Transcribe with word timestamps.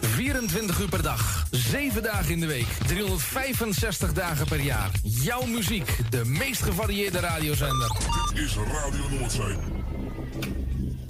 24 0.00 0.80
uur 0.80 0.88
per 0.88 1.02
dag, 1.02 1.46
7 1.50 2.02
dagen 2.02 2.30
in 2.30 2.40
de 2.40 2.46
week, 2.46 2.68
365 2.86 4.12
dagen 4.12 4.46
per 4.46 4.60
jaar. 4.60 4.90
Jouw 5.02 5.46
muziek, 5.46 6.10
de 6.10 6.24
meest 6.24 6.62
gevarieerde 6.62 7.20
radiozender. 7.20 7.96
Dit 8.34 8.44
is 8.44 8.56
Radio 8.56 9.08
Noordzee. 9.08 9.56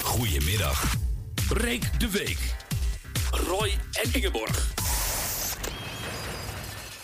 Goedemiddag. 0.05 0.95
Reek 1.49 2.01
de 2.01 2.11
Week. 2.11 2.39
Roy 3.31 3.79
en 4.03 4.13
Ingeborg. 4.13 4.67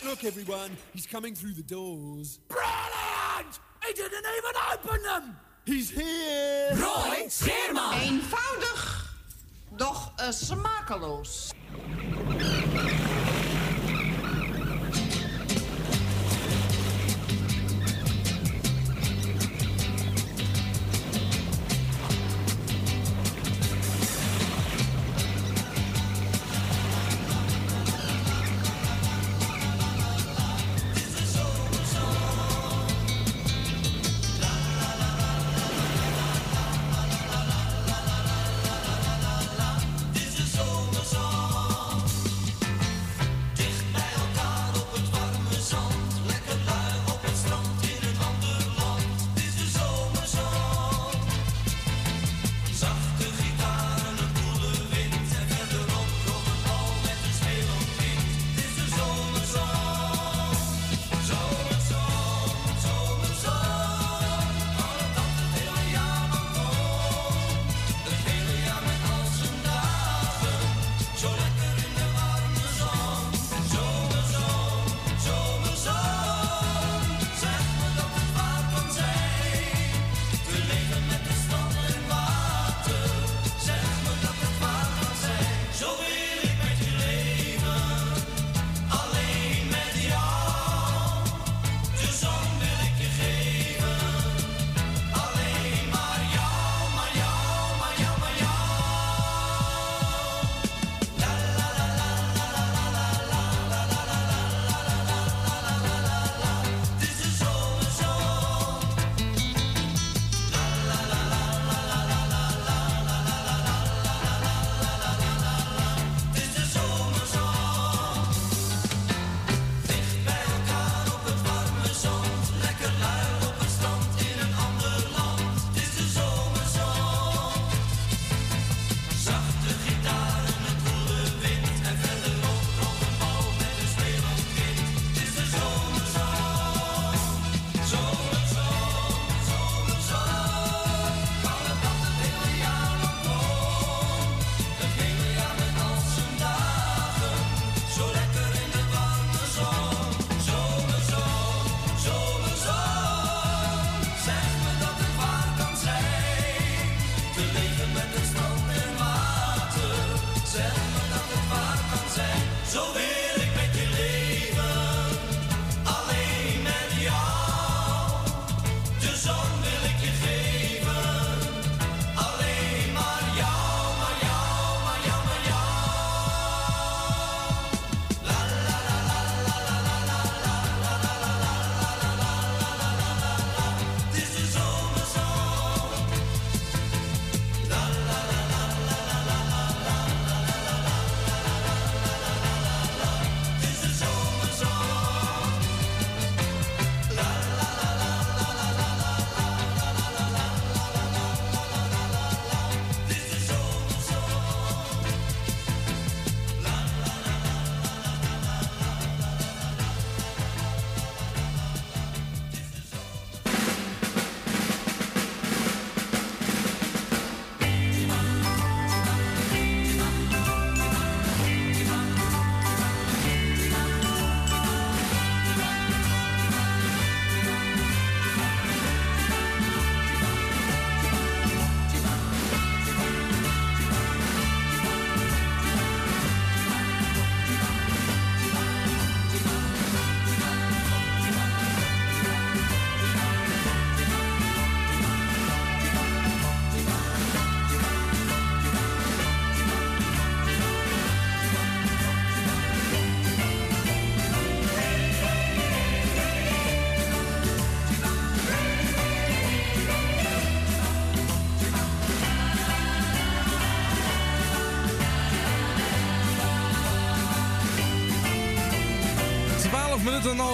Look, 0.02 0.22
everyone, 0.22 0.70
he's 0.92 1.06
coming 1.06 1.36
through 1.36 1.54
the 1.54 1.64
doors. 1.64 2.38
Brilliant! 2.46 3.60
He 3.86 3.92
didn't 3.92 4.26
even 4.38 4.54
open 4.72 5.02
them! 5.02 5.36
He's 5.64 5.90
here! 5.90 6.76
Roy 6.76 7.24
Scheerman! 7.28 8.00
Eenvoudig, 8.00 9.10
doch 9.76 10.12
uh, 10.20 10.30
smakeloos. 10.30 11.52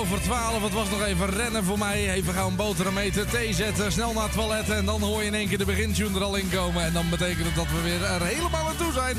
Over 0.00 0.21
12. 0.21 0.62
Het 0.62 0.73
was 0.73 0.90
nog 0.90 1.02
even 1.02 1.30
rennen 1.30 1.64
voor 1.64 1.78
mij. 1.78 2.11
Even 2.11 2.35
gaan 2.35 2.57
boterham 2.57 2.99
eten, 2.99 3.28
thee 3.28 3.54
zetten, 3.54 3.92
snel 3.92 4.12
naar 4.12 4.23
het 4.23 4.33
toilet. 4.33 4.71
En 4.71 4.85
dan 4.85 5.02
hoor 5.02 5.21
je 5.21 5.26
in 5.26 5.35
één 5.35 5.49
keer 5.49 5.59
de 5.59 5.64
begintune 5.64 6.19
er 6.19 6.25
al 6.25 6.37
in 6.37 6.50
komen. 6.50 6.85
En 6.85 6.92
dan 6.92 7.09
betekent 7.09 7.47
het 7.47 7.54
dat 7.54 7.66
we 7.66 7.80
weer 7.83 8.04
er 8.04 8.23
helemaal 8.23 8.64
naartoe 8.64 8.92
zijn. 8.92 9.16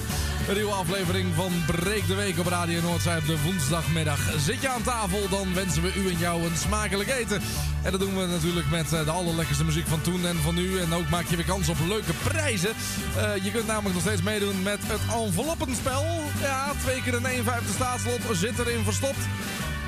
Een 0.48 0.56
nieuwe 0.56 0.72
aflevering 0.72 1.34
van 1.36 1.52
Breek 1.66 2.08
de 2.08 2.16
Week 2.16 2.40
op 2.40 2.48
Radio 2.48 2.82
Noordzij 2.82 3.18
op 3.18 3.26
de 3.26 3.42
woensdagmiddag. 3.44 4.20
Zit 4.38 4.62
je 4.62 4.70
aan 4.70 4.82
tafel, 4.82 5.30
dan 5.30 5.54
wensen 5.54 5.82
we 5.82 5.94
u 5.96 6.10
en 6.10 6.18
jou 6.18 6.44
een 6.44 6.58
smakelijk 6.58 7.10
eten. 7.10 7.42
En 7.84 7.92
dat 7.92 8.00
doen 8.00 8.18
we 8.18 8.26
natuurlijk 8.26 8.70
met 8.70 8.94
eh, 8.94 9.06
de 9.06 9.12
allerlekkerste 9.12 9.66
muziek 9.66 9.88
van 9.88 10.02
toen 10.02 10.26
en 10.26 10.38
van 10.38 10.56
nu. 10.56 10.80
En 10.80 10.94
ook 10.94 11.10
maak 11.10 11.26
je 11.26 11.36
weer 11.36 11.46
kans 11.46 11.70
op 11.70 11.78
leuke 11.88 12.14
prijzen. 12.24 12.74
Uh, 13.18 13.44
je 13.44 13.52
kunt 13.52 13.68
namelijk 13.68 13.94
nog 13.94 14.04
steeds 14.04 14.22
meedoen 14.22 14.64
met 14.64 14.80
het 14.86 15.02
enveloppenspel. 15.26 16.06
Ja, 16.42 16.72
twee 16.84 17.02
keer 17.02 17.14
een 17.14 17.46
1,50 17.46 17.74
staatslot 17.76 18.22
zit 18.32 18.60
erin 18.60 18.84
verstopt. 18.84 19.20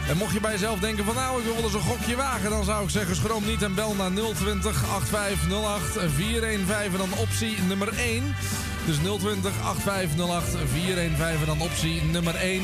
En 0.10 0.18
mocht 0.18 0.34
je 0.34 0.40
bij 0.40 0.52
jezelf 0.52 0.80
denken 0.80 1.06
van 1.06 1.16
nou, 1.16 1.40
ik 1.40 1.46
wil 1.46 1.64
eens 1.64 1.74
een 1.74 1.80
gokje 1.80 2.16
wagen... 2.16 2.50
dan 2.50 2.64
zou 2.64 2.84
ik 2.84 2.90
zeggen 2.90 3.16
schroom 3.16 3.46
niet 3.46 3.62
en 3.62 3.76
bel 3.76 3.96
naar 3.96 4.12
020 4.12 4.84
8508 4.96 6.14
415 6.16 6.92
en 6.92 7.10
dan 7.10 7.20
optie 7.20 7.58
nummer 7.68 7.98
1. 7.98 8.36
Dus 8.86 8.98
020 8.98 9.52
8508 9.64 10.58
415 10.72 11.40
en 11.40 11.46
dan 11.46 11.62
optie 11.62 12.02
nummer 12.02 12.36
1. 12.36 12.62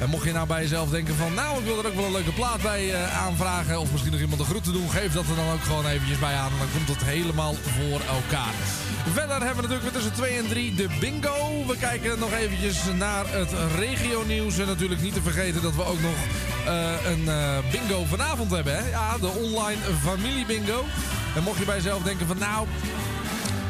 En 0.00 0.08
mocht 0.08 0.24
je 0.24 0.32
nou 0.32 0.46
bij 0.46 0.62
jezelf 0.62 0.90
denken 0.90 1.14
van... 1.14 1.34
nou, 1.34 1.58
ik 1.58 1.64
wil 1.64 1.78
er 1.78 1.86
ook 1.86 1.94
wel 1.94 2.04
een 2.04 2.12
leuke 2.12 2.32
plaat 2.32 2.62
bij 2.62 2.84
uh, 2.84 3.18
aanvragen... 3.26 3.80
of 3.80 3.90
misschien 3.90 4.12
nog 4.12 4.20
iemand 4.20 4.40
een 4.40 4.46
groet 4.46 4.64
te 4.64 4.72
doen... 4.72 4.90
geef 4.90 5.12
dat 5.12 5.28
er 5.28 5.36
dan 5.36 5.52
ook 5.52 5.62
gewoon 5.62 5.86
eventjes 5.86 6.18
bij 6.18 6.34
aan... 6.34 6.52
en 6.52 6.58
dan 6.58 6.72
komt 6.74 6.88
het 6.88 7.08
helemaal 7.08 7.54
voor 7.54 8.00
elkaar. 8.00 8.54
Verder 9.12 9.36
hebben 9.36 9.64
we 9.64 9.68
natuurlijk 9.68 9.82
weer 9.82 9.92
tussen 9.92 10.12
2 10.12 10.36
en 10.36 10.48
3 10.48 10.74
de 10.74 10.88
bingo. 11.00 11.66
We 11.66 11.76
kijken 11.76 12.18
nog 12.18 12.32
eventjes 12.32 12.78
naar 12.98 13.24
het 13.28 13.50
regionieuws. 13.76 14.58
En 14.58 14.66
natuurlijk 14.66 15.00
niet 15.00 15.14
te 15.14 15.22
vergeten 15.22 15.62
dat 15.62 15.74
we 15.74 15.84
ook 15.84 16.00
nog 16.00 16.16
een 17.04 17.24
uh, 17.24 17.58
bingo 17.70 18.04
vanavond 18.04 18.50
hebben. 18.50 18.76
Hè? 18.76 18.90
Ja, 18.90 19.18
de 19.18 19.28
online 19.28 19.80
familie 20.02 20.46
bingo. 20.46 20.84
En 21.36 21.42
mocht 21.42 21.58
je 21.58 21.64
bij 21.64 21.76
jezelf 21.76 22.02
denken 22.02 22.26
van... 22.26 22.38
nou, 22.38 22.66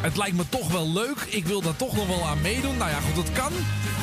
het 0.01 0.17
lijkt 0.17 0.37
me 0.37 0.49
toch 0.49 0.73
wel 0.73 0.93
leuk. 0.93 1.21
Ik 1.29 1.47
wil 1.47 1.61
daar 1.63 1.77
toch 1.77 1.97
nog 1.97 2.07
wel 2.07 2.27
aan 2.27 2.41
meedoen. 2.41 2.77
Nou 2.77 2.91
ja, 2.91 3.01
goed, 3.01 3.15
dat 3.15 3.33
kan. 3.33 3.53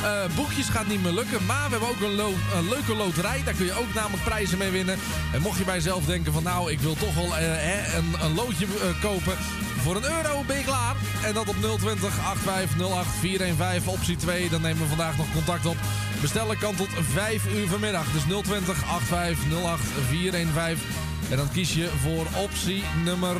Uh, 0.04 0.36
boekjes 0.36 0.70
gaat 0.70 0.88
niet 0.88 1.04
meer 1.04 1.12
lukken. 1.12 1.46
Maar 1.46 1.66
we 1.66 1.72
hebben 1.72 1.90
ook 1.90 2.02
een, 2.02 2.70
leuke 2.70 2.96
loterij. 2.96 3.42
Daar 3.46 3.54
kun 3.54 3.66
je 3.66 3.80
ook 3.80 3.94
namelijk 3.94 4.24
prijzen 4.24 4.58
mee 4.58 4.72
winnen. 4.72 4.98
En 5.34 5.42
mocht 5.42 5.58
je 5.58 5.64
bij 5.64 5.76
jezelf 5.76 6.06
denken 6.06 6.34
van 6.34 6.44
nou, 6.44 6.72
ik 6.72 6.80
wil 6.80 6.96
toch 6.96 7.16
wel 7.16 7.38
een, 7.38 8.14
een, 8.22 8.36
loodje 8.36 8.68
kopen. 9.02 9.38
Voor 9.86 9.96
een 9.96 10.12
euro 10.18 10.44
ben 10.48 10.58
je 10.58 10.64
klaar. 10.64 10.96
En 11.24 11.34
dat 11.34 11.48
op 11.48 11.56
020 11.56 12.20
8508 12.30 13.10
415 13.20 13.92
optie 13.92 14.16
2. 14.16 14.50
Dan 14.50 14.62
nemen 14.62 14.82
we 14.82 14.88
vandaag 14.88 15.18
nog 15.18 15.32
contact 15.34 15.66
op. 15.66 15.78
Bestellen 16.22 16.58
kan 16.58 16.76
tot 16.76 16.90
5 17.12 17.54
uur 17.54 17.68
vanmiddag. 17.68 18.12
Dus 18.12 18.24
020 18.44 18.84
8508 18.96 19.84
415. 20.10 21.15
En 21.30 21.38
dan 21.38 21.52
kies 21.52 21.74
je 21.74 21.90
voor 22.02 22.28
optie 22.44 22.84
nummer 23.04 23.36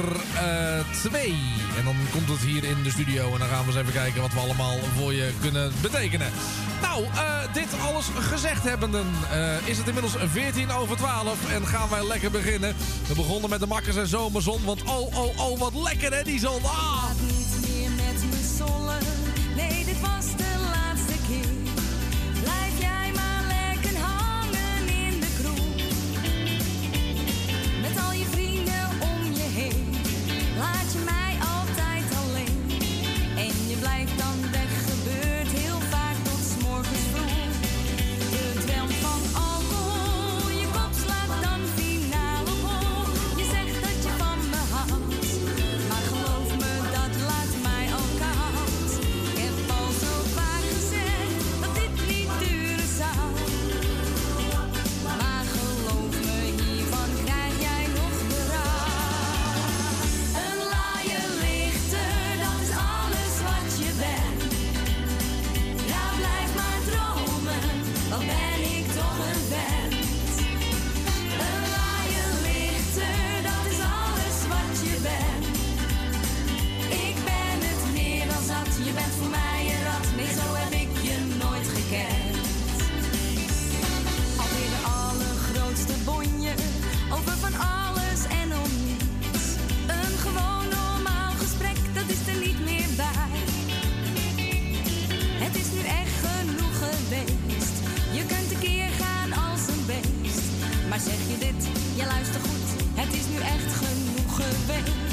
2. 1.02 1.30
Uh, 1.30 1.78
en 1.78 1.84
dan 1.84 1.96
komt 2.12 2.30
het 2.30 2.40
hier 2.40 2.64
in 2.64 2.84
de 2.84 2.90
studio. 2.90 3.34
En 3.34 3.40
dan 3.40 3.48
gaan 3.48 3.62
we 3.62 3.68
eens 3.68 3.82
even 3.82 3.94
kijken 3.94 4.22
wat 4.22 4.34
we 4.34 4.40
allemaal 4.40 4.78
voor 4.98 5.14
je 5.14 5.32
kunnen 5.42 5.72
betekenen. 5.82 6.32
Nou, 6.82 7.04
uh, 7.04 7.54
dit 7.54 7.68
alles 7.82 8.06
gezegd 8.20 8.64
hebbenden 8.64 9.08
uh, 9.32 9.68
is 9.68 9.78
het 9.78 9.88
inmiddels 9.88 10.16
14 10.32 10.72
over 10.72 10.98
12. 10.98 11.52
En 11.52 11.68
gaan 11.68 11.90
wij 11.90 12.08
lekker 12.08 12.32
beginnen. 12.32 12.76
We 13.08 13.14
begonnen 13.16 13.50
met 13.50 13.60
de 13.60 13.68
makkers 13.68 13.96
en 13.96 14.08
zomerzon. 14.08 14.64
Want 14.64 14.84
oh, 14.84 15.18
oh, 15.18 15.40
oh, 15.40 15.60
wat 15.60 15.74
lekker 15.74 16.14
hè, 16.14 16.24
die 16.24 16.40
zon. 16.40 16.64
Ah! 16.64 17.45
Echt 103.54 103.74
genoeg 103.74 104.36
geweest. 104.36 105.05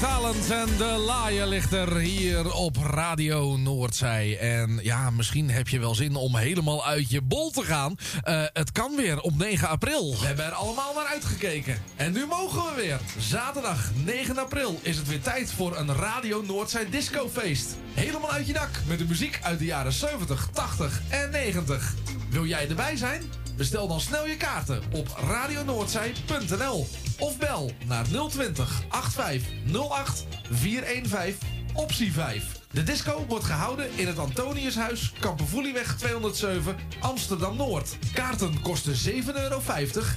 Talent 0.00 0.50
en 0.50 0.76
de 0.76 1.04
laaienlichter 1.06 1.96
hier 1.96 2.52
op 2.52 2.76
Radio 2.76 3.56
Noordzij. 3.56 4.38
En 4.38 4.78
ja, 4.82 5.10
misschien 5.10 5.50
heb 5.50 5.68
je 5.68 5.78
wel 5.80 5.94
zin 5.94 6.14
om 6.14 6.36
helemaal 6.36 6.86
uit 6.86 7.10
je 7.10 7.20
bol 7.22 7.50
te 7.50 7.62
gaan. 7.62 7.96
Eh, 8.22 8.44
het 8.52 8.72
kan 8.72 8.96
weer 8.96 9.20
op 9.20 9.36
9 9.36 9.68
april. 9.68 10.16
We 10.20 10.26
hebben 10.26 10.44
er 10.44 10.52
allemaal 10.52 10.94
naar 10.94 11.06
uitgekeken. 11.06 11.82
En 11.96 12.12
nu 12.12 12.26
mogen 12.26 12.62
we 12.62 12.82
weer. 12.82 13.00
Zaterdag 13.18 13.90
9 14.04 14.38
april 14.38 14.78
is 14.82 14.96
het 14.96 15.08
weer 15.08 15.20
tijd 15.20 15.52
voor 15.52 15.76
een 15.76 15.94
Radio 15.94 16.42
Noordzij 16.46 16.90
discofeest. 16.90 17.76
Helemaal 17.94 18.30
uit 18.30 18.46
je 18.46 18.52
dak 18.52 18.70
met 18.86 18.98
de 18.98 19.04
muziek 19.04 19.38
uit 19.42 19.58
de 19.58 19.64
jaren 19.64 19.92
70, 19.92 20.48
80 20.52 21.00
en 21.08 21.30
90. 21.30 21.94
Wil 22.30 22.46
jij 22.46 22.68
erbij 22.68 22.96
zijn? 22.96 23.39
Bestel 23.60 23.88
dan 23.88 24.00
snel 24.00 24.26
je 24.26 24.36
kaarten 24.36 24.82
op 24.92 25.08
radionoordzij.nl 25.28 26.86
of 27.18 27.38
bel 27.38 27.70
naar 27.86 28.04
020 28.28 28.82
8508 28.90 30.26
415 30.50 31.48
optie 31.74 32.12
5. 32.12 32.44
De 32.70 32.82
disco 32.82 33.24
wordt 33.28 33.44
gehouden 33.44 33.90
in 33.96 34.06
het 34.06 34.18
Antoniushuis, 34.18 35.12
Kampervoelieweg 35.18 35.96
207, 35.96 36.76
Amsterdam-Noord. 37.00 37.96
Kaarten 38.14 38.60
kosten 38.60 39.12
7,50 39.12 39.34
euro 39.34 39.60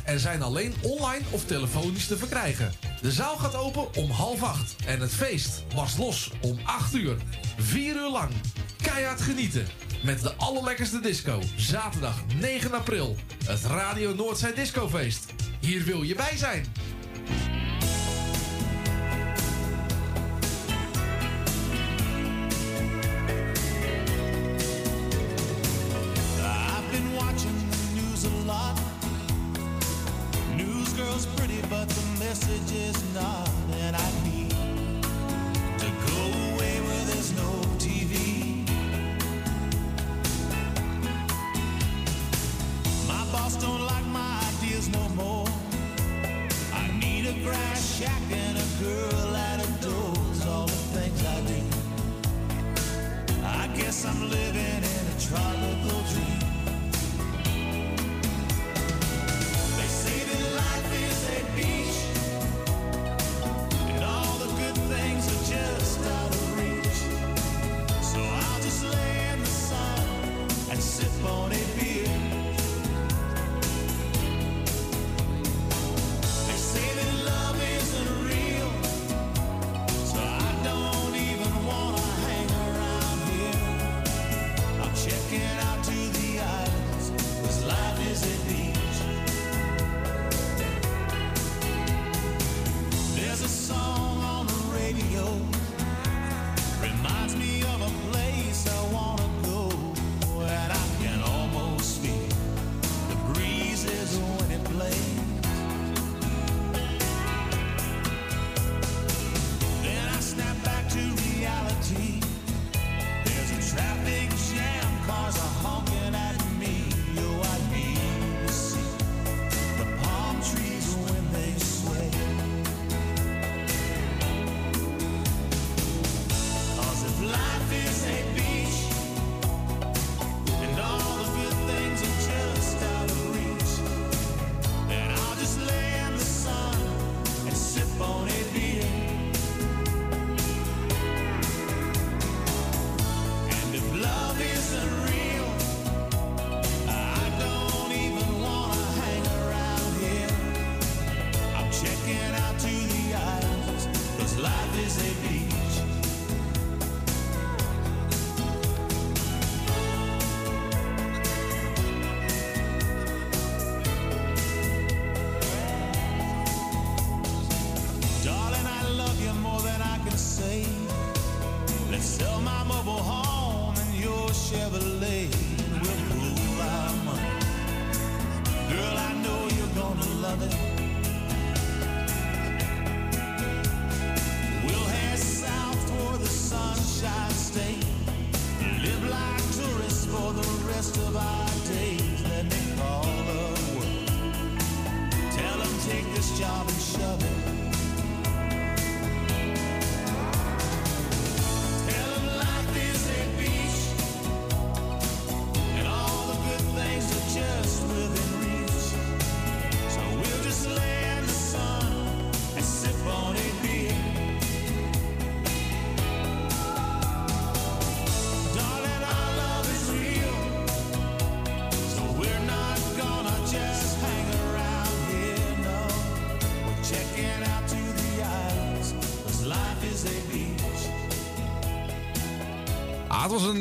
en 0.04 0.20
zijn 0.20 0.42
alleen 0.42 0.74
online 0.82 1.26
of 1.30 1.46
telefonisch 1.46 2.08
te 2.08 2.18
verkrijgen. 2.18 2.72
De 3.02 3.12
zaal 3.12 3.38
gaat 3.38 3.56
open 3.56 3.96
om 3.96 4.10
half 4.10 4.44
acht 4.44 4.76
en 4.86 5.00
het 5.00 5.14
feest 5.14 5.64
was 5.76 5.98
los 5.98 6.32
om 6.42 6.60
8 6.64 6.94
uur. 6.94 7.16
4 7.58 7.96
uur 7.96 8.10
lang. 8.10 8.32
Keihard 8.82 9.22
genieten. 9.22 9.68
Met 10.04 10.22
de 10.22 10.34
allerlekkerste 10.38 11.00
disco. 11.00 11.40
Zaterdag 11.56 12.24
9 12.40 12.74
april. 12.74 13.16
Het 13.46 13.64
Radio 13.66 14.14
Noordzij 14.14 14.54
Discofeest. 14.54 15.34
Hier 15.60 15.84
wil 15.84 16.02
je 16.02 16.16
bij 16.16 16.38
zijn. 16.38 16.66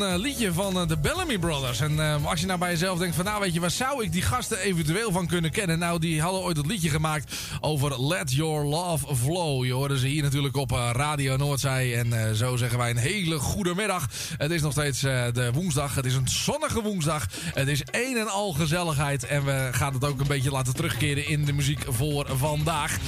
Een 0.03 0.13
eh, 0.13 0.19
liedje 0.19 0.53
van 0.53 0.81
eh, 0.81 0.87
de 0.87 0.97
Bellamy 0.97 1.39
Brothers. 1.39 1.81
En 1.81 2.01
eh, 2.01 2.27
als 2.27 2.41
je 2.41 2.47
nou 2.47 2.59
bij 2.59 2.71
jezelf 2.71 2.99
denkt 2.99 3.17
van... 3.17 3.25
nou 3.25 3.41
weet 3.41 3.55
je, 3.55 3.61
waar 3.61 3.71
zou 3.71 4.05
ik 4.05 4.13
die 4.13 4.23
gasten 4.23 4.59
eventueel 4.59 5.13
van 5.13 5.27
kunnen 5.27 5.51
kennen? 5.51 5.79
Nou, 5.79 5.99
die 5.99 6.21
hadden 6.21 6.41
ooit 6.41 6.57
het 6.57 6.67
liedje 6.67 6.89
gemaakt 6.89 7.35
over 7.61 8.07
Let 8.07 8.33
Your 8.33 8.65
Love 8.65 9.17
Flow. 9.17 9.65
Je 9.65 9.73
hoorde 9.73 9.99
ze 9.99 10.07
hier 10.07 10.23
natuurlijk 10.23 10.57
op 10.57 10.71
Radio 10.71 11.37
Noordzij. 11.37 11.99
En 11.99 12.37
zo 12.37 12.57
zeggen 12.57 12.79
wij 12.79 12.91
een 12.91 12.97
hele 12.97 13.39
goede 13.39 13.75
middag. 13.75 14.09
Het 14.37 14.51
is 14.51 14.63
nog 14.63 14.73
steeds 14.73 15.01
de 15.01 15.51
woensdag. 15.55 15.95
Het 15.95 16.05
is 16.05 16.15
een 16.15 16.29
zonnige 16.29 16.83
woensdag. 16.83 17.27
Het 17.55 17.69
is 17.69 17.83
een 17.91 18.17
en 18.17 18.29
al 18.29 18.53
gezelligheid. 18.53 19.25
En 19.25 19.45
we 19.45 19.69
gaan 19.73 19.95
het 19.95 20.05
ook 20.05 20.21
een 20.21 20.27
beetje 20.27 20.51
laten 20.51 20.75
terugkeren 20.75 21.27
in 21.27 21.45
de 21.45 21.53
muziek 21.53 21.85
voor 21.89 22.27
vandaag. 22.37 22.99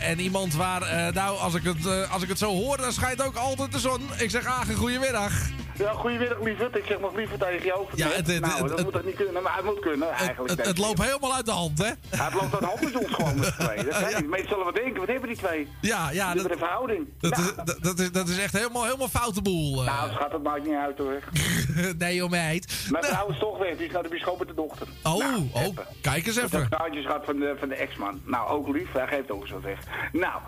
En 0.00 0.20
iemand 0.20 0.54
waar, 0.54 1.12
nou, 1.12 1.38
als 1.38 1.54
ik, 1.54 1.64
het, 1.64 2.08
als 2.10 2.22
ik 2.22 2.28
het 2.28 2.38
zo 2.38 2.50
hoor, 2.50 2.76
dan 2.76 2.92
schijnt 2.92 3.22
ook 3.22 3.36
altijd 3.36 3.72
de 3.72 3.78
zon. 3.78 4.00
Ik 4.18 4.30
zeg, 4.30 4.44
Agen, 4.44 4.74
goedemiddag. 4.74 5.51
Ja, 5.82 5.92
goedemiddag 5.92 6.40
lieverd. 6.40 6.76
Ik 6.76 6.84
zeg 6.86 6.98
nog 7.00 7.14
liever 7.14 7.38
tegen 7.38 7.64
jou. 7.66 7.86
Ja, 7.94 8.06
het- 8.08 8.26
het- 8.26 8.40
nou, 8.40 8.60
het- 8.60 8.68
dat 8.68 8.82
moet 8.82 8.92
toch 8.92 9.04
niet 9.04 9.14
kunnen, 9.16 9.42
maar 9.42 9.56
het 9.56 9.64
moet 9.64 9.80
kunnen 9.80 10.10
eigenlijk. 10.10 10.64
Het, 10.66 10.78
loopt 10.78 11.02
helemaal 11.02 11.34
uit 11.34 11.44
de 11.46 11.50
hand, 11.50 11.78
hè? 11.78 11.86
Ja, 11.86 12.24
het 12.24 12.34
loopt 12.34 12.54
aan 12.54 12.60
de 12.60 12.66
hand 12.66 12.80
met 12.80 12.96
ons 12.96 13.12
gewoon 13.14 13.34
met 13.38 13.44
z'n 13.44 13.62
tweeën. 13.62 13.84
Dat 13.84 13.94
zijn. 14.10 14.28
Mensen 14.28 14.48
zullen 14.48 14.64
wat 14.64 14.74
denken, 14.74 14.98
wat 15.00 15.08
hebben 15.08 15.28
die 15.28 15.38
twee? 15.38 15.68
Ja, 15.80 16.10
ja. 16.10 16.34
Dat, 16.34 16.50
een 16.50 16.58
verhouding. 16.58 17.08
dat, 17.20 17.30
Nou, 17.30 17.42
is, 17.48 17.54
dat, 17.64 17.78
dat 17.82 17.98
is, 17.98 18.12
dat 18.12 18.28
is 18.28 18.38
echt 18.38 18.52
helemaal, 18.52 18.84
helemaal 18.84 19.08
foute 19.08 19.42
boel. 19.42 19.80
eh. 19.80 19.86
nou, 19.86 20.12
schat, 20.12 20.30
dat 20.30 20.42
maakt 20.42 20.64
niet 20.64 20.74
uit 20.74 20.98
hoor. 20.98 21.18
nee, 21.98 22.14
joh, 22.14 22.30
meid. 22.30 22.86
Mijn 22.90 23.04
vrouw 23.04 23.28
is 23.28 23.38
toch 23.38 23.58
weg, 23.58 23.76
die 23.76 23.86
is 23.86 23.92
naar 23.92 24.02
de 24.02 24.08
bisschop 24.08 24.38
met 24.38 24.48
de 24.48 24.54
dochter. 24.54 24.86
Oh, 25.02 25.16
Nou, 25.18 25.48
oh, 25.52 25.76
kijk 26.00 26.26
eens 26.26 26.34
Dat 26.34 26.44
even. 26.44 26.60
heb 26.60 26.70
trouwtjes 26.70 27.04
gehad 27.06 27.24
van 27.24 27.36
de, 27.38 27.54
van 27.58 27.68
de 27.68 27.74
ex-man. 27.74 28.20
Nou, 28.24 28.48
ook 28.48 28.68
lief, 28.68 28.92
hij 28.92 29.06
geeft 29.06 29.30
ook 29.30 29.42
eens 29.42 29.50
wat 29.50 29.62
weg. 29.62 29.78
Nou, 30.12 30.40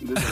dus, 0.00 0.22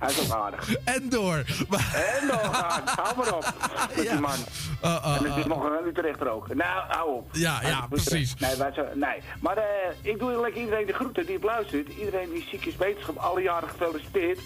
hij 0.00 0.10
is 0.10 0.20
ook 0.20 0.36
aardig. 0.38 0.74
En 0.84 1.08
door. 1.08 1.44
Maar, 1.68 2.16
En 2.20 2.26
nog, 2.26 2.40
hou 3.00 3.16
maar 3.16 3.34
op 3.34 3.54
met 3.96 4.08
die 4.08 4.20
man. 4.20 4.38
Uh, 4.84 5.04
uh, 5.04 5.16
en 5.16 5.24
het 5.24 5.36
is 5.36 5.44
uh. 5.44 5.48
nog 5.48 5.64
een 5.64 5.86
Utrecht 5.86 6.20
er 6.20 6.30
ook. 6.30 6.54
Nou, 6.54 6.84
hou 6.88 7.14
op. 7.14 7.28
Ja, 7.32 7.58
ja, 7.62 7.86
precies. 7.86 8.34
Nee, 8.34 8.56
wij 8.56 8.72
zo, 8.72 8.84
nee. 8.94 9.20
maar 9.40 9.56
eh, 9.56 9.64
ik 10.02 10.18
doe 10.18 10.40
lekker 10.40 10.60
iedereen 10.60 10.86
de 10.86 10.92
groeten 10.92 11.26
die 11.26 11.36
op 11.36 11.42
luistert. 11.42 11.88
Iedereen 11.88 12.30
die 12.30 12.46
ziek 12.50 12.64
is, 12.64 12.76
wetenschap, 12.76 13.16
alle 13.16 13.42
jaren 13.42 13.68
gefeliciteerd. 13.68 14.38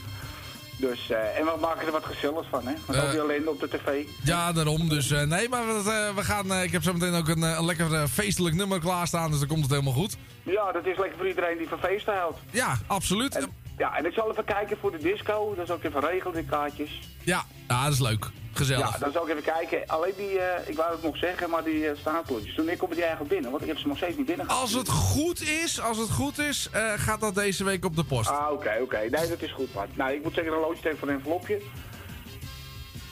Dus, 0.76 1.10
eh, 1.10 1.38
en 1.38 1.44
we 1.44 1.56
maken 1.60 1.86
er 1.86 1.92
wat 1.92 2.04
gezelligs 2.04 2.46
van, 2.50 2.66
hè? 2.66 2.74
Want 2.86 2.98
Eh. 2.98 3.04
ook 3.04 3.12
ellende 3.14 3.50
op 3.50 3.60
de 3.60 3.68
tv. 3.68 4.04
Ja, 4.24 4.52
daarom. 4.52 4.88
Dus 4.88 5.10
eh, 5.10 5.22
nee, 5.22 5.48
maar 5.48 5.66
we, 5.66 5.90
eh, 5.90 6.14
we 6.16 6.22
gaan. 6.24 6.52
ik 6.62 6.72
heb 6.72 6.82
zo 6.82 6.92
meteen 6.92 7.14
ook 7.14 7.28
een, 7.28 7.42
een 7.42 7.64
lekker 7.64 8.08
feestelijk 8.08 8.54
nummer 8.54 8.80
klaarstaan. 8.80 9.30
Dus 9.30 9.38
dan 9.38 9.48
komt 9.48 9.62
het 9.62 9.70
helemaal 9.70 9.92
goed. 9.92 10.16
Ja, 10.42 10.72
dat 10.72 10.86
is 10.86 10.96
lekker 10.98 11.16
voor 11.16 11.28
iedereen 11.28 11.58
die 11.58 11.68
van 11.68 11.78
feesten 11.78 12.14
houdt. 12.14 12.38
Ja, 12.50 12.78
absoluut. 12.86 13.34
En, 13.36 13.48
ja, 13.78 13.96
en 13.96 14.06
ik 14.06 14.12
zal 14.12 14.30
even 14.30 14.44
kijken 14.44 14.76
voor 14.76 14.90
de 14.90 14.98
disco. 14.98 15.54
Dat 15.54 15.64
is 15.64 15.70
ook 15.70 15.82
even 15.82 16.00
regelen, 16.00 16.34
die 16.34 16.44
kaartjes. 16.44 17.00
Ja, 17.22 17.44
ja, 17.68 17.84
dat 17.84 17.92
is 17.92 18.00
leuk. 18.00 18.30
Gezellig. 18.52 18.92
Ja, 18.92 18.98
dan 18.98 19.12
zal 19.12 19.22
ik 19.22 19.28
even 19.28 19.52
kijken. 19.52 19.86
Alleen 19.86 20.12
die, 20.16 20.38
eh, 20.38 20.68
ik 20.68 20.76
wou 20.76 20.92
het 20.92 21.02
nog 21.02 21.16
zeggen, 21.16 21.50
maar 21.50 21.64
die 21.64 21.78
uh, 21.78 21.90
staatsplotjes. 21.96 22.54
Toen 22.54 22.68
ik 22.68 22.78
kom 22.78 22.90
die 22.90 23.00
eigenlijk 23.00 23.30
binnen, 23.30 23.50
want 23.50 23.62
ik 23.62 23.68
heb 23.68 23.78
ze 23.78 23.86
nog 23.86 23.96
steeds 23.96 24.16
niet 24.16 24.26
binnen 24.26 24.46
gehad. 24.46 24.60
Als 24.60 24.72
het 24.72 24.88
goed 24.88 25.42
is, 25.42 25.80
als 25.80 25.98
het 25.98 26.10
goed 26.10 26.38
is, 26.38 26.68
eh, 26.72 26.92
gaat 26.96 27.20
dat 27.20 27.34
deze 27.34 27.64
week 27.64 27.84
op 27.84 27.96
de 27.96 28.04
post. 28.04 28.30
Ah, 28.30 28.52
oké, 28.52 28.78
oké. 28.82 28.98
Nee, 28.98 29.28
dat 29.28 29.42
is 29.42 29.52
goed. 29.52 29.68
Nou, 29.94 30.12
ik 30.12 30.22
moet 30.22 30.34
zeggen, 30.34 30.52
een 30.52 30.60
loodje 30.60 30.82
tegen 30.82 30.98
van 30.98 31.08
een 31.08 31.14
envelopje. 31.14 31.62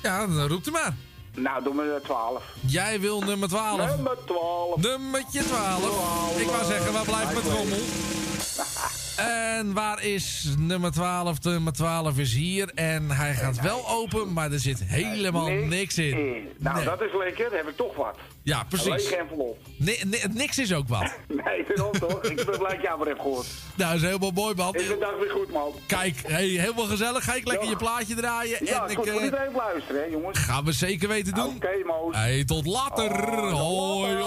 Ja, 0.02 0.26
dan 0.26 0.46
roept 0.46 0.66
u 0.66 0.70
maar. 0.70 0.94
Nou, 1.34 1.74
me 1.74 2.00
12. 2.02 2.44
Jij 2.60 3.00
wil 3.00 3.20
nummer 3.20 3.48
12. 3.48 3.96
Nummer 3.96 4.16
12. 4.26 4.76
Nummertje 4.82 5.44
12. 5.44 6.40
Ik 6.40 6.46
wou 6.46 6.64
zeggen, 6.64 6.92
waar 6.92 7.04
blijft 7.04 7.34
met 7.34 7.44
rommel? 7.44 7.78
En 9.26 9.72
waar 9.72 10.02
is 10.04 10.46
nummer 10.58 10.92
12? 10.92 11.42
Nummer 11.42 11.72
12 11.72 12.18
is 12.18 12.34
hier. 12.34 12.70
En 12.74 13.10
hij 13.10 13.34
gaat 13.34 13.60
wel 13.60 13.88
open, 13.88 14.32
maar 14.32 14.52
er 14.52 14.58
zit 14.60 14.82
helemaal 14.84 15.48
niks 15.48 15.98
in. 15.98 16.48
Nou, 16.58 16.76
Nee. 16.76 16.84
dat 16.84 17.00
is 17.02 17.10
lekker. 17.18 17.44
Dan 17.48 17.56
heb 17.58 17.68
ik 17.68 17.76
toch 17.76 17.96
wat. 17.96 18.16
Ja, 18.42 18.64
precies. 18.68 18.88
lege 18.88 19.16
envelop. 19.16 19.58
Ni- 19.76 19.98
ni- 20.04 20.22
niks 20.32 20.58
is 20.58 20.72
ook 20.74 20.88
wat. 20.88 21.12
Nee, 21.44 21.64
daarom 21.74 21.92
toch? 21.98 22.22
Ik 22.24 22.36
ben 22.46 22.58
blij 22.58 22.72
dat 22.72 22.82
jij 22.82 22.96
maar 22.96 23.06
hebt 23.06 23.20
gehoord. 23.20 23.46
Nou, 23.76 23.90
dat 23.92 24.00
is 24.00 24.06
helemaal 24.06 24.30
mooi, 24.30 24.54
man. 24.54 24.74
Is 24.74 24.86
de 24.86 24.96
dag 25.00 25.18
weer 25.20 25.30
goed, 25.30 25.52
man. 25.52 25.72
Kijk, 25.86 26.22
hey, 26.26 26.46
helemaal 26.46 26.84
gezellig. 26.86 27.24
Ga 27.24 27.34
ik 27.34 27.46
lekker 27.46 27.64
Ja. 27.64 27.70
je 27.70 27.76
plaatje 27.76 28.14
draaien. 28.14 28.64
Ja, 28.64 28.84
en 28.84 28.90
ik, 28.90 29.04
eh, 29.06 29.12
Moet 29.12 29.22
iedereen 29.22 29.52
luisteren, 29.52 30.00
hè, 30.02 30.06
jongens. 30.06 30.38
gaan 30.38 30.64
we 30.64 30.72
zeker 30.72 31.08
weten 31.08 31.34
doen. 31.34 31.54
Oké, 31.56 31.68
Moos. 31.86 32.16
Hey, 32.16 32.44
tot 32.44 32.66
later. 32.66 33.10
Oh, 33.12 33.52
hoi, 33.52 34.14
hoi. 34.14 34.22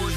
Hoi, 0.00 0.14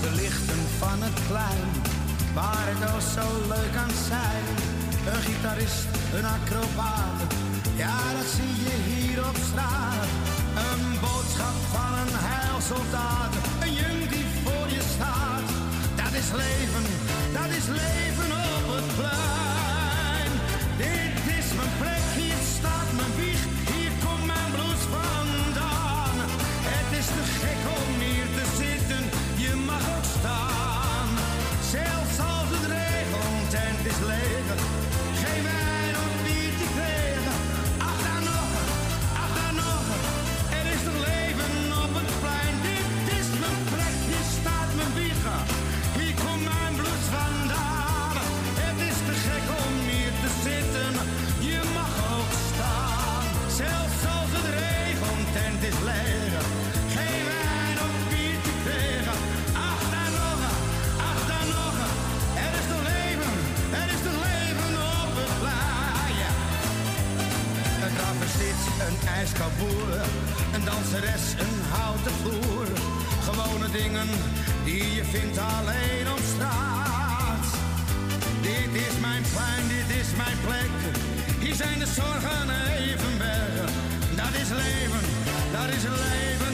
de 0.00 0.10
lichten 0.10 0.62
van 0.78 1.02
het 1.02 1.18
plein, 1.28 1.68
waar 2.34 2.66
het 2.72 2.92
al 2.92 3.00
zo 3.16 3.26
leuk 3.54 3.76
aan 3.84 3.96
zijn. 4.08 4.44
Een 5.10 5.22
gitarist, 5.28 5.86
een 6.16 6.26
acrobaat, 6.36 7.18
ja 7.76 7.96
dat 8.16 8.28
zie 8.36 8.54
je 8.64 8.76
hier 8.88 9.18
op 9.28 9.36
straat. 9.50 10.08
Een 10.66 10.84
boodschap 11.04 11.58
van 11.74 11.92
een 12.02 12.14
heilsoldaat, 12.28 13.34
een 13.62 13.72
jong 13.72 14.02
die 14.12 14.26
voor 14.44 14.68
je 14.76 14.82
staat. 14.94 15.48
Dat 16.00 16.12
is 16.20 16.28
leven, 16.42 16.84
dat 17.38 17.50
is 17.58 17.66
leven 17.80 18.30
op 18.56 18.64
het 18.74 18.96
plein. 18.96 19.43
Een 70.54 70.64
danseres, 70.64 71.24
een 71.44 71.56
houten 71.70 72.12
vloer. 72.22 72.66
Gewone 73.28 73.70
dingen 73.70 74.08
die 74.64 74.94
je 74.94 75.04
vindt 75.04 75.38
alleen 75.38 76.06
op 76.12 76.22
straat. 76.34 77.46
Dit 78.42 78.72
is 78.86 78.94
mijn 79.00 79.24
plein, 79.32 79.64
dit 79.76 79.96
is 80.00 80.08
mijn 80.16 80.38
plek. 80.46 80.72
Hier 81.40 81.54
zijn 81.54 81.78
de 81.78 81.86
zorgen 81.86 82.46
even 82.78 83.18
weg. 83.18 83.70
Dat 84.20 84.34
is 84.42 84.48
leven, 84.62 85.04
dat 85.56 85.68
is 85.76 85.82
leven 85.82 86.53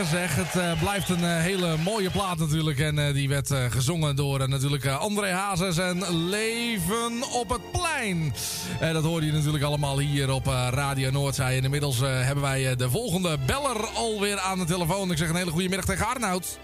zeg. 0.00 0.34
Het 0.34 0.56
eh, 0.56 0.80
blijft 0.80 1.08
een 1.08 1.24
eh, 1.24 1.36
hele 1.36 1.76
mooie 1.76 2.10
plaat 2.10 2.38
natuurlijk. 2.38 2.78
En 2.78 2.98
eh, 2.98 3.14
die 3.14 3.28
werd 3.28 3.54
gezongen 3.68 4.16
door 4.16 4.48
natuurlijk 4.48 4.86
André 4.86 5.30
Hazes 5.30 5.78
en 5.78 6.28
Leven 6.28 7.22
op 7.32 7.48
het 7.48 7.70
Plein. 7.72 8.34
Dat 8.92 9.04
hoorde 9.04 9.26
je 9.26 9.32
natuurlijk 9.32 9.64
allemaal 9.64 9.98
hier 9.98 10.32
op 10.32 10.46
Radio 10.70 11.10
Noordzij. 11.10 11.56
En 11.56 11.64
inmiddels 11.64 11.98
hebben 11.98 12.42
wij 12.42 12.76
de 12.76 12.90
volgende 12.90 13.38
beller 13.46 13.86
alweer 13.86 14.38
aan 14.38 14.58
de 14.58 14.64
telefoon. 14.64 15.10
Ik 15.10 15.18
zeg 15.18 15.28
een 15.28 15.36
hele 15.36 15.50
goede 15.50 15.68
middag 15.68 15.86
tegen 15.86 16.06
Arnoud. 16.06 16.58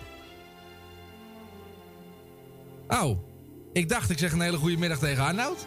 Oh, 2.88 3.18
ik 3.72 3.88
dacht 3.88 4.10
ik 4.10 4.18
zeg 4.18 4.32
een 4.32 4.40
hele 4.40 4.56
goede 4.56 4.76
middag 4.76 4.98
tegen 4.98 5.24
Arnoud. 5.24 5.66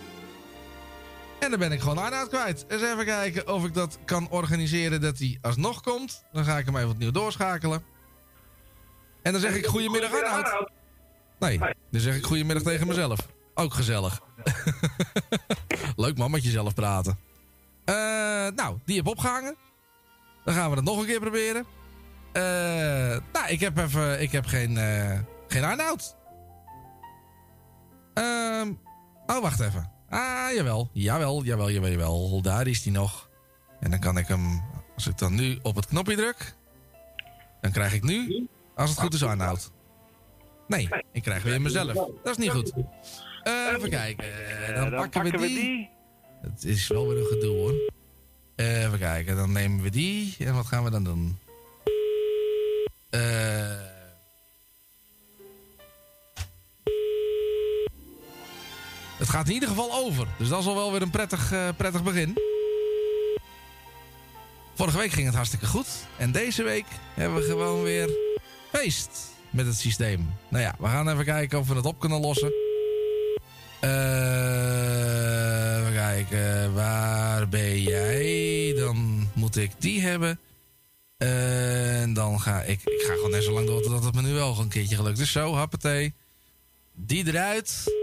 En 1.42 1.50
dan 1.50 1.60
ben 1.60 1.72
ik 1.72 1.80
gewoon 1.80 1.98
Arnoud 1.98 2.28
kwijt. 2.28 2.66
Eens 2.68 2.82
even 2.82 3.06
kijken 3.06 3.48
of 3.48 3.66
ik 3.66 3.74
dat 3.74 3.98
kan 4.06 4.30
organiseren 4.30 5.02
dat 5.02 5.18
hij 5.18 5.38
alsnog 5.42 5.82
komt. 5.82 6.24
Dan 6.32 6.46
ga 6.46 6.58
ik 6.58 6.66
hem 6.66 6.76
even 6.78 6.90
opnieuw 6.90 7.12
doorschakelen. 7.12 7.84
En 9.22 9.32
dan 9.32 9.42
zeg 9.42 9.56
ik 9.56 9.66
goedemiddag 9.66 10.14
Arnoud. 10.14 10.72
Nee, 11.40 11.58
dan 11.92 12.02
zeg 12.02 12.16
ik 12.16 12.26
goedemiddag 12.26 12.64
tegen 12.64 12.88
mezelf. 12.88 13.20
Ook 13.54 13.74
gezellig. 13.74 14.22
Leuk 15.96 16.18
man, 16.18 16.32
met 16.32 16.44
jezelf 16.44 16.74
praten. 16.74 17.18
Eh, 17.86 17.96
nou, 18.56 18.78
die 18.86 18.98
heb 18.98 19.08
opgehangen. 19.08 19.56
Dan 20.46 20.54
gaan 20.54 20.70
we 20.70 20.76
het 20.76 20.86
nog 20.86 21.00
een 21.00 21.06
keer 21.06 21.20
proberen. 21.20 21.66
Eh, 22.32 22.42
nou, 23.34 23.48
ik 23.48 23.60
heb 23.60 23.78
even... 23.78 24.22
Ik 24.22 24.32
heb 24.32 24.46
geen, 24.46 24.78
eh, 24.78 25.20
geen 25.48 25.64
Arnoud. 25.64 26.16
Ehm, 28.14 28.72
oh, 29.26 29.40
wacht 29.42 29.60
even. 29.60 29.92
Ah, 30.12 30.54
jawel. 30.54 30.89
Jawel, 30.93 31.43
jawel, 31.43 31.71
jawel, 31.71 31.91
jawel. 31.91 32.41
Daar 32.41 32.67
is 32.67 32.84
hij 32.84 32.93
nog. 32.93 33.30
En 33.80 33.89
dan 33.91 34.00
kan 34.00 34.17
ik 34.17 34.28
hem... 34.28 34.62
Als 34.95 35.08
ik 35.08 35.17
dan 35.17 35.36
nu 35.36 35.60
op 35.62 35.76
het 35.76 35.86
knopje 35.86 36.15
druk... 36.15 36.56
Dan 37.62 37.71
krijg 37.71 37.93
ik 37.93 38.04
nu... 38.04 38.47
Als 38.76 38.89
het 38.89 39.00
goed 39.00 39.13
is, 39.13 39.24
Arnoud. 39.24 39.71
Nee, 40.67 40.89
ik 41.12 41.21
krijg 41.21 41.43
weer 41.43 41.62
mezelf. 41.62 41.93
Dat 41.93 42.32
is 42.32 42.38
niet 42.38 42.50
goed. 42.50 42.74
Eh, 43.43 43.54
even 43.76 43.89
kijken. 43.89 44.26
Eh, 44.65 44.76
Dan, 44.76 44.89
pakken, 44.89 45.24
we 45.24 45.38
die. 45.47 45.89
Het 46.41 46.65
is 46.65 46.88
wel 46.88 47.08
weer 47.08 47.17
een 47.17 47.26
gedoe 47.26 47.58
hoor. 47.58 47.74
Eh, 48.56 48.84
even 48.84 49.00
kijken, 49.00 49.36
dan 49.36 49.52
nemen 49.52 49.82
we 49.82 49.89
die. 49.89 50.36
En 50.39 50.54
wat 50.54 50.65
gaan 50.65 50.84
we 50.84 50.89
dan 50.89 51.04
doen? 51.04 51.39
Eh... 53.10 53.91
Het 59.22 59.30
gaat 59.30 59.48
in 59.48 59.54
ieder 59.54 59.70
geval 59.70 59.94
over. 59.94 60.28
Dus 60.38 60.48
dat 60.50 60.60
is 60.60 60.66
al 60.66 60.76
wel 60.76 60.92
weer 60.92 61.02
een 61.02 61.10
prettig, 61.10 61.52
eh, 61.52 61.68
prettig 61.78 62.04
begin. 62.04 62.38
Vorige 64.76 64.98
week 64.98 65.12
ging 65.12 65.26
het 65.26 65.36
hartstikke 65.36 65.66
goed. 65.66 65.88
En 66.18 66.32
deze 66.32 66.64
week 66.64 66.86
hebben 67.14 67.40
we 67.40 67.46
gewoon 67.46 67.84
weer 67.84 68.10
feest 68.72 69.10
met 69.50 69.66
het 69.66 69.76
systeem. 69.76 70.34
Nou 70.50 70.64
ja, 70.64 70.76
we 70.80 70.88
gaan 70.88 71.10
even 71.10 71.26
kijken 71.26 71.60
of 71.60 71.68
we 71.68 71.76
het 71.76 71.86
op 71.86 72.00
kunnen 72.00 72.20
lossen. 72.20 72.54
Eh, 73.80 73.90
even 75.80 75.94
kijken. 75.94 76.74
Waar 76.74 77.50
ben 77.50 77.82
jij? 77.82 78.74
Dan 78.76 79.30
moet 79.34 79.56
ik 79.56 79.72
die 79.78 80.02
hebben. 80.02 80.40
En 81.18 82.14
dan 82.14 82.40
ga 82.40 82.62
ik... 82.62 82.82
Ik 82.84 83.02
ga 83.08 83.14
gewoon 83.14 83.32
net 83.32 83.44
zo 83.44 83.52
lang 83.52 83.68
door 83.68 83.82
totdat 83.82 84.04
het 84.04 84.16
me 84.16 84.22
nu 84.22 84.34
wel 84.34 84.60
een 84.60 84.70
keertje 84.70 84.96
gelukt 84.96 85.20
is. 85.20 85.32
Zo, 85.32 85.54
happatee. 85.54 86.14
Die 86.94 87.28
eruit. 87.28 88.00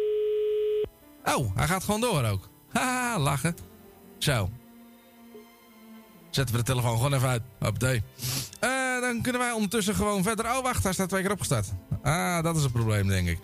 Oh, 1.36 1.56
hij 1.56 1.66
gaat 1.66 1.84
gewoon 1.84 2.00
door 2.00 2.24
ook. 2.24 2.48
Haha, 2.72 3.18
lachen. 3.18 3.56
Zo. 4.18 4.50
Zetten 6.30 6.54
we 6.54 6.60
de 6.60 6.72
telefoon 6.72 6.96
gewoon 6.96 7.14
even 7.14 7.28
uit. 7.28 7.42
Hoppatee. 7.58 8.02
Eh, 8.60 9.00
dan 9.00 9.22
kunnen 9.22 9.40
wij 9.40 9.52
ondertussen 9.52 9.94
gewoon 9.94 10.22
verder... 10.22 10.44
Oh, 10.44 10.62
wacht, 10.62 10.82
hij 10.82 10.92
staat 10.92 11.08
twee 11.08 11.22
keer 11.22 11.30
opgestart. 11.30 11.72
Ah, 12.02 12.42
dat 12.42 12.56
is 12.56 12.62
het 12.62 12.72
probleem, 12.72 13.08
denk 13.08 13.28
ik. 13.28 13.38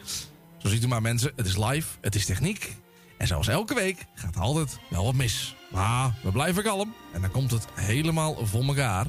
Zo 0.59 0.69
ziet 0.69 0.85
u 0.85 0.89
maar, 0.89 1.03
mensen. 1.03 1.33
Het 1.37 1.47
is 1.47 1.57
live, 1.57 1.89
het 2.01 2.15
is 2.15 2.27
techniek. 2.27 2.77
En 3.19 3.27
zoals 3.27 3.49
elke 3.49 3.75
week 3.75 4.05
gaat 4.15 4.37
altijd 4.37 4.79
wel 4.91 5.05
wat 5.05 5.15
mis. 5.15 5.57
Maar 5.71 6.15
we 6.23 6.33
blijven 6.33 6.63
kalm. 6.63 6.95
En 7.13 7.21
dan 7.21 7.31
komt 7.31 7.51
het 7.51 7.67
helemaal 7.75 8.47
voor 8.47 8.65
elkaar. 8.65 9.07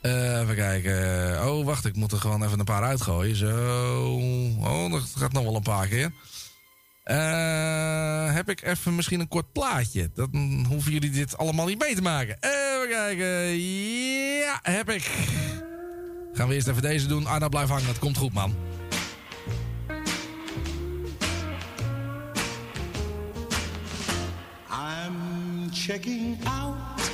Eh, 0.00 0.40
even 0.40 0.54
kijken. 0.54 1.48
Oh, 1.48 1.64
wacht, 1.64 1.84
ik 1.84 1.96
moet 1.96 2.12
er 2.12 2.18
gewoon 2.18 2.44
even 2.44 2.58
een 2.58 2.64
paar 2.64 2.82
uitgooien. 2.82 3.36
Zo. 3.36 4.14
Oh, 4.60 4.92
dat 4.92 5.02
gaat 5.16 5.32
nog 5.32 5.44
wel 5.44 5.56
een 5.56 5.62
paar 5.62 5.86
keer. 5.86 6.12
Eh, 7.08 8.34
heb 8.34 8.48
ik 8.48 8.62
even 8.62 8.94
misschien 8.94 9.20
een 9.20 9.28
kort 9.28 9.52
plaatje? 9.52 10.10
Dan 10.14 10.64
hoeven 10.68 10.92
jullie 10.92 11.10
dit 11.10 11.38
allemaal 11.38 11.66
niet 11.66 11.78
mee 11.78 11.94
te 11.94 12.02
maken. 12.02 12.36
Even 12.40 12.88
kijken. 12.88 13.58
Ja, 14.38 14.58
heb 14.62 14.90
ik. 14.90 15.10
Gaan 16.32 16.48
we 16.48 16.54
eerst 16.54 16.68
even 16.68 16.82
deze 16.82 17.06
doen. 17.06 17.26
Arno, 17.26 17.48
blijf 17.48 17.68
hangen. 17.68 17.86
Het 17.86 17.98
komt 17.98 18.16
goed, 18.16 18.32
man. 18.32 18.56
I'm 24.70 25.70
checking 25.72 26.36
out 26.44 27.07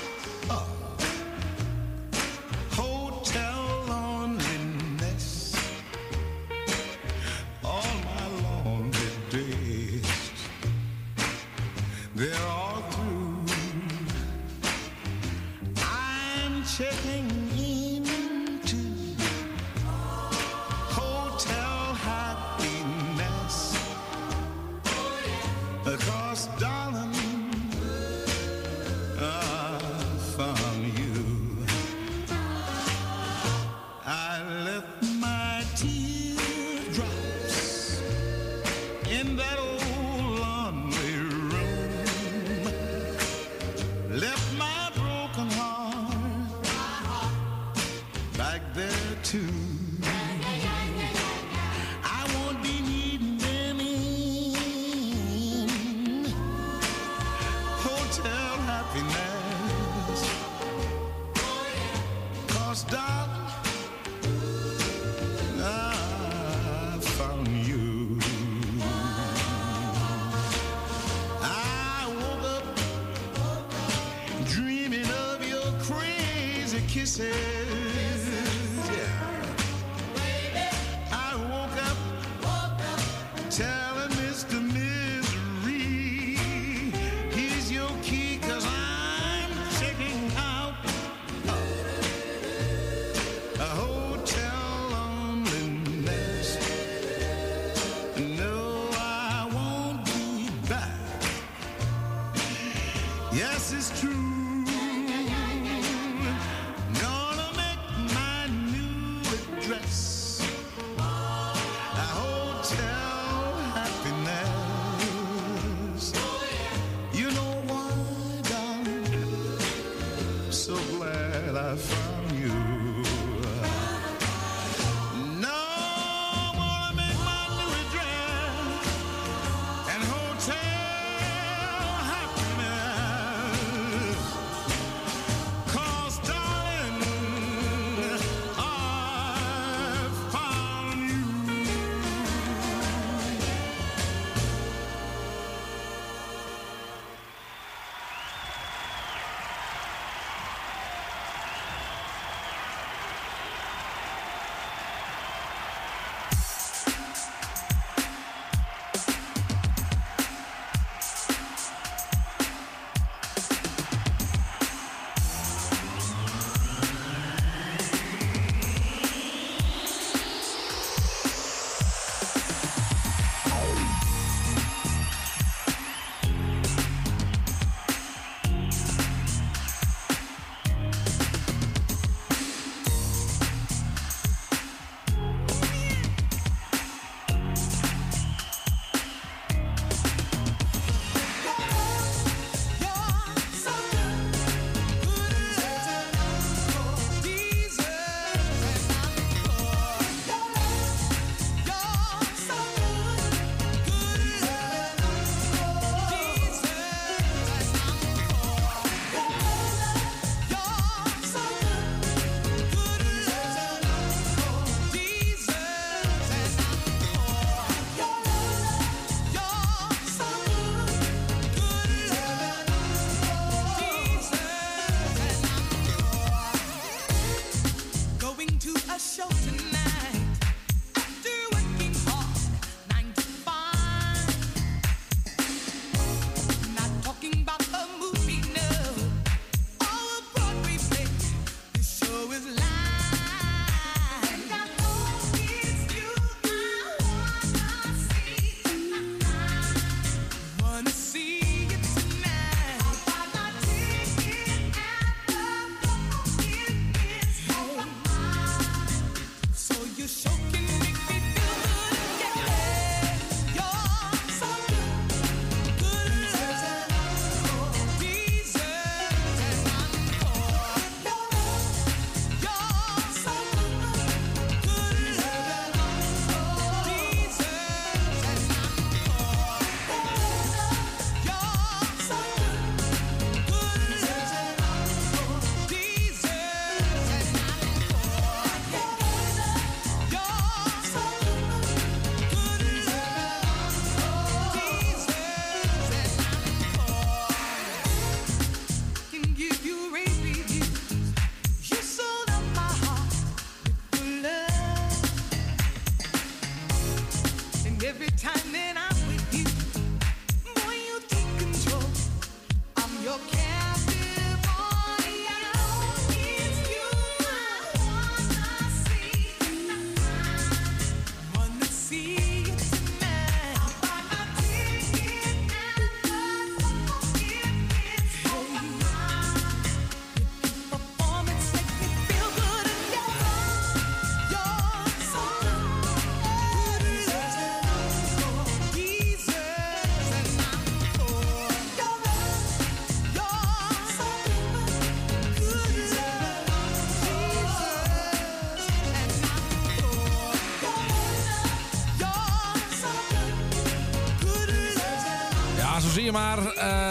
There 12.16 12.53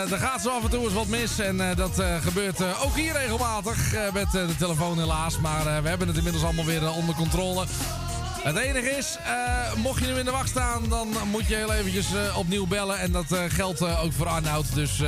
Eh, 0.05 0.11
er 0.11 0.17
gaat 0.17 0.41
zo 0.41 0.49
af 0.49 0.63
en 0.63 0.69
toe 0.69 0.83
eens 0.83 0.93
wat 0.93 1.07
mis. 1.07 1.39
En 1.39 1.69
eh, 1.69 1.75
dat 1.75 1.99
eh, 1.99 2.21
gebeurt 2.21 2.61
ook 2.83 2.95
hier 2.95 3.13
regelmatig 3.13 3.95
met 4.13 4.31
de 4.31 4.55
telefoon 4.57 4.99
helaas. 4.99 5.39
Maar 5.39 5.83
we 5.83 5.89
hebben 5.89 6.07
het 6.07 6.17
inmiddels 6.17 6.43
allemaal 6.43 6.65
weer 6.65 6.91
onder 6.91 7.15
controle. 7.15 7.65
Het 8.43 8.57
enige 8.57 8.89
is, 8.89 9.17
mocht 9.75 9.99
je 9.99 10.05
nu 10.05 10.19
in 10.19 10.25
de 10.25 10.31
wacht 10.31 10.49
staan, 10.49 10.89
dan 10.89 11.07
moet 11.31 11.47
je 11.47 11.55
heel 11.55 11.73
eventjes 11.73 12.07
opnieuw 12.35 12.67
bellen. 12.67 12.99
En 12.99 13.11
dat 13.11 13.25
geldt 13.47 13.81
ook 13.81 14.13
voor 14.13 14.27
Arnoud. 14.27 14.73
Dus 14.73 15.01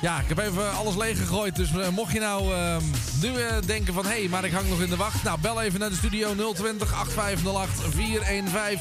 ja, 0.00 0.20
ik 0.20 0.28
heb 0.28 0.38
even 0.38 0.72
alles 0.72 0.96
leeggegooid. 0.96 1.56
Dus 1.56 1.72
eh, 1.72 1.88
mocht 1.88 2.12
je 2.12 2.20
nou 2.20 2.54
eh, 2.54 2.76
nu 3.20 3.30
denken 3.66 3.94
van... 3.94 4.04
hé, 4.04 4.18
hey, 4.18 4.28
maar 4.28 4.44
ik 4.44 4.52
hang 4.52 4.68
nog 4.68 4.80
in 4.80 4.88
de 4.88 4.96
wacht. 4.96 5.22
Nou, 5.22 5.40
bel 5.40 5.62
even 5.62 5.80
naar 5.80 5.88
de 5.88 5.96
studio 5.96 6.52
020 6.52 7.00
8508 7.00 7.94
415. 7.94 8.80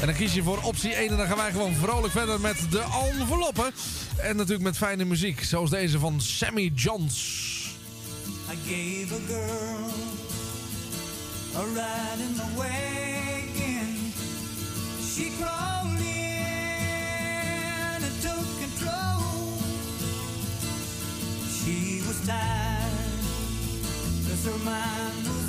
En 0.00 0.06
dan 0.06 0.14
kies 0.14 0.34
je 0.34 0.42
voor 0.42 0.58
optie 0.62 0.94
1 0.94 1.08
en 1.10 1.16
dan 1.16 1.26
gaan 1.26 1.36
wij 1.36 1.50
gewoon 1.50 1.74
vrolijk 1.74 2.12
verder 2.12 2.40
met 2.40 2.56
de 2.70 2.82
enveloppen. 3.18 3.72
En 4.22 4.36
natuurlijk 4.36 4.62
met 4.62 4.76
fijne 4.76 5.04
muziek, 5.04 5.44
zoals 5.44 5.70
deze 5.70 5.98
van 5.98 6.20
Sammy 6.20 6.72
Johns. 6.74 7.46
I 8.50 8.56
gave 8.66 9.14
a 9.14 9.18
girl 9.26 9.90
a 11.56 11.64
ride 11.64 12.20
in 12.20 12.34
the 12.34 12.46
wagon. 12.56 14.12
She 15.14 15.30
crawled 15.40 16.00
in 16.00 16.42
and 18.04 18.20
took 18.22 18.46
control. 18.60 19.58
She 21.58 22.02
was 22.06 22.20
tired, 22.26 23.20
cause 24.26 24.44
her 24.44 24.58
mind 24.64 25.26
was 25.26 25.47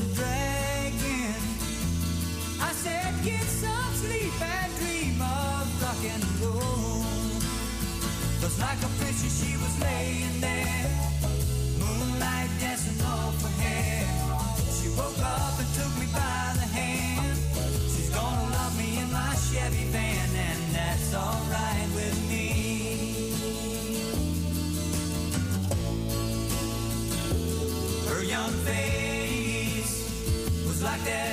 like 8.60 8.82
a 8.84 8.92
picture 9.00 9.30
she 9.30 9.56
was 9.58 9.74
laying 9.82 10.42
there 10.42 10.86
Moonlight 11.80 12.50
dancing 12.60 13.02
off 13.06 13.42
her. 13.42 14.06
She 14.76 14.90
woke 14.98 15.20
up 15.20 15.60
and 15.60 15.70
took 15.80 15.94
me 16.00 16.08
by 16.14 16.54
the 16.60 16.68
hand. 16.78 17.38
She's 17.94 18.10
gonna 18.10 18.52
love 18.52 18.78
me 18.78 19.00
in 19.00 19.12
my 19.12 19.34
Chevy 19.48 19.86
van, 19.96 20.30
and 20.48 20.76
that's 20.76 21.14
alright 21.16 21.90
with 21.96 22.18
me. 22.30 22.48
Her 28.10 28.24
young 28.24 28.52
face 28.68 29.96
was 30.68 30.84
like 30.84 31.04
that 31.06 31.29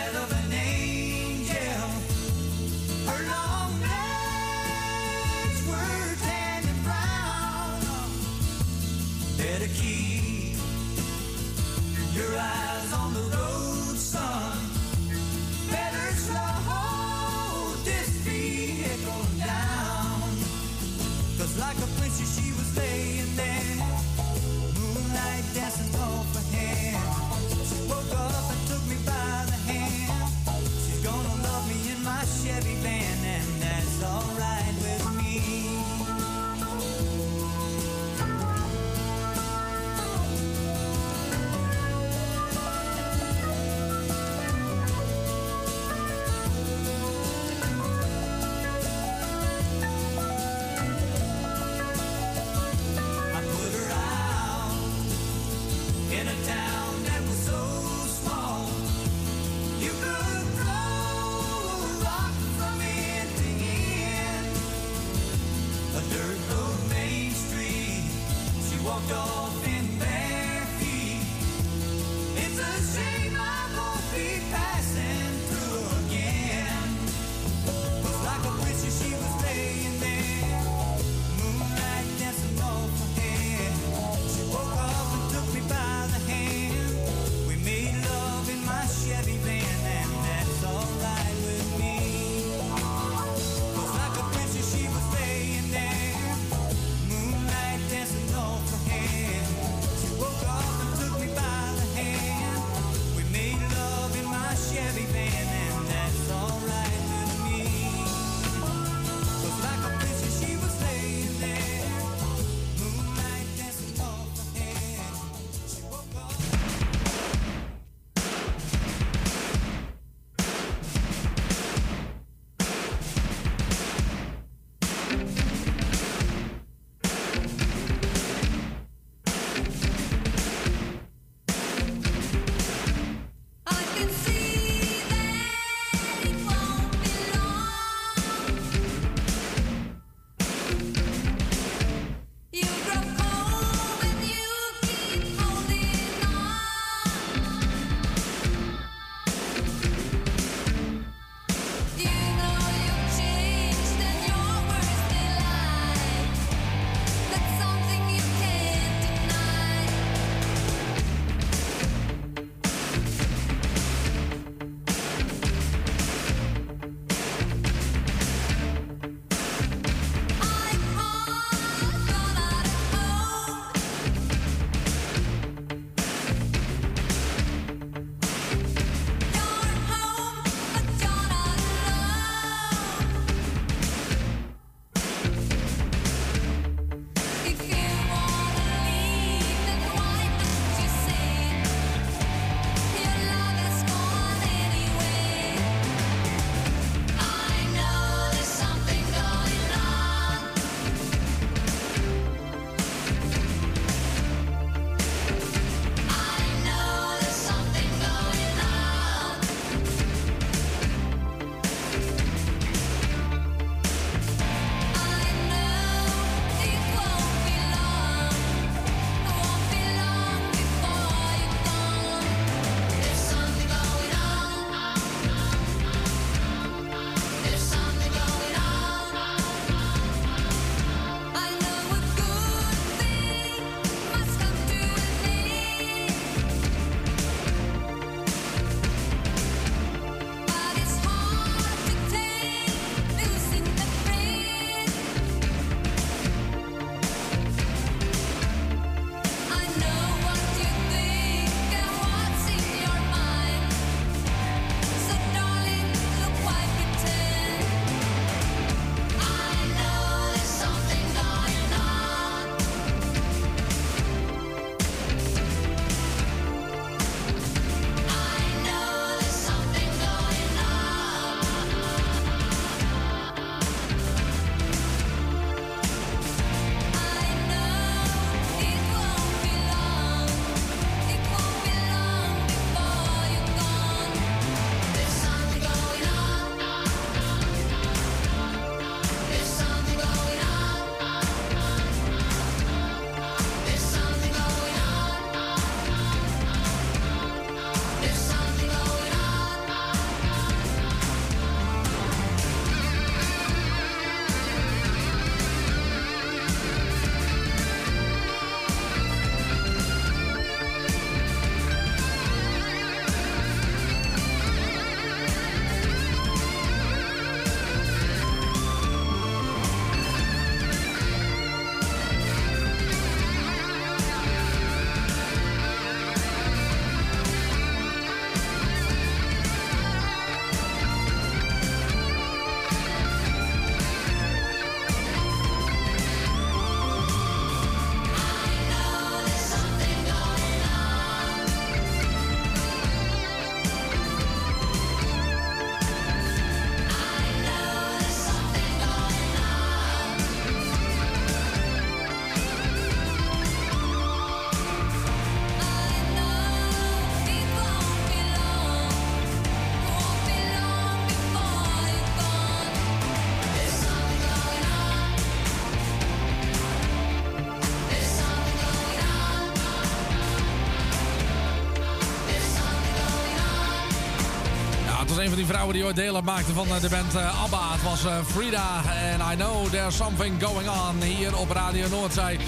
vrouwen 375.46 375.74
die 375.74 375.84
ooit 375.84 375.96
deel 375.96 376.20
maakten 376.22 376.54
van 376.54 376.66
eh, 376.66 376.80
de 376.80 376.88
band 376.88 377.14
eh, 377.14 377.42
ABBA. 377.42 377.72
Het 377.72 377.82
was 377.82 378.04
eh, 378.04 378.16
Frida 378.26 378.82
en 379.12 379.20
I 379.32 379.36
Know 379.36 379.68
There's 379.70 379.96
Something 379.96 380.42
Going 380.42 380.68
On 380.68 381.02
hier 381.02 381.36
op 381.36 381.50
Radio 381.50 381.88
Noordzee. 381.88 382.38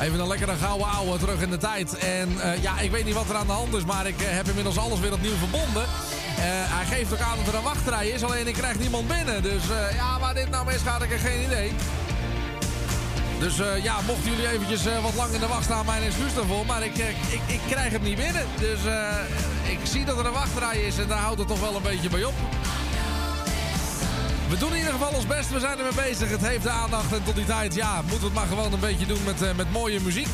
Even 0.00 0.20
een 0.20 0.28
lekkere 0.28 0.56
gouden 0.56 0.86
ouwe 0.86 1.18
terug 1.18 1.40
in 1.40 1.50
de 1.50 1.56
tijd. 1.56 1.98
En 1.98 2.38
ja, 2.60 2.80
ik 2.80 2.90
weet 2.90 3.04
niet 3.04 3.14
wat 3.14 3.28
er 3.28 3.36
aan 3.36 3.46
de 3.46 3.52
hand 3.52 3.74
is, 3.74 3.84
maar 3.84 4.06
ik 4.06 4.14
heb 4.18 4.48
inmiddels 4.48 4.78
alles 4.78 5.00
weer 5.00 5.12
opnieuw 5.12 5.36
verbonden. 5.36 5.84
Hij 6.76 6.96
geeft 6.96 7.12
ook 7.12 7.20
aan 7.20 7.36
dat 7.38 7.46
er 7.46 7.54
een 7.54 7.62
wachtrij 7.62 8.08
is, 8.08 8.22
alleen 8.22 8.46
ik 8.46 8.54
krijg 8.54 8.78
niemand 8.78 9.08
binnen. 9.08 9.42
Dus 9.42 9.62
ja, 9.94 10.18
waar 10.20 10.34
dit 10.34 10.50
nou 10.50 10.66
misgaat, 10.66 11.02
ik 11.02 11.10
heb 11.10 11.20
geen 11.20 11.44
idee. 11.44 11.72
Dus 13.38 13.56
ja, 13.82 13.96
mochten 14.06 14.30
jullie 14.30 14.48
eventjes 14.48 14.82
wat 15.02 15.14
lang 15.14 15.32
in 15.32 15.40
de 15.40 15.46
wacht 15.46 15.64
staan, 15.64 15.86
mijn 15.86 16.02
excuus 16.02 16.34
daarvoor. 16.34 16.66
Maar 16.66 16.84
ik, 16.84 16.96
ik, 16.96 17.40
ik 17.46 17.60
krijg 17.68 17.92
het 17.92 18.02
niet 18.02 18.16
binnen. 18.16 18.46
Dus 18.58 18.80
ik 19.70 19.78
zie 19.82 20.04
dat 20.04 20.18
er 20.18 20.26
een 20.26 20.32
wachtrij 20.32 20.76
is 20.76 20.98
en 20.98 21.08
daar 21.08 21.18
houdt 21.18 21.38
het 21.38 21.48
toch 21.48 21.60
wel 21.60 21.76
een 21.76 21.82
beetje 21.82 22.08
bij 22.08 22.24
op. 22.24 22.34
We 24.48 24.58
doen 24.58 24.70
in 24.70 24.76
ieder 24.76 24.92
geval 24.92 25.12
ons 25.12 25.26
best, 25.26 25.50
we 25.50 25.60
zijn 25.60 25.78
ermee 25.78 26.08
bezig. 26.08 26.30
Het 26.30 26.46
heeft 26.46 26.62
de 26.62 26.70
aandacht 26.70 27.12
en 27.12 27.24
tot 27.24 27.34
die 27.34 27.44
tijd, 27.44 27.74
ja, 27.74 27.94
moeten 27.94 28.18
we 28.18 28.24
het 28.24 28.34
maar 28.34 28.46
gewoon 28.46 28.72
een 28.72 28.80
beetje 28.80 29.06
doen 29.06 29.24
met, 29.24 29.42
eh, 29.42 29.54
met 29.56 29.72
mooie 29.72 30.00
muziek. 30.00 30.28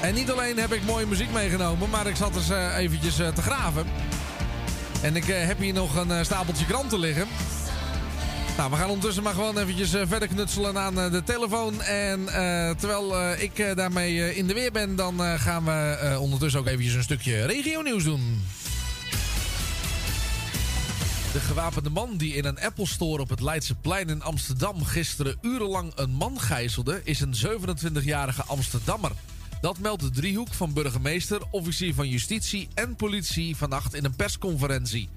En 0.00 0.14
niet 0.14 0.30
alleen 0.30 0.58
heb 0.58 0.72
ik 0.72 0.84
mooie 0.84 1.06
muziek 1.06 1.32
meegenomen, 1.32 1.90
maar 1.90 2.06
ik 2.06 2.16
zat 2.16 2.34
eens 2.34 2.50
eh, 2.50 2.76
eventjes 2.76 3.18
eh, 3.18 3.28
te 3.28 3.42
graven. 3.42 3.86
En 5.02 5.16
ik 5.16 5.24
heb 5.24 5.58
hier 5.58 5.72
nog 5.72 5.96
een 5.96 6.24
stapeltje 6.24 6.66
kranten 6.66 6.98
liggen. 6.98 7.28
Nou, 8.62 8.74
we 8.74 8.80
gaan 8.80 8.90
ondertussen 8.90 9.22
maar 9.22 9.34
gewoon 9.34 9.58
eventjes 9.58 9.94
eh, 9.94 10.02
verder 10.06 10.28
knutselen 10.28 10.78
aan 10.78 11.00
eh, 11.00 11.10
de 11.10 11.22
telefoon. 11.22 11.82
En 11.82 12.28
eh, 12.28 12.70
terwijl 12.70 13.32
ik 13.32 13.72
daarmee 13.76 14.36
in 14.36 14.46
de 14.46 14.54
weer 14.54 14.72
ben, 14.72 14.96
dan 14.96 15.38
gaan 15.38 15.64
we 15.64 16.16
ondertussen 16.20 16.60
ook 16.60 16.66
eventjes 16.66 16.94
een 16.94 17.02
stukje 17.02 17.44
regionieuws 17.44 18.04
doen. 18.04 18.42
De 21.32 21.40
gewapende 21.40 21.90
man 21.90 22.16
die 22.16 22.34
in 22.34 22.44
een 22.44 22.60
Apple 22.60 22.86
Store 22.86 23.22
op 23.22 23.28
het 23.28 23.40
Leidseplein 23.40 24.08
in 24.08 24.22
Amsterdam 24.22 24.84
gisteren 24.84 25.38
urenlang 25.40 25.92
een 25.94 26.10
man 26.10 26.40
gijzelde, 26.40 27.00
is 27.04 27.20
een 27.20 27.34
27-jarige 27.34 28.42
Amsterdammer. 28.42 29.12
Dat 29.60 29.78
meldt 29.78 30.02
de 30.02 30.10
driehoek 30.10 30.54
van 30.54 30.72
burgemeester, 30.72 31.40
officier 31.50 31.94
van 31.94 32.08
justitie 32.08 32.68
en 32.74 32.96
politie 32.96 33.56
vannacht 33.56 33.94
in 33.94 34.04
een 34.04 34.16
persconferentie. 34.16 35.08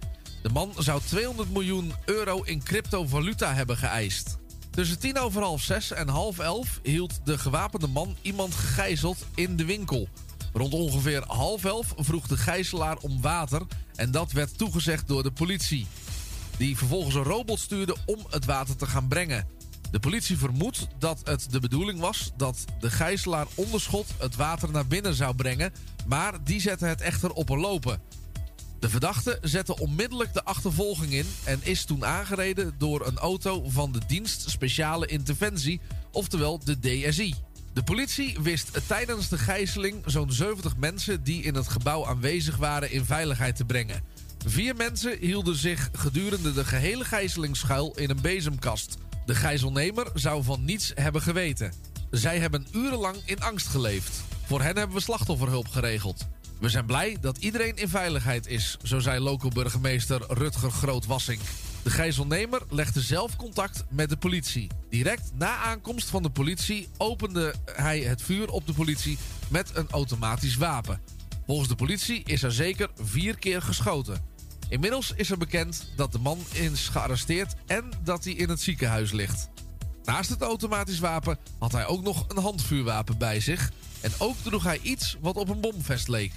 De 0.45 0.51
man 0.51 0.73
zou 0.77 1.01
200 1.01 1.51
miljoen 1.51 1.93
euro 2.05 2.41
in 2.41 2.63
cryptovaluta 2.63 3.53
hebben 3.53 3.77
geëist. 3.77 4.37
Tussen 4.69 4.99
tien 4.99 5.19
over 5.19 5.41
half 5.41 5.61
zes 5.61 5.91
en 5.91 6.07
half 6.07 6.39
elf 6.39 6.79
hield 6.83 7.19
de 7.23 7.37
gewapende 7.37 7.87
man 7.87 8.15
iemand 8.21 8.55
gegijzeld 8.55 9.17
in 9.35 9.55
de 9.55 9.65
winkel. 9.65 10.07
Rond 10.53 10.73
ongeveer 10.73 11.23
half 11.27 11.63
elf 11.63 11.93
vroeg 11.97 12.27
de 12.27 12.37
gijzelaar 12.37 12.97
om 12.97 13.21
water 13.21 13.61
en 13.95 14.11
dat 14.11 14.31
werd 14.31 14.57
toegezegd 14.57 15.07
door 15.07 15.23
de 15.23 15.31
politie. 15.31 15.87
Die 16.57 16.77
vervolgens 16.77 17.15
een 17.15 17.23
robot 17.23 17.59
stuurde 17.59 17.95
om 18.05 18.19
het 18.29 18.45
water 18.45 18.75
te 18.75 18.85
gaan 18.85 19.07
brengen. 19.07 19.47
De 19.91 19.99
politie 19.99 20.37
vermoedt 20.37 20.87
dat 20.99 21.21
het 21.23 21.47
de 21.51 21.59
bedoeling 21.59 21.99
was 21.99 22.31
dat 22.37 22.65
de 22.79 22.89
gijzelaar 22.89 23.47
onderschot 23.55 24.07
het 24.17 24.35
water 24.35 24.71
naar 24.71 24.87
binnen 24.87 25.13
zou 25.13 25.35
brengen, 25.35 25.73
maar 26.07 26.43
die 26.43 26.61
zette 26.61 26.85
het 26.85 27.01
echter 27.01 27.31
op 27.31 27.49
een 27.49 27.59
lopen. 27.59 28.01
De 28.85 28.91
verdachte 28.91 29.37
zette 29.41 29.79
onmiddellijk 29.79 30.33
de 30.33 30.43
achtervolging 30.43 31.11
in 31.11 31.25
en 31.43 31.59
is 31.63 31.85
toen 31.85 32.05
aangereden 32.05 32.75
door 32.77 33.05
een 33.05 33.17
auto 33.17 33.69
van 33.69 33.91
de 33.91 33.99
dienst 34.07 34.49
Speciale 34.49 35.05
Interventie, 35.05 35.79
oftewel 36.11 36.59
de 36.63 36.79
DSI. 36.79 37.35
De 37.73 37.83
politie 37.83 38.37
wist 38.41 38.87
tijdens 38.87 39.29
de 39.29 39.37
gijzeling 39.37 40.03
zo'n 40.05 40.31
70 40.31 40.77
mensen 40.77 41.23
die 41.23 41.43
in 41.43 41.55
het 41.55 41.67
gebouw 41.67 42.05
aanwezig 42.05 42.57
waren 42.57 42.91
in 42.91 43.05
veiligheid 43.05 43.55
te 43.55 43.65
brengen. 43.65 44.03
Vier 44.45 44.75
mensen 44.75 45.17
hielden 45.19 45.55
zich 45.55 45.89
gedurende 45.93 46.53
de 46.53 46.65
gehele 46.65 47.05
gijzeling 47.05 47.57
schuil 47.57 47.93
in 47.95 48.09
een 48.09 48.21
bezemkast. 48.21 48.97
De 49.25 49.35
gijzelnemer 49.35 50.07
zou 50.13 50.43
van 50.43 50.65
niets 50.65 50.91
hebben 50.95 51.21
geweten. 51.21 51.73
Zij 52.11 52.39
hebben 52.39 52.67
urenlang 52.71 53.17
in 53.25 53.41
angst 53.41 53.67
geleefd. 53.67 54.23
Voor 54.45 54.61
hen 54.61 54.77
hebben 54.77 54.95
we 54.95 55.01
slachtofferhulp 55.01 55.67
geregeld. 55.67 56.27
We 56.59 56.69
zijn 56.69 56.85
blij 56.85 57.17
dat 57.21 57.37
iedereen 57.37 57.75
in 57.75 57.89
veiligheid 57.89 58.47
is, 58.47 58.77
zo 58.83 58.99
zei 58.99 59.19
local 59.19 59.49
burgemeester 59.49 60.21
Rutger 60.27 60.71
Grootwassink. 60.71 61.41
De 61.83 61.89
gijzelnemer 61.89 62.61
legde 62.69 63.01
zelf 63.01 63.35
contact 63.35 63.83
met 63.89 64.09
de 64.09 64.17
politie. 64.17 64.67
Direct 64.89 65.31
na 65.33 65.57
aankomst 65.57 66.09
van 66.09 66.23
de 66.23 66.29
politie 66.29 66.87
opende 66.97 67.53
hij 67.65 67.99
het 67.99 68.21
vuur 68.21 68.49
op 68.49 68.67
de 68.67 68.73
politie 68.73 69.17
met 69.47 69.71
een 69.73 69.89
automatisch 69.89 70.55
wapen. 70.55 71.01
Volgens 71.45 71.67
de 71.67 71.75
politie 71.75 72.23
is 72.23 72.43
er 72.43 72.51
zeker 72.51 72.89
vier 72.95 73.37
keer 73.37 73.61
geschoten. 73.61 74.21
Inmiddels 74.69 75.13
is 75.15 75.31
er 75.31 75.37
bekend 75.37 75.91
dat 75.95 76.11
de 76.11 76.19
man 76.19 76.39
is 76.51 76.87
gearresteerd 76.87 77.53
en 77.65 77.89
dat 78.03 78.23
hij 78.23 78.33
in 78.33 78.49
het 78.49 78.61
ziekenhuis 78.61 79.11
ligt. 79.11 79.49
Naast 80.03 80.29
het 80.29 80.41
automatisch 80.41 80.99
wapen 80.99 81.37
had 81.59 81.71
hij 81.71 81.85
ook 81.85 82.01
nog 82.01 82.25
een 82.27 82.41
handvuurwapen 82.41 83.17
bij 83.17 83.39
zich. 83.39 83.71
En 84.01 84.11
ook 84.17 84.35
droeg 84.43 84.63
hij 84.63 84.79
iets 84.81 85.17
wat 85.21 85.35
op 85.35 85.49
een 85.49 85.61
bomvest 85.61 86.07
leek. 86.07 86.33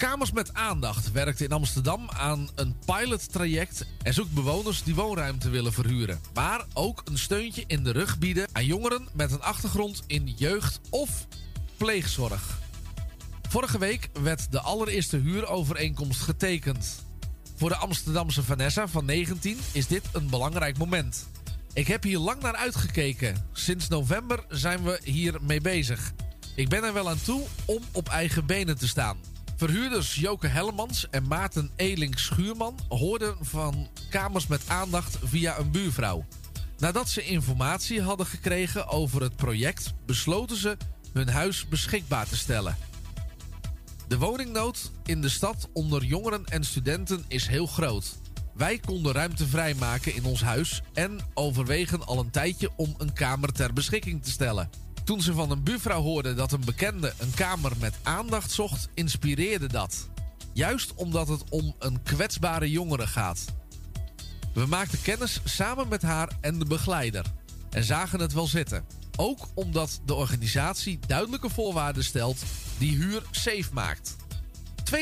Kamers 0.00 0.32
met 0.32 0.54
aandacht 0.54 1.12
werkt 1.12 1.40
in 1.40 1.52
Amsterdam 1.52 2.08
aan 2.10 2.48
een 2.54 2.76
pilottraject 2.84 3.86
en 4.02 4.14
zoekt 4.14 4.32
bewoners 4.32 4.82
die 4.82 4.94
woonruimte 4.94 5.50
willen 5.50 5.72
verhuren. 5.72 6.20
Maar 6.34 6.64
ook 6.72 7.02
een 7.04 7.18
steuntje 7.18 7.64
in 7.66 7.84
de 7.84 7.90
rug 7.90 8.18
bieden 8.18 8.48
aan 8.52 8.64
jongeren 8.64 9.08
met 9.12 9.32
een 9.32 9.42
achtergrond 9.42 10.02
in 10.06 10.34
jeugd- 10.36 10.80
of 10.90 11.26
pleegzorg. 11.76 12.58
Vorige 13.48 13.78
week 13.78 14.08
werd 14.22 14.52
de 14.52 14.60
allereerste 14.60 15.16
huurovereenkomst 15.16 16.20
getekend. 16.20 17.04
Voor 17.56 17.68
de 17.68 17.76
Amsterdamse 17.76 18.42
Vanessa 18.42 18.88
van 18.88 19.04
19 19.04 19.58
is 19.72 19.86
dit 19.86 20.04
een 20.12 20.30
belangrijk 20.30 20.78
moment. 20.78 21.28
Ik 21.72 21.86
heb 21.86 22.02
hier 22.02 22.18
lang 22.18 22.42
naar 22.42 22.56
uitgekeken. 22.56 23.48
Sinds 23.52 23.88
november 23.88 24.44
zijn 24.48 24.82
we 24.82 25.00
hier 25.04 25.38
mee 25.40 25.60
bezig. 25.60 26.12
Ik 26.54 26.68
ben 26.68 26.84
er 26.84 26.92
wel 26.92 27.08
aan 27.08 27.22
toe 27.22 27.42
om 27.64 27.82
op 27.92 28.08
eigen 28.08 28.46
benen 28.46 28.78
te 28.78 28.88
staan. 28.88 29.18
Verhuurders 29.60 30.14
Joke 30.14 30.46
Hellemans 30.46 31.08
en 31.10 31.28
Maarten 31.28 31.70
Eling 31.76 32.18
Schuurman 32.18 32.78
hoorden 32.88 33.36
van 33.40 33.88
kamers 34.10 34.46
met 34.46 34.68
aandacht 34.68 35.18
via 35.24 35.58
een 35.58 35.70
buurvrouw. 35.70 36.24
Nadat 36.78 37.08
ze 37.08 37.22
informatie 37.22 38.02
hadden 38.02 38.26
gekregen 38.26 38.88
over 38.88 39.22
het 39.22 39.36
project, 39.36 39.94
besloten 40.06 40.56
ze 40.56 40.76
hun 41.12 41.28
huis 41.28 41.68
beschikbaar 41.68 42.28
te 42.28 42.36
stellen. 42.36 42.76
De 44.08 44.18
woningnood 44.18 44.90
in 45.04 45.20
de 45.20 45.28
stad 45.28 45.68
onder 45.72 46.04
jongeren 46.04 46.44
en 46.46 46.64
studenten 46.64 47.24
is 47.28 47.46
heel 47.46 47.66
groot. 47.66 48.18
Wij 48.54 48.78
konden 48.78 49.12
ruimte 49.12 49.46
vrijmaken 49.46 50.14
in 50.14 50.24
ons 50.24 50.42
huis 50.42 50.82
en 50.92 51.18
overwegen 51.34 52.06
al 52.06 52.18
een 52.18 52.30
tijdje 52.30 52.70
om 52.76 52.94
een 52.98 53.12
kamer 53.12 53.52
ter 53.52 53.72
beschikking 53.72 54.22
te 54.22 54.30
stellen. 54.30 54.70
Toen 55.10 55.22
ze 55.22 55.34
van 55.34 55.50
een 55.50 55.62
buurvrouw 55.62 56.02
hoorden 56.02 56.36
dat 56.36 56.52
een 56.52 56.64
bekende 56.64 57.12
een 57.18 57.34
kamer 57.34 57.72
met 57.78 57.94
aandacht 58.02 58.50
zocht, 58.50 58.88
inspireerde 58.94 59.68
dat. 59.68 60.08
Juist 60.52 60.94
omdat 60.94 61.28
het 61.28 61.44
om 61.48 61.74
een 61.78 62.02
kwetsbare 62.02 62.70
jongere 62.70 63.06
gaat. 63.06 63.44
We 64.54 64.66
maakten 64.66 65.02
kennis 65.02 65.40
samen 65.44 65.88
met 65.88 66.02
haar 66.02 66.30
en 66.40 66.58
de 66.58 66.64
begeleider 66.64 67.24
en 67.70 67.84
zagen 67.84 68.20
het 68.20 68.32
wel 68.32 68.46
zitten. 68.46 68.84
Ook 69.16 69.48
omdat 69.54 70.00
de 70.04 70.14
organisatie 70.14 70.98
duidelijke 71.06 71.48
voorwaarden 71.48 72.04
stelt 72.04 72.42
die 72.78 72.96
huur 72.96 73.22
safe 73.30 73.68
maakt. 73.72 74.16
22.02.2022 74.94 74.98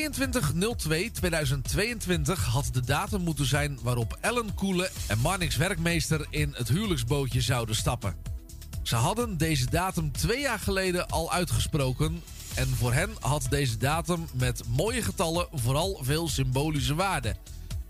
had 2.50 2.68
de 2.72 2.82
datum 2.84 3.20
moeten 3.20 3.46
zijn 3.46 3.78
waarop 3.82 4.18
Ellen 4.20 4.54
Koele 4.54 4.90
en 5.06 5.18
Marnix 5.18 5.56
werkmeester 5.56 6.26
in 6.30 6.54
het 6.56 6.68
huwelijksbootje 6.68 7.40
zouden 7.40 7.74
stappen. 7.74 8.27
Ze 8.88 8.96
hadden 8.96 9.36
deze 9.36 9.70
datum 9.70 10.12
twee 10.12 10.40
jaar 10.40 10.58
geleden 10.58 11.08
al 11.08 11.32
uitgesproken. 11.32 12.22
En 12.54 12.68
voor 12.68 12.92
hen 12.92 13.10
had 13.20 13.46
deze 13.50 13.76
datum 13.76 14.26
met 14.34 14.62
mooie 14.68 15.02
getallen 15.02 15.46
vooral 15.52 15.98
veel 16.02 16.28
symbolische 16.28 16.94
waarde. 16.94 17.34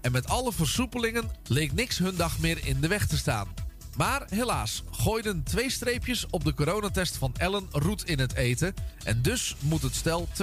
En 0.01 0.12
met 0.12 0.28
alle 0.28 0.53
versoepelingen 0.53 1.30
leek 1.46 1.72
niks 1.72 1.99
hun 1.99 2.16
dag 2.16 2.38
meer 2.38 2.66
in 2.66 2.80
de 2.80 2.88
weg 2.88 3.07
te 3.07 3.16
staan. 3.16 3.49
Maar 3.96 4.26
helaas 4.28 4.82
gooiden 4.90 5.42
twee 5.42 5.70
streepjes 5.70 6.26
op 6.30 6.44
de 6.44 6.55
coronatest 6.55 7.16
van 7.16 7.34
Ellen 7.36 7.66
roet 7.70 8.05
in 8.05 8.18
het 8.18 8.34
eten. 8.34 8.74
En 9.05 9.22
dus 9.22 9.57
moet 9.61 9.82
het 9.82 9.94
stel 9.94 10.28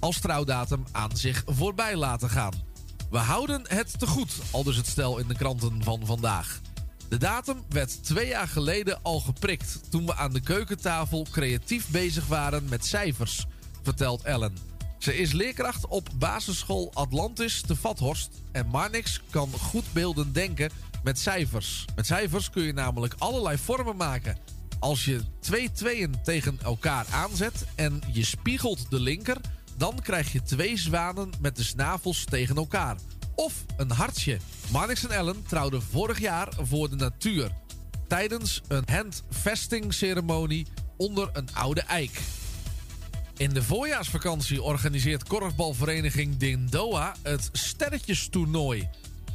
als 0.00 0.20
trouwdatum 0.20 0.84
aan 0.90 1.16
zich 1.16 1.42
voorbij 1.46 1.96
laten 1.96 2.30
gaan. 2.30 2.52
We 3.10 3.18
houden 3.18 3.62
het 3.68 3.98
te 3.98 4.06
goed, 4.06 4.32
al 4.50 4.62
dus 4.62 4.76
het 4.76 4.86
stel 4.86 5.18
in 5.18 5.28
de 5.28 5.34
kranten 5.34 5.82
van 5.82 6.06
vandaag. 6.06 6.60
De 7.12 7.18
datum 7.18 7.62
werd 7.68 8.04
twee 8.04 8.26
jaar 8.26 8.48
geleden 8.48 9.02
al 9.02 9.20
geprikt 9.20 9.80
toen 9.90 10.06
we 10.06 10.14
aan 10.14 10.32
de 10.32 10.40
keukentafel 10.40 11.26
creatief 11.30 11.88
bezig 11.88 12.26
waren 12.26 12.64
met 12.68 12.86
cijfers, 12.86 13.46
vertelt 13.82 14.22
Ellen. 14.22 14.56
Ze 14.98 15.16
is 15.16 15.32
leerkracht 15.32 15.86
op 15.86 16.08
basisschool 16.14 16.90
Atlantis 16.94 17.60
te 17.60 17.76
Vathorst 17.76 18.42
en 18.52 18.66
Marnix 18.66 19.22
kan 19.30 19.50
goed 19.52 19.92
beelden 19.92 20.32
denken 20.32 20.70
met 21.02 21.18
cijfers. 21.18 21.84
Met 21.94 22.06
cijfers 22.06 22.50
kun 22.50 22.62
je 22.62 22.72
namelijk 22.72 23.14
allerlei 23.18 23.58
vormen 23.58 23.96
maken. 23.96 24.38
Als 24.78 25.04
je 25.04 25.20
twee 25.40 25.72
tweeën 25.72 26.14
tegen 26.22 26.58
elkaar 26.62 27.06
aanzet 27.10 27.66
en 27.74 28.00
je 28.12 28.24
spiegelt 28.24 28.90
de 28.90 29.00
linker, 29.00 29.36
Dan 29.76 30.00
krijg 30.02 30.32
je 30.32 30.42
twee 30.42 30.78
zwanen 30.78 31.30
met 31.40 31.56
de 31.56 31.64
snavels 31.64 32.24
tegen 32.24 32.56
elkaar. 32.56 32.96
Of 33.34 33.64
een 33.76 33.90
hartje. 33.90 34.38
Marnix 34.70 35.04
en 35.04 35.10
Ellen 35.10 35.42
trouwden 35.48 35.82
vorig 35.82 36.20
jaar 36.20 36.48
voor 36.60 36.90
de 36.90 36.96
natuur. 36.96 37.50
Tijdens 38.08 38.62
een 38.68 38.84
handvestingceremonie 38.90 40.66
onder 40.96 41.30
een 41.32 41.48
oude 41.54 41.80
eik. 41.80 42.20
In 43.36 43.50
de 43.50 43.62
voorjaarsvakantie 43.62 44.62
organiseert 44.62 45.24
korfbalvereniging 45.24 46.36
Dindoa 46.36 47.14
het 47.22 47.48
Sterretjestoernooi. 47.52 48.88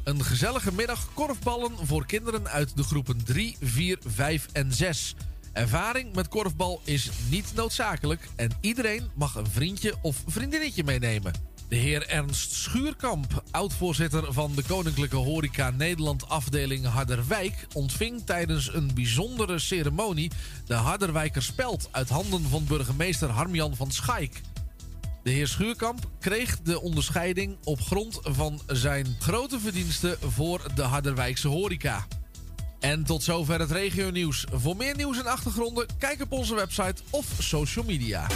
Een 0.04 0.24
gezellige 0.24 0.74
middag 0.74 1.08
korfballen 1.14 1.72
voor 1.84 2.06
kinderen 2.06 2.48
uit 2.48 2.78
de 2.78 2.84
groepen 2.84 3.24
3, 3.24 3.58
4, 3.62 3.98
5 4.06 4.48
en 4.52 4.74
6. 4.74 5.16
Ervaring 5.54 6.16
met 6.16 6.28
korfbal 6.28 6.82
is 6.84 7.10
niet 7.30 7.52
noodzakelijk 7.56 8.28
en 8.36 8.50
iedereen 8.62 9.10
mag 9.16 9.36
een 9.36 9.48
vriendje 9.48 9.94
of 10.02 10.24
vriendinnetje 10.28 10.84
meenemen. 10.84 11.34
De 11.68 11.76
heer 11.76 12.08
Ernst 12.08 12.52
Schuurkamp, 12.54 13.44
oud-voorzitter 13.52 14.34
van 14.34 14.56
de 14.56 14.64
Koninklijke 14.64 15.16
Horeca 15.16 15.70
Nederland 15.70 16.30
afdeling 16.30 16.86
Harderwijk, 16.86 17.68
ontving 17.74 18.26
tijdens 18.26 18.74
een 18.74 18.92
bijzondere 18.94 19.60
ceremonie 19.60 20.32
de 20.66 20.74
Harderwijker 20.74 21.44
speld 21.44 21.90
uit 21.92 22.10
handen 22.10 22.44
van 22.50 22.66
burgemeester 22.68 23.30
Harmjan 23.30 23.76
van 23.76 23.92
Schaik. 23.92 24.42
De 25.24 25.32
heer 25.32 25.48
Schuurkamp 25.48 26.10
kreeg 26.20 26.62
de 26.62 26.82
onderscheiding 26.82 27.58
op 27.64 27.82
grond 27.82 28.20
van 28.22 28.62
zijn 28.68 29.16
grote 29.20 29.60
verdiensten 29.60 30.18
voor 30.22 30.62
de 30.76 30.84
Harderwijkse 30.84 31.48
horeca. 31.48 32.08
En 32.80 33.04
tot 33.04 33.24
zover 33.24 33.60
het 33.60 33.72
regio 33.72 34.10
nieuws. 34.10 34.46
Voor 34.52 34.76
meer 34.76 34.96
nieuws 34.96 35.18
en 35.18 35.26
achtergronden, 35.26 35.88
kijk 36.00 36.22
op 36.22 36.32
onze 36.32 36.56
website 36.56 37.02
of 37.10 37.26
social 37.40 37.86
media. 37.86 38.28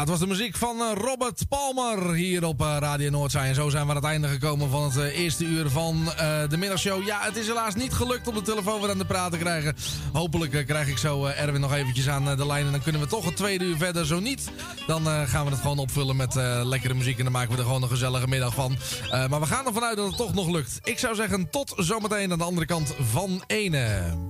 Het 0.00 0.08
was 0.08 0.18
de 0.18 0.26
muziek 0.26 0.56
van 0.56 0.80
eh, 0.80 0.92
Robert 0.94 1.48
Palmer 1.48 2.14
hier 2.14 2.44
op 2.44 2.60
eh, 2.60 2.76
Radio 2.78 3.10
Noordzij. 3.10 3.48
En 3.48 3.54
zo 3.54 3.68
zijn 3.68 3.84
we 3.84 3.90
aan 3.90 3.96
het 3.96 4.04
einde 4.04 4.28
gekomen 4.28 4.70
van 4.70 4.82
het 4.82 4.96
eh, 4.96 5.18
eerste 5.18 5.44
uur 5.44 5.70
van 5.70 6.04
de 6.48 6.56
middagshow. 6.56 7.06
Ja, 7.06 7.18
het 7.20 7.36
is 7.36 7.46
helaas 7.46 7.74
niet 7.74 7.92
gelukt 7.92 8.28
om 8.28 8.34
de 8.34 8.42
telefoon 8.42 8.80
weer 8.80 8.90
aan 8.90 8.98
de 8.98 9.04
praat 9.04 9.32
te 9.32 9.38
krijgen. 9.38 9.76
Hopelijk 10.12 10.66
krijg 10.66 10.88
ik 10.88 10.98
zo 10.98 11.24
Erwin 11.24 11.60
nog 11.60 11.74
eventjes 11.74 12.08
aan 12.08 12.36
de 12.36 12.46
lijn. 12.46 12.66
En 12.66 12.72
dan 12.72 12.82
kunnen 12.82 13.00
we 13.00 13.06
toch 13.06 13.24
het 13.24 13.36
tweede 13.36 13.64
uur 13.64 13.76
verder. 13.76 14.06
Zo 14.06 14.20
niet, 14.20 14.50
dan 14.86 15.04
gaan 15.26 15.44
we 15.44 15.50
het 15.50 15.60
gewoon 15.60 15.78
opvullen 15.78 16.16
met 16.16 16.34
lekkere 16.64 16.94
muziek. 16.94 17.18
En 17.18 17.24
dan 17.24 17.32
maken 17.32 17.50
we 17.50 17.56
er 17.56 17.64
gewoon 17.64 17.82
een 17.82 17.88
gezellige 17.88 18.28
middag 18.28 18.54
van. 18.54 18.76
Maar 19.10 19.40
we 19.40 19.46
gaan 19.46 19.66
ervan 19.66 19.84
uit 19.84 19.96
dat 19.96 20.06
het 20.06 20.16
toch 20.16 20.34
nog 20.34 20.48
lukt. 20.48 20.80
Ik 20.84 20.98
zou 20.98 21.14
zeggen, 21.14 21.50
tot 21.50 21.72
zometeen 21.76 22.32
aan 22.32 22.38
de 22.38 22.44
andere 22.44 22.66
kant 22.66 22.94
van 23.10 23.42
Ene. 23.46 24.29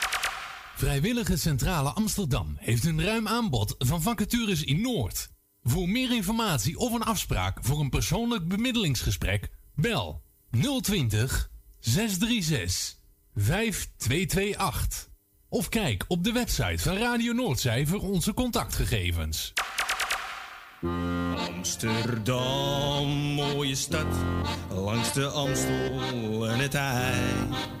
Vrijwillige 0.81 1.37
Centrale 1.37 1.89
Amsterdam 1.89 2.55
heeft 2.57 2.85
een 2.85 3.03
ruim 3.03 3.27
aanbod 3.27 3.75
van 3.77 4.01
vacatures 4.01 4.63
in 4.63 4.81
Noord. 4.81 5.29
Voor 5.63 5.89
meer 5.89 6.15
informatie 6.15 6.77
of 6.77 6.93
een 6.93 7.03
afspraak 7.03 7.57
voor 7.61 7.79
een 7.79 7.89
persoonlijk 7.89 8.47
bemiddelingsgesprek, 8.47 9.49
bel 9.75 10.23
020 10.81 11.49
636 11.79 12.95
5228. 13.35 15.09
Of 15.49 15.69
kijk 15.69 16.05
op 16.07 16.23
de 16.23 16.31
website 16.31 16.83
van 16.83 16.97
Radio 16.97 17.33
Noordzij 17.33 17.85
voor 17.85 18.01
onze 18.01 18.33
contactgegevens. 18.33 19.53
Amsterdam, 21.35 23.07
mooie 23.33 23.75
stad, 23.75 24.15
langs 24.69 25.13
de 25.13 25.27
Amstel 25.27 26.47
en 26.47 26.59
het 26.59 26.73
IJ. 26.73 27.80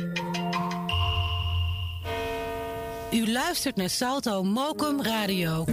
U 3.11 3.31
luistert 3.31 3.75
naar 3.75 3.89
Salto 3.89 4.43
Mokum 4.43 5.01
Radio. 5.01 5.65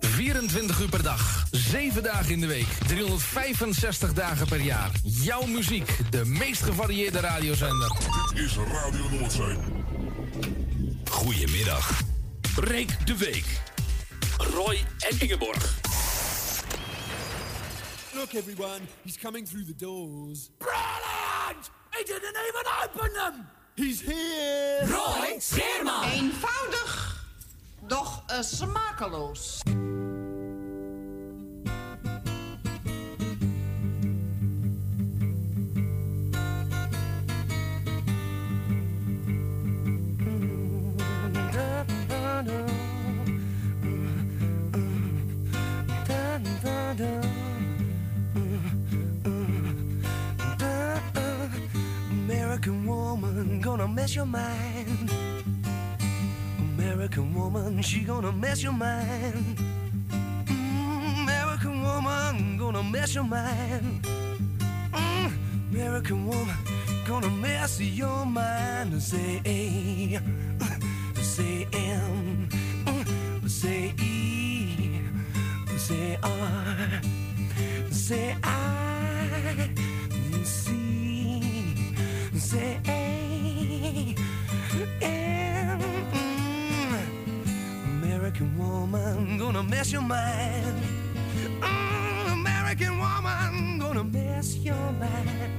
24 0.00 0.80
uur 0.80 0.88
per 0.88 1.02
dag, 1.02 1.44
7 1.50 2.02
dagen 2.02 2.32
in 2.32 2.40
de 2.40 2.46
week, 2.46 2.66
365 2.86 4.12
dagen 4.12 4.46
per 4.46 4.60
jaar. 4.60 4.90
Jouw 5.02 5.46
muziek, 5.46 6.10
de 6.10 6.24
meest 6.24 6.62
gevarieerde 6.62 7.20
radiozender. 7.20 7.92
Dit 8.34 8.44
is 8.44 8.56
Radio 8.56 9.08
Noordzee. 9.10 9.56
Goedemiddag. 11.10 12.00
Breek 12.54 13.06
de 13.06 13.16
week. 13.16 13.60
Roy 14.36 14.84
en 14.98 15.20
Ingeborg. 15.20 15.74
Look, 18.14 18.32
everyone, 18.32 18.80
he's 19.04 19.18
coming 19.18 19.48
through 19.48 19.66
the 19.66 19.76
doors. 19.76 20.50
Brilliant! 20.58 21.70
He 21.90 22.04
didn't 22.04 22.36
even 22.48 22.66
open 22.82 23.12
them! 23.12 23.57
He's 23.78 24.00
here! 24.00 24.88
Roy 24.88 25.38
Scheerman! 25.38 26.02
Eenvoudig, 26.10 27.14
doch 27.86 28.24
eh, 28.26 28.42
smakeloos. 28.42 29.62
American 52.68 52.86
woman 52.86 53.60
gonna 53.62 53.88
mess 53.88 54.14
your 54.14 54.26
mind. 54.26 55.10
American 56.76 57.32
woman, 57.34 57.80
she 57.80 58.00
gonna 58.00 58.30
mess 58.30 58.62
your 58.62 58.74
mind. 58.74 59.56
Mm, 60.44 61.22
American 61.22 61.82
woman 61.82 62.58
gonna 62.58 62.82
mess 62.82 63.14
your 63.14 63.24
mind. 63.24 64.02
Mm, 64.92 65.32
American 65.70 66.26
woman 66.26 66.56
gonna 67.06 67.30
mess 67.30 67.80
your 67.80 68.26
mind. 68.26 69.02
Say 69.02 69.40
A, 69.46 70.20
say 71.14 71.66
M, 71.72 72.50
say 73.48 73.94
E, 73.98 75.00
say 75.78 76.18
R, 76.22 77.00
say 77.90 78.36
I. 78.42 79.87
Say 82.48 82.80
A, 82.88 84.14
M, 85.02 85.80
mm. 86.12 86.94
American 87.84 88.56
woman 88.56 89.36
gonna 89.36 89.62
mess 89.62 89.92
your 89.92 90.00
mind. 90.00 90.82
Mm, 91.60 92.32
American 92.32 92.98
woman 92.98 93.78
gonna 93.78 94.02
mess 94.02 94.56
your 94.56 94.92
mind. 94.92 95.52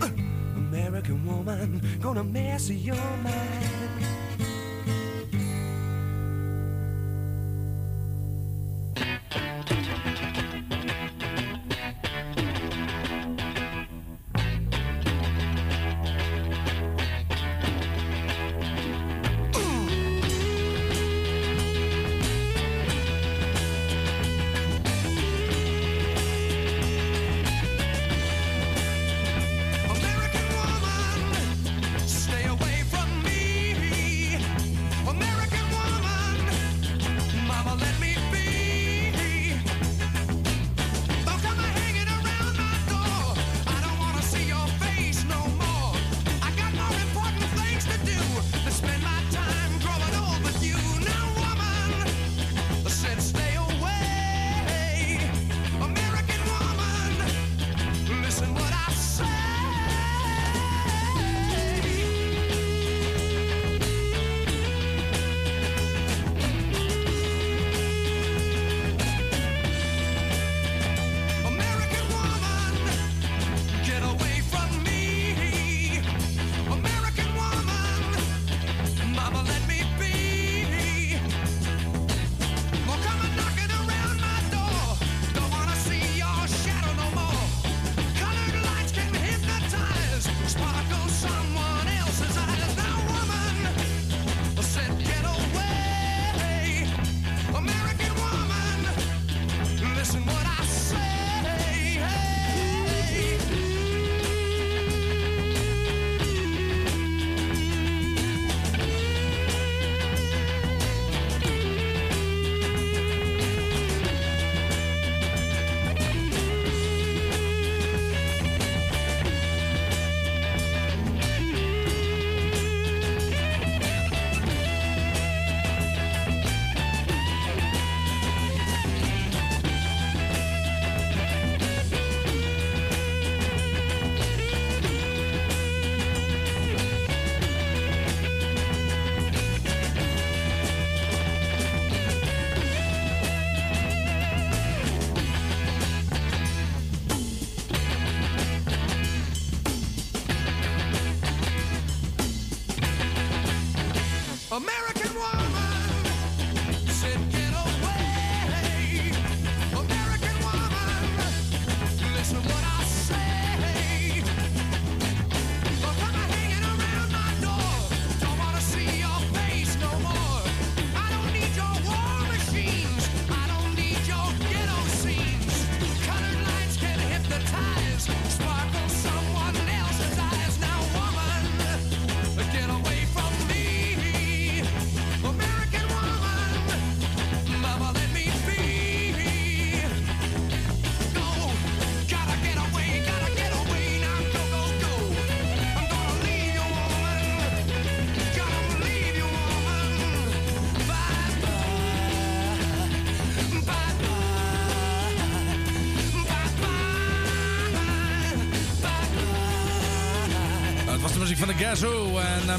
Uh, 0.00 0.08
American 0.56 1.26
woman 1.26 1.82
gonna 2.00 2.22
mess 2.22 2.70
your 2.70 2.94
mind. 3.24 4.29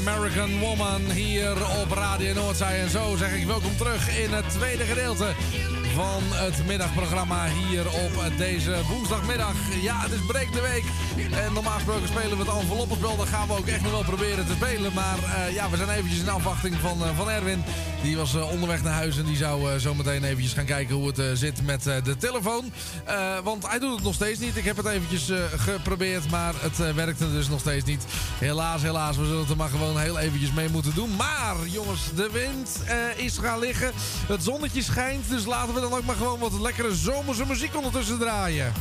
American 0.06 0.58
Woman 0.58 1.10
hier 1.10 1.52
op 1.82 1.92
Radio 1.92 2.34
Noordzij. 2.34 2.80
En 2.80 2.90
zo 2.90 3.16
zeg 3.16 3.34
ik 3.34 3.46
welkom 3.46 3.76
terug 3.76 4.18
in 4.18 4.32
het 4.32 4.50
tweede 4.50 4.84
gedeelte 4.84 5.34
van 5.94 6.22
het 6.28 6.66
middagprogramma 6.66 7.48
hier 7.48 7.86
op 7.86 8.36
deze 8.36 8.76
woensdagmiddag. 8.88 9.54
Ja, 9.82 10.00
het 10.00 10.12
is 10.12 10.26
break 10.26 10.52
de 10.52 10.60
week. 10.60 10.84
En 11.32 11.52
normaal 11.52 11.74
gesproken 11.74 12.08
spelen 12.08 12.38
we 12.38 12.44
het 12.44 12.60
enveloppenspel. 12.60 13.16
Dat 13.16 13.28
gaan 13.28 13.46
we 13.48 13.56
ook 13.56 13.66
echt 13.66 13.82
nog 13.82 13.90
wel 13.90 14.04
proberen 14.04 14.46
te 14.46 14.52
spelen. 14.52 14.92
Maar 14.92 15.18
uh, 15.18 15.54
ja, 15.54 15.70
we 15.70 15.76
zijn 15.76 15.88
eventjes 15.88 16.20
in 16.20 16.28
afwachting 16.28 16.74
van, 16.74 16.98
uh, 17.02 17.16
van 17.16 17.30
Erwin. 17.30 17.64
Die 18.02 18.16
was 18.16 18.34
uh, 18.34 18.50
onderweg 18.50 18.82
naar 18.82 18.92
huis 18.92 19.18
en 19.18 19.24
die 19.24 19.36
zou 19.36 19.78
zo 19.78 19.94
meteen 19.94 20.24
eventjes 20.24 20.52
gaan 20.52 20.64
kijken 20.64 20.94
hoe 20.94 21.12
het 21.14 21.38
zit 21.38 21.62
met 21.62 21.82
de 21.82 22.16
telefoon. 22.18 22.72
want 23.44 23.68
hij 23.68 23.78
doet 23.78 23.94
het 23.94 24.04
nog 24.04 24.14
steeds 24.14 24.38
niet. 24.38 24.56
Ik 24.56 24.64
heb 24.64 24.76
het 24.76 24.86
eventjes 24.86 25.30
geprobeerd, 25.56 26.30
maar 26.30 26.54
het 26.58 26.94
werkte 26.94 27.32
dus 27.32 27.48
nog 27.48 27.60
steeds 27.60 27.84
niet. 27.84 28.04
Helaas, 28.42 28.82
helaas. 28.82 29.16
We 29.16 29.24
zullen 29.24 29.40
het 29.40 29.50
er 29.50 29.56
maar 29.56 29.68
gewoon 29.68 29.98
heel 29.98 30.18
eventjes 30.18 30.52
mee 30.52 30.68
moeten 30.68 30.94
doen. 30.94 31.16
Maar 31.16 31.56
jongens, 31.66 32.14
de 32.14 32.30
wind 32.32 32.82
is 33.16 33.38
gaan 33.38 33.58
liggen. 33.58 33.92
Het 34.28 34.42
zonnetje 34.42 34.82
schijnt, 34.82 35.28
dus 35.28 35.44
laten 35.44 35.74
we 35.74 35.80
dan 35.80 35.92
ook 35.92 36.04
maar 36.04 36.16
gewoon 36.16 36.38
wat 36.38 36.60
lekkere 36.60 36.94
zomerse 36.94 37.46
muziek 37.46 37.76
ondertussen 37.76 38.18
draaien. 38.18 38.72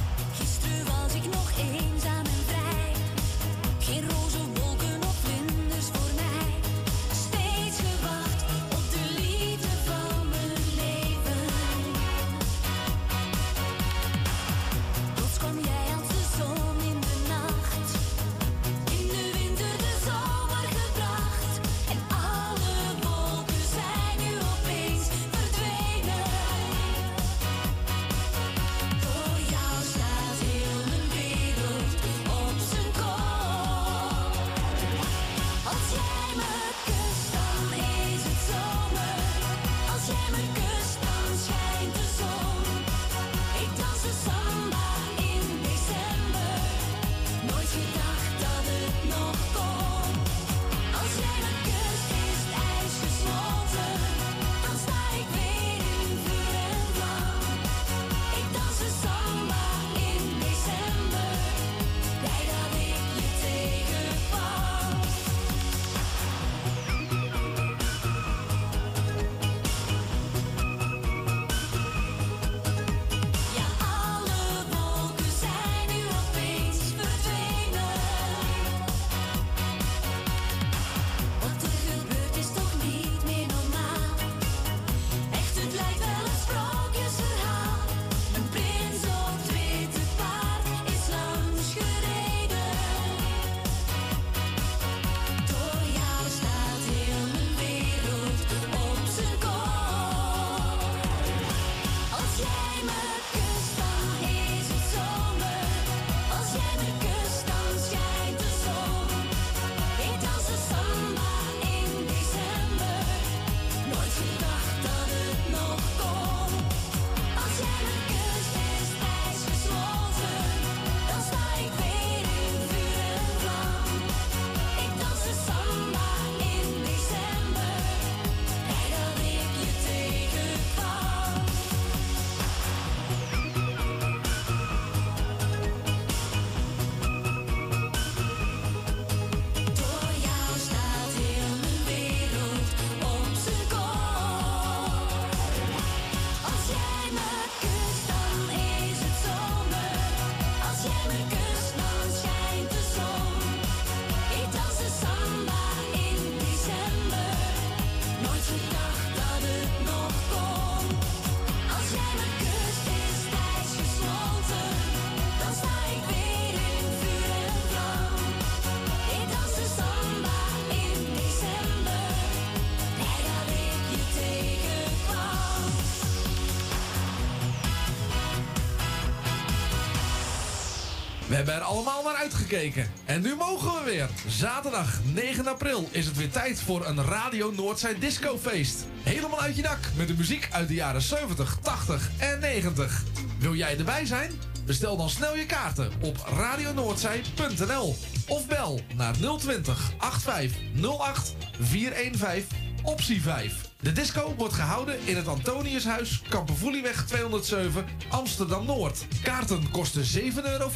Hebben 181.48 181.62
er 181.62 181.70
allemaal 181.70 182.04
naar 182.04 182.16
uitgekeken. 182.16 182.92
En 183.06 183.22
nu 183.22 183.36
mogen 183.36 183.74
we 183.74 183.92
weer. 183.92 184.10
Zaterdag 184.28 185.00
9 185.14 185.48
april 185.48 185.90
is 185.92 186.06
het 186.06 186.18
weer 186.18 186.30
tijd 186.30 186.62
voor 186.62 186.86
een 186.86 187.04
Radio 187.04 187.52
Noordzij 187.52 188.00
discofeest. 188.00 188.86
Helemaal 189.04 189.42
uit 189.42 189.56
je 189.56 189.62
dak 189.62 189.80
met 189.96 190.08
de 190.08 190.14
muziek 190.14 190.48
uit 190.52 190.68
de 190.68 190.74
jaren 190.74 191.02
70, 191.02 191.58
80 191.62 192.10
en 192.18 192.40
90. 192.40 193.04
Wil 193.40 193.56
jij 193.56 193.78
erbij 193.78 194.06
zijn? 194.06 194.32
Bestel 194.66 194.98
dan 194.98 195.10
snel 195.10 195.36
je 195.36 195.46
kaarten 195.46 195.92
op 196.02 196.18
radionoordzij.nl 196.38 197.96
of 198.28 198.48
bel 198.48 198.82
naar 198.96 199.14
020 199.38 199.92
8508 199.98 201.36
415 201.60 202.46
optie 202.84 203.22
5. 203.22 203.71
De 203.82 203.92
disco 203.92 204.34
wordt 204.38 204.54
gehouden 204.54 205.00
in 205.04 205.16
het 205.16 205.28
Antoniushuis, 205.28 206.22
Kampervoelieweg 206.30 207.06
207, 207.06 207.86
Amsterdam-Noord. 208.10 209.06
Kaarten 209.24 209.72
kosten 209.72 210.04
7,50 210.04 210.44
euro 210.44 210.70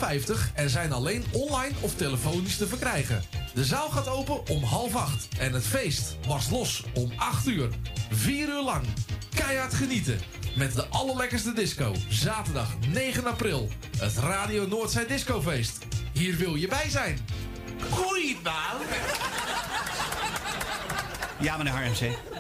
en 0.54 0.70
zijn 0.70 0.92
alleen 0.92 1.24
online 1.32 1.76
of 1.80 1.96
telefonisch 1.96 2.58
te 2.58 2.68
verkrijgen. 2.68 3.24
De 3.54 3.66
zaal 3.66 3.90
gaat 3.90 4.08
open 4.08 4.48
om 4.48 4.64
half 4.64 4.96
acht 4.96 5.28
en 5.40 5.54
het 5.54 5.66
feest 5.66 6.18
barst 6.28 6.52
los 6.52 6.84
om 6.94 7.12
8 7.16 7.48
uur. 7.48 7.70
4 8.12 8.48
uur 8.48 8.64
lang. 8.64 8.84
Keihard 9.36 9.74
genieten 9.74 10.20
met 10.58 10.76
de 10.76 10.88
allerlekkerste 10.88 11.54
disco. 11.54 11.96
Zaterdag 12.10 12.70
9 12.94 13.26
april. 13.26 13.70
Het 13.98 14.18
Radio 14.18 14.68
Noordzij 14.68 15.08
Discofeest. 15.08 15.78
Hier 16.14 16.38
wil 16.38 16.56
je 16.56 16.68
bij 16.68 16.90
zijn. 16.90 17.20
Goeiedag. 17.90 18.82
Ja, 21.40 21.58
meneer 21.58 21.74
Harmsen. 21.74 22.35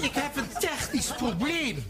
Ik 0.00 0.14
heb 0.14 0.36
een 0.36 0.48
technisch 0.58 1.12
probleem. 1.16 1.84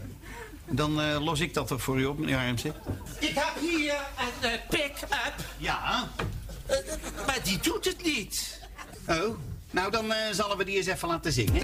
Dan 0.69 1.01
eh, 1.01 1.23
los 1.23 1.39
ik 1.39 1.53
dat 1.53 1.67
toch 1.67 1.81
voor 1.81 1.99
u 1.99 2.05
op, 2.05 2.17
meneer 2.17 2.37
Harmsen. 2.37 2.73
Ik 3.19 3.33
heb 3.35 3.53
hier 3.59 3.93
een 3.93 4.49
eh, 4.49 4.59
pick-up. 4.69 5.33
Ja. 5.57 6.09
Eh, 6.65 6.77
maar 7.25 7.39
die 7.43 7.59
doet 7.59 7.85
het 7.85 8.03
niet. 8.03 8.59
Oh, 9.07 9.37
nou 9.71 9.91
dan 9.91 10.13
zullen 10.31 10.57
we 10.57 10.65
die 10.65 10.77
eens 10.77 10.87
even 10.87 11.07
laten 11.07 11.31
zingen. 11.31 11.63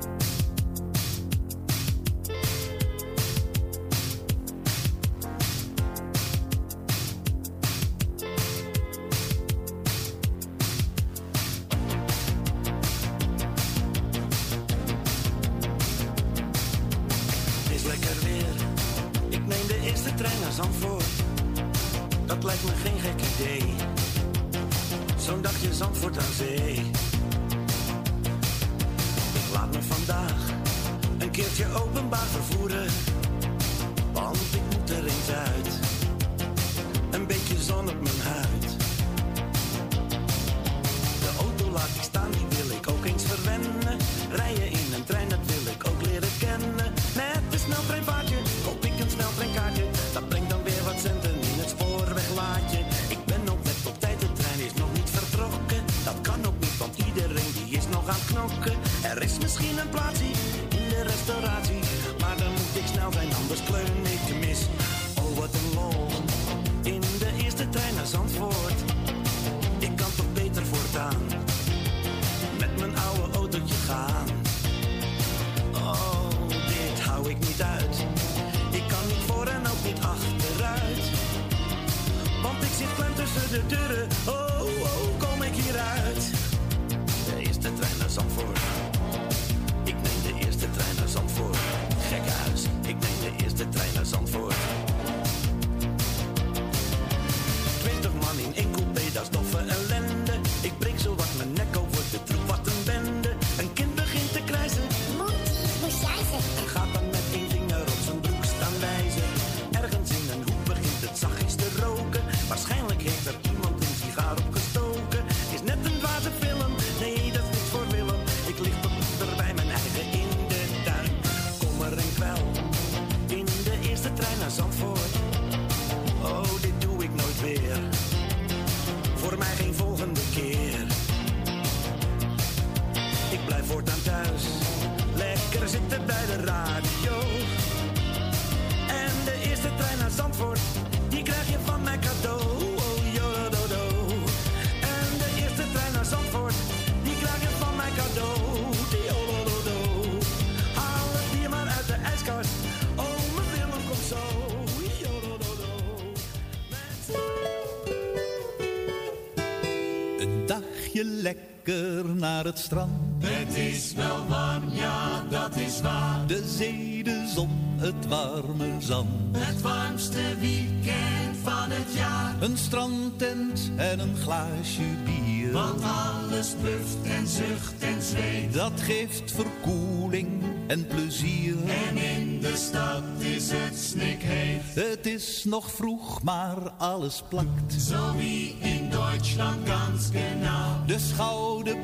Naar 162.37 162.45
het 162.45 162.59
strand. 162.59 162.91
Het 163.19 163.55
is 163.55 163.93
wel 163.93 164.27
warm, 164.27 164.63
ja, 164.71 165.23
dat 165.29 165.55
is 165.55 165.81
waar. 165.81 166.27
De 166.27 166.43
zee, 166.47 167.03
de 167.03 167.31
zon, 167.35 167.49
het 167.77 168.07
warme 168.07 168.71
zand. 168.79 169.37
Het 169.37 169.61
warmste 169.61 170.37
weekend 170.39 171.37
van 171.43 171.69
het 171.69 171.93
jaar. 171.95 172.35
Een 172.39 172.57
strandtent 172.57 173.71
en 173.75 173.99
een 173.99 174.15
glaasje 174.15 174.81
bier. 175.03 175.51
Want 175.51 175.81
alles 175.83 176.55
puft 176.61 176.97
en 177.03 177.27
zucht 177.27 177.73
en 177.79 178.01
zweet. 178.01 178.53
Dat 178.53 178.81
geeft 178.81 179.31
verkoeling 179.31 180.43
en 180.67 180.87
plezier. 180.87 181.55
En 181.87 181.97
in 181.97 182.39
de 182.41 182.55
stad 182.55 183.03
is 183.19 183.51
het 183.51 183.77
snikheet. 183.79 184.61
Het 184.73 185.05
is 185.05 185.43
nog 185.43 185.71
vroeg, 185.71 186.21
maar 186.23 186.71
alles 186.77 187.23
plakt. 187.29 187.73
Zo 187.73 188.15
wie 188.15 188.55
in 188.59 188.89
Duitsland 188.89 189.69
ganz 189.69 190.09
genau. 190.11 190.87
De 190.87 190.99
schoude 190.99 191.75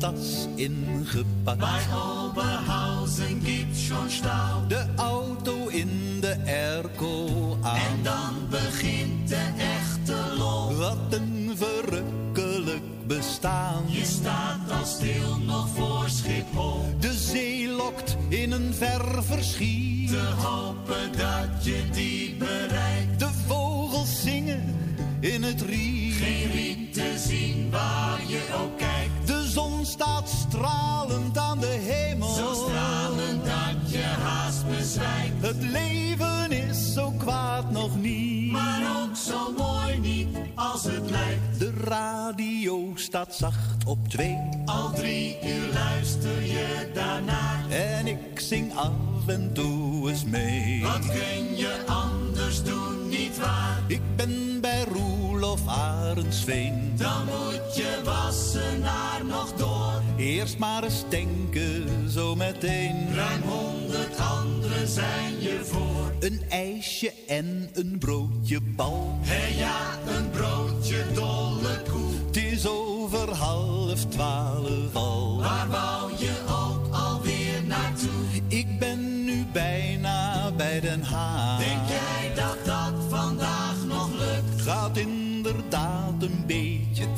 badtas 0.00 0.46
ingepakt. 0.54 1.58
Bij 1.58 1.82
Oberhausen 1.94 3.40
gibt's 3.44 3.84
schon 3.84 4.10
Stau. 4.10 4.66
De 4.68 4.84
auto 4.96 5.66
in 5.68 6.20
de 6.20 6.36
airco 6.46 7.56
aan. 7.62 7.76
En 7.76 8.02
dan 8.02 8.34
begint 8.50 9.28
de 9.28 9.48
echte 9.58 10.36
lol. 10.38 10.74
Wat 10.74 10.96
een 11.10 11.52
verrukkelijk 11.56 13.06
bestaan. 13.06 13.82
Je 13.86 14.04
staat 14.04 14.70
al 14.70 14.86
stil 14.86 15.38
nog 15.38 15.68
voor 15.68 16.08
Schiphol. 16.08 16.84
De 17.00 17.12
zee 17.12 17.68
lokt 17.68 18.16
in 18.28 18.52
een 18.52 18.74
ver 18.74 19.24
verschiet. 19.24 20.08
Te 20.08 20.32
hopen 20.36 21.12
dat 21.16 21.64
je 21.64 21.82
die 21.92 22.34
bereikt. 22.34 23.18
De 23.18 23.30
vogels 23.46 24.22
zingen 24.22 24.74
in 25.20 25.42
het 25.42 25.60
riet. 25.60 26.14
Geen 26.14 26.50
riet 26.50 26.92
te 26.92 27.14
zien 27.28 27.70
waar 27.70 28.20
je 28.26 28.40
ook 28.62 28.78
kijkt. 28.78 29.09
Staat 29.90 30.28
stralend 30.28 31.38
aan 31.38 31.58
de 31.58 31.66
hemel. 31.66 32.28
Zo 32.28 32.52
stralend 32.52 33.44
dat 33.44 33.90
je 33.90 34.02
haast 34.02 34.66
bezwijkt. 34.68 35.40
Het 35.40 35.62
leven 35.62 36.52
is 36.52 36.92
zo 36.92 37.10
kwaad 37.10 37.70
nog 37.70 37.96
niet. 37.96 38.52
Maar 38.52 39.02
ook 39.02 39.16
zo 39.16 39.52
mooi 39.58 39.98
niet 39.98 40.28
als 40.54 40.84
het 40.84 41.10
lijkt. 41.10 41.58
De 41.58 41.72
radio 41.84 42.92
staat 42.94 43.34
zacht 43.34 43.84
op 43.86 44.08
twee. 44.08 44.38
Al 44.64 44.90
drie 44.92 45.38
uur 45.44 45.72
luister 45.72 46.42
je 46.42 46.90
daarnaar. 46.94 47.70
En 47.70 48.06
ik 48.06 48.40
zing 48.40 48.76
af 48.76 49.26
en 49.26 49.52
toe 49.52 50.10
eens 50.10 50.24
mee. 50.24 50.82
Wat 50.82 51.06
kun 51.06 51.56
je 51.56 51.84
anders 51.86 52.62
doen, 52.62 53.08
niet 53.08 53.38
waar? 53.38 53.78
Ik 53.86 54.16
ben 54.16 54.49
Roelof 55.40 55.66
Arendsveen. 55.66 56.92
Dan 56.96 57.24
moet 57.24 57.76
je 57.76 58.00
Wassenaar 58.04 59.24
nog 59.24 59.52
door. 59.52 60.02
Eerst 60.16 60.58
maar 60.58 60.84
eens 60.84 61.04
denken, 61.08 62.10
zo 62.10 62.34
meteen. 62.34 63.14
Ruim 63.14 63.42
honderd 63.42 64.18
anderen 64.18 64.88
zijn 64.88 65.40
je 65.40 65.60
voor. 65.64 66.12
Een 66.20 66.40
ijsje 66.48 67.12
en 67.26 67.70
een 67.72 67.98
broodje 67.98 68.60
bal. 68.60 69.18
Hé 69.20 69.58
ja, 69.58 69.98
een 70.16 70.30
broodje 70.30 71.04
dolle 71.14 71.82
koe. 71.90 72.10
Het 72.26 72.36
is 72.36 72.66
over 72.66 73.34
half 73.34 74.04
twaalf 74.04 74.94
al. 74.94 75.38
Waar 75.38 75.68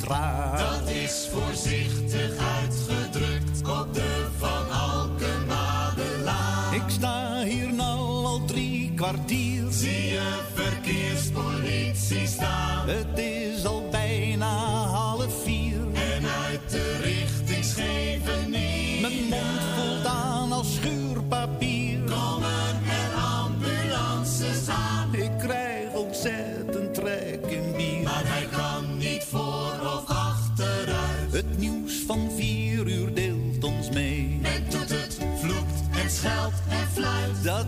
Dat 0.07 0.89
is 0.89 1.29
voorzichtig 1.31 2.31
uitgedrukt 2.61 3.67
op 3.67 3.93
de 3.93 4.27
Van 4.37 4.71
Alkemadelaan. 4.71 6.73
Ik 6.73 6.83
sta 6.87 7.43
hier 7.43 7.73
nou 7.73 8.25
al 8.25 8.45
drie 8.45 8.93
kwartier. 8.95 9.63
Zie 9.69 10.07
je 10.07 10.39
verkeerspolitie 10.53 12.27
staan? 12.27 12.87
Het 12.87 13.17
is 13.17 13.32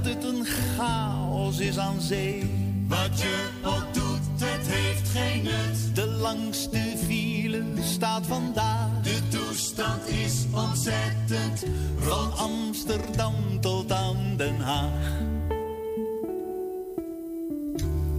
het 0.05 0.23
een 0.23 0.45
chaos 0.45 1.59
is 1.59 1.77
aan 1.77 2.01
zee. 2.01 2.49
Wat 2.87 3.21
je 3.21 3.49
ook 3.63 3.93
doet, 3.93 4.49
het 4.49 4.67
heeft 4.67 5.09
geen 5.09 5.43
nut. 5.43 5.95
De 5.95 6.05
langste 6.07 6.93
file 7.05 7.63
staat 7.81 8.25
vandaag. 8.27 9.01
De 9.03 9.19
toestand 9.29 10.07
is 10.07 10.45
ontzettend. 10.51 11.65
Van 11.97 12.33
Amsterdam 12.37 13.33
tot 13.61 13.91
aan 13.91 14.33
Den 14.37 14.59
Haag. 14.59 15.19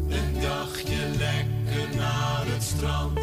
Een 0.09 0.41
dagje 0.41 1.09
lekker 1.19 1.97
naar 1.97 2.43
het 2.47 2.63
strand. 2.63 3.17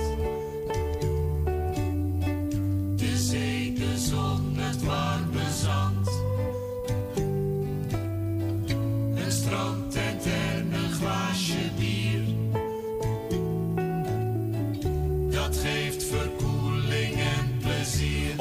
De 2.98 3.18
zee, 3.18 3.74
de 3.74 3.98
zon, 3.98 4.56
het 4.58 4.84
warme 4.84 5.33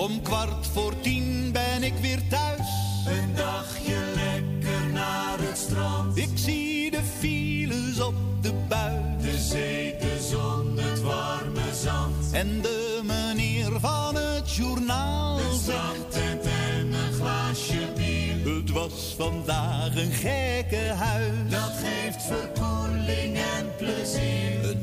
Om 0.03 0.23
kwart 0.23 0.67
voor 0.73 1.01
tien 1.01 1.53
ben 1.53 1.83
ik 1.83 1.93
weer 2.01 2.19
thuis. 2.29 2.69
Een 3.07 3.35
dagje 3.35 3.99
lekker 4.15 4.93
naar 4.93 5.39
het 5.39 5.59
strand. 5.59 6.17
Ik 6.17 6.31
zie 6.35 6.91
de 6.91 7.01
files 7.19 8.01
op 8.01 8.15
de 8.41 8.53
buis. 8.69 9.23
De 9.23 9.39
zee, 9.39 9.95
de 9.99 10.29
zon, 10.31 10.79
het 10.79 11.03
warme 11.03 11.75
zand. 11.83 12.33
En 12.33 12.61
de 12.63 13.01
meneer 13.05 13.81
van 13.81 14.15
het 14.15 14.55
journaal 14.55 15.39
Een 15.39 15.59
strandtent 15.59 16.45
en 16.45 16.93
een 16.93 17.13
glaasje 17.13 17.93
bier. 17.97 18.55
Het 18.55 18.71
was 18.71 19.15
vandaag 19.17 19.97
een 19.97 20.13
gekke 20.13 20.93
huis. 20.97 21.51
Dat 21.51 21.73
geeft 21.83 22.23
verkoeling 22.23 23.37
en 23.37 23.71
plezier. 23.77 24.82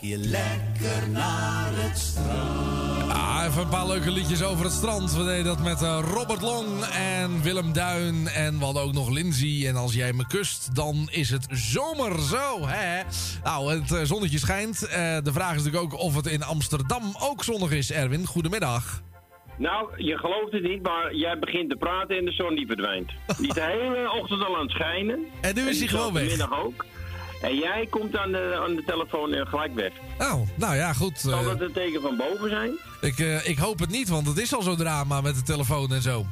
Dagje 0.00 0.18
lekker 0.18 1.10
naar 1.10 1.70
het 1.72 1.98
strand. 1.98 3.12
Ah, 3.12 3.44
even 3.48 3.62
een 3.62 3.68
paar 3.68 3.86
leuke 3.86 4.10
liedjes 4.10 4.42
over 4.42 4.64
het 4.64 4.72
strand. 4.72 5.16
We 5.16 5.24
deden 5.24 5.44
dat 5.44 5.62
met 5.62 5.82
eh, 5.82 5.98
Robert 6.14 6.42
Long 6.42 6.84
en 6.94 7.42
Willem 7.42 7.72
Duin. 7.72 8.26
En 8.26 8.58
we 8.58 8.64
hadden 8.64 8.82
ook 8.82 8.92
nog 8.92 9.10
Lindsay. 9.10 9.66
En 9.68 9.76
als 9.76 9.94
jij 9.94 10.12
me 10.12 10.26
kust, 10.26 10.74
dan 10.74 11.08
is 11.10 11.30
het 11.30 11.46
zomer 11.50 12.20
zo. 12.22 12.66
Hè? 12.66 13.02
Nou, 13.44 13.72
het 13.72 13.92
eh, 13.92 14.02
zonnetje 14.02 14.38
schijnt. 14.38 14.86
Eh, 14.86 15.16
de 15.22 15.32
vraag 15.32 15.54
is 15.54 15.62
natuurlijk 15.62 15.92
ook 15.92 16.00
of 16.00 16.14
het 16.14 16.26
in 16.26 16.42
Amsterdam 16.42 17.14
ook 17.18 17.44
zonnig 17.44 17.70
is, 17.70 17.92
Erwin. 17.92 18.26
Goedemiddag. 18.26 19.02
Nou, 19.56 19.88
je 19.96 20.18
gelooft 20.18 20.52
het 20.52 20.62
niet, 20.62 20.82
maar 20.82 21.14
jij 21.14 21.38
begint 21.38 21.70
te 21.70 21.76
praten 21.76 22.16
en 22.16 22.24
de 22.24 22.32
zon 22.32 22.54
die 22.54 22.66
verdwijnt. 22.66 23.12
Die 23.38 23.48
is 23.48 23.54
de 23.54 23.60
hele 23.60 24.12
ochtend 24.20 24.44
al 24.44 24.56
aan 24.56 24.62
het 24.62 24.70
schijnen. 24.70 25.24
En 25.40 25.54
nu 25.54 25.68
is 25.68 25.78
hij 25.78 25.88
gewoon 25.88 26.12
weg. 26.12 26.28
middag 26.28 26.62
ook. 26.64 26.84
En 27.40 27.56
jij 27.56 27.86
komt 27.90 28.16
aan 28.16 28.32
de, 28.32 28.60
aan 28.64 28.74
de 28.76 28.84
telefoon 28.84 29.32
en 29.32 29.46
gelijk 29.46 29.74
weg. 29.74 29.92
Oh, 30.18 30.40
nou 30.54 30.74
ja, 30.76 30.92
goed. 30.92 31.18
Zal 31.18 31.38
eh, 31.38 31.44
dat 31.44 31.60
een 31.60 31.72
teken 31.72 32.00
van 32.00 32.16
boven 32.16 32.50
zijn? 32.50 32.70
ik, 33.00 33.18
eh, 33.18 33.48
ik 33.48 33.58
hoop 33.58 33.78
het 33.78 33.90
niet, 33.90 34.08
want 34.08 34.26
het 34.26 34.38
is 34.38 34.54
al 34.54 34.62
zo'n 34.62 34.76
drama 34.76 35.20
met 35.20 35.34
de 35.34 35.42
telefoon 35.42 35.92
en 35.92 36.02
zo. 36.02 36.26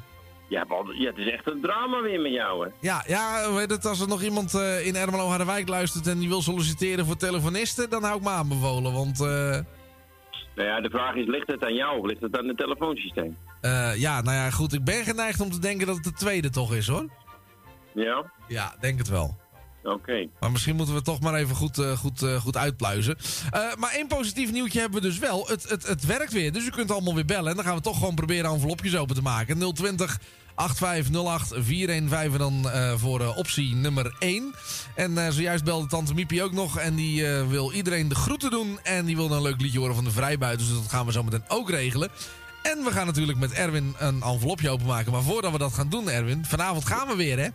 Ja, 0.48 0.64
want, 0.68 0.88
ja, 0.98 1.06
het 1.06 1.18
is 1.18 1.30
echt 1.30 1.50
een 1.50 1.60
drama 1.60 2.02
weer 2.02 2.20
met 2.20 2.32
jou, 2.32 2.64
hè? 2.66 2.72
Ja, 2.80 3.04
ja, 3.06 3.52
weet 3.52 3.70
het, 3.70 3.84
als 3.86 4.00
er 4.00 4.08
nog 4.08 4.22
iemand 4.22 4.54
eh, 4.54 4.86
in 4.86 4.96
Ermelo 4.96 5.26
Harderwijk 5.28 5.68
luistert 5.68 6.06
en 6.06 6.18
die 6.18 6.28
wil 6.28 6.42
solliciteren 6.42 7.06
voor 7.06 7.16
telefonisten, 7.16 7.90
dan 7.90 8.02
hou 8.02 8.16
ik 8.16 8.22
me 8.22 8.30
aanbevolen. 8.30 8.92
Want 8.92 9.20
eh, 9.20 9.26
Nou 10.54 10.68
ja, 10.68 10.80
de 10.80 10.90
vraag 10.90 11.14
is, 11.14 11.26
ligt 11.26 11.46
het 11.46 11.64
aan 11.64 11.74
jou 11.74 11.98
of 11.98 12.06
ligt 12.06 12.20
het 12.20 12.38
aan 12.38 12.48
het 12.48 12.56
telefoonsysteem? 12.58 13.36
eh, 13.60 13.96
ja, 13.96 14.20
nou 14.22 14.36
ja, 14.36 14.50
goed, 14.50 14.72
ik 14.72 14.84
ben 14.84 15.04
geneigd 15.04 15.40
om 15.40 15.50
te 15.50 15.58
denken 15.58 15.86
dat 15.86 15.94
het 15.96 16.04
de 16.04 16.12
tweede 16.12 16.50
toch 16.50 16.74
is 16.74 16.86
hoor. 16.88 17.06
Ja? 17.94 18.32
Ja, 18.48 18.74
denk 18.80 18.98
het 18.98 19.08
wel. 19.08 19.36
Oké. 19.92 20.28
Maar 20.40 20.50
misschien 20.50 20.76
moeten 20.76 20.94
we 20.94 21.02
toch 21.02 21.20
maar 21.20 21.34
even 21.34 21.56
goed, 21.56 21.78
eh, 21.78 21.98
goed, 21.98 22.22
eh, 22.22 22.40
goed 22.40 22.56
uitpluizen. 22.56 23.16
Eh, 23.50 23.60
maar 23.78 23.90
één 23.90 24.06
positief 24.06 24.52
nieuwtje 24.52 24.80
hebben 24.80 25.02
we 25.02 25.08
dus 25.08 25.18
wel. 25.18 25.46
Het, 25.46 25.68
het, 25.68 25.86
het 25.86 26.06
werkt 26.06 26.32
weer, 26.32 26.52
dus 26.52 26.66
u 26.66 26.70
kunt 26.70 26.90
allemaal 26.90 27.14
weer 27.14 27.24
bellen. 27.24 27.50
En 27.50 27.56
dan 27.56 27.64
gaan 27.64 27.74
we 27.74 27.80
toch 27.80 27.98
gewoon 27.98 28.14
proberen 28.14 28.50
envelopjes 28.50 28.96
open 28.96 29.14
te 29.14 29.22
maken. 29.22 29.72
020 29.74 30.20
8508 30.54 31.52
415 31.64 32.32
en 32.32 32.38
dan 32.38 32.70
voor 32.98 33.34
optie 33.36 33.74
nummer 33.74 34.14
1. 34.18 34.54
En 34.94 35.32
zojuist 35.32 35.64
belde 35.64 35.86
tante 35.86 36.14
Miepie 36.14 36.42
ook 36.42 36.52
nog. 36.52 36.78
En 36.78 36.94
die 36.94 37.26
wil 37.26 37.72
iedereen 37.72 38.08
de 38.08 38.14
groeten 38.14 38.50
doen. 38.50 38.78
En 38.82 39.04
die 39.04 39.16
wil 39.16 39.30
een 39.30 39.42
leuk 39.42 39.60
liedje 39.60 39.78
horen 39.78 39.94
van 39.94 40.04
de 40.04 40.10
Vrijbuiten. 40.10 40.66
Dus 40.66 40.76
dat 40.76 40.90
gaan 40.90 41.06
we 41.06 41.12
zo 41.12 41.22
meteen 41.22 41.44
ook 41.48 41.70
regelen. 41.70 42.10
En 42.62 42.84
we 42.84 42.90
gaan 42.90 43.06
natuurlijk 43.06 43.38
met 43.38 43.52
Erwin 43.52 43.94
een 43.98 44.22
envelopje 44.22 44.70
openmaken. 44.70 45.12
Maar 45.12 45.22
voordat 45.22 45.52
we 45.52 45.58
dat 45.58 45.72
gaan 45.72 45.88
doen, 45.88 46.10
Erwin, 46.10 46.44
vanavond 46.44 46.86
gaan 46.86 47.08
we 47.08 47.16
weer, 47.16 47.38
hè? 47.38 47.48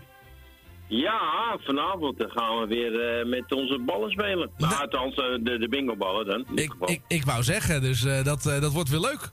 Ja, 0.96 1.58
vanavond 1.60 2.24
gaan 2.28 2.60
we 2.60 2.68
weer 2.68 3.00
eh, 3.00 3.26
met 3.26 3.52
onze 3.52 3.80
ballen 3.86 4.12
spelen. 4.12 4.50
Nou, 4.58 4.74
althans, 4.82 5.16
eh, 5.16 5.26
de, 5.42 5.58
de 5.58 5.70
bingoballen 5.70 6.26
dan. 6.26 6.46
geval. 6.56 6.90
Ik, 6.90 7.02
ik 7.08 7.26
wou 7.26 7.44
zeggen, 7.44 7.82
dus 7.82 8.04
eh, 8.04 8.24
dat, 8.24 8.44
dat 8.44 8.72
wordt 8.72 8.90
weer 8.90 9.00
leuk. 9.00 9.32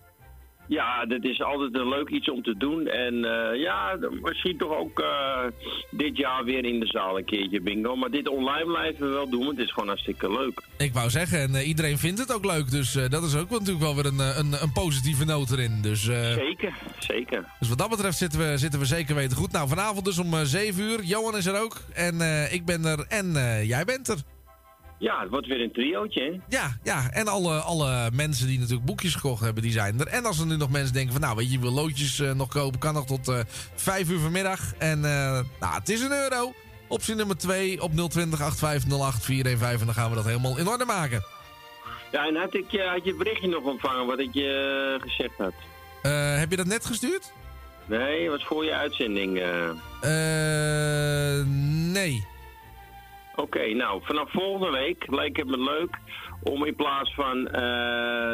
Ja, 0.71 1.05
dat 1.07 1.25
is 1.25 1.43
altijd 1.43 1.75
een 1.75 1.89
leuk 1.89 2.09
iets 2.09 2.31
om 2.31 2.43
te 2.43 2.55
doen. 2.59 2.87
En 2.87 3.25
eh, 3.25 3.61
ja, 3.61 3.99
misschien 4.23 4.57
toch 4.57 4.77
ook 4.77 5.01
eh, 5.01 5.45
dit 5.91 6.17
jaar 6.17 6.45
weer 6.45 6.65
in 6.65 6.81
de 6.81 6.87
zaal 6.87 7.19
een 7.19 7.25
keertje 7.25 7.61
bingo. 7.61 7.97
Maar 7.97 8.11
dit 8.11 8.29
online 8.29 8.65
blijven 8.65 9.07
we 9.07 9.13
wel 9.13 9.29
doen, 9.29 9.45
want 9.45 9.57
het 9.57 9.67
is 9.67 9.73
gewoon 9.73 9.89
hartstikke 9.89 10.33
leuk. 10.33 10.63
Ik 10.79 10.93
wou 10.93 11.11
zeggen, 11.11 11.39
en 11.41 11.55
eh, 11.55 11.69
iedereen 11.69 11.99
vindt 11.99 12.19
het 12.19 12.35
ook 12.35 12.45
leuk. 12.45 12.71
Dus 12.71 12.93
dat 12.93 13.23
is 13.23 13.37
ook 13.37 13.51
natuurlijk 13.51 13.79
wel 13.79 13.95
weer 13.95 14.07
een, 14.07 14.19
een, 14.19 14.63
een 14.63 14.73
positieve 14.73 15.25
noot 15.25 15.51
erin. 15.51 15.83
Dus, 15.83 16.03
Zeker, 16.03 16.75
zeker. 16.99 17.45
dus 17.59 17.69
wat 17.69 17.79
dat 17.79 17.91
betreft 17.91 18.19
zitten 18.19 18.39
we, 18.39 18.59
zitten 18.59 18.81
we 18.81 18.87
zeker 18.87 19.15
weten 19.15 19.37
goed. 19.37 19.53
Nou, 19.53 19.69
vanavond 19.69 20.05
dus 20.05 20.19
om 20.19 20.35
eh, 20.35 20.41
7 20.41 20.83
uur. 20.83 21.03
Johan 21.03 21.37
is 21.37 21.47
er 21.47 21.61
ook. 21.61 21.77
En 21.95 22.21
ik 22.51 22.65
ben 22.65 22.85
er. 22.85 23.05
En 23.09 23.33
jij 23.67 23.85
bent 23.85 24.09
er. 24.09 24.19
Ja, 25.01 25.20
het 25.20 25.31
wordt 25.31 25.47
weer 25.47 25.60
een 25.60 25.72
triootje, 25.72 26.20
hè? 26.20 26.56
Ja, 26.56 26.78
ja. 26.82 27.10
En 27.10 27.28
alle, 27.28 27.60
alle 27.60 28.10
mensen 28.12 28.47
die 28.47 28.59
natuurlijk 28.59 28.86
boekjes 28.86 29.14
gekocht 29.14 29.40
hebben, 29.43 29.62
die 29.62 29.72
zijn 29.72 30.01
er. 30.01 30.06
En 30.06 30.24
als 30.24 30.39
er 30.39 30.47
nu 30.47 30.56
nog 30.56 30.70
mensen 30.70 30.93
denken 30.93 31.12
van, 31.12 31.20
nou 31.20 31.36
weet 31.36 31.47
je, 31.47 31.52
je 31.52 31.60
wil 31.60 31.72
loodjes 31.72 32.20
eh, 32.20 32.32
nog 32.32 32.48
kopen, 32.48 32.81
kan 32.81 32.94
nog 32.94 33.06
tot 33.06 33.28
eh 33.28 33.39
5 33.74 34.09
uur 34.10 34.18
vanmiddag. 34.18 34.74
En 34.78 35.05
eh, 35.05 35.40
nou, 35.60 35.74
het 35.74 35.89
is 35.89 36.01
een 36.01 36.12
euro. 36.12 36.52
Optie 36.89 37.14
nummer 37.14 37.36
2 37.36 37.82
op 37.82 37.93
020 37.93 38.40
8508 38.43 39.24
415. 39.24 39.81
En 39.81 39.86
dan 39.86 39.94
gaan 39.94 40.10
we 40.10 40.16
dat 40.16 40.24
helemaal 40.24 40.59
in 40.59 40.68
orde 40.68 40.85
maken. 40.85 41.24
Ja, 42.12 42.27
en 42.27 42.36
had, 42.36 42.55
ik, 42.55 42.64
had 42.70 43.05
je 43.05 43.09
het 43.09 43.18
berichtje 43.18 43.48
nog 43.48 43.64
ontvangen 43.64 44.06
wat 44.06 44.18
ik 44.18 44.35
je 44.35 44.98
gezegd 45.01 45.35
had? 45.39 45.55
Heb 46.39 46.51
je 46.51 46.56
dat 46.56 46.66
net 46.66 46.86
gestuurd? 46.86 47.32
Nee, 47.86 48.31
was 48.31 48.44
voor 48.44 48.64
je 48.64 48.74
uitzending. 48.74 49.32
nee. 51.93 52.24
Oké, 53.41 53.75
nou, 53.75 54.01
vanaf 54.05 54.31
volgende 54.31 54.71
week 54.71 55.05
leek 55.11 55.37
het 55.37 55.47
me 55.47 55.59
leuk 55.59 55.99
om 56.43 56.65
in 56.65 56.75
plaats 56.75 57.15
van 57.15 57.49
eh, 57.49 57.62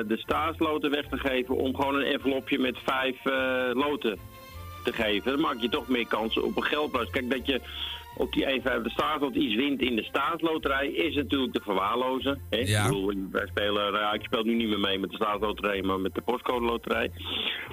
de 0.07 0.17
staatsloten 0.17 0.91
weg 0.91 1.09
te 1.09 1.19
geven, 1.19 1.57
om 1.57 1.75
gewoon 1.75 1.95
een 1.95 2.13
envelopje 2.13 2.59
met 2.59 2.79
vijf 2.85 3.25
eh, 3.25 3.71
loten 3.73 4.19
te 4.85 4.93
geven. 4.93 5.31
Dan 5.33 5.41
maak 5.41 5.61
je 5.61 5.69
toch 5.69 5.89
meer 5.89 6.07
kansen 6.07 6.45
op 6.45 6.57
een 6.57 6.63
geldprijs. 6.63 7.11
Kijk, 7.11 7.31
dat 7.31 7.47
je 7.47 7.61
op 8.17 8.33
die 8.33 8.47
1 8.47 8.63
de 8.83 8.91
staatslot 8.91 9.35
iets 9.35 9.55
wint 9.55 9.81
in 9.81 9.97
de 9.97 10.03
staatsloterij 10.03 10.89
is 10.89 11.15
natuurlijk 11.15 11.53
te 11.53 11.61
verwaarlozen. 11.63 12.41
Hè? 12.51 12.59
Ja. 12.59 12.81
Ik 12.81 12.87
bedoel, 12.87 13.13
wij 13.31 13.47
spelen, 13.47 13.93
ja, 13.93 14.13
ik 14.13 14.23
speel 14.23 14.43
nu 14.43 14.55
niet 14.55 14.69
meer 14.69 14.81
mee 14.81 14.99
met 14.99 15.11
de 15.11 15.17
staatsloterij, 15.17 15.83
maar 15.83 16.01
met 16.01 16.15
de 16.15 16.21
postcode 16.21 16.65
loterij. 16.65 17.11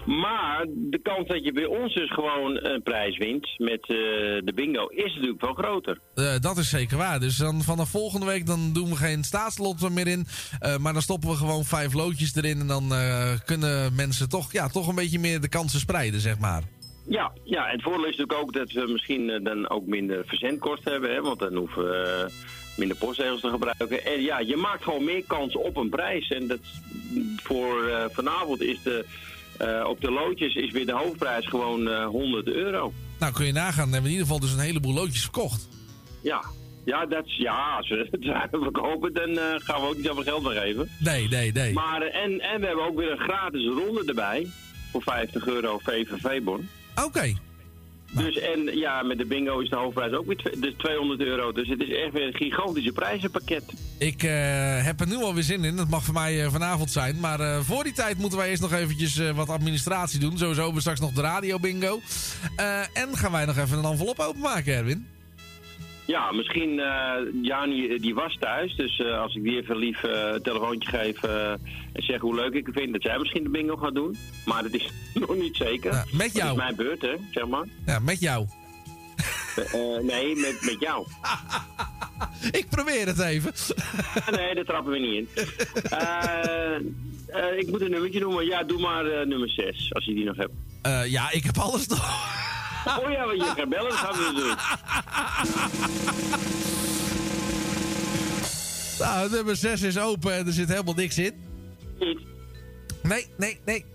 Maar 0.05 0.65
de 0.69 0.99
kans 1.01 1.27
dat 1.27 1.43
je 1.43 1.53
bij 1.53 1.65
ons 1.65 1.93
dus 1.93 2.11
gewoon 2.11 2.65
een 2.65 2.83
prijs 2.83 3.17
wint 3.17 3.47
met 3.57 3.81
eh, 3.81 3.97
de 4.43 4.51
bingo 4.55 4.87
is 4.87 5.13
natuurlijk 5.13 5.41
wel 5.41 5.53
groter. 5.53 5.99
Eh, 6.15 6.39
dat 6.39 6.57
is 6.57 6.69
zeker 6.69 6.97
waar. 6.97 7.19
Dus 7.19 7.37
dan 7.37 7.61
vanaf 7.61 7.89
volgende 7.89 8.25
week 8.25 8.45
dan 8.45 8.73
doen 8.73 8.89
we 8.89 8.95
geen 8.95 9.23
staatslot 9.23 9.89
meer 9.89 10.07
in. 10.07 10.27
Eh, 10.59 10.77
maar 10.77 10.93
dan 10.93 11.01
stoppen 11.01 11.29
we 11.29 11.35
gewoon 11.35 11.65
vijf 11.65 11.93
loodjes 11.93 12.35
erin. 12.35 12.59
En 12.59 12.67
dan 12.67 12.93
eh, 12.93 13.31
kunnen 13.45 13.95
mensen 13.95 14.29
toch, 14.29 14.51
ja, 14.51 14.67
toch 14.67 14.87
een 14.87 14.95
beetje 14.95 15.19
meer 15.19 15.41
de 15.41 15.49
kansen 15.49 15.79
spreiden, 15.79 16.19
zeg 16.19 16.39
maar. 16.39 16.63
Ja, 17.07 17.31
ja, 17.43 17.65
het 17.67 17.81
voordeel 17.81 18.05
is 18.05 18.17
natuurlijk 18.17 18.39
ook 18.39 18.53
dat 18.53 18.71
we 18.71 18.91
misschien 18.91 19.29
eh, 19.29 19.43
dan 19.43 19.69
ook 19.69 19.85
minder 19.85 20.23
verzendkosten 20.25 20.91
hebben, 20.91 21.13
hè, 21.13 21.21
want 21.21 21.39
dan 21.39 21.55
hoeven 21.55 21.83
we 21.83 21.95
eh, 22.27 22.33
minder 22.77 22.97
postzegels 22.97 23.41
te 23.41 23.49
gebruiken. 23.49 24.05
En 24.05 24.21
ja, 24.21 24.39
je 24.39 24.55
maakt 24.55 24.83
gewoon 24.83 25.03
meer 25.03 25.23
kans 25.27 25.55
op 25.55 25.77
een 25.77 25.89
prijs. 25.89 26.29
En 26.29 26.47
dat 26.47 26.59
voor 27.43 27.87
eh, 27.87 28.05
vanavond 28.11 28.61
is 28.61 28.81
de, 28.83 29.05
op 29.87 30.01
de 30.01 30.11
loodjes 30.11 30.55
is 30.55 30.71
weer 30.71 30.85
de 30.85 30.91
hoofdprijs 30.91 31.47
gewoon 31.47 31.87
eh 31.89 32.05
100 32.05 32.47
euro. 32.47 32.93
Nou, 33.19 33.33
kun 33.33 33.45
je 33.45 33.51
nagaan. 33.51 33.83
Dan 33.83 33.93
hebben 33.93 34.01
we 34.11 34.17
in 34.17 34.21
ieder 34.21 34.25
geval 34.25 34.39
dus 34.39 34.53
een 34.53 34.59
heleboel 34.65 34.93
loodjes 34.93 35.21
verkocht. 35.21 35.69
Ja, 36.21 36.43
ja, 36.85 37.05
dat, 37.05 37.25
is- 37.25 37.37
ja 37.37 37.75
als 37.77 37.89
we 37.89 38.07
het 38.11 38.49
verkopen, 38.63 39.13
dan 39.13 39.37
gaan 39.61 39.81
we 39.81 39.87
ook 39.87 39.95
niet 39.95 40.05
zoveel 40.05 40.23
geld 40.23 40.43
meer 40.43 40.61
geven. 40.61 40.89
Nee, 40.99 41.27
nee, 41.27 41.51
nee. 41.51 41.73
Maar, 41.73 42.01
en, 42.01 42.39
en 42.39 42.59
we 42.59 42.65
hebben 42.65 42.85
ook 42.85 42.97
weer 42.97 43.11
een 43.11 43.17
gratis 43.19 43.65
ronde 43.65 44.03
erbij 44.05 44.47
voor 44.91 45.01
50 45.01 45.47
euro 45.47 45.77
VVV-bon. 45.83 46.69
Oké. 47.05 47.33
Dus 48.11 48.39
en 48.39 48.77
ja, 48.77 49.01
met 49.03 49.17
de 49.17 49.25
bingo 49.25 49.59
is 49.59 49.69
de 49.69 49.75
hoofdprijs 49.75 50.13
ook 50.13 50.25
weer 50.25 50.53
dus 50.59 50.73
200 50.77 51.19
euro. 51.21 51.51
Dus 51.51 51.67
het 51.67 51.81
is 51.81 51.89
echt 51.89 52.13
weer 52.13 52.27
een 52.27 52.33
gigantische 52.33 52.91
prijzenpakket. 52.91 53.63
Ik 53.97 54.23
eh, 54.23 54.31
heb 54.85 54.99
er 54.99 55.07
nu 55.07 55.15
alweer 55.15 55.43
zin 55.43 55.63
in. 55.63 55.75
Dat 55.75 55.89
mag 55.89 56.03
voor 56.03 56.13
mij 56.13 56.43
eh, 56.43 56.51
vanavond 56.51 56.91
zijn. 56.91 57.19
Maar 57.19 57.39
eh, 57.39 57.59
voor 57.61 57.83
die 57.83 57.93
tijd 57.93 58.17
moeten 58.17 58.37
wij 58.37 58.49
eerst 58.49 58.61
nog 58.61 58.73
eventjes 58.73 59.17
eh, 59.17 59.35
wat 59.35 59.49
administratie 59.49 60.19
doen. 60.19 60.37
Sowieso 60.37 60.55
hebben 60.55 60.73
we 60.73 60.79
straks 60.81 60.99
nog 60.99 61.11
de 61.11 61.21
radio 61.21 61.59
bingo. 61.59 61.99
Eh, 62.55 62.79
en 62.79 63.17
gaan 63.17 63.31
wij 63.31 63.45
nog 63.45 63.57
even 63.57 63.77
een 63.77 63.91
envelop 63.91 64.19
openmaken, 64.19 64.73
Erwin? 64.73 65.07
Ja, 66.05 66.31
misschien, 66.31 66.79
eh 66.79 67.13
Jani 67.41 67.99
die 67.99 68.13
was 68.15 68.37
thuis, 68.39 68.75
dus 68.75 68.99
eh, 68.99 69.19
als 69.21 69.35
ik 69.35 69.43
die 69.43 69.61
even 69.61 69.75
lief 69.77 70.03
eh, 70.03 70.29
een 70.33 70.41
telefoontje 70.41 70.89
geef 70.89 71.23
eh, 71.23 71.51
en 71.51 72.03
zeg 72.03 72.19
hoe 72.21 72.35
leuk 72.35 72.53
ik 72.53 72.65
het 72.65 72.75
vind, 72.75 72.93
dat 72.93 73.01
zij 73.01 73.17
misschien 73.17 73.43
de 73.43 73.49
bingo 73.49 73.75
gaat 73.75 73.95
doen. 73.95 74.17
Maar 74.45 74.63
dat 74.63 74.73
is 74.73 74.89
nog 75.13 75.35
niet 75.35 75.55
zeker. 75.55 75.91
Ja, 75.93 76.05
met 76.11 76.19
Dat 76.27 76.35
jou. 76.35 76.49
is 76.51 76.57
mijn 76.57 76.75
beurt, 76.75 77.01
hè, 77.01 77.13
zeg 77.31 77.47
maar. 77.47 77.65
Ja, 77.85 77.99
met 77.99 78.19
jou. 78.19 78.45
Eh, 79.55 79.73
nee, 80.01 80.35
met, 80.35 80.57
met 80.61 80.75
jou. 80.79 81.05
Ik 82.51 82.65
probeer 82.69 83.07
het 83.07 83.19
even. 83.19 83.53
nee, 84.31 84.55
daar 84.55 84.63
trappen 84.65 84.91
we 84.91 84.99
niet 84.99 85.15
in. 85.15 85.27
Eh, 85.89 86.75
eh, 87.51 87.57
ik 87.59 87.67
moet 87.69 87.81
een 87.81 87.91
nummertje 87.91 88.19
noemen. 88.19 88.45
Ja, 88.45 88.63
doe 88.63 88.79
maar 88.79 89.05
eh, 89.05 89.25
nummer 89.25 89.49
6, 89.49 89.93
als 89.93 90.05
je 90.05 90.13
die 90.13 90.25
nog 90.25 90.35
hebt. 90.35 90.51
Eh, 90.81 91.05
ja, 91.11 91.31
ik 91.31 91.43
heb 91.43 91.57
alles 91.57 91.87
nog. 91.87 91.99
Oh 92.85 93.11
ja, 93.11 93.25
want 93.25 93.37
je 93.37 93.53
gaat 93.55 93.69
bellen, 93.69 93.89
dat 93.89 93.99
gaan 93.99 94.13
we 94.13 94.33
doen. 94.35 94.55
Nou, 98.99 99.29
nummer 99.29 99.55
6 99.55 99.81
is 99.81 99.99
open 99.99 100.33
en 100.33 100.47
er 100.47 100.53
zit 100.53 100.69
helemaal 100.69 100.93
niks 100.93 101.17
in. 101.17 101.33
Niet? 101.99 102.19
Nee, 103.03 103.27
nee, 103.37 103.59
nee. 103.65 103.85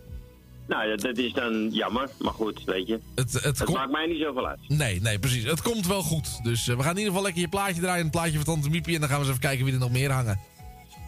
Nou, 0.67 0.89
dat, 0.89 1.01
dat 1.01 1.19
is 1.19 1.33
dan 1.33 1.69
jammer, 1.71 2.09
maar 2.19 2.33
goed, 2.33 2.65
weet 2.65 2.87
je. 2.87 3.01
Het, 3.15 3.33
het, 3.33 3.69
maakt 3.69 3.91
mij 3.91 4.07
niet 4.07 4.23
zoveel 4.23 4.47
uit. 4.47 4.59
Nee, 4.69 5.01
nee, 5.01 5.19
precies. 5.19 5.45
Het 5.45 5.63
komt 5.63 5.87
wel 5.87 6.03
goed. 6.03 6.45
Dus 6.45 6.69
eh, 6.69 6.77
we 6.77 6.83
gaan 6.83 6.91
in 6.91 6.97
ieder 6.97 7.11
geval 7.11 7.23
lekker 7.23 7.43
je 7.43 7.49
plaatje 7.49 7.81
draaien. 7.81 8.05
Een 8.05 8.11
plaatje 8.11 8.35
van 8.35 8.45
Tante 8.45 8.71
Miepie. 8.71 8.95
En 8.95 9.01
dan 9.01 9.09
gaan 9.09 9.19
we 9.19 9.25
eens 9.25 9.35
even 9.37 9.49
kijken 9.49 9.65
wie 9.65 9.75
er 9.75 9.81
nog 9.81 9.91
meer 9.91 10.11
hangen. 10.11 10.41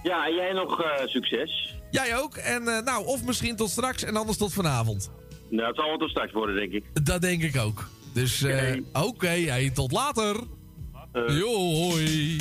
Ja, 0.03 0.27
en 0.27 0.35
jij 0.35 0.53
nog 0.53 0.83
eh, 0.83 1.07
succes. 1.07 1.75
Jij 1.91 2.19
ook. 2.19 2.37
En 2.37 2.69
eh, 2.69 2.83
nou, 2.83 3.07
of 3.07 3.25
misschien 3.25 3.57
tot 3.57 3.71
straks 3.71 4.05
en 4.05 4.17
anders 4.17 4.39
tot 4.39 4.53
vanavond. 4.53 5.11
Nou, 5.51 5.67
het 5.69 5.77
zal 5.77 5.89
wel 5.89 5.99
tot 5.99 6.11
straks 6.11 6.33
worden, 6.33 6.55
denk 6.57 6.73
ik. 6.73 7.05
Dat 7.05 7.21
denk 7.21 7.43
ik 7.43 7.57
ook. 7.57 7.89
Dus 8.15 8.43
eh, 8.43 8.77
oké, 8.93 9.27
hey, 9.27 9.71
tot 9.71 9.93
later. 9.93 10.37
Jo, 11.13 11.55
hoi. 11.73 12.37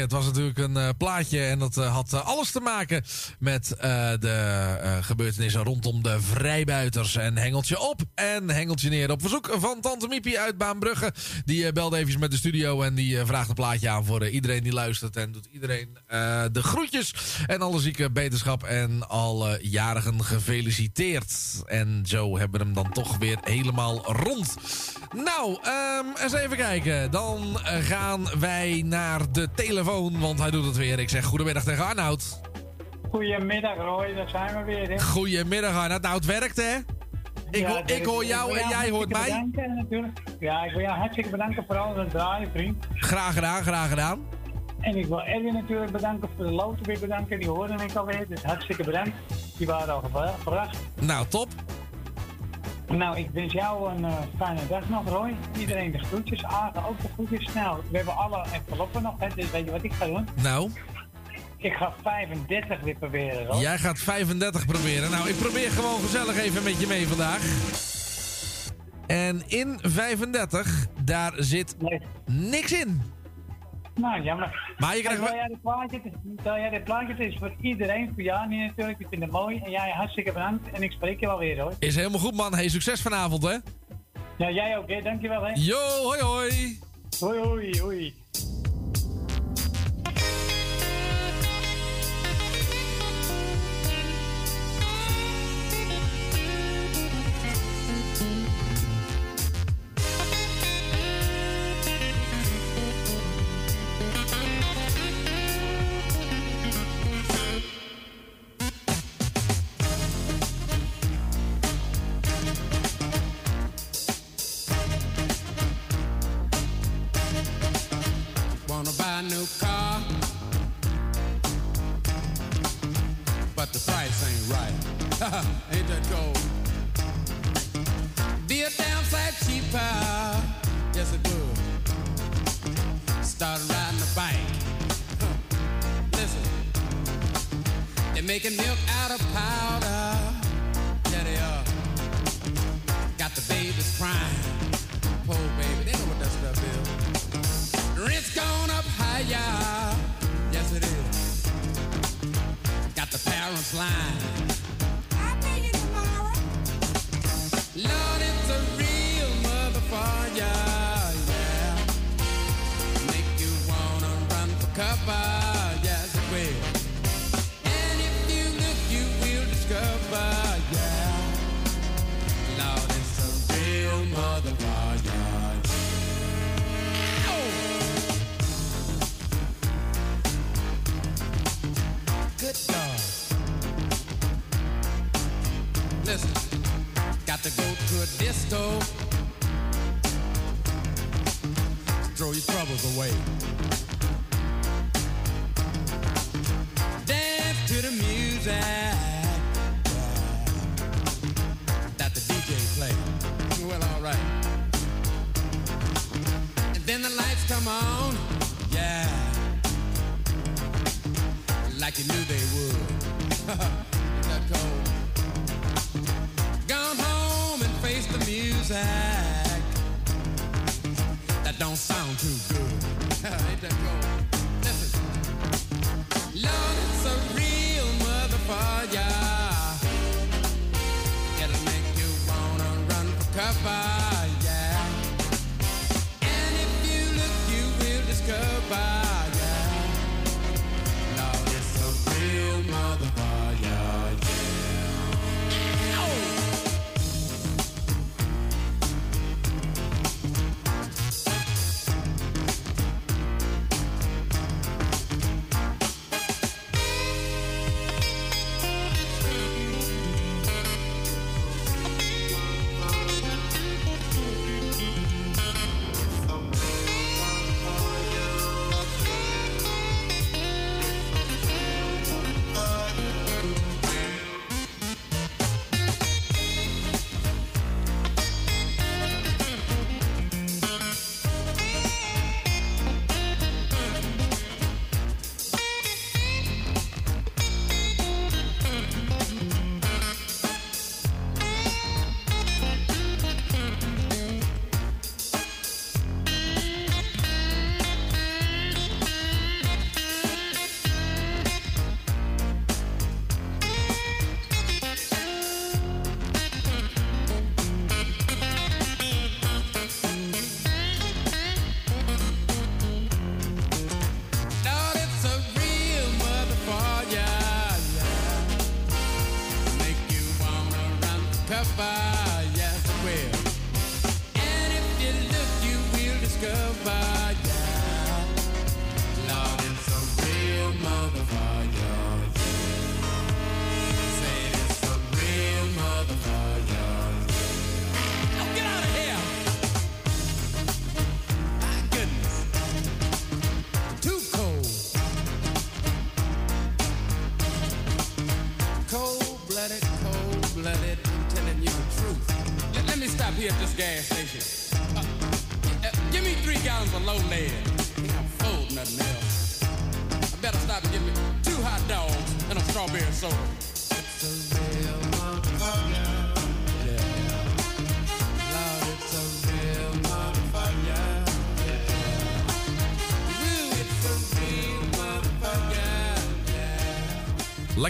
Het 0.00 0.12
was 0.12 0.24
natuurlijk 0.24 0.58
een 0.58 0.76
eh, 0.76 0.88
plaatje 0.98 1.44
en 1.44 1.58
dat 1.58 1.76
eh, 1.76 1.92
had 1.92 2.12
eh, 2.12 2.26
alles 2.26 2.50
te 2.50 2.60
maken 2.60 3.04
met 3.38 3.72
eh, 3.72 4.10
de 4.20 4.28
eh, 4.82 4.96
gebeurtenissen 5.00 5.62
rondom 5.62 6.02
de 6.02 6.20
vrijbuiters. 6.20 7.16
En 7.16 7.36
hengeltje 7.36 7.80
op 7.80 8.00
en 8.14 8.50
hengeltje 8.50 8.88
neer. 8.88 9.10
Op 9.10 9.20
verzoek 9.20 9.56
van 9.58 9.80
Tante 9.80 10.08
Miepie 10.08 10.40
uit 10.40 10.58
Baanbrugge. 10.58 11.12
Die 11.44 11.66
eh, 11.66 11.72
belde 11.72 11.96
even 11.96 12.20
met 12.20 12.30
de 12.30 12.36
studio 12.36 12.82
en 12.82 12.94
die 12.94 13.18
eh, 13.18 13.26
vraagt 13.26 13.48
een 13.48 13.54
plaatje 13.54 13.88
aan 13.88 14.04
voor 14.04 14.20
eh, 14.22 14.34
iedereen 14.34 14.62
die 14.62 14.72
luistert. 14.72 15.16
En 15.16 15.32
doet 15.32 15.48
iedereen 15.52 15.98
eh, 16.06 16.44
de 16.52 16.62
groetjes 16.62 17.14
en 17.46 17.60
alle 17.60 17.80
zieke 17.80 18.10
beterschap 18.10 18.62
en 18.62 19.08
alle 19.08 19.58
jarigen 19.62 20.24
gefeliciteerd. 20.24 21.34
En 21.66 22.02
zo 22.06 22.38
hebben 22.38 22.60
we 22.60 22.66
hem 22.66 22.74
dan 22.74 22.92
toch 22.92 23.16
weer 23.16 23.38
helemaal 23.40 24.12
rond. 24.12 24.56
Nou, 25.14 25.58
ehm, 25.98 26.22
eens 26.22 26.32
even 26.32 26.56
kijken. 26.56 27.10
Dan 27.10 27.56
gaan 27.64 28.26
wij 28.40 28.82
naar 28.86 29.20
de 29.32 29.48
telefoon, 29.54 30.20
want 30.20 30.40
hij 30.40 30.50
doet 30.50 30.64
het 30.66 30.76
weer. 30.76 30.98
Ik 30.98 31.08
zeg 31.08 31.24
goedemiddag 31.24 31.62
tegen 31.64 31.86
Arnoud. 31.86 32.40
Goedemiddag 33.10 33.76
Roy, 33.76 34.14
daar 34.14 34.28
zijn 34.28 34.56
we 34.56 34.64
weer. 34.64 34.88
Hè? 34.90 35.00
Goedemiddag 35.00 35.76
Arnoud. 35.76 36.02
Nou, 36.02 36.14
het 36.14 36.24
werkt 36.24 36.56
hè? 36.56 36.76
Ik, 37.50 37.60
Ja, 37.60 37.68
hoor- 37.68 37.82
ik 37.86 38.04
hoor 38.04 38.24
jou 38.24 38.58
en 38.58 38.68
jij 38.68 38.90
hoort 38.90 39.12
mij. 39.12 39.24
bedanken, 39.24 39.74
natuurlijk. 39.74 40.18
Ja, 40.40 40.64
ik 40.64 40.70
wil 40.72 40.80
jou 40.80 40.98
hartstikke 40.98 41.30
bedanken 41.30 41.64
voor 41.66 41.76
alles 41.76 41.96
het 41.96 42.10
draaien, 42.10 42.50
vriend. 42.54 42.86
Graag 42.94 43.34
gedaan, 43.34 43.62
graag 43.62 43.88
gedaan. 43.88 44.20
En 44.80 44.96
ik 44.96 45.06
wil 45.06 45.22
Erwin 45.22 45.52
natuurlijk 45.54 45.92
bedanken 45.92 46.28
voor 46.36 46.44
de 46.44 46.50
loten 46.52 46.84
weer 46.86 46.98
bedanken. 46.98 47.38
Die 47.38 47.48
hoorde 47.48 47.74
ik 47.84 47.94
alweer, 47.94 48.26
dus 48.28 48.42
hartstikke 48.42 48.84
bedankt. 48.84 49.10
Die 49.58 49.66
waren 49.66 49.94
al 49.94 50.00
gebra- 50.00 50.34
gebracht. 50.42 50.76
Nou, 51.00 51.26
top. 51.26 51.48
Nou, 52.96 53.18
ik 53.18 53.30
wens 53.32 53.52
jou 53.52 53.94
een 53.94 54.04
eh, 54.04 54.12
fijne 54.38 54.60
dag 54.68 54.88
nog, 54.88 55.08
Roy. 55.08 55.34
Iedereen 55.58 55.92
de 55.92 55.98
groetjes, 55.98 56.44
Agen 56.44 56.84
ook 56.86 57.00
de 57.02 57.08
groetjes. 57.14 57.52
Nou, 57.54 57.80
we 57.90 57.96
hebben 57.96 58.16
alle 58.16 58.44
enveloppen 58.52 59.02
nog, 59.02 59.14
hè, 59.18 59.28
dus 59.34 59.50
weet 59.50 59.64
je 59.64 59.70
wat 59.70 59.82
ik 59.84 59.92
ga 59.92 60.06
doen? 60.06 60.28
Nou, 60.42 60.70
Ik 61.56 61.72
ga 61.72 61.92
35 62.02 62.80
weer 62.80 62.94
proberen, 62.94 63.46
Roy. 63.46 63.60
jij 63.60 63.78
gaat 63.78 63.98
35 63.98 64.66
proberen. 64.66 65.10
Nou, 65.10 65.28
ik 65.28 65.36
probeer 65.36 65.70
gewoon 65.70 66.00
gezellig 66.00 66.36
even 66.38 66.62
met 66.62 66.80
je 66.80 66.86
mee 66.86 67.08
vandaag. 67.08 67.42
En 69.06 69.42
in 69.46 69.78
35, 69.82 70.86
daar 71.04 71.32
zit 71.36 71.76
niks 72.26 72.72
in. 72.72 73.02
Nou, 73.94 74.22
jammer. 74.22 74.74
Maar 74.78 74.96
je 74.96 75.02
krijgt 75.02 75.20
wel- 75.20 75.34
jij 75.34 75.46
dit 75.48 75.60
plaatje, 75.62 76.00
jij 76.44 76.70
dit 76.70 76.84
plaatje, 76.84 77.08
het 77.14 77.20
is 77.32 77.36
voor 77.38 77.54
iedereen, 77.60 78.10
voor 78.14 78.22
jou 78.22 78.48
niet 78.48 78.60
natuurlijk. 78.66 78.98
Ik 78.98 79.06
vind 79.10 79.22
het 79.22 79.30
mooi. 79.30 79.60
En 79.64 79.70
jij 79.70 79.90
hartstikke 79.90 80.32
bedankt. 80.32 80.70
En 80.72 80.82
ik 80.82 80.92
spreek 80.92 81.20
je 81.20 81.26
wel 81.26 81.38
weer, 81.38 81.60
hoor. 81.60 81.72
Is 81.78 81.96
helemaal 81.96 82.20
goed, 82.20 82.34
man. 82.34 82.54
Hey, 82.54 82.68
succes 82.68 83.02
vanavond, 83.02 83.42
hè? 83.42 83.56
Ja, 84.38 84.50
jij 84.50 84.78
ook, 84.78 84.88
hè. 84.88 85.02
Dankjewel, 85.02 85.42
hè. 85.42 85.52
Yo, 85.54 85.78
hoi, 86.02 86.20
hoi. 86.20 86.78
Hoi, 87.20 87.38
hoi, 87.38 87.80
hoi. 87.80 88.14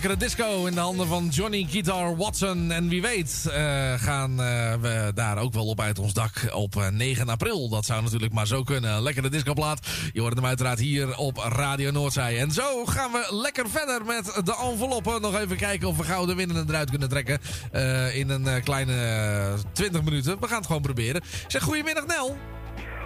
Lekkere 0.04 0.28
disco 0.28 0.66
in 0.66 0.74
de 0.74 0.80
handen 0.80 1.06
van 1.06 1.28
Johnny 1.28 1.66
Guitar 1.70 2.16
Watson. 2.16 2.70
En 2.70 2.88
wie 2.88 3.02
weet 3.02 3.50
eh, 3.52 3.92
gaan 3.92 4.40
eh, 4.40 4.74
we 4.74 5.12
daar 5.14 5.38
ook 5.38 5.52
wel 5.52 5.66
op 5.66 5.80
uit 5.80 5.98
ons 5.98 6.12
dak 6.12 6.50
op 6.52 6.76
eh, 6.76 6.88
9 6.88 7.28
april. 7.28 7.68
Dat 7.68 7.84
zou 7.84 8.02
natuurlijk 8.02 8.32
maar 8.32 8.46
zo 8.46 8.62
kunnen. 8.62 9.02
Lekkere 9.02 9.28
discoplaat. 9.28 9.86
Je 10.12 10.20
hoort 10.20 10.34
hem 10.34 10.46
uiteraard 10.46 10.78
hier 10.78 11.16
op 11.16 11.36
Radio 11.36 11.90
Noordzij. 11.90 12.38
En 12.38 12.50
zo 12.50 12.84
gaan 12.84 13.12
we 13.12 13.28
lekker 13.30 13.70
verder 13.70 14.04
met 14.04 14.24
de 14.44 14.56
enveloppen. 14.70 15.20
Nog 15.20 15.38
even 15.38 15.56
kijken 15.56 15.88
of 15.88 15.96
we 15.96 16.04
gouden 16.04 16.36
winnen 16.36 16.68
eruit 16.68 16.90
kunnen 16.90 17.08
trekken. 17.08 17.38
eh, 17.72 18.16
in 18.16 18.30
een 18.30 18.46
eh, 18.46 18.62
kleine 18.62 18.92
eh, 18.92 19.58
20 19.72 20.04
minuten. 20.04 20.40
We 20.40 20.46
gaan 20.46 20.58
het 20.58 20.66
gewoon 20.66 20.82
proberen. 20.82 21.22
Zeg 21.46 21.62
goedemiddag 21.62 22.06
Nel. 22.06 22.36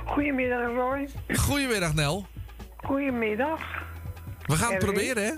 Goedemiddag 0.05 0.73
Roy. 0.75 1.09
Goedemiddag 1.37 1.95
Nel. 1.95 2.27
Goedemiddag. 2.77 3.61
We 4.47 4.57
gaan 4.57 4.71
het 4.71 4.79
proberen 4.85 5.25
hè? 5.25 5.33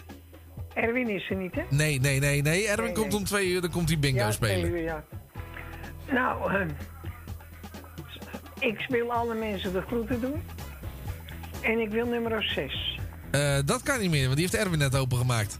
Erwin 0.80 1.08
is 1.08 1.30
er 1.30 1.36
niet, 1.36 1.54
hè? 1.54 1.62
Nee, 1.68 2.00
nee, 2.00 2.20
nee, 2.20 2.42
nee. 2.42 2.66
Erwin 2.68 2.84
Nee, 2.84 2.94
komt 2.94 3.08
nee. 3.08 3.16
om 3.18 3.24
twee 3.24 3.48
uur. 3.48 3.60
Dan 3.60 3.70
komt 3.70 3.88
hij 3.88 3.98
bingo 3.98 4.18
ja, 4.18 4.30
spelen. 4.30 4.58
twee 4.58 4.70
uur, 4.70 4.82
ja. 4.82 5.04
Nou, 6.12 6.52
eh, 6.54 6.66
ik 8.58 8.86
wil 8.88 9.12
alle 9.12 9.34
mensen 9.34 9.72
de 9.72 9.80
groeten 9.80 10.20
doen. 10.20 10.42
En 11.60 11.78
ik 11.78 11.90
wil 11.90 12.06
nummer 12.06 12.42
6. 12.42 12.98
Eh, 13.30 13.58
dat 13.64 13.82
kan 13.82 14.00
niet 14.00 14.10
meer, 14.10 14.24
want 14.24 14.36
die 14.36 14.48
heeft 14.50 14.64
Erwin 14.64 14.78
net 14.78 14.96
opengemaakt. 14.96 15.58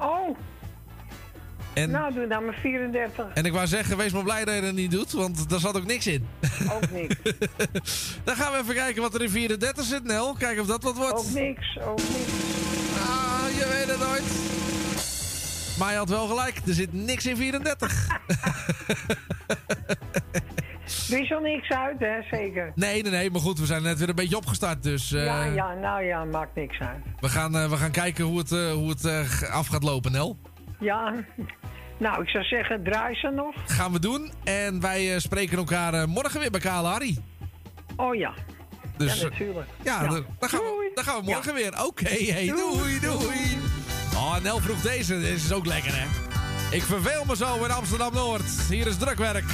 Oh, 0.00 0.36
En, 1.74 1.90
nou 1.90 2.14
doe 2.14 2.26
dan 2.26 2.44
maar 2.44 2.54
34. 2.60 3.26
en 3.34 3.44
ik 3.44 3.52
wou 3.52 3.66
zeggen, 3.66 3.96
wees 3.96 4.12
maar 4.12 4.22
blij 4.22 4.44
dat 4.44 4.54
je 4.54 4.60
dat 4.60 4.72
niet 4.72 4.90
doet, 4.90 5.12
want 5.12 5.48
daar 5.50 5.58
zat 5.60 5.76
ook 5.76 5.86
niks 5.86 6.06
in. 6.06 6.26
Ook 6.72 6.90
niks. 6.90 7.14
Dan 8.24 8.36
gaan 8.36 8.52
we 8.52 8.58
even 8.58 8.74
kijken 8.74 9.02
wat 9.02 9.14
er 9.14 9.22
in 9.22 9.30
34 9.30 9.84
zit, 9.84 10.04
Nel. 10.04 10.34
Kijken 10.34 10.60
of 10.62 10.66
dat 10.68 10.82
wat 10.82 10.96
wordt. 10.96 11.18
Ook 11.18 11.30
niks, 11.30 11.78
ook 11.80 11.98
niks. 11.98 12.57
Het. 14.06 15.76
Maar 15.78 15.92
je 15.92 15.96
had 15.98 16.08
wel 16.08 16.26
gelijk, 16.26 16.60
er 16.66 16.74
zit 16.74 16.92
niks 16.92 17.26
in 17.26 17.36
34. 17.36 18.06
Wissel 21.08 21.40
niks 21.40 21.68
uit, 21.68 21.98
hè? 21.98 22.22
Zeker. 22.30 22.72
nee, 22.74 23.02
nee, 23.02 23.12
nee, 23.12 23.30
maar 23.30 23.40
goed, 23.40 23.58
we 23.58 23.66
zijn 23.66 23.82
net 23.82 23.98
weer 23.98 24.08
een 24.08 24.14
beetje 24.14 24.36
opgestart, 24.36 24.82
dus 24.82 25.12
eh, 25.12 25.24
Ja, 25.24 25.44
ja, 25.44 25.74
nou 25.74 26.04
ja, 26.04 26.24
maakt 26.24 26.54
niks 26.54 26.78
uit. 26.78 27.04
We, 27.20 27.28
gaan, 27.28 27.56
eh, 27.56 27.70
we 27.70 27.76
gaan 27.76 27.90
kijken 27.90 28.24
hoe 28.24 28.38
het, 28.38 28.52
eh, 28.52 28.72
hoe 28.72 28.88
het 28.88 29.04
af 29.50 29.66
gaat 29.66 29.82
lopen, 29.82 30.12
Nel. 30.12 30.38
Ja, 30.78 31.14
nou, 31.98 32.22
ik 32.22 32.28
zou 32.28 32.44
zeggen, 32.44 32.82
draai 32.84 33.14
ze 33.14 33.28
nog. 33.28 33.54
Gaan 33.66 33.92
we 33.92 34.00
doen. 34.00 34.32
En 34.44 34.80
wij 34.80 35.18
spreken 35.20 35.58
elkaar 35.58 36.08
morgen 36.08 36.40
weer 36.40 36.50
bij 36.50 36.60
Harry. 36.60 37.16
Oh 37.96 38.14
ja. 38.14 38.34
Dus, 38.96 39.20
ja, 39.20 39.28
natuurlijk. 39.28 39.66
Ja, 39.82 40.06
dan, 40.06 40.24
dan 40.38 40.48
gaan 40.48 40.60
we, 40.60 40.90
dan 40.94 41.04
gaan 41.04 41.24
we 41.24 41.30
morgen 41.30 41.54
weer. 41.54 41.84
Oké, 41.84 42.08
hey, 42.08 42.46
doei, 42.46 43.00
doei. 43.00 43.67
Oh, 44.18 44.36
Nel 44.42 44.60
vroeg 44.60 44.80
deze. 44.80 45.20
Deze 45.20 45.44
is 45.44 45.52
ook 45.52 45.66
lekker, 45.66 45.92
hè? 45.94 46.06
Ik 46.76 46.82
verveel 46.82 47.24
me 47.26 47.36
zo 47.36 47.64
in 47.64 47.70
Amsterdam-Noord. 47.70 48.50
Hier 48.68 48.86
is 48.86 48.96
drukwerk. 48.96 49.44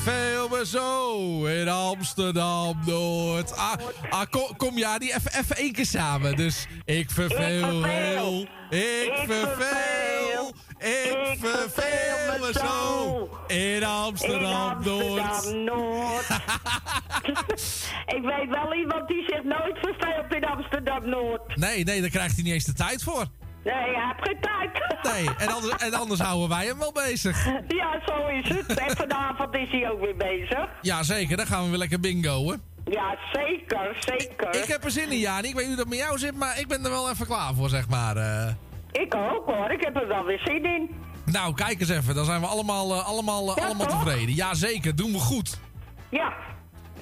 Verveel 0.00 0.48
me 0.48 0.66
zo 0.66 1.44
in 1.44 1.68
Amsterdam-Noord. 1.68 3.56
Ah, 3.56 3.72
ah, 4.10 4.26
kom, 4.30 4.56
kom 4.56 4.78
ja, 4.78 4.98
die 4.98 5.14
even, 5.14 5.38
even 5.38 5.56
één 5.56 5.72
keer 5.72 5.86
samen. 5.86 6.36
Dus 6.36 6.66
ik 6.84 7.10
verveel 7.10 7.84
heel, 7.84 8.46
ik 8.70 9.12
verveel, 9.26 10.52
ik 10.78 11.36
verveel 11.38 12.38
me 12.40 12.50
zo 12.52 13.28
in 13.46 13.84
Amsterdam-Noord. 13.84 15.20
Amsterdam-Noord. 15.20 16.26
ik 18.16 18.22
weet 18.22 18.48
wel 18.48 18.74
iemand 18.74 19.08
die 19.08 19.24
zich 19.26 19.42
nooit 19.42 19.78
verveelt 19.78 20.34
in 20.34 20.44
Amsterdam-Noord. 20.44 21.56
Nee, 21.56 21.84
nee, 21.84 22.00
daar 22.00 22.10
krijgt 22.10 22.34
hij 22.34 22.44
niet 22.44 22.52
eens 22.52 22.64
de 22.64 22.72
tijd 22.72 23.02
voor. 23.02 23.26
Nee, 23.64 23.74
hij 23.74 24.14
heeft 24.14 24.28
geen 24.28 24.40
tijd. 24.40 24.70
Nee, 25.14 25.28
en 25.38 25.48
anders, 25.54 25.76
en 25.82 25.94
anders 25.94 26.20
houden 26.20 26.48
wij 26.48 26.66
hem 26.66 26.78
wel 26.78 26.92
bezig. 26.92 27.44
Ja, 27.68 28.00
zo 28.06 28.26
is 28.26 28.48
het. 28.48 28.78
En 28.78 28.96
vanavond 28.96 29.54
is 29.56 29.70
hij 29.70 29.90
ook 29.90 30.00
weer 30.00 30.16
bezig. 30.16 30.68
Ja, 30.80 31.02
zeker. 31.02 31.36
Dan 31.36 31.46
gaan 31.46 31.62
we 31.64 31.68
weer 31.68 31.78
lekker 31.78 32.00
bingoen. 32.00 32.62
Ja, 32.84 33.16
zeker, 33.32 33.96
zeker. 33.98 34.54
Ik 34.62 34.68
heb 34.68 34.84
er 34.84 34.90
zin 34.90 35.10
in, 35.12 35.18
Jani. 35.18 35.48
Ik 35.48 35.54
weet 35.54 35.66
niet 35.66 35.74
hoe 35.74 35.84
dat 35.84 35.88
met 35.88 35.98
jou 35.98 36.18
zit, 36.18 36.34
maar 36.36 36.58
ik 36.60 36.68
ben 36.68 36.84
er 36.84 36.90
wel 36.90 37.10
even 37.10 37.26
klaar 37.26 37.54
voor, 37.54 37.68
zeg 37.68 37.88
maar. 37.88 38.16
eh. 38.16 38.48
Ik 38.92 39.14
ook 39.14 39.46
hoor, 39.46 39.70
ik 39.70 39.84
heb 39.84 39.96
er 39.96 40.08
wel 40.08 40.24
weer 40.24 40.40
zin 40.44 40.64
in. 40.64 40.90
Nou, 41.24 41.54
kijk 41.54 41.80
eens 41.80 41.88
even. 41.88 42.14
Dan 42.14 42.24
zijn 42.24 42.40
we 42.40 42.46
allemaal, 42.46 42.92
eh, 42.94 43.06
allemaal, 43.08 43.56
eh, 43.56 43.64
allemaal 43.64 43.86
tevreden. 43.86 44.34
Ja, 44.34 44.54
zeker. 44.54 44.96
Doen 44.96 45.12
we 45.12 45.18
goed. 45.18 45.60
Ja. 46.08 46.32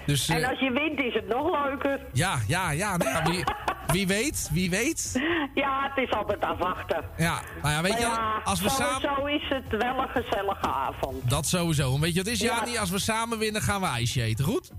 Dus, 0.07 0.29
En 0.29 0.45
als 0.45 0.61
je 0.61 0.71
wint 0.71 1.01
is 1.03 1.15
het 1.15 1.29
nog 1.29 1.65
leuker. 1.65 2.01
Ja, 2.13 2.39
ja, 2.47 2.71
ja. 2.71 2.97
Nou, 2.97 3.33
ja, 3.33 3.45
wie, 3.93 4.07
weet, 4.07 4.49
wie 4.53 4.71
weet. 4.71 5.21
Ja, 5.55 5.91
het 5.95 6.09
is 6.09 6.13
altijd 6.17 6.41
afwachten. 6.41 7.05
Ja, 7.17 7.41
nou 7.63 7.75
ja, 7.75 7.83
weet 7.83 7.93
je, 7.93 8.01
ja, 8.01 8.41
als 8.45 8.61
we 8.61 8.69
samen... 8.69 9.01
Sowieso 9.01 9.27
is 9.27 9.49
het 9.49 9.83
wel 9.83 9.99
een 9.99 10.09
gezellige 10.09 10.67
avond. 10.69 11.31
Dat 11.31 11.47
sowieso. 11.47 11.95
En 11.95 12.01
weet 12.01 12.15
je 12.15 12.23
wat 12.23 12.33
is, 12.33 12.41
Ja. 12.41 12.55
Jani? 12.57 12.79
Als 12.79 12.91
we 12.91 12.99
samen 12.99 13.39
winnen, 13.39 13.63
gaan 13.63 13.81
we 13.81 13.87
ijsje 13.87 14.23
eten, 14.23 14.45
goed? 14.45 14.71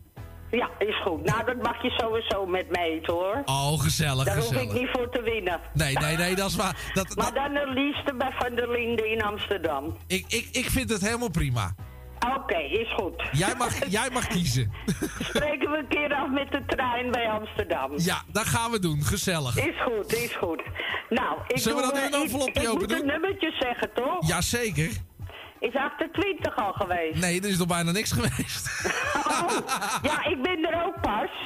Ja, 0.52 0.70
is 0.80 1.02
goed. 1.02 1.24
Nou, 1.24 1.46
dat 1.46 1.62
mag 1.64 1.82
je 1.82 1.90
sowieso 1.90 2.46
met 2.46 2.70
me 2.70 2.78
eten 2.78 3.14
hoor. 3.14 3.42
Oh, 3.46 3.80
gezellig, 3.80 4.26
Daar 4.26 4.36
hoef 4.36 4.52
ik 4.52 4.58
gezellig. 4.58 4.74
niet 4.74 4.90
voor 4.92 5.10
te 5.10 5.22
winnen. 5.22 5.60
Nee, 5.74 5.94
nee, 5.98 6.18
nee, 6.18 6.36
dat 6.36 6.50
is 6.50 6.56
waar. 6.56 6.76
Dat, 6.94 7.16
Maar 7.16 7.34
dan 7.34 7.56
het 7.56 7.70
liefste 7.70 8.14
bij 8.18 8.32
Van 8.40 8.56
der 8.56 8.72
Linden 8.72 9.12
in 9.12 9.22
Amsterdam. 9.24 9.98
ik, 10.08 10.26
ik, 10.28 10.48
ik 10.52 10.70
vind 10.70 10.90
het 10.90 11.02
helemaal 11.02 11.30
prima. 11.30 11.76
Oké, 12.38 12.58
is 12.58 12.94
goed. 12.94 13.24
Jij 13.32 13.56
mag, 13.58 13.90
jij 13.90 14.10
mag 14.14 14.28
kiezen. 14.28 14.72
Spreken 15.30 15.72
we 15.72 15.78
een 15.78 15.88
keer 15.88 16.14
af 16.14 16.30
met 16.30 16.52
de 16.52 16.64
trein 16.66 17.12
bij 17.12 17.30
Amsterdam. 17.30 17.92
Ja, 17.96 18.22
dat 18.28 18.46
gaan 18.46 18.72
we 18.72 18.80
doen. 18.80 19.02
Gezellig. 19.04 19.58
Is 19.58 19.82
goed, 19.82 20.14
is 20.14 20.36
goed. 20.36 20.62
Nou, 21.10 21.38
ik 21.48 21.58
Zullen 21.58 21.78
we 21.78 21.84
dan 21.84 21.92
eh, 21.94 22.00
nu 22.02 22.06
een 22.08 22.14
ik- 22.14 22.24
envelopje 22.24 22.62
ik, 22.62 22.68
open 22.68 22.80
moet 22.80 22.90
doen? 22.90 23.00
een 23.00 23.06
nummertje 23.06 23.52
zeggen, 23.60 23.90
toch? 23.94 24.28
Jazeker. 24.28 24.90
Is 25.60 25.76
28 25.76 26.56
al 26.56 26.74
geweest? 26.74 27.20
Nee, 27.20 27.42
er 27.42 27.50
is 27.50 27.58
nog 27.58 27.68
bijna 27.68 27.92
niks 27.92 28.12
geweest. 28.12 28.70
Ja, 30.02 30.24
ik 30.26 30.42
ben 30.42 30.62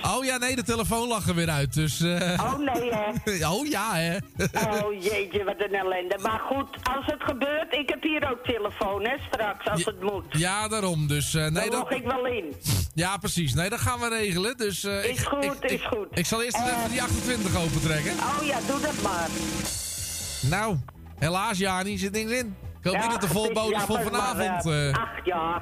Oh 0.03 0.25
ja, 0.25 0.37
nee, 0.37 0.55
de 0.55 0.63
telefoon 0.63 1.07
lag 1.07 1.27
er 1.27 1.35
weer 1.35 1.49
uit, 1.49 1.73
dus... 1.73 2.01
eh, 2.01 2.39
Oh 2.43 2.57
nee, 2.57 2.89
hè? 2.93 3.45
Oh 3.53 3.65
ja, 3.67 3.93
hè. 3.95 4.17
Oh 4.83 4.93
jeetje, 5.03 5.43
wat 5.43 5.55
een 5.57 5.73
ellende. 5.73 6.17
Maar 6.21 6.39
goed, 6.39 6.67
als 6.95 7.05
het 7.05 7.23
gebeurt, 7.23 7.73
ik 7.75 7.89
heb 7.89 8.01
hier 8.03 8.29
ook 8.31 8.43
telefoon, 8.43 9.03
hè, 9.03 9.15
straks, 9.31 9.67
als 9.69 9.85
het 9.85 10.01
moet. 10.01 10.25
Ja, 10.29 10.67
daarom. 10.67 11.07
Dus 11.07 11.33
eh, 11.33 11.41
nee, 11.41 11.51
Dan 11.51 11.69
dat... 11.69 11.79
log 11.79 11.91
ik 11.91 12.03
wel 12.05 12.25
in. 12.25 12.53
Ja, 12.93 13.17
precies. 13.17 13.53
Nee, 13.53 13.69
dat 13.69 13.79
gaan 13.79 13.99
we 13.99 14.07
regelen. 14.09 14.57
Dus, 14.57 14.83
eh, 14.83 15.03
Is 15.05 15.19
ik, 15.19 15.25
goed, 15.27 15.43
ik, 15.43 15.63
is 15.63 15.71
ik- 15.71 15.83
goed. 15.83 16.07
Ik 16.13 16.25
zal 16.25 16.43
eerst 16.43 16.57
even 16.57 16.89
die 16.91 17.01
28 17.01 17.57
opentrekken. 17.57 18.11
Oh 18.11 18.45
ja, 18.45 18.57
doe 18.67 18.79
dat 18.81 19.01
maar. 19.01 19.27
Nou, 20.41 20.75
helaas, 21.19 21.57
Jani, 21.57 21.97
zit 21.97 22.11
niks 22.11 22.31
in. 22.31 22.55
Ik 22.85 22.91
hoop 22.91 22.99
Ja, 22.99 23.07
niet 23.09 23.21
dat 23.21 23.21
de 23.21 23.27
het 23.27 23.35
is 23.35 23.41
volbodem 23.53 23.77
is 23.79 23.83
voor 23.85 23.95
jammer, 23.95 24.11
maar, 24.11 24.35
vanavond. 24.35 24.65
eh, 24.65 24.89
eh. 24.89 24.95
Ach 24.95 25.25
ja. 25.25 25.61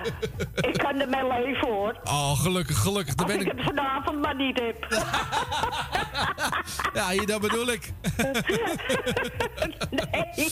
ik 0.70 0.76
kan 0.78 1.00
er 1.00 1.10
wel 1.10 1.32
even 1.32 1.68
hoor. 1.68 2.00
Oh, 2.04 2.40
gelukkig, 2.40 2.78
gelukkig. 2.78 3.14
Dan 3.14 3.26
Als 3.26 3.36
ben 3.36 3.46
ik 3.46 3.52
ik... 3.52 3.58
het 3.58 3.66
vanavond 3.66 4.20
maar 4.20 4.34
niet 4.36 4.60
heb. 4.60 4.86
Ja, 6.94 7.08
hier, 7.08 7.26
dat 7.26 7.40
bedoel 7.40 7.66
ik. 7.68 7.92
nee, 9.90 10.48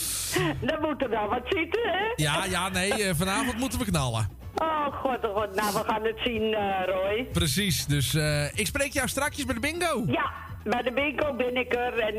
dan 0.61 0.81
moet 0.81 1.01
er 1.01 1.09
wel 1.09 1.27
wat 1.27 1.41
zitten, 1.49 1.81
hè? 1.83 2.13
Ja, 2.23 2.45
ja, 2.45 2.69
nee, 2.69 3.03
eh, 3.03 3.15
vanavond 3.15 3.57
moeten 3.57 3.79
we 3.79 3.85
knallen. 3.85 4.29
Oh 4.55 4.85
god, 5.01 5.25
oh 5.25 5.35
god. 5.35 5.55
Nou, 5.55 5.73
we 5.73 5.83
gaan 5.87 6.03
het 6.03 6.19
zien, 6.23 6.55
Roy. 6.85 7.27
Precies, 7.31 7.85
dus 7.85 8.13
ik 8.53 8.65
spreek 8.67 8.93
jou 8.93 9.07
strakjes 9.07 9.45
bij 9.45 9.53
de 9.53 9.59
bingo. 9.61 10.03
Ja, 10.07 10.31
bij 10.63 10.81
de 10.81 10.91
bingo 10.93 11.35
ben 11.35 11.55
ik 11.55 11.73
er 11.75 11.99
en 11.99 12.15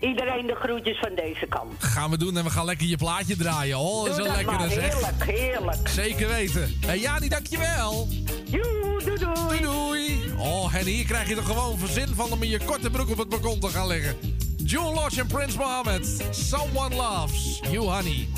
iedereen 0.00 0.46
de 0.46 0.54
groetjes 0.54 0.98
van 0.98 1.14
deze 1.14 1.46
kant. 1.46 1.72
Gaan 1.78 2.10
we 2.10 2.18
doen 2.18 2.36
en 2.36 2.44
we 2.44 2.50
gaan 2.50 2.64
lekker 2.64 2.86
je 2.86 2.96
plaatje 2.96 3.36
draaien. 3.36 3.78
Oh, 3.78 4.04
dat 4.04 4.18
is 4.18 4.24
wel 4.24 4.36
lekker 4.36 4.60
heerlijk, 4.60 5.24
heerlijk. 5.24 5.88
Zeker 5.88 6.28
weten. 6.28 6.76
Hé, 6.86 6.92
Jani, 6.92 7.28
dankjewel. 7.28 8.08
Joe, 8.44 9.00
doei 9.04 9.18
doei. 9.18 9.34
Doei 9.34 9.60
doei. 9.60 10.34
Oh, 10.38 10.74
en 10.74 10.84
hier 10.84 11.04
krijg 11.04 11.28
je 11.28 11.36
er 11.36 11.42
gewoon 11.42 11.78
verzin 11.78 12.08
van 12.14 12.32
om 12.32 12.42
in 12.42 12.48
je 12.48 12.60
korte 12.64 12.90
broek 12.90 13.10
op 13.10 13.18
het 13.18 13.28
balkon 13.28 13.60
te 13.60 13.68
gaan 13.68 13.86
liggen. 13.86 14.16
June 14.56 14.90
Lodge 14.94 15.20
en 15.20 15.26
Prince 15.26 15.58
Mohammed. 15.58 16.24
Someone 16.30 16.94
loves 16.94 17.60
you, 17.70 17.78
honey. 17.78 18.28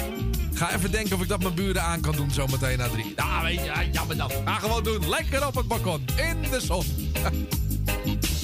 Ga 0.55 0.75
even 0.75 0.91
denken 0.91 1.17
of 1.17 1.23
ik 1.23 1.29
dat 1.29 1.43
mijn 1.43 1.55
buren 1.55 1.83
aan 1.83 2.01
kan 2.01 2.17
doen 2.17 2.31
zometeen 2.31 2.79
na 2.79 2.89
drie. 2.89 3.13
Ah, 3.17 3.43
weet 3.43 3.59
je, 3.59 3.65
ja, 3.65 3.85
jammer 3.93 4.17
dan. 4.17 4.31
Ga 4.45 4.55
gewoon 4.55 4.85
doen. 4.85 5.09
Lekker 5.09 5.47
op 5.47 5.55
het 5.55 5.69
balkon. 5.69 6.05
In 6.17 6.51
de 6.51 6.61
zon. 6.61 6.85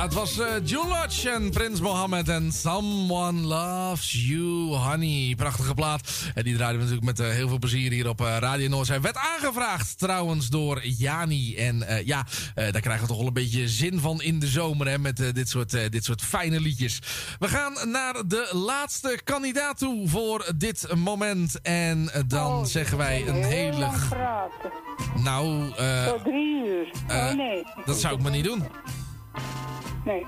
Ja, 0.00 0.06
het 0.06 0.14
was 0.14 0.38
eh, 0.38 0.52
June 0.64 0.88
Lodge 0.88 1.30
en 1.30 1.50
Prins 1.50 1.80
Mohammed 1.80 2.28
en 2.28 2.52
Someone 2.52 3.40
Loves 3.40 4.26
You, 4.26 4.74
Honey. 4.74 5.34
Prachtige 5.36 5.74
plaat. 5.74 6.30
En 6.34 6.42
die 6.44 6.54
draaiden 6.56 6.80
we 6.80 6.90
natuurlijk 6.90 7.18
met 7.18 7.28
eh, 7.28 7.34
heel 7.34 7.48
veel 7.48 7.58
plezier 7.58 7.90
hier 7.92 8.08
op 8.08 8.20
eh, 8.20 8.36
Radio 8.38 8.68
Noord. 8.68 8.86
Zij 8.86 9.00
werd 9.00 9.16
aangevraagd 9.16 9.98
trouwens 9.98 10.48
door 10.48 10.86
Jani. 10.86 11.56
En 11.56 11.84
ja, 12.04 12.26
daar 12.54 12.80
krijgen 12.80 13.00
we 13.00 13.06
toch 13.06 13.16
wel 13.16 13.26
een 13.26 13.32
beetje 13.32 13.68
zin 13.68 14.00
van 14.00 14.22
in 14.22 14.38
de 14.38 14.46
zomer 14.46 14.88
hè, 14.88 14.98
met 14.98 15.34
dit, 15.34 15.48
soort, 15.48 15.92
dit 15.92 16.04
soort 16.04 16.22
fijne 16.22 16.60
liedjes. 16.60 16.98
We 17.38 17.48
gaan 17.48 17.90
naar 17.90 18.22
de 18.26 18.50
laatste 18.52 19.20
kandidaat 19.24 19.78
toe 19.78 20.08
voor 20.08 20.52
dit 20.56 20.94
moment. 20.94 21.60
En 21.62 22.10
dan 22.26 22.66
zeggen 22.66 22.98
wij 22.98 23.28
een 23.28 23.44
hele... 23.44 23.88
Nou, 25.16 25.72
eh, 25.76 26.06
Tot 26.06 26.24
drie 26.24 26.64
uur. 26.66 26.92
oh 27.08 27.32
nee. 27.32 27.62
dat 27.84 28.00
zou 28.00 28.14
ik 28.14 28.22
maar 28.22 28.32
niet 28.32 28.44
doen. 28.44 28.62
Nee. 30.04 30.26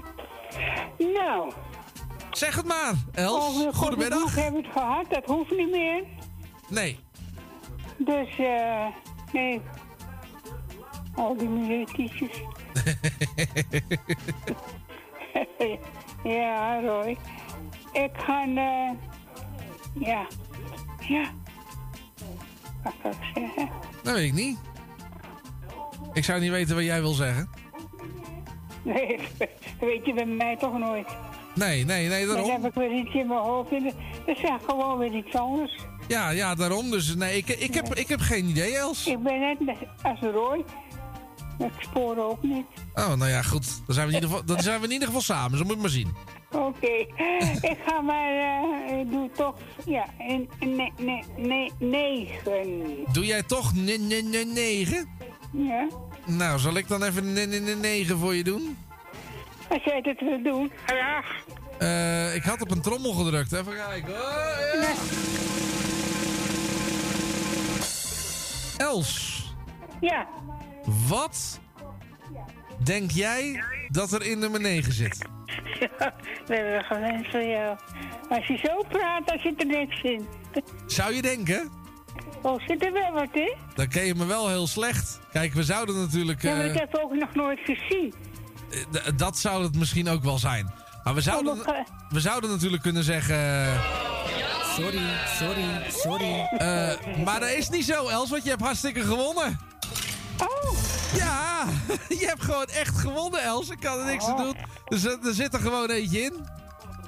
Nou. 0.99 1.53
Zeg 2.31 2.57
het 2.57 2.67
maar, 2.67 2.95
Els. 3.13 3.45
Over 3.45 3.75
Goedemiddag. 3.75 4.21
Goed 4.21 4.35
hebben 4.35 4.61
we 4.61 4.67
het 4.67 4.77
gehad, 4.77 5.11
dat 5.11 5.25
hoeft 5.25 5.51
niet 5.51 5.71
meer. 5.71 6.05
Nee. 6.69 6.99
Dus, 7.97 8.39
eh, 8.39 8.87
nee. 9.33 9.61
Al 11.15 11.37
die 11.37 11.49
muziekjes. 11.49 12.21
ja, 16.25 16.81
Roy. 16.81 17.19
Ik 17.93 18.11
ga, 18.13 18.43
eh, 18.43 18.91
ja, 19.95 20.27
ja. 21.01 21.31
Wat 22.83 22.95
kan 23.03 23.11
ik 23.11 23.31
zeggen? 23.35 23.69
Dat 24.03 24.15
weet 24.15 24.27
ik 24.27 24.33
niet. 24.33 24.59
Ik 26.13 26.25
zou 26.25 26.41
niet 26.41 26.51
weten 26.51 26.75
wat 26.75 26.85
jij 26.85 27.01
wil 27.01 27.13
zeggen. 27.13 27.62
Nee, 28.95 29.19
dat 29.39 29.49
weet 29.81 30.07
je 30.07 30.15
bij 30.15 30.27
mij 30.27 30.57
toch 30.57 30.79
nooit. 30.79 31.07
Nee, 31.55 31.85
nee, 31.85 32.09
nee, 32.09 32.27
Dan 32.27 32.35
daarom. 32.35 32.51
heb 32.51 32.65
ik 32.65 32.75
weer 32.75 32.93
iets 32.93 33.15
in 33.15 33.27
mijn 33.27 33.41
hoofd 33.41 33.71
en 33.73 33.83
dan- 33.83 33.93
dan 34.27 34.35
zeg 34.37 34.51
ik 34.51 34.61
gewoon 34.69 34.99
weer 34.99 35.15
iets 35.15 35.35
anders. 35.35 35.77
Ja, 36.09 36.31
ja, 36.31 36.55
daarom. 36.55 36.91
Dus 36.91 37.15
nee, 37.15 37.37
ik, 37.37 37.49
ik, 37.49 37.75
heb, 37.75 37.95
ik 37.95 38.09
heb 38.09 38.21
geen 38.21 38.45
idee, 38.45 38.77
Els. 38.77 39.07
Ik 39.07 39.23
ben 39.23 39.41
net 39.59 39.77
als 40.03 40.21
Roy. 40.21 40.65
Ik 41.59 41.73
spoor 41.79 42.17
ook 42.19 42.43
niet. 42.43 42.67
Oh, 42.95 43.15
nou 43.15 43.31
ja, 43.31 43.43
goed. 43.43 43.83
Dan 43.87 43.95
zijn 43.95 44.07
we 44.09 44.13
in 44.15 44.21
ieder 44.23 44.31
geval, 44.31 44.45
dan 44.55 44.63
zijn 44.63 44.79
we 44.81 44.87
in 44.87 44.93
ieder 44.93 45.07
geval 45.07 45.23
samen. 45.23 45.59
Zo 45.59 45.65
moet 45.65 45.75
je 45.75 45.81
maar 45.81 45.91
zien. 45.91 46.15
Oké, 46.53 46.87
ik 47.73 47.77
ga 47.87 48.01
maar, 48.01 48.37
eh, 48.37 48.99
ik 49.01 49.11
doe 49.11 49.31
toch, 49.37 49.55
ja, 49.87 50.05
nee, 50.19 50.93
nee, 50.99 51.23
nee, 51.37 51.73
negen. 51.79 53.05
Doe 53.13 53.27
jij 53.27 53.43
toch 53.43 53.75
ne- 53.75 53.97
ne- 53.97 54.23
ne- 54.23 54.45
negen? 54.55 55.09
Ja, 55.53 55.87
Nou, 56.25 56.59
zal 56.59 56.75
ik 56.77 56.89
dan 56.89 57.03
even 57.03 57.33
ne- 57.33 57.75
negen 57.81 58.19
voor 58.19 58.35
je 58.35 58.45
doen? 58.45 58.77
als 59.69 59.85
jij 59.85 59.99
het 60.03 60.21
wil 60.21 60.43
doen. 60.43 60.73
Ja. 60.87 61.23
Eh, 61.79 62.35
ik 62.35 62.43
had 62.43 62.61
op 62.61 62.71
een 62.71 62.81
trommel 62.81 63.13
gedrukt. 63.13 63.53
Even 63.53 63.75
kijken. 63.75 64.13
Oh, 64.13 64.83
ja. 64.83 64.93
Els, 68.77 69.31
Ja, 70.01 70.27
wat 71.09 71.61
denk 72.85 73.11
jij 73.11 73.65
dat 73.89 74.13
er 74.13 74.23
in 74.23 74.39
nummer 74.39 74.61
9 74.61 74.93
zit? 74.93 75.19
we 76.47 76.55
hebben 76.57 76.85
gewend 76.85 77.27
van 77.27 77.49
jou. 77.49 77.77
Als 78.29 78.47
je 78.47 78.57
zo 78.57 78.83
praat, 78.89 79.27
dan 79.27 79.39
zit 79.39 79.61
er 79.61 79.67
niks 79.67 80.03
in. 80.03 80.27
Zou 80.87 81.15
je 81.15 81.23
denken? 81.23 81.71
Oh, 82.43 82.61
zit 82.67 82.85
er 82.85 82.93
wel 82.93 83.13
wat 83.13 83.29
in? 83.33 83.55
Dan 83.75 83.89
ken 83.89 84.05
je 84.05 84.15
me 84.15 84.27
wel 84.27 84.49
heel 84.49 84.67
slecht. 84.67 85.21
Kijk, 85.33 85.53
we 85.55 85.63
zouden 85.63 85.97
natuurlijk... 86.01 86.43
Ja, 86.43 86.57
maar 86.57 86.65
ik 86.65 86.75
eh, 86.75 86.81
heb 86.81 86.97
ook 86.97 87.15
nog 87.15 87.35
nooit 87.35 87.59
gezien. 87.65 88.15
d- 88.93 89.19
dat 89.19 89.39
zou 89.39 89.63
het 89.63 89.77
misschien 89.77 90.09
ook 90.09 90.23
wel 90.23 90.39
zijn. 90.39 90.73
Maar 91.05 91.15
we 91.15 91.21
zouden, 91.21 91.53
Oh, 91.61 91.67
maar- 91.67 91.87
we 92.09 92.21
zouden 92.21 92.51
natuurlijk 92.51 92.83
kunnen 92.83 93.05
zeggen... 93.05 93.37
Sorry, 94.77 95.01
sorry, 95.39 95.65
sorry. 95.89 96.47
eh, 96.59 97.25
maar 97.25 97.41
dat 97.41 97.51
is 97.51 97.69
niet 97.69 97.85
zo, 97.85 98.07
Els, 98.09 98.31
want 98.31 98.43
je 98.45 98.51
hebt 98.51 98.63
hartstikke 98.63 99.01
gewonnen. 99.01 99.59
Oh. 100.39 100.79
Ja, 101.17 101.65
je 102.21 102.27
hebt 102.27 102.43
gewoon 102.43 102.67
echt 102.67 102.99
gewonnen, 102.99 103.43
Els. 103.43 103.71
Ik 103.71 103.81
kan 103.81 103.99
er 103.99 104.05
niks 104.07 104.25
aan 104.27 104.37
doen. 104.37 104.57
Er, 104.89 104.99
zit- 104.99 105.27
er 105.27 105.35
zit 105.35 105.55
er 105.55 105.61
gewoon 105.61 105.91
eentje 105.91 106.21
in. 106.21 106.47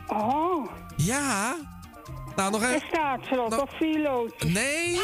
Oh. 0.08 0.68
Ja. 0.96 1.54
Nou, 2.36 2.50
nog 2.50 2.62
even... 2.62 2.74
Er 2.74 2.84
staat 2.88 3.20
slot 3.24 3.60
of 3.62 3.70
vier 3.76 4.02
loodjes. 4.02 4.52
Nee. 4.52 4.98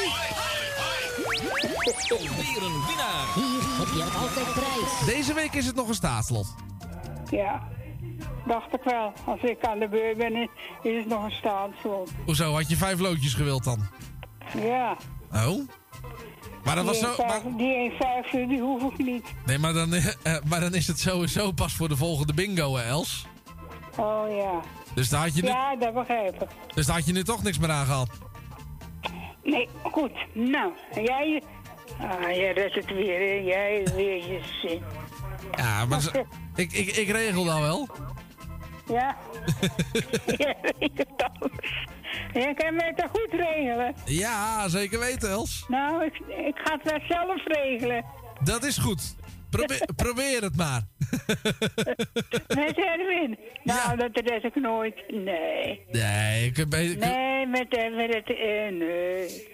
Weer 2.08 2.62
een 2.62 2.82
winnaar. 2.86 3.26
Hier 3.34 3.62
heb 3.78 3.88
je 3.94 4.18
altijd 4.20 4.52
prijs. 4.52 5.06
Deze 5.16 5.34
week 5.34 5.54
is 5.54 5.66
het 5.66 5.74
nog 5.76 5.88
een 5.88 5.94
staatslot. 5.94 6.54
Ja, 7.30 7.68
dacht 8.46 8.74
ik 8.74 8.82
wel. 8.84 9.12
Als 9.24 9.40
ik 9.42 9.66
aan 9.66 9.78
de 9.78 9.88
beurt 9.88 10.16
ben, 10.16 10.36
is 10.82 10.96
het 10.96 11.06
nog 11.08 11.24
een 11.24 11.30
staatslot. 11.30 12.10
Hoezo, 12.24 12.52
had 12.52 12.68
je 12.70 12.76
vijf 12.76 12.98
loodjes 12.98 13.34
gewild 13.34 13.64
dan? 13.64 13.78
Ja. 14.58 14.96
Oh? 15.32 15.68
Maar 16.64 16.74
dat 16.76 16.84
was 16.84 16.98
die 17.00 17.08
zo... 17.08 17.12
1,5 17.12 17.26
Maar, 17.26 17.40
Die 17.56 17.90
1,50 17.90 17.96
die 18.30 18.60
hoef 18.60 18.82
ik 18.92 18.98
niet. 18.98 19.24
nee, 19.46 19.58
maar 19.58 19.72
dan, 19.72 19.94
eh, 19.94 20.06
eh, 20.22 20.42
maar 20.48 20.60
dan 20.60 20.74
is 20.74 20.86
het 20.86 21.00
sowieso 21.00 21.52
pas 21.52 21.74
voor 21.74 21.88
de 21.88 21.96
volgende 21.96 22.34
bingo, 22.34 22.76
hè, 22.76 22.82
Els. 22.82 23.26
Oh 23.96 24.24
ja. 24.36 24.60
Dus 24.94 25.08
daar 25.08 25.20
had 25.20 25.36
je 25.36 25.42
nu, 25.42 25.48
Ja, 25.48 25.76
dat 25.76 25.94
begrijp 25.94 26.42
ik. 26.42 26.48
dus 26.74 26.86
daar 26.86 26.96
had 26.96 27.06
je 27.06 27.12
nu 27.12 27.22
toch 27.24 27.42
niks 27.42 27.58
meer 27.58 27.70
aan 27.70 27.86
gehad. 27.86 28.08
Nee, 29.42 29.68
goed. 29.82 30.12
Nou, 30.32 30.72
jij... 30.94 31.42
Ah, 32.00 32.20
jij 32.36 32.52
redt 32.52 32.74
het 32.74 32.86
weer, 32.90 33.18
hè. 33.18 33.34
Jij 33.48 33.86
weer 33.94 34.16
je 34.16 34.40
zin. 34.62 34.82
Ja, 35.56 35.84
maar 35.84 36.00
ze- 36.00 36.24
ik, 36.54 36.72
ik, 36.72 36.96
ik 36.96 37.08
regel 37.08 37.44
dat 37.44 37.58
wel. 37.58 37.88
Ja. 38.88 39.16
ik 40.78 40.90
het 40.94 41.08
alles. 41.16 41.88
Jij 42.32 42.54
kan 42.54 42.74
mij 42.74 42.92
toch 42.96 43.10
goed 43.10 43.28
regelen? 43.40 43.94
Ja, 44.04 44.68
zeker 44.68 44.98
weten, 44.98 45.30
Els. 45.30 45.64
Nou, 45.68 46.04
ik, 46.04 46.18
ik 46.46 46.60
ga 46.64 46.78
het 46.82 46.90
wel 46.90 47.00
zelf 47.08 47.44
regelen. 47.44 48.04
Dat 48.40 48.64
is 48.64 48.78
goed. 48.78 49.14
Probeer, 49.50 49.88
probeer 50.04 50.42
het 50.42 50.56
maar. 50.56 50.82
Met 52.60 52.76
Erwin. 52.78 53.38
Nou, 53.64 53.96
dat 53.96 54.10
red 54.24 54.44
ik 54.44 54.54
nooit. 54.54 54.94
Nee. 55.10 55.80
Nee, 55.90 56.46
ik, 56.46 56.58
ik- 56.58 56.68
Nee, 56.98 57.46
met, 57.46 57.76
eh, 57.76 57.96
met 57.96 58.14
het... 58.14 58.30
eh, 58.36 58.72
nee. 58.72 59.46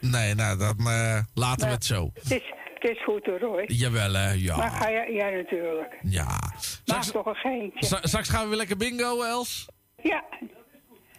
nee, 0.00 0.34
nou, 0.34 0.58
dan 0.58 0.76
eh, 0.78 1.18
laten 1.34 1.66
we 1.66 1.72
het 1.72 1.84
zo. 1.84 2.10
Het 2.14 2.30
is, 2.30 2.52
het 2.80 2.90
is 2.90 3.02
goed 3.04 3.26
hoor, 3.26 3.38
Roy. 3.38 3.64
Jawel, 3.66 4.12
hè, 4.12 4.26
Maar 4.26 4.36
ja. 4.38 4.68
ga 4.68 4.88
je... 4.88 5.12
Ja, 5.12 5.28
natuurlijk. 5.28 5.98
Ja. 6.02 6.38
Maak 6.86 7.02
toch 7.04 7.26
een 7.26 7.34
geintje. 7.34 7.84
Stra- 7.86 8.00
Straks 8.02 8.28
gaan 8.28 8.42
we 8.42 8.48
weer 8.48 8.56
lekker 8.58 8.76
bingo, 8.76 9.22
Els. 9.22 9.66
Ja, 10.02 10.24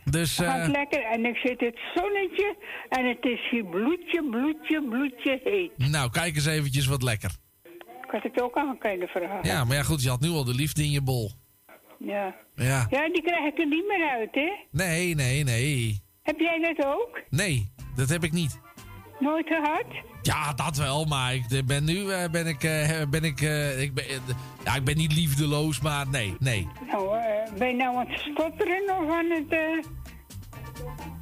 Dus, 0.04 0.38
het 0.38 0.48
gaat 0.48 0.66
eh, 0.68 0.72
lekker. 0.72 1.04
En 1.04 1.26
ik 1.26 1.36
zit 1.36 1.60
in 1.62 1.68
het 1.68 1.80
zonnetje. 1.96 2.56
En 2.90 3.06
het 3.10 3.24
is 3.26 3.40
hier 3.50 3.66
bloedje, 3.66 4.24
bloedje, 4.30 4.88
bloedje 4.90 5.40
heet. 5.44 5.90
nou, 5.92 6.10
kijk 6.12 6.36
eens 6.36 6.46
eventjes 6.46 6.86
wat 6.86 7.04
lekker. 7.04 7.32
Ik 8.14 8.22
had 8.22 8.32
het 8.32 8.42
ook 8.42 8.58
aan 8.58 8.78
kunnen 8.78 9.08
vragen. 9.08 9.40
Ja, 9.50 9.64
maar 9.64 9.76
ja, 9.76 9.84
goed, 9.84 10.04
je 10.04 10.10
had 10.10 10.20
nu 10.22 10.30
al 10.30 10.44
de 10.44 10.54
liefde 10.54 10.84
in 10.84 10.92
je 10.92 11.02
bol. 11.02 11.32
Ja. 12.00 12.36
Ja. 12.56 12.88
Ja, 12.90 13.10
die 13.10 13.22
krijg 13.22 13.46
ik 13.46 13.60
er 13.60 13.68
niet 13.68 13.88
meer 13.88 14.10
uit, 14.10 14.36
hè? 14.36 14.52
Nee, 14.72 15.16
nee, 15.16 15.44
nee. 15.44 16.02
Heb 16.22 16.40
jij 16.40 16.60
dat 16.60 16.86
ook? 16.86 17.22
Nee, 17.30 17.72
dat 17.96 18.10
heb 18.10 18.24
ik 18.24 18.32
niet. 18.32 18.60
Nooit 19.20 19.48
gehad? 19.48 19.86
Ja, 20.22 20.54
dat 20.54 20.78
wel, 20.78 21.06
maar 21.06 21.34
ik 21.34 21.66
ben 21.66 21.84
nu 21.84 22.12
eh, 22.12 22.30
ben 22.30 22.48
ik, 22.48 22.64
eh, 22.64 23.02
ben 23.10 23.24
ik, 23.24 23.42
eh, 23.42 23.82
ik 23.82 23.94
ben, 23.94 24.06
ja, 24.64 24.76
ik 24.76 24.84
ben 24.84 24.98
niet 24.98 25.14
liefdeloos, 25.14 25.82
maar 25.82 26.08
nee, 26.08 26.36
nee. 26.40 26.68
Nou, 26.92 27.18
ben 27.58 27.68
je 27.68 27.76
nou 27.76 27.98
aan 27.98 28.08
het 28.08 28.20
stotteren 28.20 28.84
of 28.84 29.12
aan 29.12 29.30
het... 29.30 29.86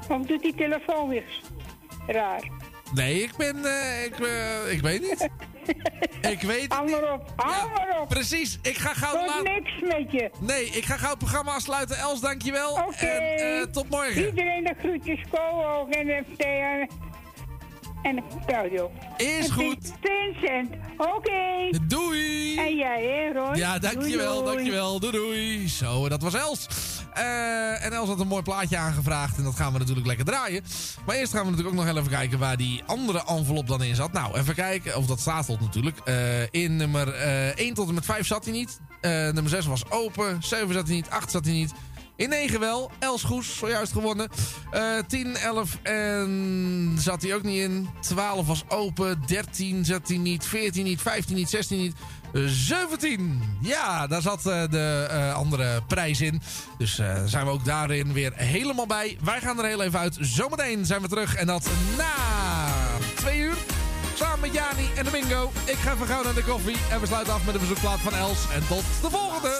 Of 0.09 0.25
doet 0.25 0.41
die 0.41 0.55
telefoon 0.55 1.09
weer 1.09 1.41
raar? 2.07 2.49
Nee, 2.93 3.23
ik 3.23 3.35
ben, 3.37 3.55
ik, 4.05 4.17
ik 4.71 4.81
weet 4.81 5.01
niet. 5.01 5.29
ik 6.33 6.41
weet 6.41 6.69
maar 6.69 7.13
op, 7.13 7.33
hou 7.35 7.69
maar 7.71 8.01
op. 8.01 8.09
Precies, 8.09 8.59
ik 8.61 8.77
ga 8.77 8.93
gauw... 8.93 9.17
Doe 9.17 9.25
laat- 9.27 9.43
niks 9.43 9.71
met 9.81 10.11
je. 10.11 10.29
Nee, 10.39 10.65
ik 10.65 10.85
ga 10.85 10.97
gauw 10.97 11.09
het 11.09 11.17
programma 11.19 11.53
afsluiten. 11.53 11.97
Els, 11.97 12.21
dankjewel. 12.21 12.71
Oké. 12.71 13.05
En 13.05 13.61
eh, 13.61 13.61
tot 13.71 13.89
morgen. 13.89 14.25
Iedereen 14.25 14.63
de 14.63 14.73
groetjes, 14.79 15.19
Ko 15.31 15.63
ook 15.63 15.93
en 18.03 18.15
Thea 18.15 18.37
en 18.39 18.45
Claudio. 18.45 18.91
Is 19.17 19.47
En 19.47 19.51
goed. 19.53 19.93
Vincent, 20.01 20.73
oké. 20.97 21.79
Doei. 21.87 22.57
En 22.57 22.75
jij, 22.75 23.03
hè, 23.03 23.39
Roy? 23.39 23.55
Ja, 23.55 23.79
dankjewel, 23.79 24.33
Doei, 24.33 24.43
doei. 24.43 24.55
dankjewel. 24.55 24.99
Doei, 24.99 25.11
doei. 25.11 25.67
Zo, 25.69 26.09
dat 26.09 26.21
was 26.21 26.33
Els. 26.33 26.67
Eh, 27.13 27.85
en 27.85 27.91
Els 27.93 28.07
had 28.09 28.19
een 28.19 28.27
mooi 28.27 28.41
plaatje 28.43 28.77
aangevraagd 28.77 29.37
en 29.37 29.43
dat 29.43 29.55
gaan 29.55 29.73
we 29.73 29.79
natuurlijk 29.79 30.07
lekker 30.07 30.25
draaien. 30.25 30.63
Maar 31.05 31.15
eerst 31.15 31.31
gaan 31.33 31.43
we 31.45 31.49
natuurlijk 31.51 31.77
ook 31.77 31.85
nog 31.85 31.97
even 31.97 32.09
kijken 32.09 32.39
waar 32.39 32.57
die 32.57 32.83
andere 32.85 33.23
envelop 33.27 33.67
dan 33.67 33.83
in 33.83 33.95
zat. 33.95 34.11
Nou, 34.13 34.37
even 34.37 34.55
kijken, 34.55 34.97
of 34.97 35.05
dat 35.05 35.19
staat 35.19 35.45
tot 35.45 35.59
natuurlijk. 35.59 35.97
Eh, 36.05 36.15
in 36.51 36.75
nummer 36.75 37.13
eh 37.13 37.47
1 37.65 37.73
tot 37.73 37.87
en 37.87 37.93
met 37.93 38.05
5 38.05 38.27
zat 38.27 38.43
hij 38.43 38.53
niet. 38.53 38.79
Nummer 39.01 39.49
6 39.49 39.65
was 39.65 39.89
open, 39.89 40.37
7 40.43 40.73
zat 40.73 40.87
hij 40.87 40.95
niet, 40.95 41.09
8 41.09 41.31
zat 41.31 41.45
hij 41.45 41.53
niet. 41.53 41.73
In 42.15 42.29
9 42.29 42.59
wel. 42.59 42.91
Els 42.99 43.23
Goes, 43.23 43.57
zojuist 43.57 43.91
gewonnen. 43.91 44.29
Eh 44.71 44.97
10, 45.07 45.35
11 45.35 45.77
en 45.83 46.95
zat 46.97 47.21
hij 47.21 47.35
ook 47.35 47.43
niet 47.43 47.59
in. 47.59 47.89
12 48.01 48.47
was 48.47 48.63
open. 48.67 49.21
13 49.25 49.85
zat 49.85 50.07
hij 50.07 50.17
niet. 50.17 50.45
14 50.45 50.83
niet. 50.83 51.01
15 51.01 51.35
niet. 51.35 51.49
16 51.49 51.77
niet. 51.77 51.95
17. 52.33 53.41
Ja, 53.61 54.07
daar 54.07 54.21
zat 54.21 54.45
eh, 54.45 54.63
de 54.69 55.07
eh, 55.09 55.35
andere 55.35 55.81
prijs 55.87 56.21
in. 56.21 56.41
Dus 56.77 56.99
eh, 56.99 57.23
zijn 57.25 57.45
we 57.45 57.51
ook 57.51 57.65
daarin 57.65 58.13
weer 58.13 58.33
helemaal 58.35 58.87
bij. 58.87 59.17
Wij 59.23 59.41
gaan 59.41 59.59
er 59.59 59.65
heel 59.65 59.81
even 59.81 59.99
uit. 59.99 60.17
Zometeen 60.19 60.85
zijn 60.85 61.01
we 61.01 61.07
terug. 61.07 61.35
En 61.35 61.47
dat 61.47 61.69
na 61.97 62.13
twee 63.15 63.39
uur. 63.39 63.55
Samen 64.15 64.39
met 64.39 64.53
Jani 64.53 64.89
en 64.95 65.05
de 65.05 65.11
bingo. 65.11 65.51
Ik 65.65 65.75
ga 65.75 65.93
even 65.93 66.07
gauw 66.07 66.23
naar 66.23 66.33
de 66.33 66.43
koffie. 66.43 66.77
En 66.91 66.99
we 66.99 67.07
sluiten 67.07 67.33
af 67.33 67.45
met 67.45 67.53
een 67.53 67.59
verzoekplaat 67.59 67.99
van 67.99 68.13
Els. 68.13 68.45
En 68.53 68.67
tot 68.67 68.83
de 69.01 69.09
volgende. 69.09 69.59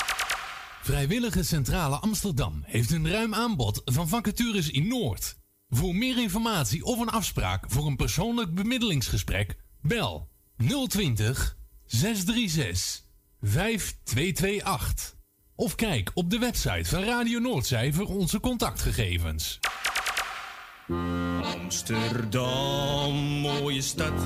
Vrijwillige 0.83 1.43
Centrale 1.43 1.95
Amsterdam 1.95 2.61
heeft 2.65 2.91
een 2.91 3.09
ruim 3.09 3.33
aanbod 3.33 3.81
van 3.85 4.07
vacatures 4.07 4.69
in 4.69 4.87
Noord. 4.87 5.37
Voor 5.69 5.95
meer 5.95 6.21
informatie 6.21 6.83
of 6.83 6.99
een 6.99 7.09
afspraak 7.09 7.65
voor 7.67 7.87
een 7.87 7.95
persoonlijk 7.95 8.53
bemiddelingsgesprek, 8.53 9.55
bel 9.81 10.29
020 10.87 11.57
636 11.85 13.03
5228. 13.41 15.15
Of 15.55 15.75
kijk 15.75 16.11
op 16.13 16.29
de 16.29 16.37
website 16.39 16.89
van 16.89 17.03
Radio 17.03 17.39
Noordzij 17.39 17.93
voor 17.93 18.07
onze 18.07 18.39
contactgegevens. 18.39 19.59
Amsterdam, 21.61 23.13
mooie 23.39 23.81
stad, 23.81 24.21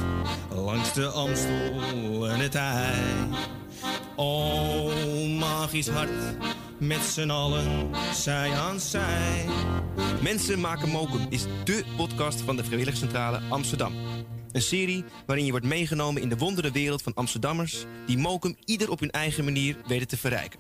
langs 0.53 0.94
de 0.94 1.07
Amstel 1.07 2.30
en 2.30 2.40
het 2.40 2.56
IJ. 2.56 2.94
O, 4.15 4.91
magisch 5.65 5.89
hart, 5.89 6.09
met 6.79 7.01
z'n 7.01 7.29
allen, 7.29 7.89
zij 8.13 8.51
aan 8.51 8.79
zij. 8.79 9.45
Mensen 10.21 10.59
maken 10.59 10.89
mokum 10.89 11.25
is 11.29 11.45
dé 11.63 11.83
podcast 11.97 12.41
van 12.41 12.55
de 12.55 12.63
Vrijwilligcentrale 12.63 13.41
Amsterdam. 13.49 13.93
Een 14.51 14.61
serie 14.61 15.03
waarin 15.25 15.45
je 15.45 15.51
wordt 15.51 15.65
meegenomen 15.65 16.21
in 16.21 16.29
de 16.29 16.37
wondere 16.37 16.71
wereld 16.71 17.01
van 17.01 17.13
Amsterdammers... 17.13 17.85
die 18.05 18.17
mokum 18.17 18.55
ieder 18.65 18.91
op 18.91 18.99
hun 18.99 19.11
eigen 19.11 19.43
manier 19.43 19.77
weten 19.87 20.07
te 20.07 20.17
verrijken. 20.17 20.59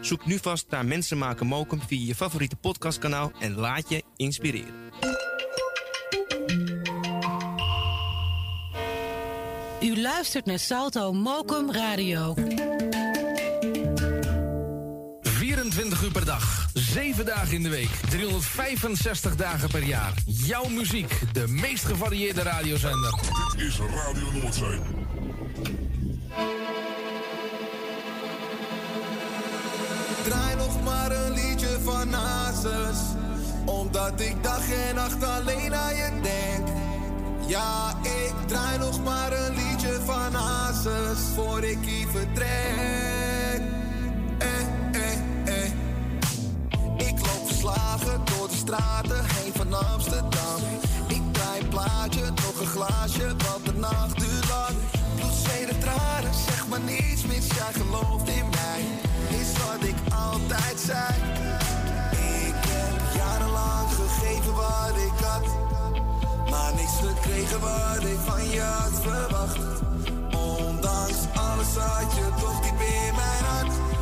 Zoek 0.00 0.26
nu 0.26 0.38
vast 0.38 0.66
naar 0.70 0.86
Mensen 0.86 1.18
maken 1.18 1.46
mokum 1.46 1.80
via 1.86 2.06
je 2.06 2.14
favoriete 2.14 2.56
podcastkanaal... 2.56 3.32
en 3.38 3.54
laat 3.54 3.88
je 3.88 4.02
inspireren. 4.16 4.74
U 9.82 10.00
luistert 10.00 10.44
naar 10.44 10.58
Salto 10.58 11.12
Mokum 11.12 11.72
Radio. 11.72 12.34
24 15.70 16.02
uur 16.02 16.10
per 16.10 16.24
dag, 16.24 16.68
7 16.72 17.24
dagen 17.24 17.52
in 17.52 17.62
de 17.62 17.68
week, 17.68 17.90
365 18.08 19.36
dagen 19.36 19.68
per 19.68 19.82
jaar. 19.82 20.12
Jouw 20.26 20.68
muziek, 20.68 21.20
de 21.32 21.48
meest 21.48 21.84
gevarieerde 21.84 22.42
radiozender. 22.42 23.14
Dit 23.56 23.66
is 23.66 23.78
Radio 23.78 24.32
Noordzee. 24.32 24.78
Draai 30.24 30.56
nog 30.56 30.82
maar 30.82 31.10
een 31.10 31.32
liedje 31.32 31.78
van 31.84 32.12
Hazes. 32.12 32.98
Omdat 33.64 34.20
ik 34.20 34.42
dag 34.42 34.70
en 34.70 34.94
nacht 34.94 35.24
alleen 35.24 35.74
aan 35.74 35.96
je 35.96 36.10
denk. 36.22 36.68
Ja, 37.46 37.98
ik 38.02 38.34
draai 38.46 38.78
nog 38.78 39.04
maar 39.04 39.32
een 39.32 39.54
liedje 39.54 40.00
van 40.04 40.34
Hazes. 40.34 41.18
Voor 41.34 41.64
ik 41.64 41.78
hier 41.84 42.08
vertrek. 42.08 43.33
Straten 48.64 49.24
heen 49.34 49.52
van 49.54 49.72
Amsterdam. 49.92 50.60
Ik 51.06 51.22
een 51.60 51.68
plaatje, 51.68 52.24
nog 52.44 52.60
een 52.60 52.66
glaasje, 52.66 53.26
want 53.46 53.64
de 53.64 53.74
nacht 53.74 54.18
duurt 54.18 54.48
lang. 54.48 54.76
Bloed, 55.16 55.34
zweet 55.44 55.68
en 55.68 55.80
tranen, 55.80 56.34
zeg 56.46 56.68
maar 56.68 56.80
niets 56.80 57.22
mis, 57.26 57.46
jij 57.46 57.72
gelooft 57.72 58.28
in 58.28 58.48
mij. 58.58 58.80
Is 59.40 59.52
wat 59.62 59.82
ik 59.88 59.98
altijd 60.28 60.80
zei. 60.88 61.14
Ik 62.46 62.58
heb 62.70 62.96
jarenlang 63.14 63.88
gegeven 63.98 64.54
wat 64.54 64.96
ik 65.08 65.24
had. 65.26 65.46
Maar 66.50 66.72
niks 66.74 66.96
gekregen 67.06 67.60
wat 67.60 68.02
ik 68.12 68.18
van 68.26 68.48
je 68.50 68.60
had 68.60 69.00
verwacht. 69.02 69.58
Ondanks 70.58 71.20
alles 71.48 71.72
had 71.76 72.14
je 72.14 72.26
toch 72.40 72.60
diep 72.62 72.80
in 72.80 73.14
mijn 73.14 73.44
hart. 73.44 73.93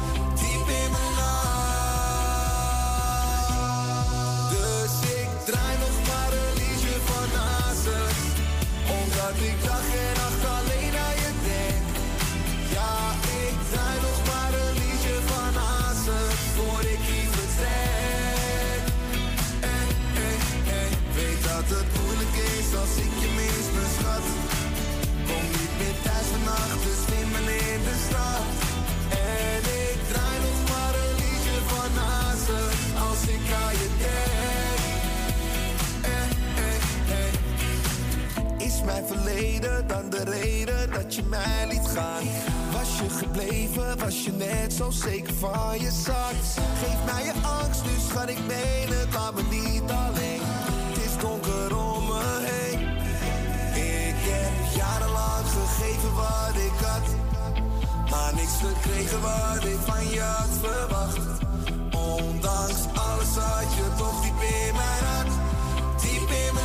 Mijn 38.85 39.07
verleden 39.07 39.87
dan 39.87 40.11
de 40.11 40.25
reden 40.25 40.91
dat 40.91 41.15
je 41.15 41.23
mij 41.23 41.67
liet 41.69 41.87
gaan? 41.95 42.23
Was 42.73 42.99
je 42.99 43.11
gebleven, 43.11 43.99
was 43.99 44.25
je 44.25 44.33
net 44.33 44.73
zo 44.73 44.91
zeker 44.91 45.35
van 45.35 45.81
je 45.81 45.91
zak? 45.91 46.35
Geef 46.81 47.13
mij 47.13 47.25
je 47.25 47.33
angst, 47.63 47.85
nu 47.85 47.91
schat 48.09 48.29
ik 48.29 48.39
meen 48.47 48.89
het, 48.89 49.15
laat 49.15 49.35
me 49.35 49.43
niet 49.51 49.91
alleen. 49.91 50.41
Het 50.43 51.05
is 51.05 51.17
donker 51.21 51.77
om 51.77 52.07
me 52.07 52.23
heen. 52.51 52.81
Ik 54.09 54.19
heb 54.31 54.75
jarenlang 54.77 55.47
gegeven 55.47 56.15
wat 56.15 56.55
ik 56.55 56.87
had. 56.87 57.07
Maar 58.11 58.33
niks 58.35 58.57
gekregen 58.63 59.21
wat 59.21 59.65
ik 59.65 59.79
van 59.87 60.09
je 60.09 60.21
had 60.21 60.53
verwacht. 60.63 61.19
Ondanks 61.93 62.81
alles 62.95 63.35
had 63.45 63.75
je 63.75 63.87
toch 63.97 64.23
diep 64.23 64.41
in 64.41 64.75
mijn 64.75 65.05
hart. 65.05 65.33
Diep 66.03 66.31
in 66.47 66.55
mijn 66.55 66.62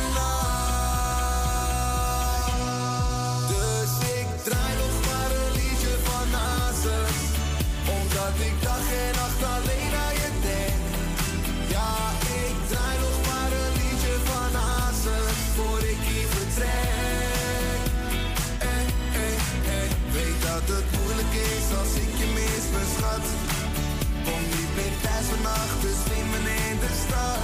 in 25.18 26.78
de 26.80 26.94
stad. 27.06 27.38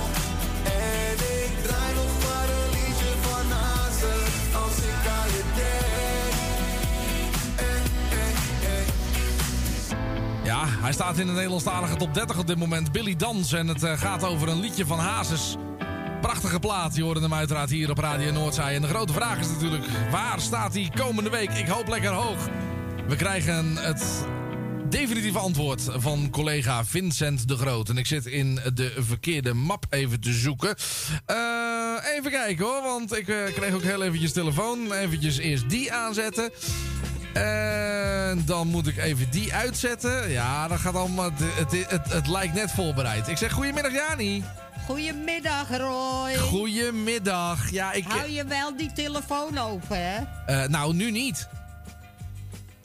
En 0.64 1.12
ik 1.12 1.52
draai 1.66 1.94
nog 1.94 2.12
maar 2.24 2.48
een 2.48 2.70
liedje 2.70 3.12
van. 3.20 3.52
Als 4.62 4.76
ik. 4.78 4.92
Ja, 10.44 10.64
hij 10.66 10.92
staat 10.92 11.18
in 11.18 11.26
de 11.26 11.32
Nederlandstalige 11.32 11.96
top 11.96 12.14
30 12.14 12.38
op 12.38 12.46
dit 12.46 12.58
moment. 12.58 12.92
Billy 12.92 13.16
Dans. 13.16 13.52
En 13.52 13.68
het 13.68 13.82
eh, 13.82 13.98
gaat 13.98 14.24
over 14.24 14.48
een 14.48 14.60
liedje 14.60 14.86
van 14.86 14.98
Hazes. 14.98 15.56
Prachtige 16.20 16.58
plaat. 16.58 16.96
Je 16.96 17.02
hoorde 17.02 17.20
hem 17.20 17.34
uiteraard 17.34 17.70
hier 17.70 17.90
op 17.90 17.98
Radio 17.98 18.32
Noordzij. 18.32 18.74
En 18.74 18.82
de 18.82 18.88
grote 18.88 19.12
vraag 19.12 19.38
is 19.38 19.48
natuurlijk... 19.48 19.84
waar 20.10 20.40
staat 20.40 20.74
hij 20.74 20.90
komende 20.94 21.30
week? 21.30 21.50
Ik 21.50 21.68
hoop 21.68 21.88
lekker 21.88 22.10
hoog. 22.10 22.48
We 23.08 23.16
krijgen 23.16 23.76
het 23.76 24.24
definitieve 25.00 25.38
antwoord 25.38 25.82
van 25.90 26.30
collega 26.30 26.84
Vincent 26.84 27.48
de 27.48 27.56
Groot. 27.56 27.88
En 27.88 27.96
ik 27.96 28.06
zit 28.06 28.26
in 28.26 28.60
de 28.74 28.92
verkeerde 28.98 29.54
map 29.54 29.86
even 29.90 30.20
te 30.20 30.32
zoeken. 30.32 30.74
Eh, 31.26 31.36
even 32.16 32.30
kijken 32.30 32.64
hoor, 32.64 32.82
want 32.82 33.16
ik 33.16 33.28
eh, 33.28 33.36
kreeg 33.54 33.74
ook 33.74 33.82
heel 33.82 34.02
eventjes 34.02 34.32
telefoon. 34.32 34.92
Eventjes 34.92 35.38
eerst 35.38 35.70
die 35.70 35.92
aanzetten. 35.92 36.50
En 37.32 38.42
dan 38.46 38.66
moet 38.66 38.86
ik 38.86 38.96
even 38.96 39.30
die 39.30 39.54
uitzetten. 39.54 40.30
Ja, 40.30 40.68
dat 40.68 40.78
gaat 40.78 40.94
allemaal. 40.94 41.30
Het, 41.30 41.70
het, 41.70 41.90
het, 41.90 42.12
het 42.12 42.28
lijkt 42.28 42.54
net 42.54 42.70
voorbereid. 42.70 43.28
Ik 43.28 43.36
zeg 43.36 43.52
goedemiddag, 43.52 43.92
Jani. 43.92 44.44
Goedemiddag, 44.86 45.76
Roy. 45.76 46.36
Goedemiddag. 46.36 47.70
Ja, 47.70 47.92
ik. 47.92 48.04
Hou 48.04 48.30
je 48.30 48.44
wel 48.44 48.76
die 48.76 48.92
telefoon 48.92 49.58
open, 49.58 49.96
hè? 49.98 50.20
Eh, 50.46 50.68
nou, 50.68 50.94
nu 50.94 51.10
niet. 51.10 51.48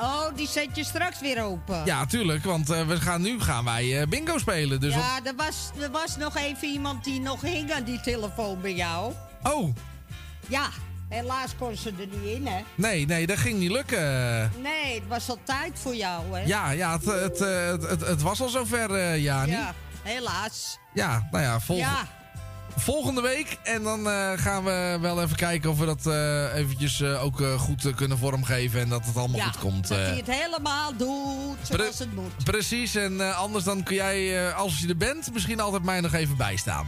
Oh, 0.01 0.35
die 0.35 0.47
zet 0.47 0.67
je 0.73 0.83
straks 0.83 1.19
weer 1.19 1.43
open. 1.43 1.81
Ja, 1.85 2.05
tuurlijk, 2.05 2.43
want 2.43 2.69
eh, 2.69 2.87
we 2.87 2.99
gaan, 3.01 3.21
nu 3.21 3.41
gaan 3.41 3.63
wij 3.65 4.01
eh, 4.01 4.07
bingo 4.07 4.37
spelen. 4.37 4.79
Dus 4.79 4.93
op- 4.93 4.99
ja, 4.99 5.19
er 5.23 5.35
was, 5.35 5.69
er 5.81 5.91
was 5.91 6.17
nog 6.17 6.37
even 6.37 6.67
iemand 6.67 7.03
die 7.03 7.21
nog 7.21 7.41
hing 7.41 7.73
aan 7.73 7.83
die 7.83 8.01
telefoon 8.01 8.61
bij 8.61 8.73
jou. 8.75 9.13
Oh, 9.43 9.75
Ja, 10.47 10.67
helaas 11.09 11.51
kon 11.59 11.75
ze 11.75 11.89
er 11.99 12.07
niet 12.07 12.35
in, 12.35 12.47
hè? 12.47 12.59
nee, 12.75 13.05
nee, 13.05 13.27
dat 13.27 13.37
ging 13.37 13.59
niet 13.59 13.71
lukken. 13.71 14.01
Nee, 14.61 14.93
het 14.93 15.07
was 15.07 15.29
al 15.29 15.39
tijd 15.43 15.79
voor 15.79 15.95
jou, 15.95 16.37
hè? 16.37 16.43
Ja, 16.45 16.69
ja 16.69 16.91
het, 16.93 17.05
het, 17.05 17.41
eh, 17.41 17.65
het, 17.67 17.89
het, 17.89 18.07
het 18.07 18.21
was 18.21 18.41
al 18.41 18.49
zover, 18.49 18.95
eh 18.95 19.23
Jani. 19.23 19.51
Ja, 19.51 19.73
helaas. 20.03 20.77
Ja, 20.93 21.27
nou 21.31 21.43
ja, 21.43 21.59
volg- 21.59 21.79
Ja, 21.79 22.07
volgende 22.75 23.21
week. 23.21 23.57
En 23.63 23.83
dan 23.83 24.09
eh, 24.09 24.31
gaan 24.35 24.63
we 24.63 24.97
wel 25.01 25.21
even 25.21 25.35
kijken 25.35 25.69
of 25.69 25.77
we 25.77 25.85
dat 25.85 26.05
eh, 26.05 26.55
eventjes 26.55 27.01
eh, 27.01 27.23
ook 27.23 27.41
goed 27.57 27.95
kunnen 27.95 28.17
vormgeven. 28.17 28.79
En 28.79 28.89
dat 28.89 29.05
het 29.05 29.17
allemaal 29.17 29.37
ja, 29.37 29.45
goed 29.45 29.59
komt. 29.59 29.87
dat 29.87 29.97
hij 29.97 30.15
het 30.15 30.31
helemaal 30.31 30.95
doet 30.97 31.57
zoals 31.61 31.99
het 31.99 32.15
moet. 32.15 32.43
Precies, 32.43 32.95
en 32.95 33.35
anders 33.35 33.63
dan 33.63 33.83
kun 33.83 33.95
jij, 33.95 34.53
als 34.53 34.79
je 34.79 34.87
er 34.87 34.97
bent, 34.97 35.33
misschien 35.33 35.59
altijd 35.59 35.83
mij 35.83 36.01
nog 36.01 36.13
even 36.13 36.37
bijstaan. 36.37 36.87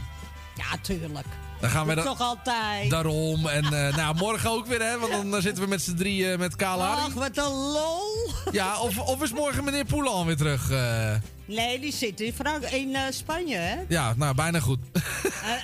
Ja, 0.54 0.78
tuurlijk. 0.82 1.26
Dan 1.60 1.70
gaan 1.70 1.86
we 1.86 1.94
toch 1.94 2.20
altijd. 2.20 2.90
Daarom. 2.90 3.46
En 3.46 3.64
nou, 3.96 4.14
morgen 4.16 4.50
ook 4.50 4.66
weer, 4.66 4.82
hè? 4.82 4.98
Want 4.98 5.30
dan 5.30 5.42
zitten 5.42 5.62
we 5.62 5.68
met 5.68 5.82
z'n 5.82 5.94
drieën 5.94 6.38
met 6.38 6.56
Kale 6.56 6.82
Ach, 6.82 7.12
wat 7.12 7.36
een 7.36 7.52
lol. 7.52 8.30
Ja, 8.50 8.80
of, 8.80 8.98
of 8.98 9.22
is 9.22 9.32
morgen 9.32 9.64
meneer 9.64 9.84
Poelan 9.84 10.26
weer 10.26 10.36
terug? 10.36 10.70
Nee, 11.44 11.80
die 11.80 11.92
zit 11.92 12.20
in, 12.20 12.32
Frank 12.32 12.64
in 12.64 12.94
eh, 12.94 13.02
Spanje, 13.10 13.56
hè? 13.56 13.76
ja, 13.88 14.14
nou, 14.16 14.34
bijna 14.34 14.60
goed. 14.60 14.78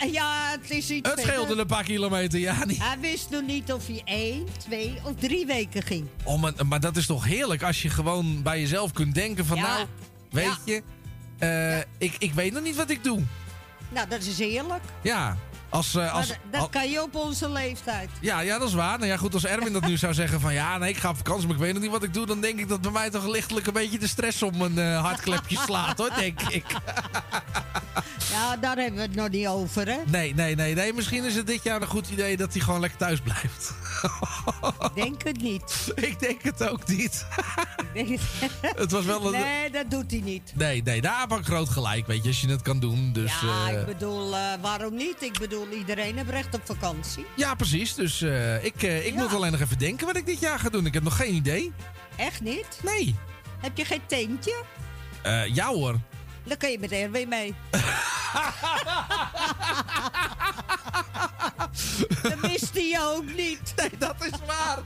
Eh, 0.00 0.12
ja, 0.12 0.50
het 0.50 0.70
is 0.70 0.90
iets 0.90 1.10
Het 1.10 1.20
scheelde 1.20 1.56
een 1.56 1.66
paar 1.66 1.84
kilometer, 1.84 2.38
ja 2.38 2.64
niet. 2.64 2.78
Hij 2.78 2.98
wist 3.00 3.30
nog 3.30 3.42
niet 3.42 3.72
of 3.72 3.86
hij 3.86 4.02
één, 4.05 4.46
twee 4.59 4.98
of 5.05 5.12
drie 5.14 5.46
weken 5.46 5.82
ging. 5.82 6.06
Oh, 6.24 6.40
maar, 6.40 6.52
maar 6.66 6.80
dat 6.80 6.96
is 6.96 7.06
toch 7.06 7.24
heerlijk 7.24 7.62
als 7.62 7.82
je 7.82 7.90
gewoon 7.90 8.42
bij 8.42 8.60
jezelf 8.60 8.92
kunt 8.92 9.14
denken 9.14 9.46
van... 9.46 9.56
Ja. 9.56 9.66
Nou, 9.66 9.86
weet 10.30 10.59
je, 10.64 10.82
eh, 11.38 11.78
ik, 11.98 12.14
ik 12.18 12.32
weet 12.32 12.52
nog 12.52 12.62
niet 12.62 12.76
wat 12.76 12.90
ik 12.90 13.05
doe. 13.05 13.22
Nou, 13.88 14.09
dat 14.09 14.22
is 14.22 14.38
heerlijk. 14.38 14.82
Ja, 15.02 15.36
als... 15.69 15.95
eh, 15.95 16.15
als, 16.15 16.32
dat 16.51 16.61
al- 16.61 16.69
kan 16.69 16.90
je 16.90 17.03
op 17.03 17.15
onze 17.15 17.51
leeftijd. 17.51 18.11
ja, 18.20 18.40
ja, 18.40 18.59
dat 18.59 18.69
is 18.69 18.74
waar. 18.74 18.99
Nou 18.99 19.11
ja, 19.11 19.16
goed, 19.16 19.35
als 19.35 19.45
Erwin 19.45 19.73
dat 19.73 19.86
nu 19.86 19.97
zou 19.97 20.15
zeggen 20.15 20.40
van... 20.40 20.53
Ja, 20.55 20.78
nee, 20.78 20.89
ik 20.90 20.97
ga 20.97 21.09
op 21.09 21.16
vakantie, 21.16 21.47
maar 21.47 21.57
ik 21.57 21.62
weet 21.62 21.73
nog 21.73 21.82
niet 21.82 21.90
wat 21.90 22.03
ik 22.03 22.15
doe... 22.15 22.27
dan 22.27 22.40
denk 22.40 22.59
ik 22.59 22.69
dat 22.69 22.81
bij 22.81 22.90
mij 22.90 23.11
toch 23.11 23.27
lichtelijk 23.27 23.66
een 23.66 23.73
beetje 23.73 23.99
de 23.99 24.07
stress 24.09 24.43
op 24.43 24.57
mijn 24.57 24.78
eh, 24.78 25.01
hartklepje 25.01 25.57
slaat, 25.66 25.99
hoor, 25.99 26.11
denk 26.16 26.40
ik. 26.43 26.65
Ja, 28.39 28.56
daar 28.56 28.77
hebben 28.77 28.94
we 28.94 29.01
het 29.06 29.15
nog 29.15 29.28
niet 29.28 29.47
over, 29.47 29.86
hè? 29.89 29.97
Nee, 30.06 30.35
nee, 30.35 30.55
nee, 30.55 30.74
nee. 30.74 30.93
Misschien 30.93 31.24
is 31.24 31.35
het 31.35 31.47
dit 31.47 31.62
jaar 31.62 31.81
een 31.82 31.86
goed 31.89 32.09
idee 32.09 32.36
dat 32.36 32.52
hij 32.52 32.62
gewoon 32.62 32.81
lekker 32.81 32.98
thuis 32.98 33.20
blijft. 33.20 33.73
Ik 34.81 34.94
denk 34.94 35.23
het 35.23 35.43
niet. 35.43 35.93
ik 36.10 36.20
denk 36.20 36.43
het 36.43 36.69
ook 36.69 36.86
niet. 36.86 37.27
Denk 37.94 38.19
Het 38.82 38.90
was 38.90 39.05
wel 39.05 39.27
een- 39.35 39.40
Nee, 39.40 39.70
dat 39.70 39.90
doet 39.90 40.10
hij 40.10 40.20
niet. 40.20 40.52
Nee, 40.55 40.82
nee, 40.82 41.01
daar 41.01 41.20
heb 41.20 41.39
ik 41.39 41.44
groot 41.44 41.69
gelijk, 41.69 42.06
weet 42.06 42.23
je, 42.23 42.28
als 42.28 42.40
je 42.40 42.48
het 42.48 42.62
kan 42.62 42.81
doen. 42.81 43.12
Dus, 43.12 43.32
ja, 43.40 43.70
eh, 43.73 43.81
ik 43.81 43.86
bedoel, 43.86 44.35
eh, 44.35 44.40
waarom 44.60 44.94
niet? 44.94 45.23
Ik 45.23 45.39
bedoel, 45.39 45.69
iedereen 45.69 46.16
heeft 46.16 46.31
recht 46.31 46.55
op 46.55 46.62
vakantie. 46.65 47.27
ja, 47.36 47.55
precies. 47.55 47.94
Dus 47.94 48.23
eh, 48.23 48.65
ik, 48.65 48.82
ik 48.82 49.05
Ja. 49.05 49.15
moet 49.15 49.35
alleen 49.35 49.52
nog 49.52 49.60
even 49.60 49.78
denken 49.78 50.06
wat 50.06 50.16
ik 50.16 50.27
dit 50.27 50.40
jaar 50.40 50.59
ga 50.59 50.69
doen. 50.69 50.86
Ik 50.86 50.94
heb 50.94 51.02
nog 51.02 51.16
geen 51.16 51.35
idee. 51.35 51.73
Echt 52.16 52.40
niet? 52.40 52.66
Nee. 52.82 53.15
Heb 53.60 53.77
je 53.77 53.85
geen 53.85 54.02
tentje? 54.06 54.62
Ja 55.52 55.66
hoor. 55.66 55.97
Dan 56.44 56.56
kan 56.56 56.70
je 56.70 56.78
met 56.78 56.93
Erwin 56.93 57.28
mee. 57.28 57.55
dat 62.22 62.40
wist 62.40 62.70
hij 62.74 62.98
ook 63.02 63.24
niet. 63.36 63.72
Nee, 63.76 63.90
dat 63.98 64.14
is 64.20 64.30
waar. 64.46 64.78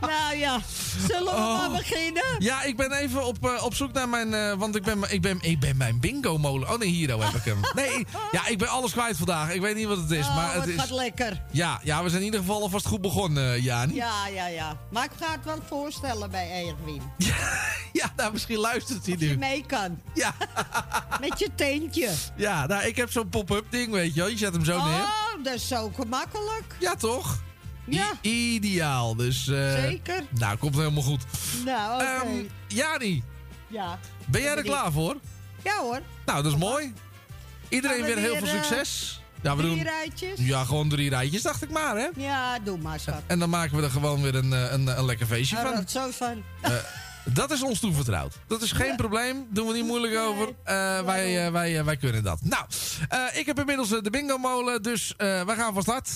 nou 0.10 0.36
ja, 0.36 0.60
zullen 1.08 1.24
we 1.34 1.40
Oh. 1.40 1.58
maar 1.58 1.70
beginnen? 1.70 2.24
Ja, 2.38 2.62
ik 2.62 2.76
ben 2.76 2.92
even 2.92 3.24
op, 3.26 3.46
eh, 3.48 3.64
op 3.64 3.74
zoek 3.74 3.92
naar 3.92 4.08
mijn... 4.08 4.34
eh, 4.34 4.52
want 4.58 4.76
ik 4.76 4.82
ben, 4.82 5.12
ik, 5.12 5.22
ben, 5.22 5.38
ik 5.40 5.60
ben 5.60 5.76
mijn 5.76 6.00
bingo-molen... 6.00 6.70
Oh 6.72 6.78
nee, 6.78 6.88
hier 6.88 7.14
oh, 7.16 7.24
heb 7.24 7.34
ik 7.34 7.44
hem. 7.44 7.60
Nee, 7.74 8.06
ja, 8.32 8.46
ik 8.46 8.58
ben 8.58 8.68
alles 8.68 8.92
kwijt 8.92 9.16
vandaag. 9.16 9.50
Ik 9.52 9.60
weet 9.60 9.76
niet 9.76 9.86
wat 9.86 9.96
het 9.96 10.10
is. 10.10 10.26
Oh, 10.26 10.36
maar 10.36 10.52
het 10.54 10.64
het 10.64 10.74
is, 10.74 10.80
gaat 10.80 10.90
lekker. 10.90 11.42
ja, 11.50 11.80
ja, 11.82 12.02
we 12.02 12.08
zijn 12.08 12.20
in 12.20 12.26
ieder 12.26 12.40
geval 12.40 12.62
alvast 12.62 12.86
goed 12.86 13.00
begonnen, 13.00 13.52
eh, 13.52 13.64
Jani. 13.64 13.94
Ja, 13.94 14.26
ja, 14.26 14.46
ja. 14.46 14.76
Maar 14.90 15.04
ik 15.04 15.10
ga 15.20 15.32
het 15.32 15.44
wel 15.44 15.58
voorstellen 15.68 16.30
bij 16.30 16.50
Erwin. 16.50 17.02
Ja, 17.92 18.12
nou, 18.16 18.32
misschien 18.32 18.58
luistert 18.58 19.04
hij 19.06 19.14
Of 19.14 19.20
je 19.20 19.26
nu. 19.28 19.36
mee 19.36 19.64
kan. 19.66 20.00
Ja. 20.14 20.34
Met 21.20 21.38
je 21.38 21.48
tentje. 21.54 22.10
Ja, 22.36 22.66
nou, 22.74 22.86
ik 22.86 22.96
heb 22.96 23.10
zo'n 23.10 23.28
pop-up 23.28 23.64
ding, 23.70 23.92
weet 23.92 24.14
je 24.14 24.20
wel. 24.20 24.28
Je 24.30 24.36
zet 24.36 24.52
hem 24.52 24.64
zo 24.64 24.84
neer. 24.84 25.00
Oh, 25.00 25.44
dat 25.44 25.54
is 25.54 25.68
zo 25.68 25.92
gemakkelijk. 25.94 26.64
Ja, 26.78 26.94
toch? 26.94 27.40
Ja. 27.84 28.10
I- 28.22 28.54
ideaal, 28.54 29.16
dus... 29.16 29.48
eh, 29.48 29.72
Zeker. 29.82 30.24
Nou, 30.30 30.56
komt 30.56 30.74
helemaal 30.76 31.02
goed. 31.02 31.22
Nou, 31.64 31.94
oké. 31.94 32.04
Ehm, 32.04 32.44
Jani, 32.68 33.22
ja. 33.66 33.98
ben 34.26 34.40
jij 34.42 34.50
er 34.52 34.58
ik. 34.58 34.64
klaar 34.64 34.92
voor? 34.92 35.16
Ja 35.64 35.78
hoor. 35.80 36.00
Nou, 36.26 36.42
dat 36.42 36.52
is 36.52 36.58
mooi. 36.58 36.92
Iedereen 37.68 38.00
we 38.00 38.06
weer 38.06 38.16
heel 38.16 38.36
veel 38.36 38.46
eh, 38.46 38.52
succes. 38.62 39.20
Ja, 39.42 39.56
we 39.56 39.62
drie 39.62 39.74
doen... 39.74 39.82
rijtjes? 39.82 40.38
Ja, 40.38 40.64
gewoon 40.64 40.88
drie 40.88 41.08
rijtjes, 41.10 41.42
dacht 41.42 41.62
ik 41.62 41.70
maar, 41.70 41.96
hè? 41.96 42.08
Ja, 42.16 42.58
doe 42.58 42.78
maar, 42.78 43.00
schat. 43.00 43.22
En 43.26 43.38
dan 43.38 43.50
maken 43.50 43.76
we 43.76 43.82
er 43.82 43.90
gewoon 43.90 44.22
weer 44.22 44.34
een, 44.34 44.52
eh, 44.52 44.72
een, 44.72 44.86
een 44.98 45.04
lekker 45.04 45.26
feestje 45.26 45.56
van. 45.86 46.12
van. 46.12 46.42
Eh, 46.60 46.72
dat 47.24 47.50
is 47.50 47.62
ons 47.62 47.80
toevertrouwd. 47.80 48.34
Dat 48.46 48.62
is 48.62 48.72
geen 48.72 48.96
probleem. 48.96 49.46
Doen 49.50 49.66
we 49.66 49.72
niet 49.72 49.84
moeilijk 49.84 50.16
over. 50.18 50.48
Eh, 50.64 51.00
wij, 51.00 51.46
eh, 51.46 51.52
wij, 51.52 51.78
eh, 51.78 51.84
wij 51.84 51.96
kunnen 51.96 52.22
dat. 52.22 52.38
Nou, 52.42 52.64
eh, 53.08 53.38
ik 53.38 53.46
heb 53.46 53.58
inmiddels 53.58 53.88
de 53.88 54.10
bingo 54.10 54.38
molen. 54.38 54.82
Dus 54.82 55.14
eh 55.16 55.42
wij 55.42 55.56
gaan 55.56 55.72
van 55.72 55.82
start. 55.82 56.10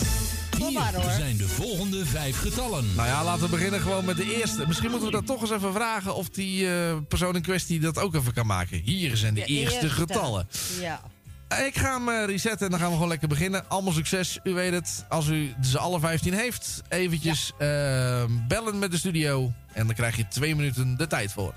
Hier 0.56 1.12
zijn 1.16 1.36
de 1.36 1.48
volgende 1.48 2.06
vijf 2.06 2.38
getallen. 2.38 2.94
Nou 2.94 3.08
ja, 3.08 3.24
laten 3.24 3.42
we 3.42 3.48
beginnen 3.48 3.80
gewoon 3.80 4.04
met 4.04 4.16
de 4.16 4.36
eerste. 4.36 4.66
Misschien 4.66 4.90
moeten 4.90 5.08
we 5.08 5.14
dat 5.14 5.26
toch 5.26 5.40
eens 5.40 5.50
even 5.50 5.72
vragen 5.72 6.14
of 6.14 6.28
die 6.28 6.68
eh, 6.68 6.96
persoon 7.08 7.34
in 7.34 7.42
kwestie 7.42 7.80
dat 7.80 7.98
ook 7.98 8.14
even 8.14 8.32
kan 8.32 8.46
maken. 8.46 8.80
Hier 8.84 9.16
zijn 9.16 9.34
de, 9.34 9.44
eerste, 9.44 9.88
getallen. 9.88 10.48
Ja. 10.80 11.00
Eh, 11.48 11.66
Ik 11.66 11.78
ga 11.78 11.92
hem 11.96 12.08
eh, 12.08 12.24
resetten 12.24 12.64
en 12.66 12.70
dan 12.70 12.80
gaan 12.80 12.88
we 12.88 12.94
gewoon 12.94 13.08
lekker 13.08 13.28
beginnen. 13.28 13.68
Allemaal 13.68 13.92
succes, 13.92 14.38
u 14.42 14.52
weet 14.54 14.72
het. 14.72 15.04
Als 15.08 15.26
u 15.26 15.54
ze 15.62 15.78
alle 15.78 16.00
15 16.00 16.32
heeft, 16.34 16.82
eventjes 16.88 17.52
eh, 17.58 18.24
bellen 18.48 18.78
met 18.78 18.90
de 18.90 18.96
studio. 18.98 19.52
En 19.72 19.86
dan 19.86 19.94
krijg 19.94 20.16
je 20.16 20.28
twee 20.28 20.56
minuten 20.56 20.96
de 20.96 21.06
tijd 21.06 21.32
voor. 21.32 21.54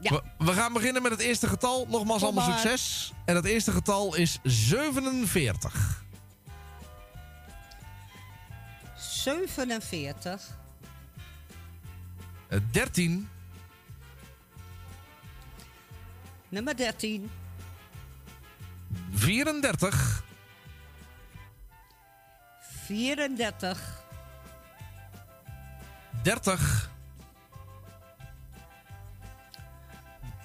Ja. 0.00 0.10
We, 0.10 0.22
we 0.44 0.52
gaan 0.52 0.72
beginnen 0.72 1.02
met 1.02 1.10
het 1.12 1.20
eerste 1.20 1.46
getal. 1.48 1.86
Nogmaals, 1.90 2.22
Kom 2.22 2.28
allemaal 2.38 2.48
maar. 2.48 2.58
succes. 2.58 3.12
En 3.24 3.36
het 3.36 3.44
eerste 3.44 3.72
getal 3.72 4.14
is 4.14 4.38
47. 4.42 6.02
47. 8.96 10.58
Eh, 12.48 12.58
13. 12.70 13.28
Nummer 16.48 16.76
13. 16.76 17.30
34. 19.14 20.22
34. 22.86 24.02
30. 26.22 26.90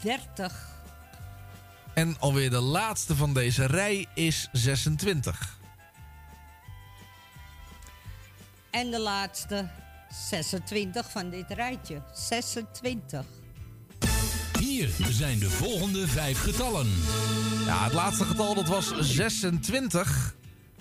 30. 0.01 0.75
En 1.93 2.19
alweer 2.19 2.49
de 2.49 2.59
laatste 2.59 3.15
van 3.15 3.33
deze 3.33 3.65
rij 3.65 4.07
is 4.13 4.49
26. 4.51 5.59
En 8.69 8.91
de 8.91 8.99
laatste 8.99 9.69
26 10.09 11.11
van 11.11 11.29
dit 11.29 11.51
rijtje. 11.51 12.01
26. 12.13 13.25
Hier 14.67 14.89
zijn 15.09 15.39
de 15.39 15.49
volgende 15.49 16.07
vijf 16.07 16.39
getallen. 16.41 16.87
Ja, 17.65 17.83
het 17.83 17.93
laatste 17.93 18.23
getal 18.25 18.53
dat 18.55 18.67
was 18.67 18.93
26. 18.99 20.35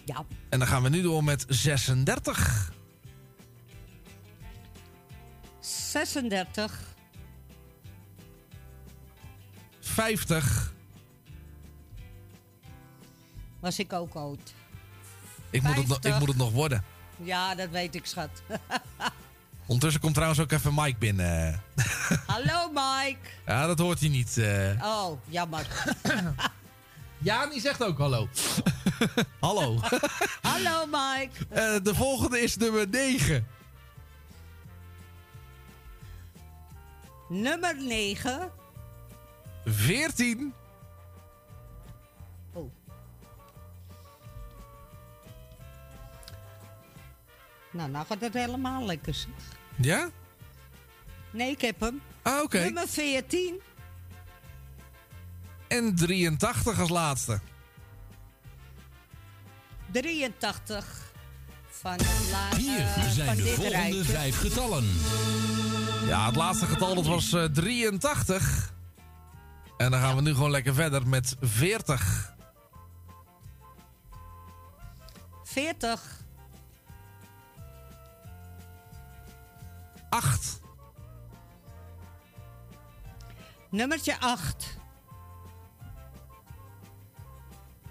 Ja. 0.05 0.25
En 0.49 0.59
dan 0.59 0.69
gaan 0.69 0.83
we 0.83 0.89
nu 0.89 1.03
door 1.03 1.25
met 1.25 1.45
36. 1.49 2.73
36. 5.61 6.81
50. 9.81 10.73
Was 13.61 13.79
ik 13.79 13.93
ook 13.93 14.15
oud. 14.15 14.55
Ik 15.51 15.63
moet, 15.63 15.77
het, 15.77 15.87
nog- 15.87 15.97
ik 15.97 16.03
50. 16.03 16.19
moet 16.19 16.29
het 16.29 16.37
nog 16.39 16.53
worden. 16.53 16.85
Ja, 17.23 17.55
dat 17.55 17.71
weet 17.71 17.95
ik, 17.95 18.07
schat. 18.07 18.31
Ondertussen 19.67 20.01
komt 20.01 20.15
trouwens 20.15 20.41
ook 20.41 20.53
even 20.53 20.75
Mike 20.75 20.99
binnen. 20.99 21.63
Hallo, 22.27 22.69
Mike. 22.73 23.19
Ja, 23.47 23.67
dat 23.67 23.79
hoort 23.79 24.01
hij 24.01 24.09
niet. 24.09 24.39
eh. 24.39 24.83
Oh, 24.85 25.19
jammer. 25.29 25.67
Ja, 27.19 27.47
die 27.47 27.61
zegt 27.61 27.83
ook 27.85 27.99
hallo. 27.99 28.29
hallo. 29.41 29.79
Hallo, 30.43 30.87
Mike. 30.87 31.31
Eh, 31.49 31.83
de 31.83 31.95
volgende 31.95 32.41
is 32.41 32.57
nummer 32.57 32.89
9. 32.89 33.47
Nummer 37.29 37.77
9. 37.83 38.51
14. 39.65 40.55
Oh. 42.53 42.73
Nou, 47.71 47.91
nou 47.91 48.07
gaat 48.07 48.21
het 48.21 48.35
helemaal 48.35 48.85
lekker, 48.85 49.15
zeg. 49.15 49.56
Ja? 49.77 50.11
Nee, 51.31 51.51
ik 51.51 51.61
heb 51.61 51.81
hem. 51.81 52.01
Ah, 52.23 52.43
oké. 52.43 52.59
Nummer 52.59 52.89
14. 52.89 53.61
En 55.69 55.95
83 55.95 56.81
als 56.81 56.89
laatste. 56.89 57.41
83 59.91 61.13
van 61.69 61.93
het 61.93 62.31
la- 62.31 62.57
Hier 62.57 62.79
eh, 62.81 63.09
zijn 63.11 63.27
van 63.27 63.37
de 63.37 63.43
dit 63.43 63.55
volgende 63.55 63.79
rijtje. 63.79 64.05
vijf 64.05 64.39
getallen. 64.41 64.85
Ja, 66.07 66.27
het 66.27 66.37
laatste 66.37 66.67
getal 66.67 66.95
dat 66.95 67.07
was 67.07 67.33
eh, 67.33 67.45
83. 67.45 68.73
En 69.77 69.91
dan 69.91 70.01
gaan 70.01 70.17
we 70.17 70.23
nu 70.23 70.35
gewoon 70.35 70.51
lekker 70.51 70.75
verder 70.75 71.07
met 71.09 71.37
40. 71.41 72.35
40. 75.45 76.25
8. 80.17 80.61
Nummertje 83.71 84.17
8. 84.21 84.79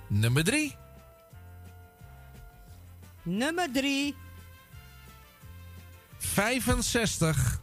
Nummer 0.07 0.43
3. 0.43 0.75
Nummer 3.23 3.71
3. 3.71 4.15
65. 6.17 7.59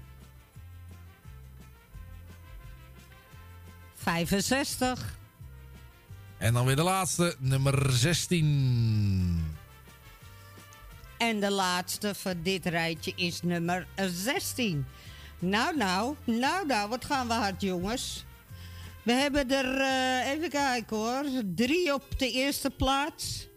65. 3.94 5.16
En 6.39 6.52
dan 6.52 6.66
weer 6.66 6.76
de 6.76 6.82
laatste, 6.82 7.36
nummer 7.39 7.93
16. 7.93 9.51
En 11.22 11.40
de 11.40 11.50
laatste 11.50 12.14
van 12.14 12.42
dit 12.42 12.66
rijtje 12.66 13.12
is 13.16 13.42
nummer 13.42 13.86
16. 13.96 14.86
Nou, 15.38 15.76
nou, 15.76 16.16
nou, 16.24 16.66
nou, 16.66 16.88
wat 16.88 17.04
gaan 17.04 17.26
we 17.26 17.32
hard, 17.32 17.60
jongens. 17.60 18.24
We 19.02 19.12
hebben 19.12 19.50
er, 19.50 19.80
eh, 19.80 20.30
even 20.30 20.48
kijken 20.48 20.96
hoor, 20.96 21.24
drie 21.54 21.94
op 21.94 22.18
de 22.18 22.30
eerste 22.30 22.70
plaats. 22.70 23.48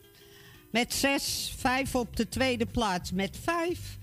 Met 0.72 0.94
zes, 0.94 1.54
vijf 1.58 1.96
op 1.96 2.16
de 2.16 2.30
tweede 2.30 2.66
plaats 2.66 3.12
met 3.12 3.38
vijf. 3.44 3.98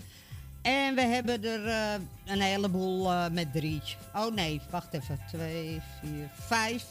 En 0.62 0.94
we 0.94 1.02
hebben 1.02 1.44
er 1.44 1.66
eh, 1.66 2.00
een 2.24 2.40
heleboel 2.40 3.10
eh, 3.10 3.30
met 3.30 3.52
drie. 3.52 3.82
Oh 4.14 4.34
nee, 4.34 4.60
wacht 4.70 4.94
even. 4.94 5.18
Twee, 5.28 5.80
vier, 6.00 6.30
vijf. 6.40 6.84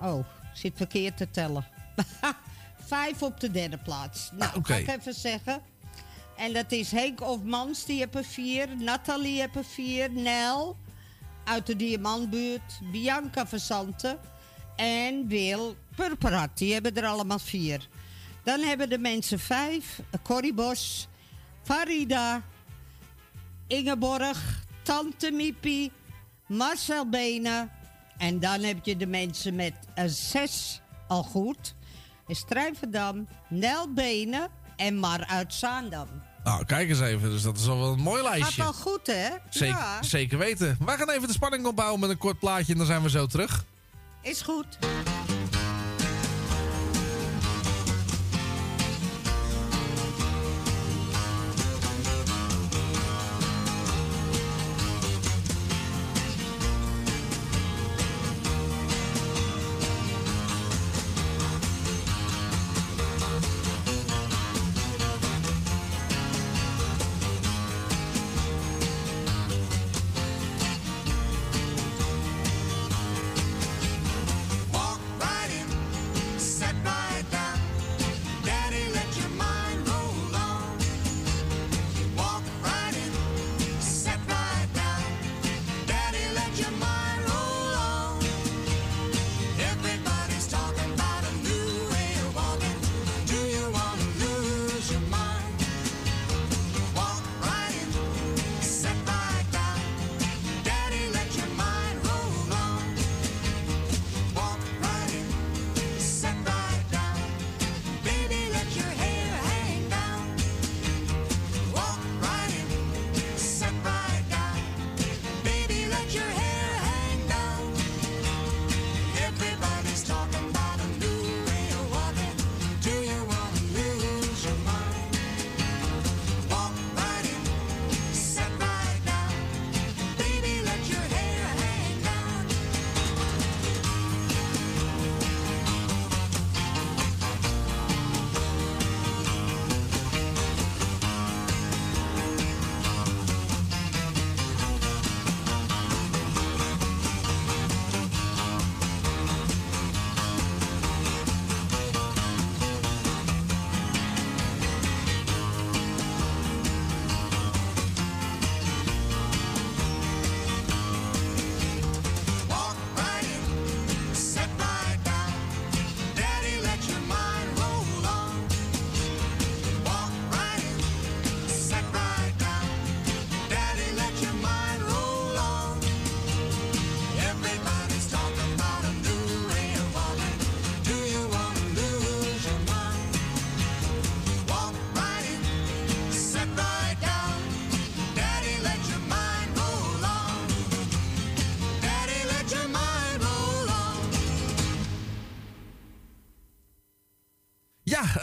Oh, 0.00 0.24
zit 0.54 0.72
verkeerd 0.76 1.16
te 1.16 1.30
tellen. 1.30 1.66
vijf 2.86 3.22
op 3.22 3.40
de 3.40 3.50
derde 3.50 3.78
plaats. 3.78 4.30
Nou, 4.32 4.56
oké. 4.56 4.72
ga 4.72 4.92
ik 4.92 4.98
even 4.98 5.14
zeggen. 5.14 5.62
En 6.36 6.52
dat 6.52 6.72
is 6.72 6.90
Henk 6.90 7.18
Hofmans, 7.18 7.84
die 7.84 8.06
er 8.10 8.24
vier. 8.24 8.76
Nathalie 8.76 9.42
er 9.42 9.64
vier. 9.64 10.10
Nel 10.12 10.76
uit 11.44 11.66
de 11.66 11.76
Diamantbuurt. 11.76 12.80
Bianca 12.92 13.46
Verzanten. 13.46 14.18
En 14.76 15.28
Wil 15.28 15.76
Purperhart. 15.96 16.58
Die 16.58 16.72
hebben 16.72 16.96
er 16.96 17.06
allemaal 17.06 17.38
vier. 17.38 17.88
Dan 18.42 18.60
hebben 18.60 18.88
de 18.88 18.98
mensen 18.98 19.38
vijf. 19.38 20.00
Corrie 20.22 20.54
Bos. 20.54 21.08
Farida. 21.62 22.42
Ingeborg. 23.66 24.64
Tante 24.82 25.30
Miepie. 25.30 25.92
Marcel 26.46 27.08
Benen. 27.08 27.70
En 28.18 28.40
dan 28.40 28.62
heb 28.62 28.84
je 28.84 28.96
de 28.96 29.06
mensen 29.06 29.54
met 29.54 29.74
een 29.94 30.10
zes 30.10 30.80
al 31.08 31.22
goed. 31.22 31.74
Is 32.26 32.38
Strijverdam, 32.38 33.28
Nel 33.48 33.92
Benen 33.92 34.48
en 34.76 34.96
Mar 34.96 35.26
uit 35.26 35.54
Zaandam. 35.54 36.08
Nou, 36.44 36.64
kijk 36.64 36.88
eens 36.88 37.00
even. 37.00 37.30
Dus 37.30 37.42
dat 37.42 37.56
is 37.58 37.68
al 37.68 37.78
wel 37.78 37.92
een 37.92 38.00
mooi 38.00 38.22
Gaat 38.22 38.38
lijstje. 38.38 38.62
al 38.62 38.72
goed, 38.72 39.06
hè? 39.06 39.28
Zeker, 39.50 39.76
Ja, 39.76 40.02
zeker 40.02 40.38
weten. 40.38 40.76
Wij 40.84 40.96
gaan 40.96 41.10
even 41.10 41.26
de 41.28 41.32
spanning 41.34 41.66
opbouwen 41.66 42.00
met 42.00 42.10
een 42.10 42.18
kort 42.18 42.38
plaatje 42.38 42.72
en 42.72 42.78
dan 42.78 42.86
zijn 42.86 43.02
we 43.02 43.10
zo 43.10 43.26
terug. 43.26 43.64
is 44.22 44.42
goed. 44.42 44.78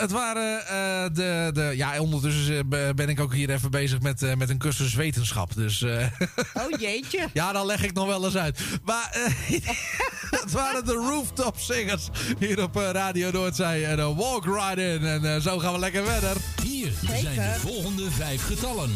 Het 0.02 0.12
waren 0.12 0.68
eh, 0.68 1.04
de, 1.14 1.50
de... 1.54 1.72
Ja, 1.76 2.00
ondertussen 2.00 2.58
eh, 2.58 2.64
be- 2.66 2.92
ben 2.96 3.10
ik 3.10 3.20
ook 3.20 3.34
hier 3.34 3.50
even 3.50 3.72
bezig 3.72 4.02
met, 4.02 4.24
eh, 4.24 4.34
met 4.36 4.50
een 4.50 4.58
cursus 4.58 4.94
wetenschap. 4.94 5.56
Dus... 5.56 5.82
eh, 5.82 6.06
Oh 6.64 6.80
jeetje. 6.80 7.28
ja, 7.34 7.52
dan 7.52 7.66
leg 7.66 7.84
ik 7.84 7.94
nog 7.94 8.06
wel 8.08 8.26
eens 8.26 8.38
uit. 8.38 8.60
Maar 8.86 9.10
het 10.42 10.52
waren 10.52 10.86
de 10.86 10.94
Rooftop 10.94 11.60
Singers 11.60 12.08
hier 12.40 12.64
op 12.64 12.76
Radio 12.76 13.32
Noordzee. 13.32 13.86
En 13.86 14.16
Walk 14.16 14.46
Right 14.46 14.78
In. 14.78 15.06
En 15.06 15.42
zo 15.42 15.60
gaan 15.60 15.74
we 15.74 15.80
lekker 15.80 16.06
verder. 16.06 16.36
Hier 16.64 16.92
zijn 17.04 17.36
de 17.36 17.56
volgende 17.60 18.12
vijf 18.12 18.46
getallen. 18.46 18.92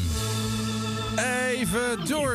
Even 1.49 2.06
door. 2.07 2.34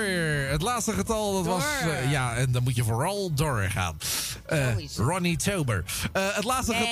Het 0.51 0.63
laatste 0.63 0.93
getal, 0.93 1.33
dat 1.35 1.47
was... 1.47 1.63
eh, 1.83 2.11
ja, 2.11 2.35
en 2.35 2.53
dan 2.53 2.63
moet 2.63 2.77
je 2.77 2.85
vooral 2.85 3.35
doorgaan. 3.35 3.97
Eh 4.47 4.67
Ronnie 4.97 5.37
Tober. 5.37 5.85
Eh, 6.13 6.23
het 6.33 6.45
laatste 6.45 6.75
getal... 6.75 6.89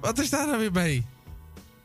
Wat 0.00 0.18
is 0.18 0.30
daar 0.30 0.46
nou 0.46 0.58
weer 0.58 0.72
mee? 0.72 1.06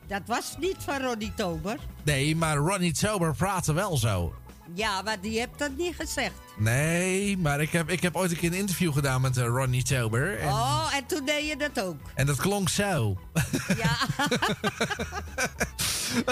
dat 0.06 0.22
was 0.26 0.54
niet 0.58 0.76
van 0.78 1.00
Ronnie 1.02 1.32
Tober. 1.36 1.76
Nee, 2.04 2.36
maar 2.36 2.56
Ronnie 2.56 2.92
Tober 2.92 3.34
praatte 3.34 3.72
wel 3.72 3.96
zo. 3.96 4.34
Ja, 4.74 5.02
maar 5.02 5.20
die 5.20 5.38
hebt 5.40 5.58
dat 5.58 5.76
niet 5.76 5.94
gezegd. 5.96 6.34
Nee, 6.58 7.38
maar 7.38 7.60
ik 7.60 7.70
heb, 7.72 7.90
ik 7.90 8.02
heb 8.02 8.16
ooit 8.16 8.30
een 8.30 8.36
keer 8.36 8.52
een 8.52 8.58
interview 8.58 8.92
gedaan 8.92 9.20
met 9.20 9.36
eh, 9.36 9.44
Ronnie 9.44 9.82
Tober. 9.82 10.38
En, 10.38 10.48
Oh, 10.48 10.90
en 10.94 11.06
toen 11.06 11.24
deed 11.24 11.48
je 11.48 11.56
dat 11.56 11.80
ook. 11.84 11.96
en 12.14 12.26
dat 12.26 12.36
klonk 12.36 12.68
zo. 12.68 13.18
Ja, 13.76 13.96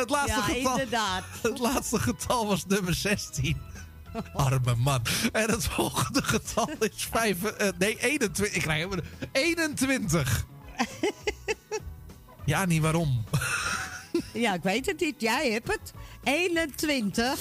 Het 0.01 0.11
laatste, 0.11 0.37
ja 0.37 0.43
getal, 0.43 0.73
inderdaad. 0.73 1.25
het 1.43 1.59
laatste 1.59 1.99
getal 1.99 2.47
was 2.47 2.67
nummer 2.67 2.95
16. 2.95 3.61
Arme 4.35 4.75
man. 4.77 5.03
En 5.33 5.51
het 5.51 5.65
volgende 5.67 6.23
getal 6.23 6.71
is 6.79 7.09
5. 7.11 7.43
eh, 7.45 7.69
nee, 7.79 7.99
21. 8.01 8.55
Ik 8.57 8.63
krijg 8.63 8.89
hem. 8.89 9.01
21. 9.33 10.47
Ja, 12.45 12.65
niet 12.65 12.83
waarom. 12.83 13.25
Ja, 14.33 14.55
ik 14.55 14.63
weet 14.63 14.87
het 14.87 15.01
niet. 15.01 15.21
Jij 15.21 15.53
hebt 15.53 15.73
het. 15.73 15.93
21. 16.23 17.41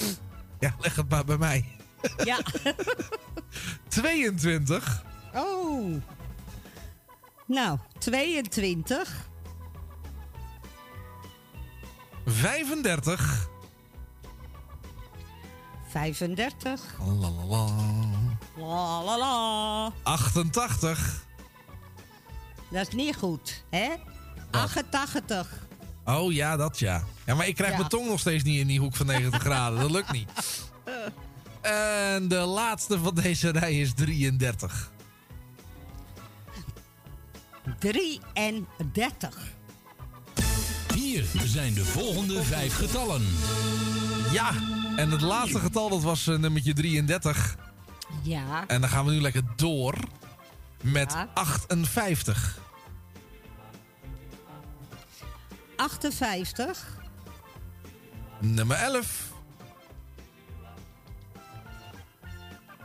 Ja, 0.60 0.74
leg 0.80 0.96
het 0.96 1.08
maar 1.08 1.24
bij 1.24 1.36
mij. 1.38 1.64
Ja. 2.24 2.38
22. 3.88 5.02
Oh. 5.34 6.02
Nou, 7.46 7.78
22. 7.98 9.28
35. 12.26 13.48
35. 15.88 16.80
Lalalala. 16.98 17.70
La 18.56 19.02
la 19.02 19.18
la. 19.18 19.92
88. 20.02 21.24
Dat 22.70 22.88
is 22.88 22.94
niet 22.94 23.16
goed, 23.16 23.64
hè? 23.70 23.88
88. 24.54 25.48
Oh 26.04 26.32
ja, 26.32 26.56
dat 26.56 26.78
ja. 26.78 27.04
Ja, 27.26 27.34
maar 27.34 27.46
ik 27.48 27.54
krijg 27.54 27.70
Ja. 27.70 27.76
mijn 27.78 27.88
tong 27.88 28.08
nog 28.08 28.20
steeds 28.20 28.44
niet 28.44 28.58
in 28.60 28.66
die 28.66 28.80
hoek 28.80 28.96
van 28.96 29.06
90 29.06 29.40
graden. 29.48 29.80
Dat 29.80 29.90
lukt 29.90 30.12
niet. 30.12 30.28
En 31.60 32.28
de 32.28 32.36
laatste 32.38 32.98
van 32.98 33.14
deze 33.14 33.50
rij 33.50 33.80
is 33.80 33.92
33. 33.94 34.90
33. 37.78 39.36
Hier 40.94 41.24
zijn 41.44 41.74
de 41.74 41.84
volgende 41.84 42.42
vijf 42.42 42.76
getallen. 42.76 43.22
Ja, 44.32 44.50
en 44.96 45.10
het 45.10 45.20
laatste 45.20 45.58
getal 45.58 45.88
dat 45.88 46.02
was 46.02 46.26
eh, 46.26 46.36
nummertje 46.38 46.72
33. 46.72 47.56
Ja. 48.22 48.64
En 48.66 48.80
dan 48.80 48.90
gaan 48.90 49.04
we 49.04 49.12
nu 49.12 49.20
lekker 49.20 49.42
door 49.56 49.94
met 50.82 51.12
Ja. 51.12 51.28
58. 51.34 52.58
58. 55.88 56.86
Nummer 58.40 58.76
11. 58.76 59.32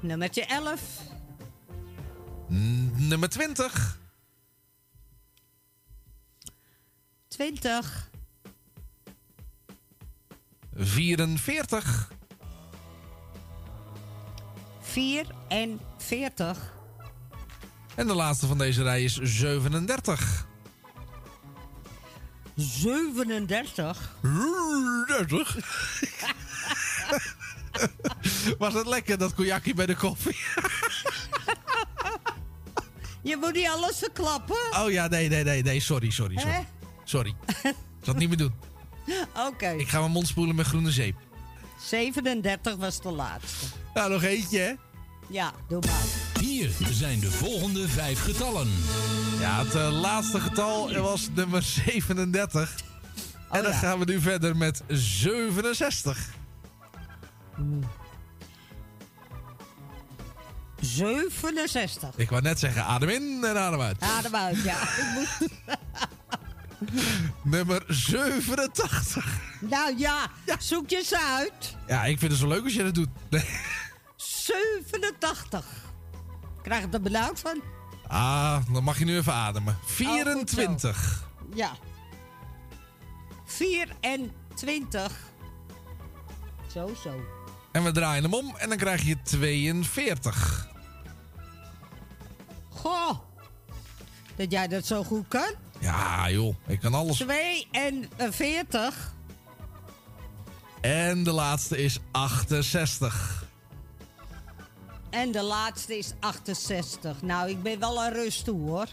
Nummertje 0.01 0.45
11. 0.45 0.81
N- 2.51 3.07
Nummer 3.07 3.30
20. 3.30 3.99
20. 7.27 8.09
44. 10.76 12.07
44. 14.80 16.73
En 17.95 18.07
de 18.07 18.13
laatste 18.13 18.47
van 18.47 18.57
deze 18.57 18.84
rij 18.84 19.03
is 19.03 19.13
37. 19.15 20.47
37. 22.60 24.15
30. 25.07 25.57
Was 28.57 28.73
het 28.73 28.88
lekker, 28.88 29.18
dat 29.18 29.34
cognacje 29.34 29.73
bij 29.73 29.86
de 29.86 29.95
koffie? 29.95 30.36
Je 33.22 33.38
moet 33.38 33.53
niet 33.53 33.68
alles 33.68 33.98
verklappen. 33.98 34.56
Oh 34.77 34.91
ja, 34.91 35.07
nee, 35.07 35.30
nee, 35.30 35.44
nee, 35.44 35.64
nee. 35.64 35.80
Sorry, 35.80 36.10
sorry, 36.10 36.38
sorry. 36.38 36.53
Hè? 36.53 36.61
Sorry. 37.03 37.36
Ik 37.49 37.76
zal 38.02 38.14
het 38.14 38.18
niet 38.18 38.27
meer 38.27 38.38
doen. 38.38 38.53
Oké. 39.48 39.69
Ik 39.69 39.88
ga 39.88 39.99
mijn 39.99 40.11
mond 40.11 40.27
spoelen 40.27 40.56
met 40.56 40.65
groene 40.65 40.91
zeep. 40.91 41.15
37 41.80 42.76
was 42.76 43.02
de 43.02 43.11
laatste. 43.11 43.65
Nou, 43.94 44.11
nog 44.11 44.23
eentje, 44.23 44.60
hè? 44.60 44.73
Ja, 45.27 45.53
doe 45.68 45.81
maar. 45.86 46.28
Hier 46.49 46.71
zijn 46.91 47.19
de 47.19 47.31
volgende 47.31 47.88
vijf 47.88 48.21
getallen. 48.21 48.67
Ja, 49.39 49.63
het 49.63 49.76
eh, 49.76 49.99
laatste 50.01 50.39
getal 50.39 50.93
was 50.93 51.27
nummer 51.34 51.61
37. 51.61 52.76
en 53.51 53.63
dan 53.63 53.71
ja. 53.71 53.77
gaan 53.77 53.99
we 53.99 54.05
nu 54.05 54.19
verder 54.21 54.57
met 54.57 54.84
67. 54.88 56.30
67. 60.80 62.09
Ik 62.15 62.30
wou 62.30 62.41
net 62.41 62.59
zeggen, 62.59 62.84
adem 62.84 63.09
in 63.09 63.43
en 63.43 63.57
adem 63.57 63.81
uit. 63.81 64.01
Adem 64.01 64.35
uit, 64.35 64.63
ja. 64.63 64.77
Ik 65.01 65.05
moet... 65.13 65.49
Nummer 67.43 67.84
87. 67.88 69.39
Nou 69.59 69.97
ja, 69.97 70.27
zoek 70.59 70.89
je 70.89 70.97
eens 70.97 71.13
uit. 71.13 71.76
Ja, 71.88 72.05
ik 72.05 72.19
vind 72.19 72.31
het 72.31 72.41
zo 72.41 72.47
leuk 72.47 72.63
als 72.63 72.73
je 72.73 72.84
dat 72.84 72.95
doet. 72.95 73.09
Nee. 73.30 73.45
87. 74.15 75.89
Krijg 76.70 76.84
je 76.84 76.90
er 76.91 77.02
benauwd 77.02 77.40
van? 77.40 77.62
Ah, 78.08 78.60
dan 78.74 78.84
mag 78.84 79.00
je 79.00 79.06
nu 79.06 79.18
even 79.18 79.34
ademen. 79.34 79.74
Oh, 79.74 79.90
24. 79.90 81.30
Ja. 81.54 81.72
24. 83.46 85.18
Zo, 86.74 86.91
zo. 87.04 87.22
En 87.72 87.84
we 87.84 87.91
draaien 87.91 88.24
hem 88.24 88.34
om 88.34 88.56
en 88.56 88.70
dan 88.70 88.78
krijg 88.78 89.04
je 89.04 89.22
42. 89.22 90.68
Goh. 92.70 93.20
Dat 94.36 94.52
jij 94.52 94.68
dat 94.68 94.86
zo 94.86 95.04
goed 95.04 95.28
kan. 95.28 95.54
Ja, 95.80 96.30
joh, 96.30 96.56
ik 96.68 96.80
kan 96.80 96.94
alles. 96.94 97.18
42. 97.18 99.14
En 100.82 101.24
de 101.24 101.32
laatste 101.32 101.78
is 101.78 102.00
68. 102.12 103.39
En 105.10 105.31
de 105.31 105.41
laatste 105.41 105.98
is 105.98 106.14
68. 106.19 107.22
Nou, 107.22 107.49
ik 107.49 107.64
ben 107.64 107.80
wel 107.80 108.03
een 108.03 108.14
rust 108.14 108.45
toe, 108.45 108.69
hoor. 108.69 108.88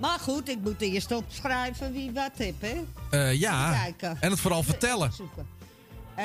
Maar 0.00 0.18
goed, 0.18 0.48
ik 0.48 0.58
moet 0.60 0.80
eerst 0.80 1.12
opschrijven 1.12 1.92
wie 1.92 2.12
wat 2.12 2.30
heeft, 2.34 2.60
hè? 2.60 2.84
Eh, 3.10 3.40
ja, 3.40 3.86
en 4.20 4.30
het 4.30 4.40
vooral 4.40 4.62
vertellen. 4.62 5.12
Eh, 6.14 6.24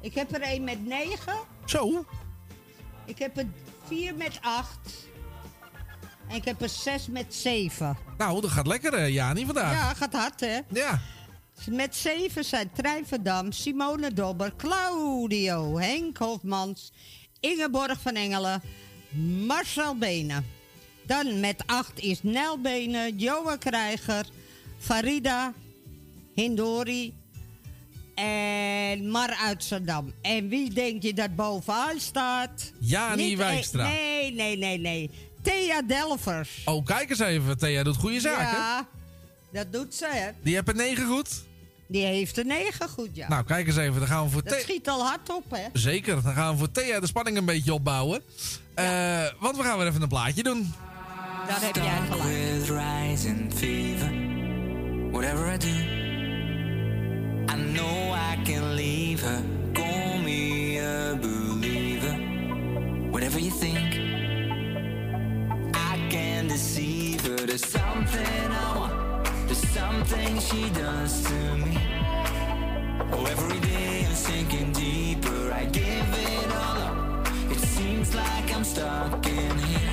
ik 0.00 0.14
heb 0.14 0.34
er 0.34 0.40
één 0.40 0.64
met 0.64 0.86
9. 0.86 1.34
Zo. 1.64 2.04
Ik 3.04 3.18
heb 3.18 3.36
er 3.36 3.46
4 3.86 4.14
met 4.14 4.38
8. 4.42 4.78
En 6.28 6.36
ik 6.36 6.44
heb 6.44 6.62
er 6.62 6.68
6 6.68 7.06
met 7.06 7.34
7. 7.34 7.96
Nou, 8.18 8.40
dat 8.40 8.50
gaat 8.50 8.66
lekker, 8.66 8.94
eh, 8.94 9.08
Jani, 9.08 9.44
vandaag. 9.44 9.72
Ja, 9.72 9.94
gaat 9.94 10.12
hard, 10.12 10.40
hè? 10.40 10.58
Ja. 10.68 11.00
Met 11.66 11.96
7 11.96 12.44
zijn 12.44 12.70
Trein 12.72 13.06
Verdam, 13.06 13.52
Simone 13.52 14.12
Dobber, 14.12 14.52
Claudio, 14.56 15.78
Henk 15.78 16.16
Hofmans, 16.16 16.92
Ingeborg 17.40 18.00
van 18.00 18.14
Engelen, 18.14 18.62
Marcel 19.46 19.96
Benen. 19.96 20.46
Dan 21.06 21.40
met 21.40 21.62
8 21.66 21.98
is 22.00 22.22
Nel 22.22 22.60
Benen, 22.60 23.16
Krijger, 23.58 24.26
Farida, 24.78 25.52
Hindori 26.34 27.14
en 28.14 29.10
Mar 29.10 29.30
uit 29.30 29.64
Zandam. 29.64 30.12
En 30.22 30.48
wie 30.48 30.70
denk 30.70 31.02
je 31.02 31.14
dat 31.14 31.36
bovenaan 31.36 32.00
staat? 32.00 32.72
Jani 32.80 33.36
Wijkstra. 33.36 33.88
Nee, 33.88 34.32
nee, 34.32 34.56
nee, 34.56 34.78
nee. 34.78 35.10
Thea 35.42 35.82
Delvers. 35.82 36.62
Oh, 36.64 36.84
kijk 36.84 37.10
eens 37.10 37.18
even. 37.18 37.58
Thea 37.58 37.82
doet 37.82 37.96
goede 37.96 38.20
zaken. 38.20 38.58
Ja, 38.58 38.88
dat 39.52 39.72
doet 39.72 39.94
ze, 39.94 40.06
hè. 40.10 40.30
Die 40.42 40.56
een 40.64 40.76
9 40.76 41.06
goed. 41.06 41.46
Die 41.88 42.04
heeft 42.04 42.38
een 42.38 42.46
9 42.46 42.88
goed, 42.88 43.08
ja. 43.12 43.28
Nou, 43.28 43.44
kijk 43.44 43.66
eens 43.66 43.76
even. 43.76 43.98
Dan 43.98 44.08
gaan 44.08 44.24
we 44.24 44.30
voor 44.30 44.42
dat 44.42 44.52
Thea. 44.52 44.62
schiet 44.62 44.88
al 44.88 45.00
hard 45.06 45.30
op, 45.30 45.44
hè. 45.50 45.64
Zeker. 45.72 46.22
Dan 46.22 46.32
gaan 46.34 46.52
we 46.52 46.58
voor 46.58 46.70
Thea 46.70 47.00
de 47.00 47.06
spanning 47.06 47.36
een 47.36 47.44
beetje 47.44 47.72
opbouwen. 47.74 48.22
Eh, 48.74 48.84
want 49.40 49.56
we 49.56 49.62
gaan 49.62 49.78
weer 49.78 49.86
even 49.86 50.02
een 50.02 50.08
plaatje 50.08 50.42
doen. 50.42 50.74
Daar 51.48 51.60
heb 51.62 51.74
jij 51.74 51.98
gelijk. 52.10 52.22
with 52.22 52.68
rising 52.68 53.52
fever. 53.54 54.10
Whatever 55.10 55.52
I 55.54 55.56
do, 55.58 55.66
I 57.52 57.72
know 57.72 58.14
I 58.14 58.42
can 58.52 58.74
leave 58.74 59.24
her. 59.26 59.42
Call 59.72 60.18
me 60.22 60.78
a 60.80 61.16
believer. 61.16 62.16
Whatever 63.10 63.40
you 63.40 63.58
think, 63.60 63.94
I 65.74 66.08
can 66.08 66.48
deceive 66.48 67.20
her. 67.26 67.46
There's 67.46 67.70
something 67.70 68.52
something 69.78 70.38
she 70.40 70.68
does 70.70 71.22
to 71.28 71.38
me. 71.62 71.78
Oh, 73.12 73.24
every 73.34 73.60
day 73.60 74.04
I'm 74.08 74.14
sinking 74.14 74.72
deeper. 74.72 75.52
I 75.52 75.64
give 75.66 76.08
it 76.30 76.48
all 76.62 76.78
up. 76.88 77.28
It 77.54 77.60
seems 77.76 78.14
like 78.14 78.46
I'm 78.54 78.64
stuck 78.64 79.24
in 79.26 79.58
here. 79.58 79.87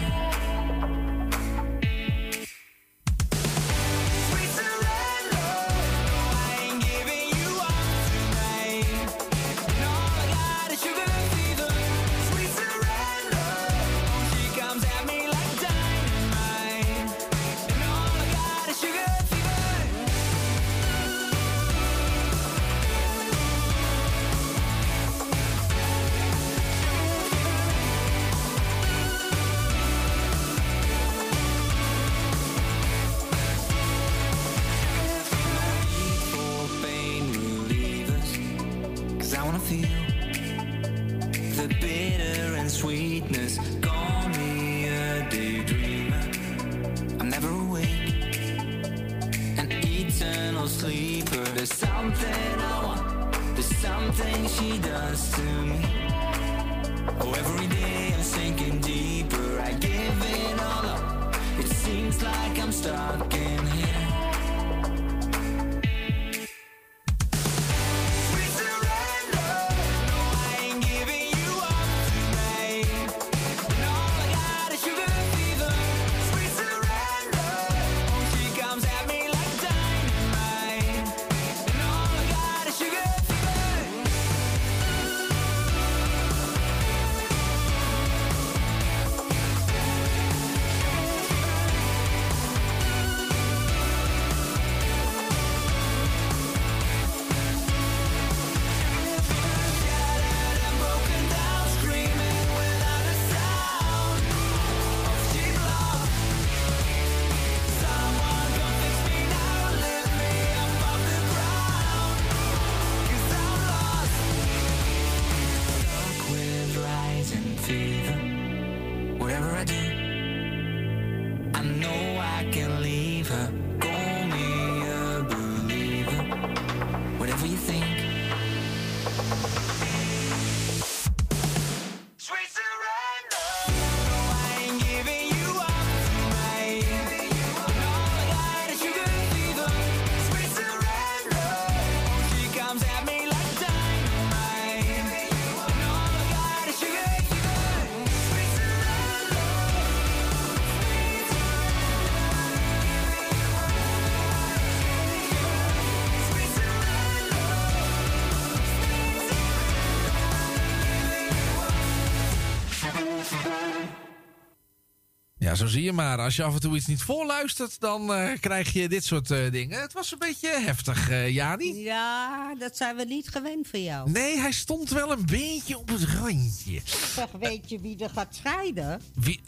Ja, 165.55 165.61
zo 165.61 165.67
zie 165.67 165.83
je 165.83 165.93
maar. 165.93 166.19
Als 166.19 166.35
je 166.35 166.43
af 166.43 166.53
en 166.53 166.59
toe 166.59 166.75
iets 166.75 166.85
niet 166.85 167.01
voorluistert, 167.01 167.79
dan 167.79 168.13
eh, 168.13 168.39
krijg 168.39 168.73
je 168.73 168.89
dit 168.89 169.05
soort 169.05 169.31
eh, 169.31 169.51
dingen. 169.51 169.81
Het 169.81 169.93
was 169.93 170.11
een 170.11 170.19
beetje 170.19 170.49
heftig, 170.49 171.09
eh 171.09 171.29
Jani. 171.29 171.83
Ja, 171.83 172.55
dat 172.59 172.77
zijn 172.77 172.95
we 172.95 173.03
niet 173.03 173.27
gewend 173.27 173.67
van 173.67 173.83
jou. 173.83 174.11
Nee, 174.11 174.39
hij 174.39 174.51
stond 174.51 174.89
wel 174.89 175.11
een 175.11 175.25
beetje 175.25 175.77
op 175.77 175.89
het 175.89 176.03
randje. 176.03 176.81
Zeg, 177.15 177.27
weet 177.39 177.69
je 177.69 177.79
wie 177.79 178.03
er 178.03 178.09
gaat 178.09 178.35
scheiden? 178.35 179.01
Wie, 179.13 179.41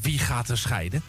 wie 0.00 0.18
gaat 0.18 0.48
er 0.48 0.58
scheiden? 0.58 1.02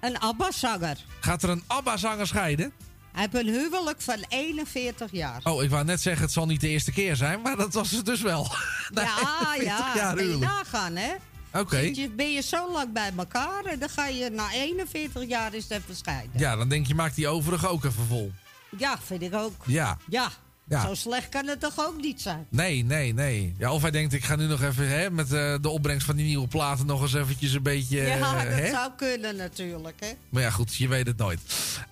Een 0.00 0.18
ABBA-zanger. 0.18 0.96
Gaat 1.20 1.42
er 1.42 1.48
een 1.48 1.62
ABBA-zanger 1.66 2.26
scheiden? 2.26 2.72
Hij 3.12 3.28
heeft 3.30 3.46
een 3.46 3.54
huwelijk 3.54 4.00
van 4.00 4.24
41 4.28 5.12
jaar. 5.12 5.40
Oh, 5.44 5.62
ik 5.62 5.70
wou 5.70 5.84
net 5.84 6.00
zeggen, 6.00 6.22
het 6.22 6.32
zal 6.32 6.46
niet 6.46 6.60
de 6.60 6.68
eerste 6.68 6.92
keer 6.92 7.16
zijn, 7.16 7.40
maar 7.40 7.56
dat 7.56 7.74
was 7.74 7.90
het 7.90 8.06
dus 8.06 8.20
wel. 8.20 8.42
ja, 8.94 9.54
41 9.54 9.64
ja. 9.64 9.92
jaar 9.94 10.16
huwelijk. 10.16 10.40
nagaan, 10.40 10.96
hè? 10.96 11.14
Oké. 11.52 11.92
Ben 12.16 12.32
je 12.32 12.42
zo 12.42 12.72
lang 12.72 12.92
bij 12.92 13.12
elkaar 13.16 13.64
en 13.64 13.78
dan 13.78 13.88
ga 13.88 14.06
je 14.06 14.30
na 14.30 14.52
41 14.52 15.28
jaar 15.28 15.52
eens 15.52 15.68
even 15.68 15.96
scheiden. 15.96 16.40
Ja, 16.40 16.56
dan 16.56 16.68
denk 16.68 16.86
je, 16.86 16.94
maak 16.94 17.14
die 17.14 17.28
overige 17.28 17.68
ook 17.68 17.84
even 17.84 18.06
vol. 18.06 18.32
Ja, 18.76 18.98
vind 19.04 19.22
ik 19.22 19.34
ook. 19.34 19.54
Ja. 19.66 19.96
Ja. 20.08 20.30
Ja. 20.68 20.86
Zo 20.86 20.94
slecht 20.94 21.28
kan 21.28 21.46
het 21.46 21.60
toch 21.60 21.86
ook 21.86 22.00
niet 22.00 22.20
zijn? 22.20 22.46
Nee, 22.48 22.84
nee, 22.84 23.14
nee. 23.14 23.54
Ja, 23.58 23.72
of 23.72 23.82
hij 23.82 23.90
denkt, 23.90 24.12
ik 24.12 24.24
ga 24.24 24.36
nu 24.36 24.46
nog 24.46 24.62
even 24.62 24.88
hè, 24.88 25.10
met 25.10 25.32
eh, 25.32 25.54
de 25.60 25.68
opbrengst 25.68 26.06
van 26.06 26.16
die 26.16 26.26
nieuwe 26.26 26.48
platen 26.48 26.86
nog 26.86 27.02
eens 27.02 27.14
eventjes 27.14 27.52
een 27.52 27.62
beetje... 27.62 28.00
ja, 28.00 28.16
eh, 28.16 28.20
dat 28.20 28.58
hè? 28.58 28.70
zou 28.70 28.90
kunnen 28.96 29.36
natuurlijk, 29.36 30.00
hè? 30.00 30.08
Maar 30.28 30.42
ja, 30.42 30.50
goed, 30.50 30.76
je 30.76 30.88
weet 30.88 31.06
het 31.06 31.16
nooit. 31.16 31.40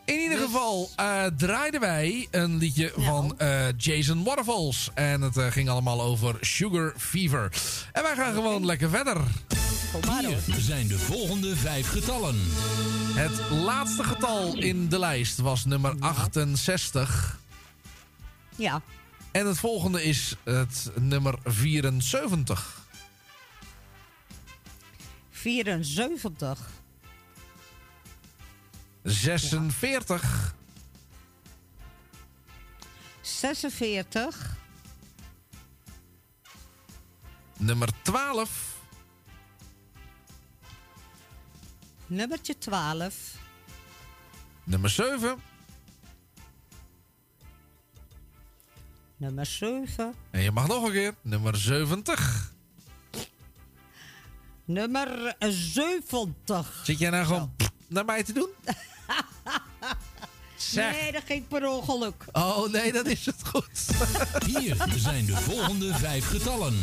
In 0.04 0.18
ieder 0.18 0.38
geval 0.38 0.90
eh, 0.96 1.24
draaiden 1.36 1.80
wij 1.80 2.28
een 2.30 2.58
liedje 2.58 2.92
van 2.96 3.38
eh, 3.38 3.66
Jason 3.76 4.24
Waterfalls. 4.24 4.90
En 4.94 5.20
het 5.20 5.38
ging 5.38 5.68
allemaal 5.68 6.02
over 6.02 6.36
Sugar 6.40 6.92
Fever. 6.96 7.52
En 7.92 8.02
wij 8.02 8.14
gaan 8.14 8.34
gewoon 8.34 8.66
lekker 8.66 8.90
verder. 8.90 9.20
Hier 10.44 10.60
zijn 10.60 10.88
de 10.88 10.98
volgende 10.98 11.56
vijf 11.56 11.88
getallen. 11.88 12.36
Het 13.14 13.50
laatste 13.50 14.04
getal 14.04 14.56
in 14.56 14.88
de 14.88 14.98
lijst 14.98 15.38
was 15.38 15.64
nummer 15.64 15.94
68. 15.98 17.38
Ja. 18.56 18.82
En 19.32 19.46
het 19.46 19.58
volgende 19.58 20.02
is 20.02 20.36
het 20.44 20.90
nummer 20.94 21.38
74. 21.44 22.86
74. 25.30 26.70
46. 29.02 30.54
46. 33.20 34.56
Nummer 37.56 37.88
12. 38.02 38.76
Nummertje 42.06 42.58
12. 42.58 43.34
Nummer 44.64 44.90
7. 44.90 45.38
Nummer 49.16 49.46
7. 49.46 50.14
En 50.30 50.42
je 50.42 50.50
mag 50.50 50.66
nog 50.66 50.84
een 50.84 50.92
keer. 50.92 51.14
Nummer 51.22 51.56
70. 51.56 52.52
Nummer 54.64 55.34
70. 55.38 56.80
Zit 56.84 56.98
jij 56.98 57.10
nou 57.10 57.24
gewoon 57.24 57.54
naar 57.86 58.04
mij 58.04 58.22
te 58.22 58.32
doen? 58.32 58.48
Zeg. 60.56 61.00
Nee, 61.00 61.12
dat 61.12 61.22
ging 61.26 61.48
per 61.48 61.68
ongeluk. 61.68 62.24
Oh 62.32 62.68
nee, 62.68 62.92
dat 62.92 63.06
is 63.06 63.26
het 63.26 63.46
goed. 63.48 63.86
Hier 64.56 64.76
zijn 64.96 65.26
de 65.26 65.36
volgende 65.36 65.94
vijf 65.94 66.28
getallen. 66.28 66.74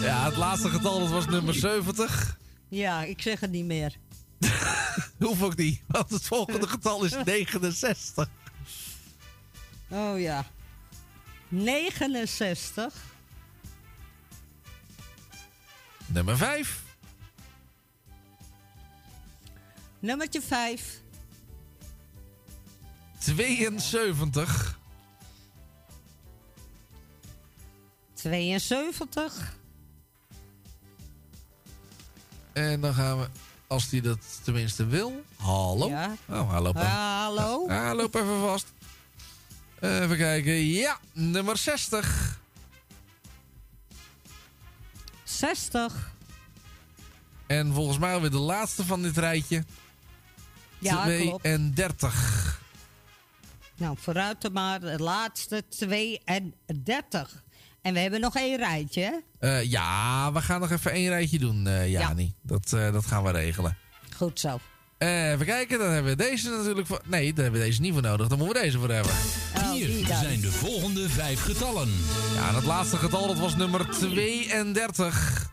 Ja, 0.00 0.24
het 0.24 0.36
laatste 0.36 0.68
getal 0.68 0.98
dat 0.98 1.08
was 1.08 1.26
nummer 1.26 1.54
70. 1.54 2.38
Ja, 2.68 3.02
ik 3.02 3.22
zeg 3.22 3.40
het 3.40 3.50
niet 3.50 3.64
meer. 3.64 3.96
Hoef 5.18 5.42
ook 5.42 5.56
niet, 5.56 5.82
want 5.86 6.10
het 6.10 6.26
volgende 6.26 6.68
getal 6.68 7.04
is 7.04 7.14
69. 7.24 8.28
Oh 9.88 10.20
ja. 10.20 10.46
69. 11.50 12.94
Nummer 16.06 16.36
5. 16.36 16.82
Nummertje 19.98 20.42
5. 20.42 21.00
72. 23.18 24.78
72. 28.14 29.58
En 32.52 32.80
dan 32.80 32.94
gaan 32.94 33.20
we, 33.20 33.28
als 33.66 33.90
hij 33.90 34.00
dat 34.00 34.18
tenminste 34.44 34.86
wil. 34.86 35.24
Hallo? 35.36 35.88
Ja. 35.88 36.16
Oh, 36.28 36.50
hallo. 36.50 36.72
pa. 36.72 36.82
Hallo. 36.82 37.66
Loop 37.94 38.14
even 38.14 38.40
vast. 38.40 38.66
Even 39.80 40.16
kijken. 40.16 40.52
Ja, 40.66 40.98
nummer 41.12 41.56
60. 41.56 42.38
60. 45.24 46.12
En 47.46 47.72
volgens 47.72 47.98
mij 47.98 48.14
alweer 48.14 48.30
de 48.30 48.38
laatste 48.38 48.84
van 48.84 49.02
dit 49.02 49.16
rijtje. 49.16 49.64
Ja, 50.78 51.04
klopt. 51.04 51.42
32. 51.42 52.60
Nou, 53.76 53.96
vooruit 53.98 54.40
dan 54.40 54.52
maar. 54.52 54.80
De 54.80 54.98
laatste 54.98 55.64
32. 55.68 57.44
En 57.82 57.92
we 57.94 58.00
hebben 58.00 58.20
nog 58.20 58.36
één 58.36 58.56
rijtje? 58.56 59.22
Eh, 59.38 59.64
ja, 59.64 60.32
we 60.32 60.40
gaan 60.40 60.60
nog 60.60 60.70
even 60.70 60.92
één 60.92 61.08
rijtje 61.08 61.38
doen, 61.38 61.66
eh 61.66 61.90
Jani. 61.90 62.34
Dat, 62.42 62.72
eh, 62.72 62.92
dat 62.92 63.06
gaan 63.06 63.22
we 63.22 63.30
regelen. 63.30 63.76
Goed 64.16 64.40
zo. 64.40 64.60
Eh, 65.00 65.30
even 65.30 65.46
kijken, 65.46 65.78
dan 65.78 65.90
hebben 65.90 66.16
we 66.16 66.24
deze 66.24 66.50
natuurlijk 66.50 66.86
voor... 66.86 67.00
Nee, 67.04 67.32
daar 67.32 67.42
hebben 67.42 67.60
we 67.60 67.66
deze 67.66 67.80
niet 67.80 67.92
voor 67.92 68.02
nodig. 68.02 68.28
Dan 68.28 68.38
moeten 68.38 68.56
we 68.56 68.62
deze 68.62 68.78
voor 68.78 68.88
hebben. 68.88 69.12
Hier 69.72 70.06
zijn 70.06 70.40
de 70.40 70.52
volgende 70.52 71.08
vijf 71.08 71.42
getallen. 71.42 71.88
Ja, 72.34 72.52
dat 72.52 72.64
laatste 72.64 72.96
getal 72.96 73.26
dat 73.26 73.38
was 73.38 73.56
nummer 73.56 73.90
32. 73.90 75.50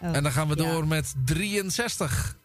Oh, 0.00 0.16
en 0.16 0.22
dan 0.22 0.32
gaan 0.32 0.48
we 0.48 0.56
ja. 0.56 0.70
door 0.70 0.86
met 0.86 1.14
63. 1.24 2.36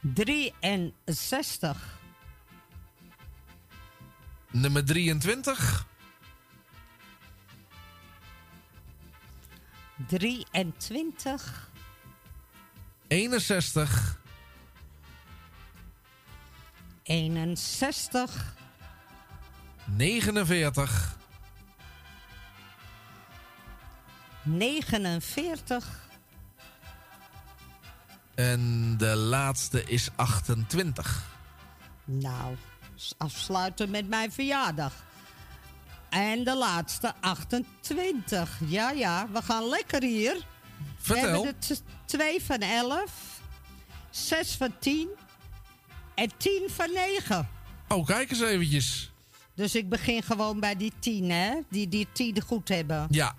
63. 0.00 1.98
Nummer 4.50 4.84
23. 4.84 5.86
23. 10.06 11.69
61. 13.10 14.18
61. 17.02 18.54
49. 19.84 21.16
49. 24.42 26.08
En 28.34 28.96
de 28.96 29.16
laatste 29.16 29.84
is 29.84 30.08
28. 30.16 31.24
Nou, 32.04 32.56
afsluiten 33.16 33.90
met 33.90 34.08
mijn 34.08 34.32
verjaardag. 34.32 34.92
En 36.10 36.44
de 36.44 36.56
laatste 36.56 37.14
28. 37.20 38.58
Ja, 38.66 38.90
ja, 38.90 39.28
we 39.32 39.42
gaan 39.42 39.68
lekker 39.68 40.02
hier. 40.02 40.46
Vertel. 40.96 41.22
We 41.22 41.46
hebben 41.46 41.54
de 41.68 41.76
2 42.10 42.42
van 42.42 42.58
11, 42.58 43.40
6 44.10 44.54
van 44.54 44.78
10 44.78 45.08
en 46.14 46.30
10 46.36 46.62
van 46.68 46.92
9. 46.92 47.48
Oh, 47.88 48.06
kijk 48.06 48.30
eens 48.30 48.40
eventjes. 48.40 49.12
Dus 49.54 49.74
ik 49.74 49.88
begin 49.88 50.22
gewoon 50.22 50.60
bij 50.60 50.76
die 50.76 50.92
10, 50.98 51.30
hè? 51.30 51.54
Die 51.68 51.88
die 51.88 52.06
10 52.12 52.40
goed 52.40 52.68
hebben. 52.68 53.06
Ja. 53.10 53.34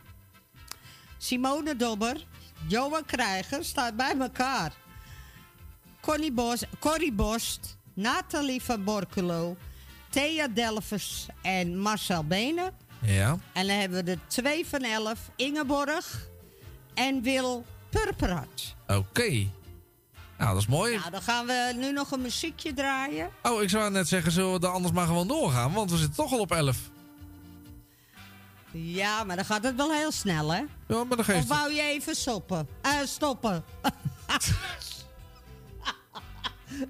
Simone 1.18 1.76
Dobber, 1.76 2.26
Johan 2.68 3.06
Krijger 3.06 3.66
staat 3.66 3.96
bij 3.96 4.16
elkaar. 4.20 4.74
Connie 6.00 6.32
Bos, 6.32 6.64
Corrie 6.80 7.14
Borst, 7.14 7.78
Nathalie 7.94 8.62
van 8.62 8.84
Borculo, 8.84 9.58
Thea 10.10 10.48
Delvers 10.48 11.26
en 11.42 11.78
Marcel 11.78 12.24
Benen. 12.24 12.74
Ja. 13.02 13.38
En 13.54 13.68
dan 13.68 13.76
hebben 13.76 13.98
we 13.98 14.04
de 14.04 14.18
2 14.28 14.66
van 14.66 14.82
11, 14.82 15.30
Ingeborg 15.36 16.28
en 16.94 17.22
Wil 17.22 17.66
Purperhart. 17.92 18.76
Oké. 18.88 19.48
Nou, 20.38 20.54
dat 20.54 20.62
is 20.62 20.68
mooi. 20.68 20.98
Nou, 20.98 21.12
dan 21.12 21.22
gaan 21.22 21.46
we 21.46 21.74
nu 21.76 21.92
nog 21.92 22.12
een 22.12 22.22
muziekje 22.22 22.74
draaien. 22.74 23.30
Oh, 23.44 23.62
ik 23.62 23.70
zou 23.70 23.92
net 23.92 24.08
zeggen, 24.08 24.32
zullen 24.32 24.54
we 24.54 24.60
dan 24.60 24.74
anders 24.74 24.94
maar 24.94 25.06
gewoon 25.06 25.28
doorgaan? 25.28 25.74
Want 25.74 25.92
we 25.92 25.98
zitten 25.98 26.16
toch 26.16 26.32
al 26.32 26.40
op 26.40 26.52
11. 26.52 26.78
Ja, 28.72 29.24
maar 29.24 29.36
dan 29.36 29.46
gaat 29.46 29.64
het 29.64 29.76
wel 29.76 29.92
heel 29.92 30.12
snel, 30.12 30.54
hè? 30.54 30.62
Ja, 30.88 31.04
maar 31.04 31.24
geeft 31.24 31.40
Of 31.40 31.48
wou 31.48 31.74
je 31.74 31.82
even 31.82 32.16
soppen? 32.16 32.68
Eh, 32.82 32.92
stoppen. 33.06 33.64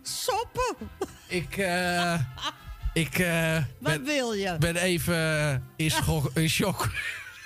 soppen? 0.02 0.76
Ik, 1.28 1.58
eh... 1.58 2.20
ik, 2.94 3.20
eh... 3.20 3.54
Wat 3.56 3.64
ben, 3.80 4.04
wil 4.04 4.34
je? 4.34 4.58
ben 4.58 4.76
even 4.76 5.64
in 6.34 6.50
shock. 6.50 6.90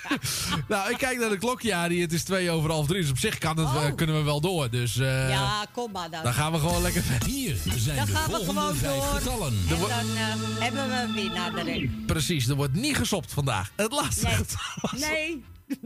nou, 0.68 0.90
ik 0.90 0.98
kijk 0.98 1.18
naar 1.18 1.28
de 1.28 1.38
klok, 1.38 1.60
ja, 1.62 1.88
die 1.88 2.00
het 2.02 2.12
is 2.12 2.22
twee 2.24 2.50
over 2.50 2.70
half 2.70 2.86
drie. 2.86 3.00
Dus 3.00 3.10
op 3.10 3.18
zich 3.18 3.38
kan 3.38 3.58
het, 3.58 3.74
eh, 3.84 3.94
kunnen 3.94 4.16
we 4.16 4.22
wel 4.22 4.40
door. 4.40 4.70
Dus 4.70 4.96
eh, 4.98 5.28
ja, 5.30 5.66
kom 5.72 5.92
maar 5.92 6.10
dan. 6.10 6.22
dan 6.22 6.32
gaan 6.34 6.52
we 6.52 6.58
gewoon 6.58 6.82
lekker 6.82 7.02
verder. 7.02 7.28
Hier 7.28 7.56
zijn 7.76 7.96
Dan 7.96 8.06
de 8.06 8.12
gaan 8.12 8.30
we 8.30 8.36
volgende 8.36 8.60
gewoon 8.60 8.76
vijf 8.76 8.94
door. 8.94 9.04
getallen. 9.04 9.52
En 9.68 9.78
dan 9.78 9.90
eh, 9.90 10.62
hebben 10.62 10.88
we 10.88 10.94
een 10.96 11.14
winnaar 11.14 11.54
erin. 11.54 12.02
Precies, 12.06 12.48
er 12.48 12.54
wordt 12.56 12.74
niet 12.74 12.96
gesopt 12.96 13.32
vandaag. 13.32 13.70
Het 13.76 13.92
laatste 13.92 14.26
Nee. 14.26 14.34
getal 14.34 14.60
was, 14.80 15.00
Nee. 15.00 15.44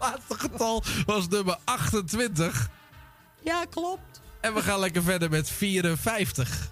laatste 0.00 0.38
getal 0.38 0.82
was 1.06 1.28
nummer 1.28 1.56
28. 1.64 2.68
Ja, 3.44 3.64
klopt. 3.70 4.20
En 4.40 4.54
we 4.54 4.62
gaan 4.62 4.78
lekker 4.78 5.02
verder 5.02 5.30
met 5.30 5.50
54. 5.50 6.70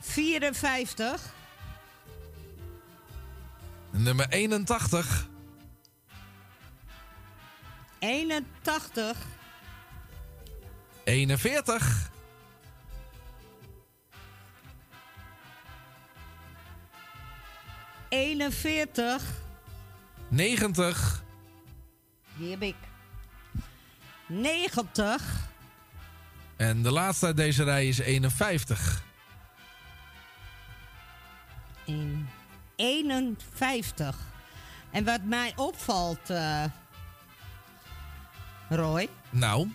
54. 0.00 1.20
Nummer 3.96 4.28
81. 4.28 5.28
81. 7.98 9.16
41. 11.04 12.10
41. 18.08 19.22
90. 20.28 21.22
Die 22.36 22.50
heb 22.50 22.62
ik. 22.62 22.76
90. 24.26 25.48
En 26.56 26.82
de 26.82 26.92
laatste 26.92 27.26
uit 27.26 27.36
deze 27.36 27.64
rij 27.64 27.88
is 27.88 27.98
51. 27.98 29.02
in 31.84 32.28
51. 32.76 34.32
En 34.90 35.04
wat 35.04 35.22
mij 35.22 35.52
opvalt, 35.56 36.30
eh, 36.30 36.64
Roy, 38.68 39.08
Nou, 39.30 39.68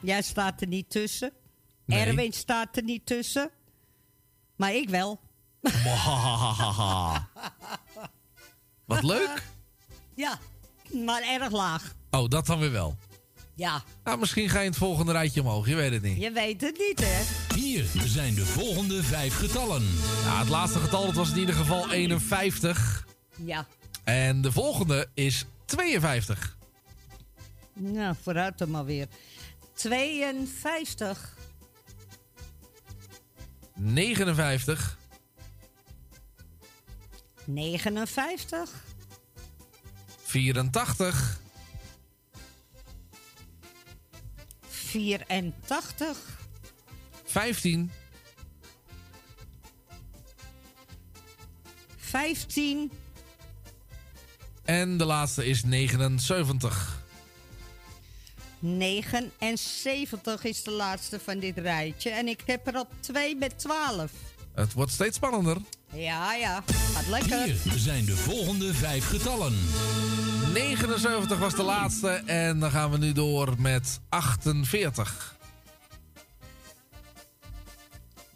jij 0.00 0.22
staat 0.22 0.60
er 0.60 0.66
niet 0.66 0.90
tussen. 0.90 1.32
Nee. 1.84 2.04
Erwin 2.04 2.32
staat 2.32 2.76
er 2.76 2.82
niet 2.82 3.06
tussen. 3.06 3.50
Maar 4.56 4.74
ik 4.74 4.88
wel. 4.88 5.20
wat 8.84 9.02
leuk. 9.02 9.42
Ja, 10.14 10.38
maar 11.04 11.22
erg 11.22 11.50
laag. 11.50 11.94
Oh, 12.10 12.28
dat 12.28 12.46
dan 12.46 12.58
weer 12.58 12.72
wel. 12.72 12.96
Ja, 13.56 13.82
Nou, 14.04 14.18
misschien 14.18 14.48
ga 14.48 14.58
je 14.58 14.64
in 14.64 14.70
het 14.70 14.78
volgende 14.78 15.12
rijtje 15.12 15.40
omhoog. 15.40 15.68
Je 15.68 15.74
weet 15.74 15.92
het 15.92 16.02
niet. 16.02 16.20
je 16.20 16.30
weet 16.30 16.60
het 16.60 16.78
niet, 16.78 17.00
hè? 17.04 17.22
Hier 17.54 17.86
zijn 18.04 18.34
de 18.34 18.46
volgende 18.46 19.02
vijf 19.02 19.36
getallen. 19.36 19.82
Ja, 20.24 20.38
het 20.38 20.48
laatste 20.48 20.78
getal 20.78 21.06
dat 21.06 21.14
was 21.14 21.30
in 21.30 21.38
ieder 21.38 21.54
geval 21.54 21.92
51. 21.92 23.06
Ja. 23.36 23.66
En 24.04 24.40
de 24.40 24.52
volgende 24.52 25.08
is 25.14 25.44
52. 25.64 26.56
Nou, 27.72 28.14
vooruit 28.22 28.58
dan 28.58 28.70
maar 28.70 28.84
weer. 28.84 29.06
52. 29.74 31.36
59. 33.74 34.98
59. 37.44 38.70
84. 40.24 41.42
84. 44.94 46.16
15. 47.24 47.90
15. 51.96 52.90
En 54.64 54.96
de 54.96 55.04
laatste 55.04 55.46
is 55.46 55.64
79. 55.64 57.02
79 58.58 60.44
is 60.44 60.62
de 60.62 60.70
laatste 60.70 61.20
van 61.20 61.38
dit 61.38 61.58
rijtje. 61.58 62.10
En 62.10 62.28
ik 62.28 62.42
heb 62.46 62.66
er 62.66 62.78
op 62.78 62.88
2 63.00 63.36
met 63.36 63.58
12. 63.58 64.10
Het 64.54 64.72
wordt 64.72 64.92
steeds 64.92 65.16
spannender. 65.16 65.56
Ja, 65.94 66.34
ja. 66.34 66.62
Gaat 66.92 67.06
lekker. 67.06 67.44
Hier 67.44 67.78
zijn 67.78 68.04
de 68.04 68.16
volgende 68.16 68.74
vijf 68.74 69.08
getallen. 69.08 69.52
79 70.52 71.38
was 71.38 71.54
de 71.54 71.62
laatste 71.62 72.08
en 72.08 72.58
dan 72.58 72.70
gaan 72.70 72.90
we 72.90 72.98
nu 72.98 73.12
door 73.12 73.54
met 73.58 74.00
48. 74.08 75.36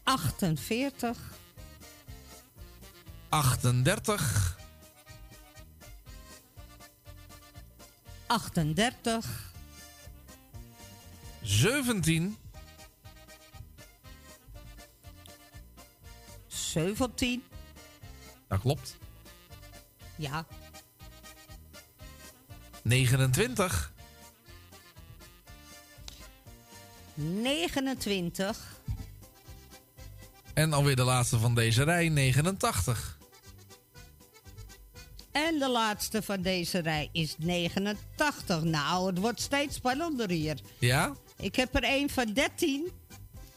48, 0.02 1.18
38, 3.28 4.56
38, 8.26 9.52
17, 11.42 12.36
17. 16.48 17.47
Dat 18.48 18.60
klopt. 18.60 18.96
Ja. 20.16 20.46
29, 22.82 23.92
29, 27.14 28.78
en 30.58 30.72
alweer 30.72 30.96
de 30.96 31.02
laatste 31.02 31.38
van 31.38 31.54
deze 31.54 31.82
rij, 31.82 32.08
89. 32.08 33.18
En 35.32 35.58
de 35.58 35.68
laatste 35.68 36.22
van 36.22 36.42
deze 36.42 36.78
rij 36.78 37.08
is 37.12 37.34
89. 37.38 38.62
Nou, 38.62 39.06
het 39.06 39.18
wordt 39.18 39.40
steeds 39.40 39.76
spannender 39.76 40.30
hier. 40.30 40.60
Ja? 40.78 41.14
Ik 41.36 41.56
heb 41.56 41.74
er 41.74 41.82
één 41.82 42.10
van 42.10 42.32
13. 42.32 42.90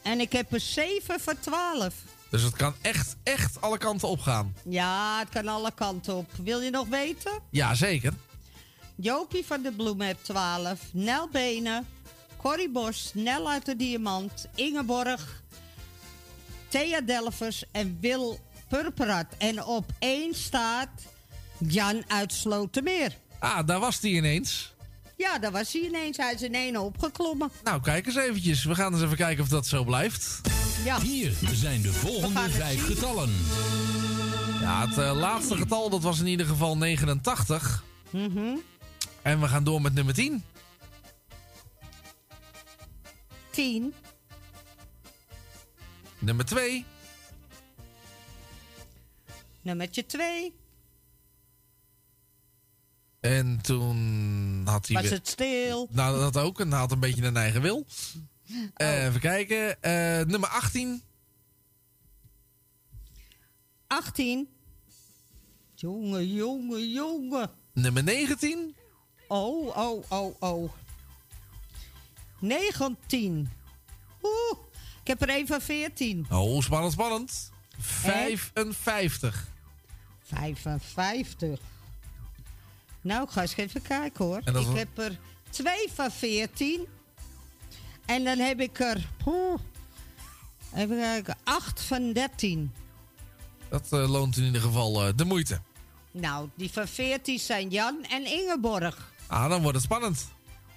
En 0.02 0.20
ik 0.20 0.32
heb 0.32 0.52
er 0.52 0.60
7 0.60 1.20
van 1.20 1.38
12. 1.40 1.94
Dus 2.32 2.42
het 2.42 2.56
kan 2.56 2.74
echt, 2.80 3.16
echt 3.22 3.60
alle 3.60 3.78
kanten 3.78 4.08
opgaan. 4.08 4.54
Ja, 4.64 5.18
het 5.18 5.28
kan 5.28 5.48
alle 5.48 5.72
kanten 5.74 6.16
op. 6.16 6.30
Wil 6.42 6.60
je 6.60 6.70
nog 6.70 6.88
weten? 6.88 7.32
Ja, 7.50 7.74
zeker. 7.74 8.12
Jopie 8.94 9.44
van 9.46 9.62
de 9.62 9.72
Bloem 9.72 10.00
heeft 10.00 10.24
12. 10.24 10.80
Nel 10.92 11.28
Benen. 11.28 11.86
Corrie 12.36 12.70
Bos. 12.70 13.10
Nel 13.14 13.50
uit 13.50 13.64
de 13.66 13.76
Diamant. 13.76 14.48
Ingeborg. 14.54 15.42
Thea 16.68 17.00
Delvers. 17.00 17.64
En 17.72 17.98
Wil 18.00 18.40
Purperat. 18.68 19.26
En 19.38 19.64
op 19.64 19.92
één 19.98 20.34
staat 20.34 20.88
Jan 21.58 22.02
uit 22.06 22.32
Slotermeer. 22.32 23.16
Ah, 23.38 23.66
daar 23.66 23.80
was 23.80 24.00
die 24.00 24.14
ineens. 24.14 24.71
Ja, 25.22 25.38
daar 25.38 25.50
was 25.50 25.72
hij 25.72 25.82
ineens. 25.82 26.16
Hij 26.16 26.32
is 26.34 26.42
in 26.42 26.54
één 26.54 26.76
opgeklommen. 26.76 27.50
Nou, 27.64 27.80
kijk 27.80 28.06
eens 28.06 28.16
eventjes. 28.16 28.64
We 28.64 28.74
gaan 28.74 28.92
eens 28.92 29.02
even 29.02 29.16
kijken 29.16 29.42
of 29.42 29.48
dat 29.48 29.66
zo 29.66 29.84
blijft. 29.84 30.40
Ja. 30.84 31.00
Hier 31.00 31.32
zijn 31.52 31.82
de 31.82 31.92
volgende 31.92 32.50
vijf 32.50 32.86
getallen. 32.86 33.30
Ja, 34.60 34.88
het 34.88 34.98
eh, 34.98 35.16
laatste 35.16 35.56
getal 35.56 35.90
dat 35.90 36.02
was 36.02 36.20
in 36.20 36.26
ieder 36.26 36.46
geval 36.46 36.76
89. 36.76 37.84
Mhm. 38.10 38.56
En 39.22 39.40
we 39.40 39.48
gaan 39.48 39.64
door 39.64 39.82
met 39.82 39.94
nummer 39.94 40.14
10. 40.14 40.44
10, 43.50 43.94
Nummer 46.18 46.44
2. 46.44 46.84
nummertje 49.62 50.06
2. 50.06 50.54
En 53.22 53.60
toen 53.60 54.62
had 54.64 54.86
hij... 54.86 54.96
Was 54.96 55.04
weer- 55.04 55.12
het 55.12 55.28
stil? 55.28 55.88
Nou, 55.90 56.18
dat 56.18 56.36
ook. 56.36 56.60
En 56.60 56.70
hij 56.70 56.78
had 56.78 56.92
een 56.92 57.00
beetje 57.00 57.22
een 57.22 57.36
eigen 57.36 57.62
wil. 57.62 57.76
Oh. 57.76 57.86
Eh, 58.74 59.04
even 59.04 59.20
kijken. 59.20 59.82
Eh, 59.82 60.26
nummer 60.26 60.48
18. 60.48 61.02
18. 63.86 64.48
Jongen, 65.74 66.32
jongen, 66.32 66.90
jongen. 66.90 67.50
Nummer 67.72 68.02
19. 68.02 68.74
Oh, 69.28 69.76
oh, 69.76 70.04
oh, 70.08 70.42
oh. 70.42 70.72
19. 72.38 73.50
Oeh, 74.22 74.58
ik 75.00 75.06
heb 75.06 75.22
er 75.22 75.30
een 75.30 75.46
van 75.46 75.60
14. 75.60 76.26
Oh, 76.30 76.62
spannend, 76.62 76.92
spannend. 76.92 77.50
55. 77.78 79.48
55. 80.22 81.60
Nou, 83.02 83.22
ik 83.22 83.30
ga 83.30 83.40
eens 83.40 83.56
even 83.56 83.82
kijken 83.82 84.24
hoor. 84.24 84.38
Ik 84.38 84.76
heb 84.76 84.98
er 84.98 85.18
2 85.50 85.74
van 85.94 86.10
14. 86.10 86.86
En 88.06 88.24
dan 88.24 88.38
heb 88.38 88.60
ik 88.60 88.80
er. 88.80 89.08
Even 90.74 90.96
kijken. 90.98 91.36
8 91.44 91.80
van 91.82 92.12
13. 92.12 92.72
Dat 93.68 93.86
eh, 93.90 94.10
loont 94.10 94.36
in 94.36 94.44
ieder 94.44 94.60
geval 94.60 95.06
eh, 95.06 95.12
de 95.16 95.24
moeite. 95.24 95.60
Nou, 96.10 96.48
die 96.54 96.70
van 96.72 96.88
14 96.88 97.38
zijn 97.38 97.68
Jan 97.68 98.04
en 98.10 98.24
Ingeborg. 98.24 99.12
Ah, 99.26 99.48
dan 99.48 99.60
wordt 99.62 99.76
het 99.76 99.84
spannend. 99.86 100.28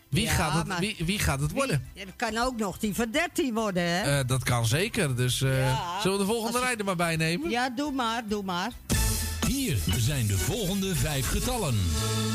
Wie, 0.10 0.24
Ja, 0.24 0.32
gaat, 0.32 0.68
het, 0.68 0.80
wie, 0.80 0.96
wie 1.06 1.20
gaat 1.20 1.40
het 1.40 1.52
worden? 1.52 1.90
Het 1.96 2.16
kan 2.16 2.38
ook 2.38 2.58
nog 2.58 2.78
die 2.78 2.94
van 2.96 3.12
13 3.12 3.54
worden, 3.54 3.84
hè? 3.84 4.20
Eh, 4.20 4.28
dat 4.28 4.44
kan 4.44 4.66
zeker. 4.66 5.16
Dus 5.16 5.40
Ja. 5.40 6.02
zullen 6.02 6.18
we 6.18 6.24
de 6.26 6.32
volgende 6.32 6.60
rij 6.60 6.76
er 6.76 6.86
maar 6.86 6.96
bij 6.96 7.16
nemen? 7.16 7.50
Ja, 7.50 7.70
doe 7.70 7.92
maar, 7.92 8.28
doe 8.28 8.44
maar. 8.44 8.72
Hier 9.66 9.78
zijn 9.98 10.28
de 10.28 10.38
volgende 10.38 10.96
vijf 10.96 11.30
getallen. 11.30 11.76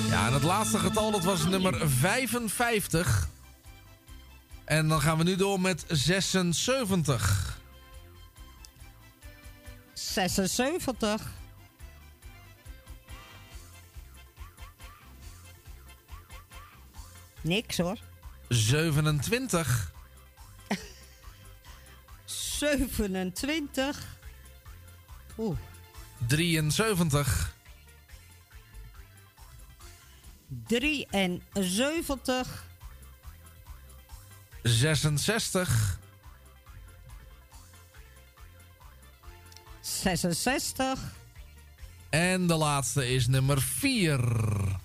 Ja, 0.08 0.26
en 0.26 0.32
het 0.32 0.42
laatste 0.42 0.78
getal 0.78 1.10
dat 1.10 1.24
was 1.24 1.44
nummer 1.44 1.90
55. 1.90 3.28
En 4.64 4.88
dan 4.88 5.00
gaan 5.00 5.18
we 5.18 5.24
nu 5.24 5.36
door 5.36 5.60
met 5.60 5.84
76. 5.88 7.60
76. 9.92 11.32
Niks 17.40 17.78
hoor. 17.78 17.98
27. 18.48 19.92
27. 22.24 24.06
Oeh. 25.38 25.56
73. 26.26 27.54
73. 30.66 32.64
66. 34.62 35.98
66. 39.80 40.98
En 42.10 42.46
de 42.46 42.54
laatste 42.54 43.08
is 43.08 43.26
nummer 43.26 43.60
4. 43.62 44.80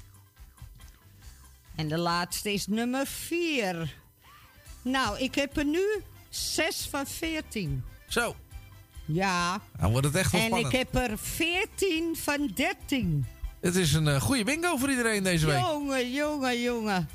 En 1.75 1.87
de 1.87 1.97
laatste 1.97 2.53
is 2.53 2.67
nummer 2.67 3.07
4. 3.07 3.95
Nou, 4.81 5.19
ik 5.19 5.35
heb 5.35 5.57
er 5.57 5.65
nu 5.65 6.03
6 6.29 6.87
van 6.89 7.07
14. 7.07 7.83
Zo. 8.07 8.35
Ja. 9.05 9.61
Dan 9.79 9.91
wordt 9.91 10.05
het 10.07 10.15
echt 10.15 10.31
wel 10.31 10.41
En 10.41 10.47
spannend. 10.47 10.73
ik 10.73 10.79
heb 10.79 11.09
er 11.09 11.17
14 11.17 12.15
van 12.21 12.51
13. 12.55 13.25
Het 13.61 13.75
is 13.75 13.93
een 13.93 14.07
eh, 14.07 14.21
goede 14.21 14.43
bingo 14.43 14.77
voor 14.77 14.89
iedereen 14.89 15.23
deze 15.23 15.45
week. 15.45 15.59
Jongen, 15.59 16.11
jongen, 16.13 16.61
jongen. 16.61 17.09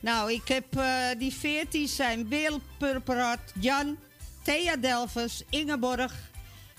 Nou, 0.00 0.32
ik 0.32 0.48
heb 0.48 0.76
eh, 0.76 0.86
die 1.18 1.32
14 1.32 1.88
zijn 1.88 2.28
Wil 2.28 2.60
Purperat, 2.78 3.38
Jan, 3.60 3.96
Thea 4.42 4.76
Delvers, 4.76 5.42
Ingeborg, 5.50 6.12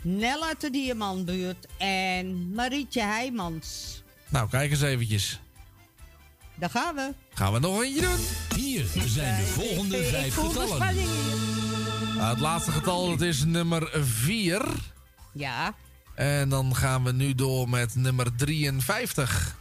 Nel 0.01 0.43
uit 0.43 0.61
de 0.61 0.69
Diamantbuurt 0.69 1.67
en 1.77 2.53
Marietje 2.53 3.01
Heijmans. 3.01 4.01
Nou, 4.29 4.49
kijk 4.49 4.71
eens 4.71 4.81
eventjes. 4.81 5.39
Daar 6.55 6.69
gaan 6.69 6.95
we. 6.95 7.13
Gaan 7.33 7.53
we 7.53 7.59
nog 7.59 7.83
eentje 7.83 8.01
doen? 8.01 8.19
Hier 8.55 8.85
zijn 9.05 9.35
de 9.39 9.45
volgende 9.45 10.03
vijf 10.13 10.35
getallen. 10.35 11.74
Nou, 12.15 12.29
het 12.29 12.39
laatste 12.39 12.71
getal 12.71 13.09
dat 13.09 13.21
is 13.21 13.43
nummer 13.43 13.89
4. 13.93 14.65
Ja. 15.33 15.75
En 16.15 16.49
dan 16.49 16.75
gaan 16.75 17.03
we 17.03 17.11
nu 17.11 17.35
door 17.35 17.69
met 17.69 17.95
nummer 17.95 18.35
53. 18.35 19.55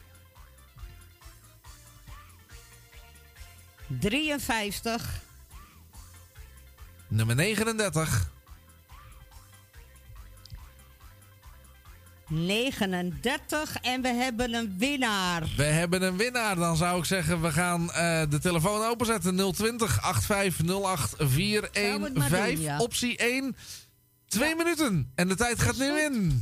53, 3.86 5.22
Nummer 7.08 7.36
39. 7.36 8.32
39 12.28 13.76
en 13.80 14.02
we 14.02 14.08
hebben 14.08 14.54
een 14.54 14.74
winnaar. 14.78 15.42
We 15.56 15.62
hebben 15.62 16.02
een 16.02 16.16
winnaar. 16.16 16.56
Dan 16.56 16.76
zou 16.76 16.98
ik 16.98 17.04
zeggen, 17.04 17.42
we 17.42 17.52
gaan 17.52 17.92
eh, 17.92 18.22
de 18.28 18.38
telefoon 18.38 18.84
openzetten. 18.84 19.52
020 19.52 20.02
8508 20.02 21.14
415. 21.18 22.54
doen, 22.54 22.64
ja. 22.64 22.78
Optie 22.78 23.16
1. 23.16 23.56
Twee 24.28 24.56
minuten. 24.56 25.12
En 25.14 25.28
de 25.28 25.36
tijd 25.36 25.60
gaat 25.60 25.76
nu 25.76 26.00
in. 26.00 26.40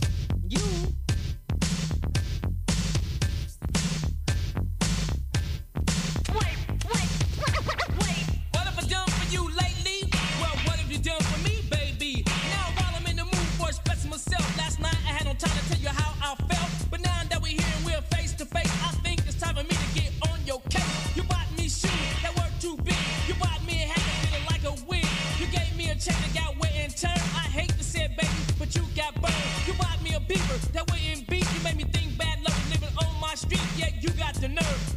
the 34.43 34.49
nerve. 34.49 34.92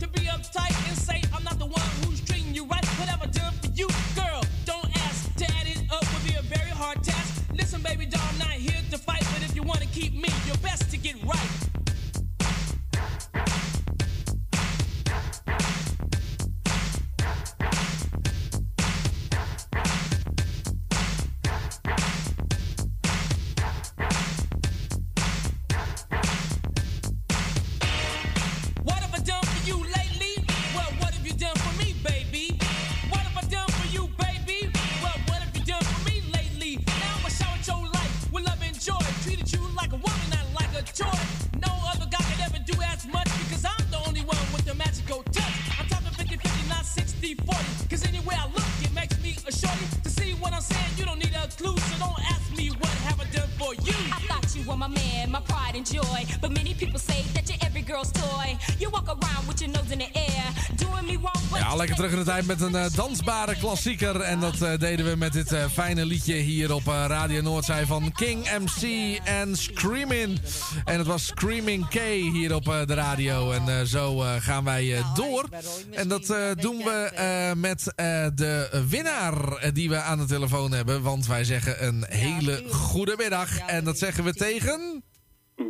Tijd 62.25 62.47
met 62.47 62.61
een 62.61 62.75
eh, 62.75 62.85
dansbare 62.95 63.55
klassieker. 63.57 64.21
En 64.21 64.39
dat 64.39 64.61
eh, 64.61 64.77
deden 64.77 65.05
we 65.05 65.15
met 65.15 65.33
dit 65.33 65.51
eh, 65.51 65.65
fijne 65.65 66.05
liedje 66.05 66.33
hier 66.33 66.73
op 66.73 66.85
Radio 66.85 67.41
Noordzij 67.41 67.85
van 67.85 68.11
King 68.11 68.49
MC 68.59 69.17
en 69.23 69.55
Screamin'. 69.55 70.37
En 70.85 70.97
het 70.97 71.07
was 71.07 71.25
Screaming 71.25 71.87
K 71.87 71.99
hier 72.33 72.55
op 72.55 72.63
de 72.63 72.93
radio. 72.93 73.51
En 73.51 73.87
zo 73.87 74.17
gaan 74.39 74.63
wij 74.63 74.95
eh, 74.95 75.15
door. 75.15 75.45
En 75.91 76.07
dat 76.07 76.27
doen 76.59 76.77
we 76.77 77.53
met 77.57 77.93
eh, 77.95 78.27
de 78.35 78.83
winnaar 78.89 79.69
die 79.73 79.89
we 79.89 79.97
aan 79.97 80.17
de 80.17 80.25
telefoon 80.25 80.71
hebben. 80.71 81.01
Want 81.01 81.27
wij 81.27 81.43
zeggen 81.43 81.85
een 81.85 82.05
hele 82.07 82.63
goede 82.69 83.13
middag. 83.17 83.59
En 83.59 83.83
dat 83.83 83.97
zeggen 83.97 84.23
we 84.23 84.33
tegen... 84.33 85.03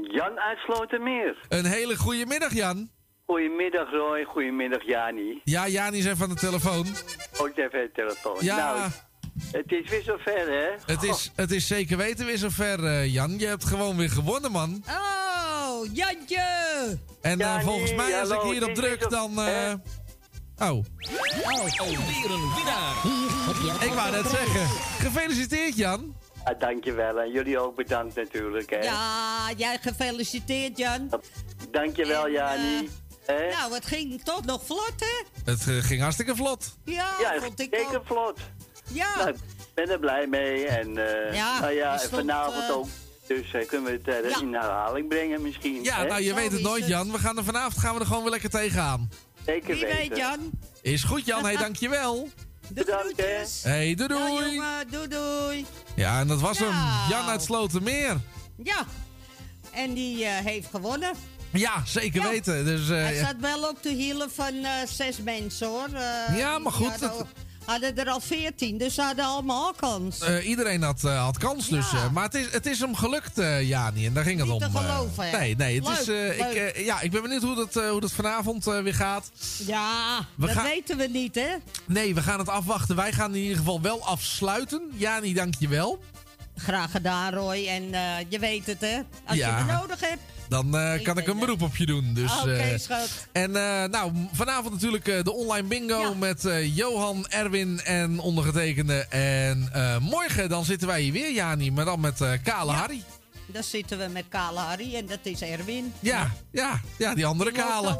Jan 0.01 0.39
uit 0.39 0.57
Slotermeer. 0.57 1.37
Een 1.49 1.65
hele 1.65 1.97
goede 1.97 2.25
middag, 2.25 2.53
Jan. 2.53 2.89
Goedemiddag 3.25 3.89
Roy, 3.91 4.23
goedemiddag 4.23 4.83
Jani. 4.85 5.41
Ja, 5.43 5.67
Jani 5.67 5.97
is 5.97 6.05
even 6.05 6.23
aan 6.23 6.29
de 6.29 6.35
telefoon. 6.35 6.85
Ook 7.37 7.57
even 7.57 7.69
de 7.71 7.89
telefoon. 7.93 8.37
Ja. 8.39 8.55
Nou, 8.57 8.89
het 9.51 9.71
is 9.71 9.89
weer 9.89 10.01
zover 10.03 10.51
hè. 10.51 10.93
Het 10.93 11.03
is, 11.03 11.31
het 11.35 11.51
is 11.51 11.67
zeker 11.67 11.97
weten 11.97 12.25
weer 12.25 12.37
zover, 12.37 12.85
eh, 12.85 13.13
Jan. 13.13 13.39
Je 13.39 13.45
hebt 13.47 13.65
gewoon 13.65 13.97
weer 13.97 14.09
gewonnen, 14.09 14.51
man. 14.51 14.83
Oh, 14.89 15.93
Jantje! 15.93 16.47
En 17.21 17.41
eh, 17.41 17.59
volgens 17.63 17.95
mij, 17.95 18.19
als 18.19 18.29
ik 18.29 18.39
hierop 18.41 18.73
druk, 18.75 18.89
weer 18.99 19.01
zo- 19.01 19.09
dan... 19.09 19.39
eh, 19.41 19.73
Oh, 20.57 20.67
Alweer 20.67 22.31
een 22.31 22.53
winnaar. 22.55 22.95
ik 23.85 23.93
wou 23.93 24.11
net 24.11 24.25
zeggen. 24.29 24.67
Gefeliciteerd, 24.99 25.75
Jan. 25.77 26.15
Ja, 26.45 26.53
dankjewel 26.53 27.19
en 27.19 27.31
jullie 27.31 27.59
ook 27.59 27.75
bedankt 27.75 28.15
natuurlijk 28.15 28.69
hè. 28.69 28.77
Ja, 28.79 29.51
jij 29.57 29.77
gefeliciteerd, 29.81 30.77
Jan. 30.77 31.09
Dankjewel 31.71 32.29
Jani. 32.29 32.89
Nou, 33.27 33.73
het 33.73 33.85
ging 33.85 34.23
toch 34.23 34.45
nog 34.45 34.61
vlot, 34.65 34.93
hè? 34.97 35.23
Het 35.51 35.67
eh, 35.67 35.75
ging 35.83 36.01
hartstikke 36.01 36.35
vlot. 36.35 36.75
Ja, 36.85 37.09
ja, 37.19 37.39
vond 37.41 37.59
ik 37.59 37.75
zeker 37.75 37.97
ook. 37.97 38.05
vlot. 38.05 38.39
Ja. 38.91 39.15
Nou, 39.17 39.29
ik 39.29 39.35
ben 39.73 39.89
er 39.89 39.99
blij 39.99 40.27
mee 40.27 40.67
en 40.67 40.97
eh, 41.27 41.33
Ja, 41.35 41.59
nou 41.59 41.73
ja, 41.73 41.97
stond, 41.97 42.13
vanavond 42.15 42.63
eh, 42.69 42.75
ook. 42.75 42.87
Dus 43.27 43.53
eh, 43.53 43.67
kunnen 43.67 43.91
we 43.91 44.11
het 44.11 44.23
eh, 44.25 44.29
Ja. 44.29 44.39
in 44.41 44.53
herhaling 44.53 45.07
brengen 45.09 45.41
misschien. 45.41 45.83
Ja, 45.83 45.97
hè? 46.01 46.07
nou, 46.07 46.21
je 46.21 46.33
weet 46.33 46.51
het 46.51 46.61
nooit, 46.61 46.87
Jan. 46.87 47.11
We 47.11 47.17
gaan 47.19 47.37
er 47.37 47.43
vanavond 47.43 47.77
gaan 47.77 47.93
we 47.93 47.99
er 47.99 48.05
gewoon 48.05 48.21
weer 48.21 48.31
lekker 48.31 48.49
tegenaan. 48.49 49.09
Zeker 49.45 49.75
Wie 49.75 49.85
weten. 49.85 49.97
weet, 49.97 50.17
Jan. 50.17 50.51
Is 50.81 51.03
goed, 51.03 51.25
Jan. 51.25 51.43
Hey, 51.45 51.55
dankjewel. 51.65 52.29
Bedankt 52.69 53.13
hè. 53.21 53.69
Hey, 53.69 53.95
doei 53.95 54.13
Ja, 54.13 54.27
doei. 54.29 54.53
jongen, 54.55 54.87
doei 54.91 55.07
doei. 55.07 55.65
Ja, 55.95 56.19
en 56.19 56.27
dat 56.27 56.39
was 56.39 56.59
hem. 56.59 56.73
Jan 57.09 57.25
uit 57.27 57.43
Slotermeer. 57.43 58.17
Ja, 58.63 58.85
en 59.71 59.93
die 59.93 60.25
eh, 60.25 60.45
heeft 60.45 60.67
gewonnen. 60.71 61.11
Ja, 61.59 61.83
zeker 61.85 62.29
weten. 62.29 62.65
Dus, 62.65 62.89
eh, 62.89 62.95
Hij 62.95 63.15
zat 63.17 63.35
wel 63.39 63.69
op 63.69 63.77
de 63.83 63.89
hielen 63.93 64.31
van 64.31 64.53
eh, 64.63 64.71
zes 64.87 65.17
mensen, 65.23 65.67
hoor. 65.67 65.89
Eh, 65.93 66.37
Ja, 66.37 66.59
maar 66.59 66.71
goed, 66.71 66.87
Hadden, 66.89 67.09
dat- 67.09 67.27
hadden 67.65 67.97
er 67.97 68.09
al 68.09 68.19
veertien, 68.19 68.77
dus 68.77 68.93
ze 68.93 69.01
hadden 69.01 69.25
allemaal 69.25 69.73
kans. 69.73 70.19
Iedereen 70.43 70.81
had, 70.81 71.01
had 71.01 71.37
kans 71.37 71.67
dus. 71.69 71.85
maar 72.13 72.23
het 72.23 72.33
is, 72.33 72.51
het 72.51 72.65
is 72.65 72.79
hem 72.79 72.95
gelukt, 72.95 73.31
Jani. 73.61 74.05
En 74.05 74.13
daar 74.13 74.23
ging 74.23 74.39
het 74.39 74.49
om. 74.49 74.59
te 74.59 74.69
geloven, 74.73 75.29
hè? 75.29 75.37
nee, 75.37 75.55
nee. 75.55 75.81
Het 75.83 75.99
is, 75.99 76.05
Leuk, 76.05 76.73
ik, 76.75 76.77
ja, 76.85 77.01
ik 77.01 77.11
ben 77.11 77.21
benieuwd 77.21 77.41
hoe 77.41 77.55
dat, 77.55 77.73
hoe 77.89 78.01
dat 78.01 78.11
vanavond 78.11 78.63
weer 78.65 78.93
gaat. 78.95 79.31
ja, 79.65 80.19
we 80.35 80.45
dat 80.45 80.55
gaan- 80.55 80.63
weten 80.63 80.97
we 80.97 81.07
niet, 81.07 81.35
hè? 81.35 81.49
Nee, 81.85 82.15
we 82.15 82.21
gaan 82.21 82.39
het 82.39 82.49
afwachten. 82.49 82.95
Wij 82.95 83.11
gaan 83.13 83.35
in 83.35 83.41
ieder 83.41 83.57
geval 83.57 83.81
wel 83.81 84.05
afsluiten. 84.05 84.81
Jani, 84.95 85.33
dankjewel. 85.33 85.99
Graag 86.57 86.91
gedaan, 86.91 87.33
Roy. 87.33 87.65
En 87.67 87.83
je 88.29 88.39
weet 88.39 88.65
het, 88.65 88.81
hè? 88.81 88.99
Als 89.25 89.37
Ja. 89.37 89.47
je 89.57 89.63
het 89.63 89.81
nodig 89.81 89.99
hebt. 89.99 90.21
Dan 90.49 90.77
eh, 90.77 91.03
kan 91.03 91.17
ik 91.17 91.27
een 91.27 91.39
beroep 91.39 91.61
op 91.61 91.75
je 91.75 91.85
doen. 91.85 92.13
Dus, 92.13 92.31
Ah, 92.31 92.41
Oké, 92.41 92.53
eh, 92.53 92.79
schat. 92.79 93.27
en 93.31 93.55
eh, 93.55 93.89
nou, 93.89 94.11
vanavond 94.31 94.73
natuurlijk 94.73 95.05
de 95.05 95.33
online 95.33 95.67
bingo 95.67 96.15
met 96.15 96.47
Johan, 96.61 97.27
Erwin 97.29 97.79
en 97.83 98.19
ondergetekende. 98.19 99.05
En 99.09 99.69
morgen 100.01 100.49
dan 100.49 100.65
zitten 100.65 100.87
wij 100.87 101.01
hier 101.01 101.11
weer, 101.13 101.31
Jani, 101.33 101.71
maar 101.71 101.85
dan 101.85 101.99
met 101.99 102.21
Kale 102.43 102.71
Harry. 102.71 103.03
Dan 103.47 103.63
zitten 103.63 103.97
we 103.97 104.07
met 104.07 104.25
Kale 104.29 104.59
Harry 104.59 104.95
en 104.95 105.05
dat 105.05 105.19
is 105.23 105.41
Erwin. 105.41 105.93
Ja, 105.99 106.31
ja, 106.51 106.81
ja, 106.97 107.15
die 107.15 107.25
andere 107.25 107.51
Kale. 107.51 107.99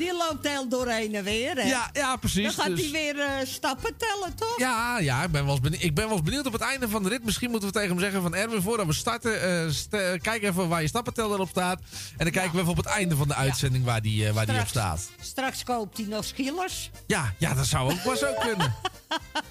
Die 0.00 0.12
loopt 0.16 0.48
heel 0.48 0.68
doorheen 0.68 1.14
en 1.14 1.24
weer, 1.24 1.54
hè? 1.54 1.62
Ja, 1.68 1.90
ja, 1.92 2.16
precies. 2.16 2.42
Dan 2.44 2.64
gaat 2.64 2.76
dus- 2.76 2.80
hij 2.80 2.90
weer 2.90 3.18
eh, 3.20 3.46
stappen 3.46 3.96
tellen, 3.96 4.34
toch? 4.34 4.58
Ja, 4.58 4.98
ja 4.98 5.22
ik, 5.22 5.30
ben 5.30 5.42
wel 5.44 5.52
eens 5.52 5.60
benieuwd, 5.60 5.82
ik 5.82 5.94
ben 5.94 6.04
wel 6.06 6.12
eens 6.16 6.24
benieuwd 6.24 6.46
op 6.46 6.52
het 6.52 6.62
einde 6.62 6.88
van 6.88 7.02
de 7.02 7.08
rit. 7.08 7.24
Misschien 7.24 7.50
moeten 7.50 7.68
we 7.68 7.74
tegen 7.74 7.88
hem 7.90 7.98
zeggen 8.00 8.22
van 8.22 8.34
Erwin, 8.34 8.62
voordat 8.62 8.86
we 8.86 8.92
starten, 8.92 9.42
eh, 9.42 9.70
st- 9.70 9.92
eh, 9.94 10.20
kijk 10.20 10.42
even 10.42 10.68
waar 10.68 10.82
je 10.82 10.88
stappenteller 10.88 11.38
op 11.40 11.48
staat. 11.48 11.80
En 12.16 12.24
dan 12.24 12.30
kijken 12.30 12.52
we 12.52 12.58
even 12.58 12.70
op 12.70 12.76
het 12.76 12.86
einde 12.86 13.16
van 13.16 13.28
de 13.28 13.34
uitzending 13.34 13.84
waar 13.84 14.02
die, 14.02 14.32
waar 14.32 14.46
die 14.46 14.60
op 14.60 14.66
staat. 14.68 15.08
Straks 15.20 15.64
koopt 15.64 15.96
hij 15.96 16.06
nog 16.06 16.24
skillers. 16.24 16.90
Ja, 17.06 17.34
ja, 17.38 17.54
dat 17.54 17.66
zou 17.66 17.92
ook 17.92 18.02
wel 18.04 18.16
zo 18.16 18.32
kunnen. 18.46 18.74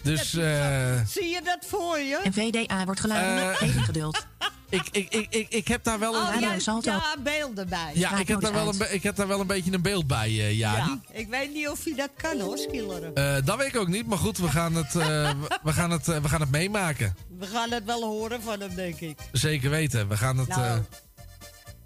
Dus, 0.01 0.33
eh, 0.33 1.01
Zie 1.07 1.27
je 1.29 1.41
dat 1.43 1.57
voor 1.67 1.99
je? 1.99 2.19
En 2.23 2.33
VDA 2.33 2.85
wordt 2.85 2.99
geladen. 2.99 3.51
Eh, 3.59 3.67
Even 3.67 3.81
geduld. 3.83 4.25
Ik, 4.69 4.81
ik, 4.91 5.13
ik, 5.13 5.27
ik, 5.29 5.49
ik 5.49 5.67
heb 5.67 5.83
daar 5.83 5.99
wel 5.99 6.15
een... 6.15 6.21
Oh, 6.35 6.39
ja, 6.39 6.55
ja, 6.81 7.15
beelden 7.23 7.69
bij. 7.69 7.91
Ja, 7.93 8.17
ik 8.19 8.27
heb, 8.27 8.41
daar 8.41 8.53
wel 8.53 8.67
een, 8.67 8.93
ik 8.93 9.03
heb 9.03 9.15
daar 9.15 9.27
wel 9.27 9.39
een 9.39 9.47
beetje 9.47 9.71
een 9.71 9.81
beeld 9.81 10.07
bij, 10.07 10.27
eh 10.27 10.57
Jani. 10.57 10.77
Ja, 10.89 10.99
ik 11.11 11.27
weet 11.29 11.53
niet 11.53 11.67
of 11.69 11.83
hij 11.83 11.95
dat 11.95 12.09
kan, 12.17 12.39
hoor, 12.39 12.57
skilleren. 12.57 13.15
Eh, 13.15 13.35
dat 13.45 13.57
weet 13.57 13.67
ik 13.67 13.75
ook 13.77 13.87
niet, 13.87 14.07
maar 14.07 14.17
goed, 14.17 14.37
we 14.37 14.47
gaan 14.49 14.75
het, 14.75 14.95
eh, 14.95 15.31
we- 15.63 15.73
gaan 15.73 15.91
het, 15.91 16.05
we 16.05 16.29
gaan 16.29 16.41
het 16.41 16.51
meemaken. 16.51 17.15
We 17.37 17.45
gaan 17.45 17.71
het 17.71 17.83
wel 17.85 18.03
horen 18.03 18.41
van 18.41 18.59
hem, 18.59 18.75
denk 18.75 18.99
ik. 18.99 19.17
Zeker 19.31 19.69
weten, 19.69 20.07
we 20.07 20.17
gaan 20.17 20.37
het... 20.37 20.47
Nou. 20.47 20.81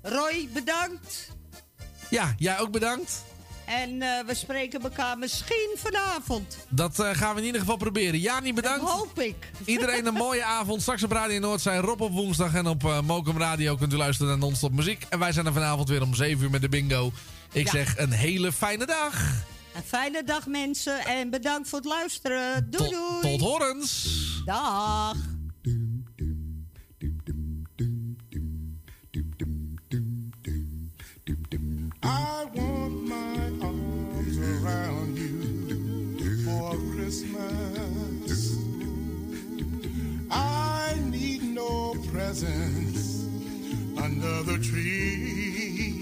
Roy, 0.02 0.50
bedankt. 0.54 1.30
ja, 2.10 2.34
jij 2.38 2.60
ook 2.60 2.72
bedankt. 2.72 3.24
En 3.66 4.02
eh, 4.02 4.10
we 4.26 4.36
spreken 4.36 4.82
elkaar 4.82 5.18
misschien 5.18 5.76
vanavond. 5.78 6.58
Dat 6.70 7.00
eh, 7.00 7.10
gaan 7.14 7.34
we 7.34 7.40
in 7.40 7.46
ieder 7.46 7.62
geval 7.62 7.78
proberen. 7.78 8.20
Jani, 8.20 8.54
bedankt. 8.54 8.82
Dat 8.82 8.90
hoop 8.92 9.20
ik. 9.20 9.36
Iedereen 9.66 10.06
een 10.06 10.14
mooie 10.14 10.44
avond. 10.44 10.82
Straks 10.82 11.04
op 11.04 11.12
Radio 11.12 11.40
Noord 11.40 11.62
zijn 11.62 11.82
Rob 11.82 12.02
op 12.02 12.12
woensdag. 12.12 12.54
En 12.54 12.68
op 12.68 12.84
eh 12.84 13.02
Mokum 13.02 13.38
Radio 13.38 13.76
kunt 13.76 13.94
u 13.94 13.98
luisteren 13.98 14.32
naar 14.32 14.42
non-stop 14.42 14.72
muziek. 14.72 15.06
En 15.10 15.20
wij 15.20 15.32
zijn 15.32 15.46
er 15.46 15.54
vanavond 15.54 15.90
weer 15.90 16.02
om 16.02 16.14
7 16.16 16.44
uur 16.44 16.50
met 16.50 16.62
de 16.62 16.70
bingo. 16.70 17.12
Ik 17.52 17.66
Ja. 17.66 17.72
zeg 17.72 17.98
een 17.98 18.12
hele 18.12 18.52
fijne 18.52 18.86
dag. 18.86 19.14
Een 19.76 19.84
fijne 19.86 20.24
dag, 20.24 20.48
mensen. 20.48 21.06
En 21.06 21.30
bedankt 21.30 21.70
voor 21.70 21.80
het 21.80 21.88
luisteren. 21.88 22.68
Doei, 22.70 22.90
doei. 22.90 23.38
Tot 23.38 23.42
horens. 23.50 24.08
Dag. 24.46 25.16
Presents 42.34 43.28
under 43.96 44.42
the 44.42 44.58
tree. 44.58 45.93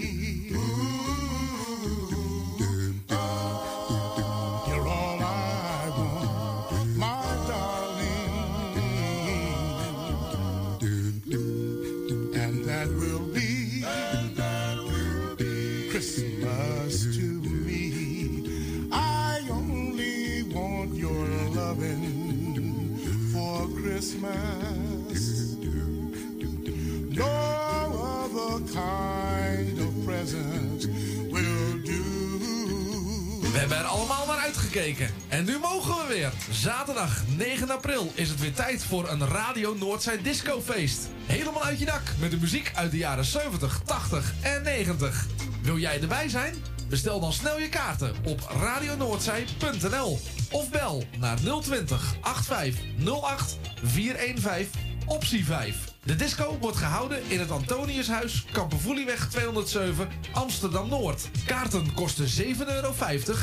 We 33.52 33.58
hebben 33.58 33.78
er 33.78 33.84
allemaal 33.84 34.26
naar 34.26 34.38
uitgekeken. 34.38 35.10
En 35.28 35.44
nu 35.44 35.58
mogen 35.58 35.94
we 35.94 36.14
weer. 36.14 36.32
Zaterdag 36.50 37.22
9 37.36 37.70
april 37.70 38.12
is 38.14 38.28
het 38.28 38.40
weer 38.40 38.52
tijd 38.52 38.84
voor 38.84 39.08
een 39.08 39.26
Radio 39.26 39.74
Noordzij 39.74 40.22
discofeest. 40.22 41.08
Helemaal 41.26 41.64
uit 41.64 41.78
je 41.78 41.84
dak 41.84 42.02
met 42.18 42.30
de 42.30 42.36
muziek 42.36 42.72
uit 42.74 42.90
de 42.90 42.96
jaren 42.96 43.24
70, 43.24 43.80
80 43.84 44.32
en 44.42 44.62
90. 44.62 45.26
Wil 45.62 45.78
jij 45.78 46.00
erbij 46.00 46.28
zijn? 46.28 46.54
Bestel 46.88 47.20
dan 47.20 47.32
snel 47.32 47.58
je 47.58 47.68
kaarten 47.68 48.14
op 48.24 48.40
radionoordzij.nl 48.60 50.20
of 50.50 50.70
bel 50.70 51.04
naar 51.18 51.36
020 51.62 52.14
8508 52.20 53.58
415 53.82 54.80
optie 55.06 55.44
5. 55.44 55.91
De 56.04 56.16
disco 56.16 56.58
wordt 56.60 56.76
gehouden 56.76 57.22
in 57.28 57.38
het 57.38 57.50
Antoniushuis, 57.50 58.44
Kampervoelieweg 58.52 59.28
207, 59.28 60.08
Amsterdam-Noord. 60.32 61.28
Kaarten 61.46 61.94
kosten 61.94 62.44
7,50 62.44 62.58
euro 62.66 62.94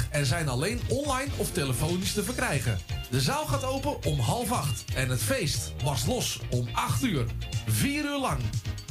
en 0.09 0.25
zijn 0.25 0.49
alleen 0.49 0.79
online 0.87 1.31
of 1.37 1.51
telefonisch 1.51 2.13
te 2.13 2.23
verkrijgen. 2.23 2.79
De 3.09 3.21
zaal 3.21 3.45
gaat 3.45 3.63
open 3.63 4.03
om 4.03 4.19
half 4.19 4.51
acht 4.51 4.83
en 4.95 5.09
het 5.09 5.21
feest 5.21 5.73
was 5.83 6.05
los 6.05 6.39
om 6.49 6.69
8 6.73 7.03
uur. 7.03 7.25
4 7.67 8.03
uur 8.03 8.19
lang. 8.19 8.39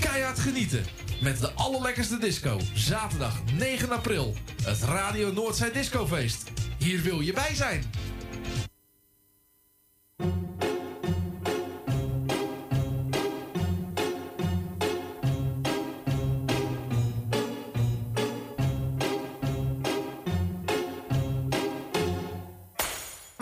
Keihard 0.01 0.39
genieten. 0.39 0.85
Met 1.21 1.41
de 1.41 1.53
allerlekkerste 1.53 2.19
disco. 2.19 2.61
Zaterdag 2.75 3.43
9 3.59 3.91
april. 3.91 4.35
Het 4.63 4.83
Radio 4.83 5.33
Noordzij 5.33 5.73
Discofeest. 5.73 6.51
Hier 6.79 7.03
wil 7.03 7.21
je 7.21 7.33
bij 7.33 7.55
zijn. 7.55 7.85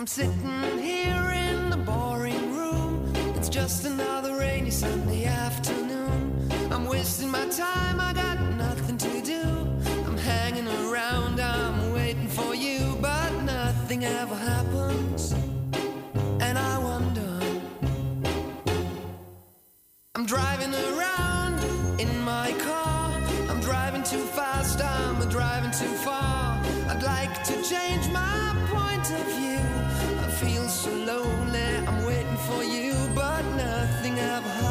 I'm 0.07 0.11
sitting 0.11 0.79
here 0.79 1.31
in 1.31 1.69
the 1.69 1.75
boring 1.75 2.55
room. 2.55 3.11
It's 3.35 3.49
just 3.49 3.83
another 3.83 4.37
rainy 4.37 4.71
Sunday 4.71 5.25
afternoon. 5.25 6.49
I'm 6.71 6.85
wasting 6.85 7.29
my 7.29 7.45
time, 7.49 7.99
I 7.99 8.13
got 8.13 8.39
nothing 8.55 8.97
to 8.99 9.21
do. 9.21 9.41
I'm 10.05 10.17
hanging 10.17 10.65
around, 10.65 11.41
I'm 11.41 11.91
waiting 11.91 12.29
for 12.29 12.55
you, 12.55 12.97
but 13.01 13.31
nothing 13.43 14.05
ever 14.05 14.33
happens. 14.33 15.33
And 16.39 16.57
I 16.57 16.77
wonder. 16.77 17.41
I'm 20.15 20.25
driving 20.25 20.73
around 20.73 21.59
in 21.99 22.17
my 22.21 22.53
car. 22.59 23.11
I'm 23.49 23.59
driving 23.59 24.03
too 24.03 24.23
fast, 24.37 24.81
I'm 24.81 25.27
driving 25.27 25.71
too 25.71 25.93
far. 26.07 26.63
I'd 26.87 27.03
like 27.03 27.43
to 27.43 27.61
change 27.61 28.07
my 28.07 28.36
never 34.17 34.66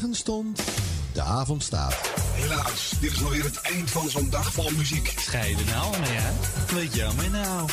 morgen 0.00 0.16
stond, 0.16 0.62
de 1.12 1.22
avond 1.22 1.62
staat. 1.62 2.10
Helaas, 2.32 2.90
dit 3.00 3.12
is 3.12 3.24
alweer 3.24 3.44
het 3.44 3.60
eind 3.60 3.90
van 3.90 4.08
zo'n 4.08 4.30
dag 4.30 4.52
vol 4.52 4.70
muziek. 4.70 5.14
Scheiden 5.16 5.66
nou 5.66 5.98
mee, 5.98 6.10
hè? 6.10 6.32
Wat 6.74 6.94
jammer 6.94 7.30
nou. 7.30 7.68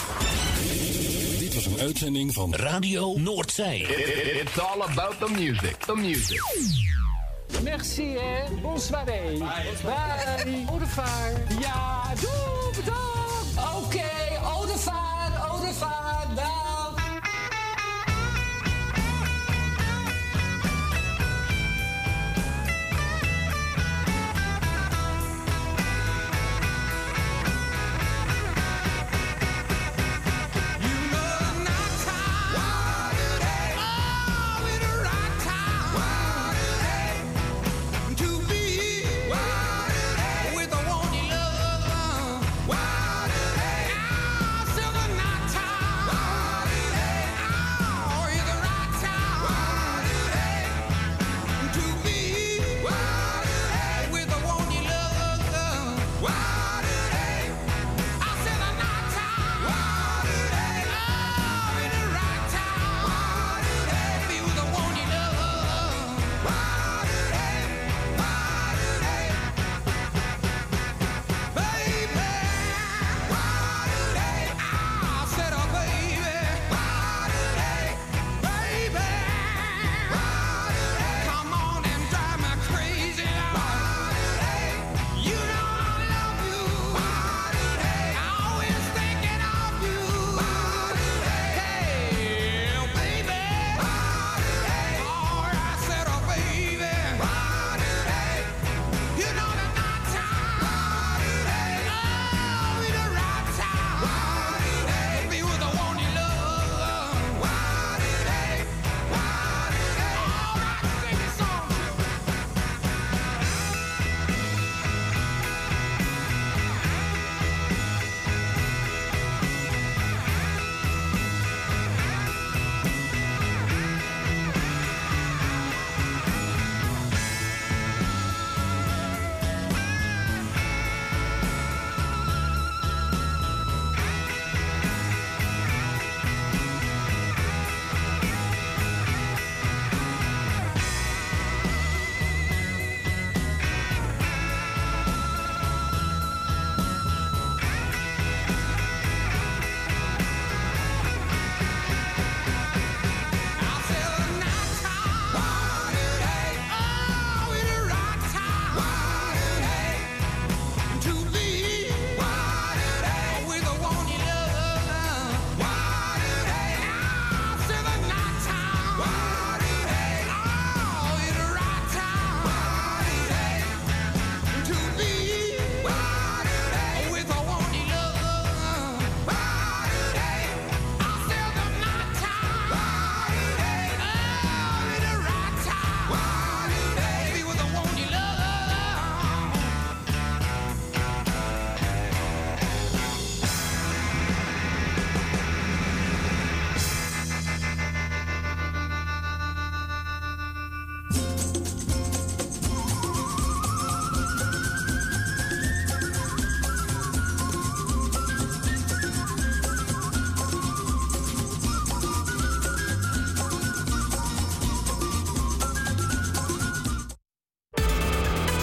Dit 1.40 1.54
was 1.54 1.66
een 1.66 1.80
uitzending 1.80 2.34
van 2.34 2.56
Radio 2.56 3.18
Noordzee. 3.18 3.82
It's 4.42 4.60
all 4.60 4.82
about 4.82 5.20
the 5.20 5.30
music. 5.30 5.76
The 5.80 5.96
music. 5.96 6.42
Merci, 7.64 8.18
hè. 8.18 8.62
Bonsoir. 8.62 9.04
Bye. 9.04 9.38
Bye. 9.84 10.66
Au 10.70 10.78
revoir. 10.78 11.32
Ja, 11.60 12.14
doe, 12.22 12.72
bedankt. 12.76 13.05